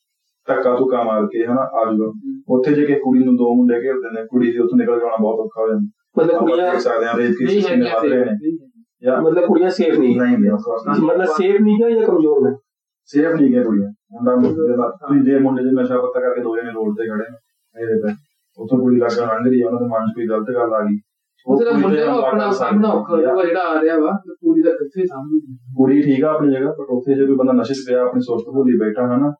ਧੱਕਾ 0.48 0.76
ਧੁੱਕਾ 0.76 1.02
ਮਾਰ 1.02 1.26
ਕੇ 1.26 1.46
ਹਨਾ 1.46 1.60
ਆ 1.60 1.84
ਜਾਊਗਾ। 1.84 2.12
ਉੱਥੇ 2.48 2.72
ਜੇ 2.74 2.86
ਕਿ 2.86 2.94
ਕੁੜੀ 2.94 3.24
ਨੂੰ 3.24 3.36
ਦੋ 3.36 3.56
ਮੁੰਡੇ 3.56 3.74
ਘੇਰਦੇ 3.74 4.20
ਨੇ 4.20 4.26
ਕੁੜੀ 4.26 4.52
ਦੀ 4.52 4.58
ਉੱਥੋਂ 4.58 4.78
ਨਿਕਲ 4.78 4.98
ਕੇ 4.98 5.04
ਆਉਣਾ 5.04 5.16
ਬਹੁਤ 5.20 5.38
ਔਖਾ 5.40 5.62
ਹੋ 5.62 5.68
ਜਾਂਦਾ। 5.68 5.88
ਮਤਲਬ 6.18 6.38
ਕੁੜੀਆਂ 6.38 6.72
ਦੇਖ 6.72 6.80
ਸਕਦੇ 6.80 7.06
ਰੇਪ 7.06 7.16
ਨਹੀਂ 7.16 7.34
ਕੇਸਿਸ 7.34 7.66
ਹੈ 7.66 7.70
ਕਿੰਨੇ 7.70 7.90
ਵੱਧ 7.94 8.04
ਰਹੇ 8.04 8.24
ਨੇ। 8.24 8.69
ਜਾਂ 9.02 9.20
ਮਤਲਬ 9.22 9.46
ਕੁੜੀਆਂ 9.46 9.70
ਸੇਫ 9.70 9.98
ਨਹੀਂ 9.98 10.20
ਨਹੀਂ 10.20 10.38
ਨਹੀਂ 10.38 10.50
of 10.50 10.56
course 10.56 10.90
ਨਹੀਂ। 10.90 11.02
ਮਤਲਬ 11.02 11.24
ਸੇਫ 11.24 11.60
ਨਹੀਂ 11.60 11.82
ਹੈ 11.82 11.90
ਜਾਂ 11.90 12.06
ਕਮਜ਼ੋਰ 12.06 12.50
ਨੇ? 12.50 12.56
ਸੇਫ 13.04 13.40
ਨਹੀਂ 13.40 13.50
ਗਏ 13.54 13.62
ਕੁੜੀਆਂ। 13.62 13.88
ਮੁੰਡਾ 14.12 14.34
ਮੁੰਡੇ 14.36 14.76
ਦਾ 14.76 14.88
ਤੁਸੀਂ 14.90 15.22
ਜੇ 15.22 15.38
ਮੁੰਡੇ 15.38 15.62
ਦੇ 15.64 15.70
ਨਸ਼ਾ 15.82 16.00
ਪੱਤਾ 16.00 16.20
ਕਰਕੇ 16.20 16.42
ਦੋ 16.42 16.56
ਜਣੇ 16.56 16.70
ਰੋਡ 16.70 16.96
ਤੇ 16.96 17.08
ਖੜੇ 17.08 17.24
ਨੇ 17.30 17.36
ਮੇਰੇ 17.76 18.00
ਤੇ 18.00 18.14
ਉੱਥੋਂ 18.58 18.78
ਕੁੜੀ 18.78 18.96
ਲੱਗਣ 18.96 19.26
ਲੰਘ 19.26 19.46
ਰਹੀ 19.48 19.60
ਆ 19.60 19.66
ਉਹਨਾਂ 19.66 19.80
ਦੇ 19.80 19.86
ਮਨ 19.86 20.06
'ਚ 20.06 20.14
ਕੋਈ 20.14 20.26
ਗਲਤ 20.28 20.50
ਗੱਲ 20.54 20.74
ਆ 20.74 20.80
ਗਈ। 20.80 20.98
ਉਹ 21.46 21.54
ਉਹਦੇ 21.54 21.70
ਮੁੰਡੇ 21.70 22.04
ਨੂੰ 22.04 22.18
ਆਪਣਾ 22.24 22.50
ਸਾਹਮਣਾ 22.50 22.88
ਔਖਾ 22.88 23.16
ਹੋਊਗਾ 23.16 23.44
ਜਿਹੜਾ 23.44 23.60
ਆ 23.60 23.82
ਰਿਹਾ 23.82 23.98
ਵਾ 24.00 24.10
ਤੇ 24.10 24.34
ਕੁੜੀ 24.34 24.62
ਦਾ 24.62 24.70
ਕਿੱਥੇ 24.70 25.06
ਸਾਹਮਣੇ? 25.06 25.40
ਕੁੜੀ 25.76 26.02
ਠੀਕ 26.02 26.24
ਆ 26.24 26.30
ਆਪਣੀ 26.30 26.52
ਜਗ੍ਹਾ 26.54 26.72
ਪਰ 26.72 26.84
ਉੱਥੇ 26.88 27.14
ਜੇ 27.14 27.26
ਕੋਈ 27.26 27.36
ਬੰਦਾ 27.36 27.52
ਨਸ਼ੇ 27.52 27.74
'ਚ 27.74 27.78
ਪਿਆ 27.88 28.02
ਆਪਣੀ 28.02 28.20
ਸੁਰਤ 28.20 28.42
ਭੁੱਲੀ 28.54 28.78
ਬੈਠਾ 28.78 29.16
ਹਨਾ 29.16 29.32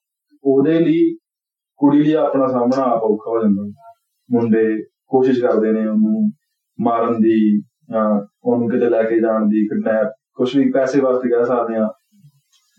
ਉਹਦੇ 0.44 0.80
ਲਈ 0.80 1.16
ਕੁੜੀ 1.76 2.02
ਲਈ 2.02 2.12
ਆਪਣਾ 2.12 2.46
ਸਾਹਮਣਾ 2.46 2.82
ਆਪ 2.82 3.02
ਔਖਾ 3.02 3.30
ਹੋ 3.30 3.40
ਜਾਂਦਾ। 3.42 3.62
ਮੁੰਡੇ 4.30 4.82
ਕੋਸ਼ਿਸ਼ 5.06 5.40
ਕਰਦੇ 5.42 5.72
ਨੇ 5.72 5.86
ਉਹਨੂੰ 5.86 6.30
ਮਾਰਨ 6.80 7.12
ਦੀ 7.12 7.60
ਜਾਂ 7.60 7.69
ਉਹਨੂੰ 7.90 8.68
ਕਿਤੇ 8.70 8.88
ਲੈ 8.90 9.02
ਕੇ 9.02 9.20
ਜਾਣ 9.20 9.46
ਦੀ 9.48 9.66
ਕਿਡਨੈਪ 9.68 10.12
ਕੁਝ 10.34 10.56
ਵੀ 10.56 10.70
ਪੈਸੇ 10.72 11.00
ਵਾਸਤੇ 11.00 11.28
ਕਹਿ 11.28 11.44
ਸਕਦੇ 11.44 11.76
ਆ 11.76 11.88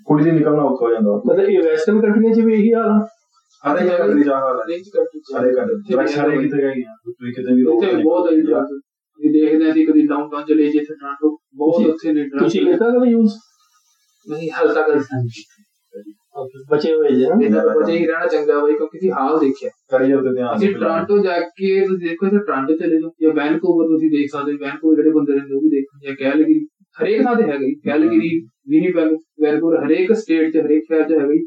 ਕੁੜੀ 0.07 0.23
ਲਈ 0.23 0.31
ਨਿਕਲਣਾ 0.31 0.61
ਔਖਾ 0.63 0.85
ਹੋ 0.85 0.91
ਜਾਂਦਾ। 0.91 1.15
ਮਤਲਬ 1.25 1.49
ਇਹ 1.49 1.61
ਵੈਸਟਰਨ 1.63 1.99
ਕੰਟਰੀਆਂ 2.01 2.33
'ਚ 2.33 2.39
ਵੀ 2.45 2.53
ਇਹੀ 2.53 2.73
ਹਾਲ 2.73 2.89
ਆ? 2.89 2.99
ਹਰੇ 3.63 3.87
ਕੰਟਰੀ 3.89 4.23
ਜਾ 4.23 4.37
ਹਾਲ 4.39 4.59
ਹੈ 4.59 4.77
ਸਾਰੇ 5.31 5.53
ਕੰਟਰੀ 5.55 5.93
ਡਰੱਗਸ 5.93 6.15
ਸਾਰੇ 6.15 6.37
ਕਿਤੇ 6.37 6.61
ਗਈ 6.63 6.83
ਆ 6.83 6.95
ਤੁਸੀਂ 7.05 7.33
ਕਿਤੇ 7.33 7.53
ਵੀ 7.55 7.63
ਰੋਕ 7.63 7.77
ਉੱਥੇ 7.77 7.91
ਨਹੀਂ 7.93 8.03
ਬਹੁਤ 8.05 8.29
ਹੈ। 8.29 8.63
ਇਹ 9.19 9.31
ਦੇਖਦੇ 9.31 9.69
ਅਸੀਂ 9.71 9.85
ਕਦੀ 9.87 10.05
ਡਾਊਨਟਾਊਨ 10.07 10.45
ਚਲੇ 10.45 10.67
ਜੇ 10.71 10.79
ਇੱਥੇ 10.79 10.93
ਟ੍ਰਾਂਟੋ 10.93 11.29
ਬਹੁਤ 11.55 11.85
ਉੱਥੇ 11.87 12.11
ਨੇ। 12.13 12.23
ਤੁਸੀਂ 12.39 12.65
ਕੀਤਾ 12.65 12.89
ਕਦੇ 12.89 13.09
ਯੂਜ਼ 13.11 13.33
ਨਹੀਂ 14.27 14.49
ਹਾਲ 14.51 14.73
ਤੱਕ 14.73 14.89
ਨਹੀਂ 14.89 15.29
ਬਚੇ 16.71 16.93
ਹੋਏ 16.93 17.09
ਜੇ 17.09 17.25
ਨਾ 17.25 17.35
ਇਹਦਾ 17.43 17.63
ਬਚੇ 17.69 17.91
ਹੀ 17.91 18.05
ਰਹਿਣਾ 18.05 18.27
ਚੰਗਾ 18.27 18.59
ਬਈ 18.63 18.73
ਕਿਉਂਕਿ 18.73 18.97
ਅਸੀਂ 18.97 19.11
ਹਾਲ 19.11 19.39
ਦੇਖਿਆ 19.39 19.69
ਕਰੀਅਰ 19.89 20.21
ਤੇ 20.23 20.33
ਧਿਆਨ 20.35 20.59
ਦਿੰਦੇ। 20.59 20.73
ਟ੍ਰਾਂਟੋ 20.73 21.17
ਜਾ 21.17 21.39
ਕੇ 21.39 21.79
ਤੁਸੀਂ 21.87 22.07
ਦੇਖੋ 22.07 22.25
ਇੱਥੇ 22.27 22.37
ਟ੍ਰਾਂਟੋ 22.45 22.75
ਚਲੇ 22.75 22.99
ਜਾਓ 22.99 23.09
ਜਾਂ 23.21 23.33
ਵੈਨਕੂਵਰ 23.33 23.87
ਤੁਸੀਂ 23.87 24.09
ਦੇਖ 24.09 24.29
ਸਕਦੇ 24.31 24.53
ਹੋ 24.53 24.57
ਵੈਨਕੂਵਰ 24.61 24.95
ਜਿਹੜੇ 24.95 25.11
ਬੰਦੇ 25.11 25.33
ਰਹਿੰਦੇ 25.33 25.55
ਉਹ 25.55 25.61
ਵੀ 25.61 25.69
ਦੇਖੋ 25.69 25.99
ਜਾਂ 26.05 26.15
ਕੈਲਗਰੀ 26.15 26.59
ਹਰੇਕ 26.97 27.23
ਥਾਂ 27.23 27.35
ਤੇ 27.35 27.43
ਹੈਗਾ 27.43 27.65
ਹੀ 27.65 27.73
ਕੈਲਗਰੀ 27.85 28.29
ਵਿਨੀਪੈਗ 28.69 29.11
ਵੈਨਕੂਵਰ 29.41 29.85
ਹਰੇਕ 29.85 30.13
ਸਟੇਟ 30.13 30.53
'ਚ 30.53 30.57
ਹਰੇਕ 30.57 30.83
ਸ਼ਹਿਰ 30.87 31.03
'ਚ 31.03 31.11
ਹੈਗਾ 31.11 31.33
ਹੀ 31.33 31.39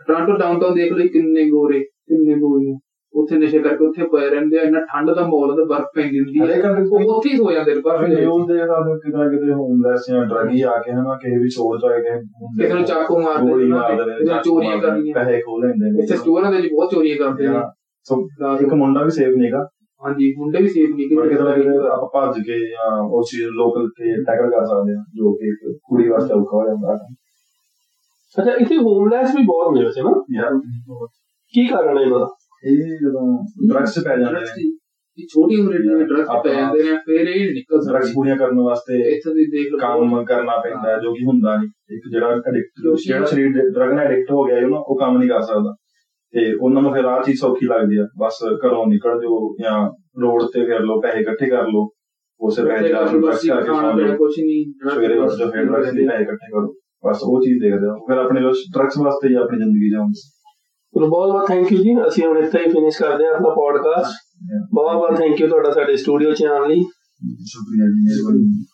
ਟ੍ਰਾਂਟੋ 0.00 0.36
ਡਾਊਨਟਾਊਨ 0.36 0.74
ਦੇਖ 0.74 0.92
ਲਓ 0.92 1.06
ਕਿੰਨੇ 1.08 1.44
ਗੋਰੇ 1.50 1.80
ਕਿੰਨੇ 1.80 2.34
ਗੋਰੀਆਂ 2.34 2.74
ਉੱਥੇ 3.14 3.36
ਨਸ਼ੇ 3.36 3.58
ਕਰਕੇ 3.58 3.84
ਉੱਥੇ 3.84 4.06
ਪਏ 4.06 4.30
ਰਹਿੰਦੇ 4.30 4.58
ਆ 4.58 4.62
ਇੰਨਾ 4.62 4.80
ਠੰਡ 4.80 5.10
ਦਾ 5.10 5.22
ਮਾਹੌਲ 5.22 5.50
ਹੁੰਦਾ 5.50 5.64
ਬਰਫ਼ 5.64 5.86
ਪੈਂਦੀ 5.94 6.20
ਹੁੰਦੀ 6.20 6.40
ਹੈ 6.40 6.70
ਉਹ 6.70 7.16
ਉੱਥੇ 7.16 7.30
ਹੀ 7.30 7.36
ਸੋ 7.36 7.52
ਜਾਂਦੇ 7.52 7.74
ਨੇ 7.74 7.80
ਬਰਫ਼ 7.80 8.10
ਦੇ। 8.10 8.16
ਨਿਊਜ਼ 8.16 8.52
ਦੇ 8.52 8.58
ਸਾਨੂੰ 8.58 8.98
ਕਿਤੇ 8.98 9.18
ਨਾ 9.18 9.28
ਕਿਤੇ 9.28 9.52
ਹੋਮਲੈਸ 9.52 10.00
ਜਾਂ 10.10 10.26
ਡਰਗੀ 10.26 10.62
ਆ 10.62 10.78
ਕੇ 10.78 10.92
ਹਨਾ 10.92 11.14
ਕਿਸੇ 11.14 11.38
ਵੀ 11.38 11.48
ਚੋਰ 11.48 11.78
ਚ 11.80 11.84
ਆ 11.84 11.98
ਕੇ 11.98 12.20
ਕਿਸੇ 12.62 12.74
ਨੂੰ 12.74 12.84
ਚਾਕੂ 12.84 13.20
ਮਾਰਦੇ 13.22 13.54
ਨੇ, 13.54 13.62
ਨੂੰ 13.64 14.42
ਚੋਰੀਆਂ 14.44 14.78
ਕਰਨੀਆਂ। 14.78 15.14
ਪੈਸੇ 15.14 15.40
ਖੋਹ 15.40 15.62
ਲੈਂਦੇ 15.62 15.90
ਨੇ। 15.90 16.02
ਇੱਥੇ 16.02 16.16
ਸਟੋਰਾਂ 16.16 16.52
ਦੇ 16.52 16.56
ਵਿੱਚ 16.56 16.72
ਬਹੁਤ 16.72 16.90
ਚੋਰੀਆਂ 16.90 17.16
ਕਰਦੇ 17.16 17.48
ਨੇ। 17.48 17.54
ਹਾਂ। 17.54 17.70
ਸੋ 18.04 18.28
ਇੱਕ 18.60 18.74
ਮੁੰਡਾ 18.74 19.02
ਵੀ 19.02 19.10
ਸੇਫ 19.10 19.36
ਨਹੀਂਗਾ 19.36 19.68
ਹਾਂਜੀ 20.06 20.34
ਮੁੰਡੇ 20.38 20.62
ਵੀ 20.62 20.68
ਸੇਫ 20.68 20.88
ਨਹੀਂ 20.90 21.28
ਕਿਤੇ 21.28 21.42
ਨਾ 21.42 21.52
ਕਿਤੇ 21.54 21.68
ਆਪਾਂ 21.68 22.08
ਭੱਜ 22.14 22.38
ਕੇ 22.38 22.70
ਜਾਂ 22.70 23.02
ਉਸ 23.02 23.30
ਚੀਜ਼ 23.30 23.48
ਲੋਕਲ 23.48 23.88
ਤੇ 23.88 24.22
ਟੈਕਲ 24.22 24.50
ਕਰ 24.50 24.64
ਸਕਦੇ 24.64 24.96
ਹਾਂ 24.96 25.04
ਜੋ 25.14 25.32
ਕਿ 25.32 25.74
ਕੁੜੀ 25.84 26.08
ਵਾਸਤੇ 26.08 26.34
ਔਖਾ 26.34 26.56
ਹੋ 26.56 26.66
ਜਾਂਦਾ। 26.66 26.92
ਹੈ 26.92 27.14
ਅੱਛਾ 28.40 28.52
ਇੱਥੇ 28.60 28.76
ਹੋਮਲੈਸ 28.76 29.30
ਵੀ 29.30 29.42
ਬਹੁਤ 29.44 29.78
ਨੇ 29.78 29.84
ਵੈਸੇ 29.84 30.02
ਨਾ। 30.02 30.24
ਯਾਰ। 30.36 30.58
ਕੀ 31.54 31.66
ਕਾਰਨ 31.66 31.98
ਹੈ 31.98 32.02
ਇਹਨਾਂ 32.02 32.18
ਦਾ? 32.18 32.26
ਇਹ 32.72 32.96
ਜਦੋਂ 33.02 33.26
ਡਰੱਗਸ 33.70 33.98
ਪੈ 34.04 34.16
ਜਾਂਦੇ 34.16 34.40
ਨੇ। 34.40 34.70
ਇਹ 35.18 35.26
ਛੋਟੀ 35.32 35.56
ਉਮਰ 35.60 35.72
ਦੇ 35.72 36.04
ਡਰੱਗ 36.04 36.42
ਪੈ 36.44 36.54
ਜਾਂਦੇ 36.54 36.82
ਨੇ 36.82 36.96
ਫਿਰ 37.06 37.28
ਇਹ 37.28 37.50
ਨਿਕਲ 37.54 37.78
ਡਰੱਗਸ 37.78 38.04
ਸਕਦੇ 38.04 38.12
ਪੂਰੀਆਂ 38.14 38.36
ਕਰਨ 38.36 38.60
ਵਾਸਤੇ 38.60 38.98
ਇੱਥੇ 39.00 39.30
ਤੁਸੀਂ 39.30 39.46
ਦੇਖ 39.52 39.72
ਲਓ। 39.72 39.78
ਕੰਮ 39.78 40.24
ਕਰਨਾ 40.24 40.56
ਪੈਂਦਾ 40.64 40.96
ਜੋ 41.02 41.12
ਕਿ 41.14 41.24
ਹੁੰਦਾ 41.24 41.56
ਨਹੀਂ। 41.56 41.68
ਇੱਕ 41.96 42.08
ਜਿਹੜਾ 42.12 42.30
ਐਡਿਕਟ 42.50 42.96
ਜਿਹੜਾ 43.06 43.24
ਸਰੀਰ 43.24 43.70
ਡਰਗ 43.74 43.92
ਨਾਲ 43.92 44.06
ਐਡਿਕਟ 44.06 44.30
ਹੋ 44.32 44.44
ਗਿਆ 44.44 44.60
ਨਾ 44.60 44.78
ਉਹ 44.78 44.98
ਕੰਮ 45.00 45.18
ਨਹੀਂ 45.18 45.28
ਕਰ 45.28 45.40
ਸਕਦਾ। 45.40 45.74
ਤੇ 46.34 46.44
ਉਹਨਾਂ 46.54 46.82
ਨੂੰ 46.82 46.92
ਫਿਰ 46.92 47.04
ਆਹ 47.04 47.22
ਚੀਜ਼ 47.22 47.40
ਸੌਖੀ 47.40 47.66
ਲੱਗਦੀ 47.66 47.96
ਆ 47.96 48.06
ਬਸ 48.20 48.38
ਘਰੋਂ 48.66 48.86
ਨਿਕਲ 48.86 49.20
ਜਾਓ 49.22 49.54
ਜਾਂ 49.62 49.78
ਰੋਡ 50.22 50.42
ਤੇ 50.54 50.64
ਫਿਰ 50.66 50.80
ਲੋ 50.80 51.00
ਪੈਸੇ 51.00 51.20
ਇਕੱਠੇ 51.20 51.46
ਕਰ 51.50 51.68
ਲੋ 51.68 51.88
ਉਸੇ 52.40 52.64
ਪੈਸੇ 52.64 52.88
ਦਾ 52.88 53.02
ਡਰਗਸ 53.04 53.46
ਕਰਕੇ 53.48 53.68
ਖਾਣਾ 53.68 54.16
ਕੁਛ 54.16 54.34
ਨਹੀਂ 54.38 54.64
ਸਵੇਰੇ 54.94 55.18
ਉੱਠ 55.18 55.32
ਜਾਓ 55.38 55.50
ਫਿਰ 55.50 55.64
ਡਰਗਸ 55.64 55.92
ਦੇ 55.92 56.06
ਪੈਸੇ 56.06 56.22
ਇਕੱਠੇ 56.22 56.50
ਕਰੋ। 56.52 56.72
ਬਸ 57.06 57.20
ਉਹ 57.22 57.40
ਚੀਜ਼ 57.40 57.62
ਦੇਖਦੇ 57.62 57.86
ਆ 57.86 57.94
ਫਿਰ 58.08 58.18
ਆਪਣੇ 58.18 58.40
ਡਰਗਸ 58.74 58.98
ਵਾਸਤੇ 58.98 59.28
ਹੀ 59.28 59.34
ਆਪਣੀ 59.34 59.58
ਜ਼ਿੰਦਗੀ 59.58 59.90
ਜਾਉਂਦੇ 59.90 60.20
ਚਲੋ 60.94 61.08
ਬਹੁਤ 61.08 61.32
ਬਹੁਤ 61.32 61.48
ਥੈਂਕ 61.48 61.72
ਯੂ 61.72 61.78
ਜੀ। 61.78 61.94
ਅਸੀਂ 62.08 62.26
ਹੁਣ 62.26 62.38
ਇੱਥੇ 62.38 62.58
ਹੀ 62.58 62.68
ਫਿਨਿਸ਼ 62.68 62.98
ਕਰਦੇ 62.98 63.26
ਹਾਂ 63.26 63.34
ਆਪਣਾ 63.34 63.48
ਪੋਡਕਾਸਟ 63.48 64.12
ਬਹੁਤ 64.74 64.96
ਬਹੁਤ 64.96 65.18
ਥੈਂਕ 65.18 65.40
ਯੂ 65.40 65.48
ਤੁਹਾਡਾ 65.48 65.70
ਸਾਡੇ 65.70 65.96
ਸਟੂਡੀਓ 65.96 66.32
'ਚ 66.32 66.44
ਆਉਣ 66.44 66.68
ਲਈ। 66.68 66.80
ਸ਼ੁਕਰੀਆ 67.46 67.86
ਜੀ 67.86 68.00
ਮਿਹਰਬਾਨੀ। 68.04 68.64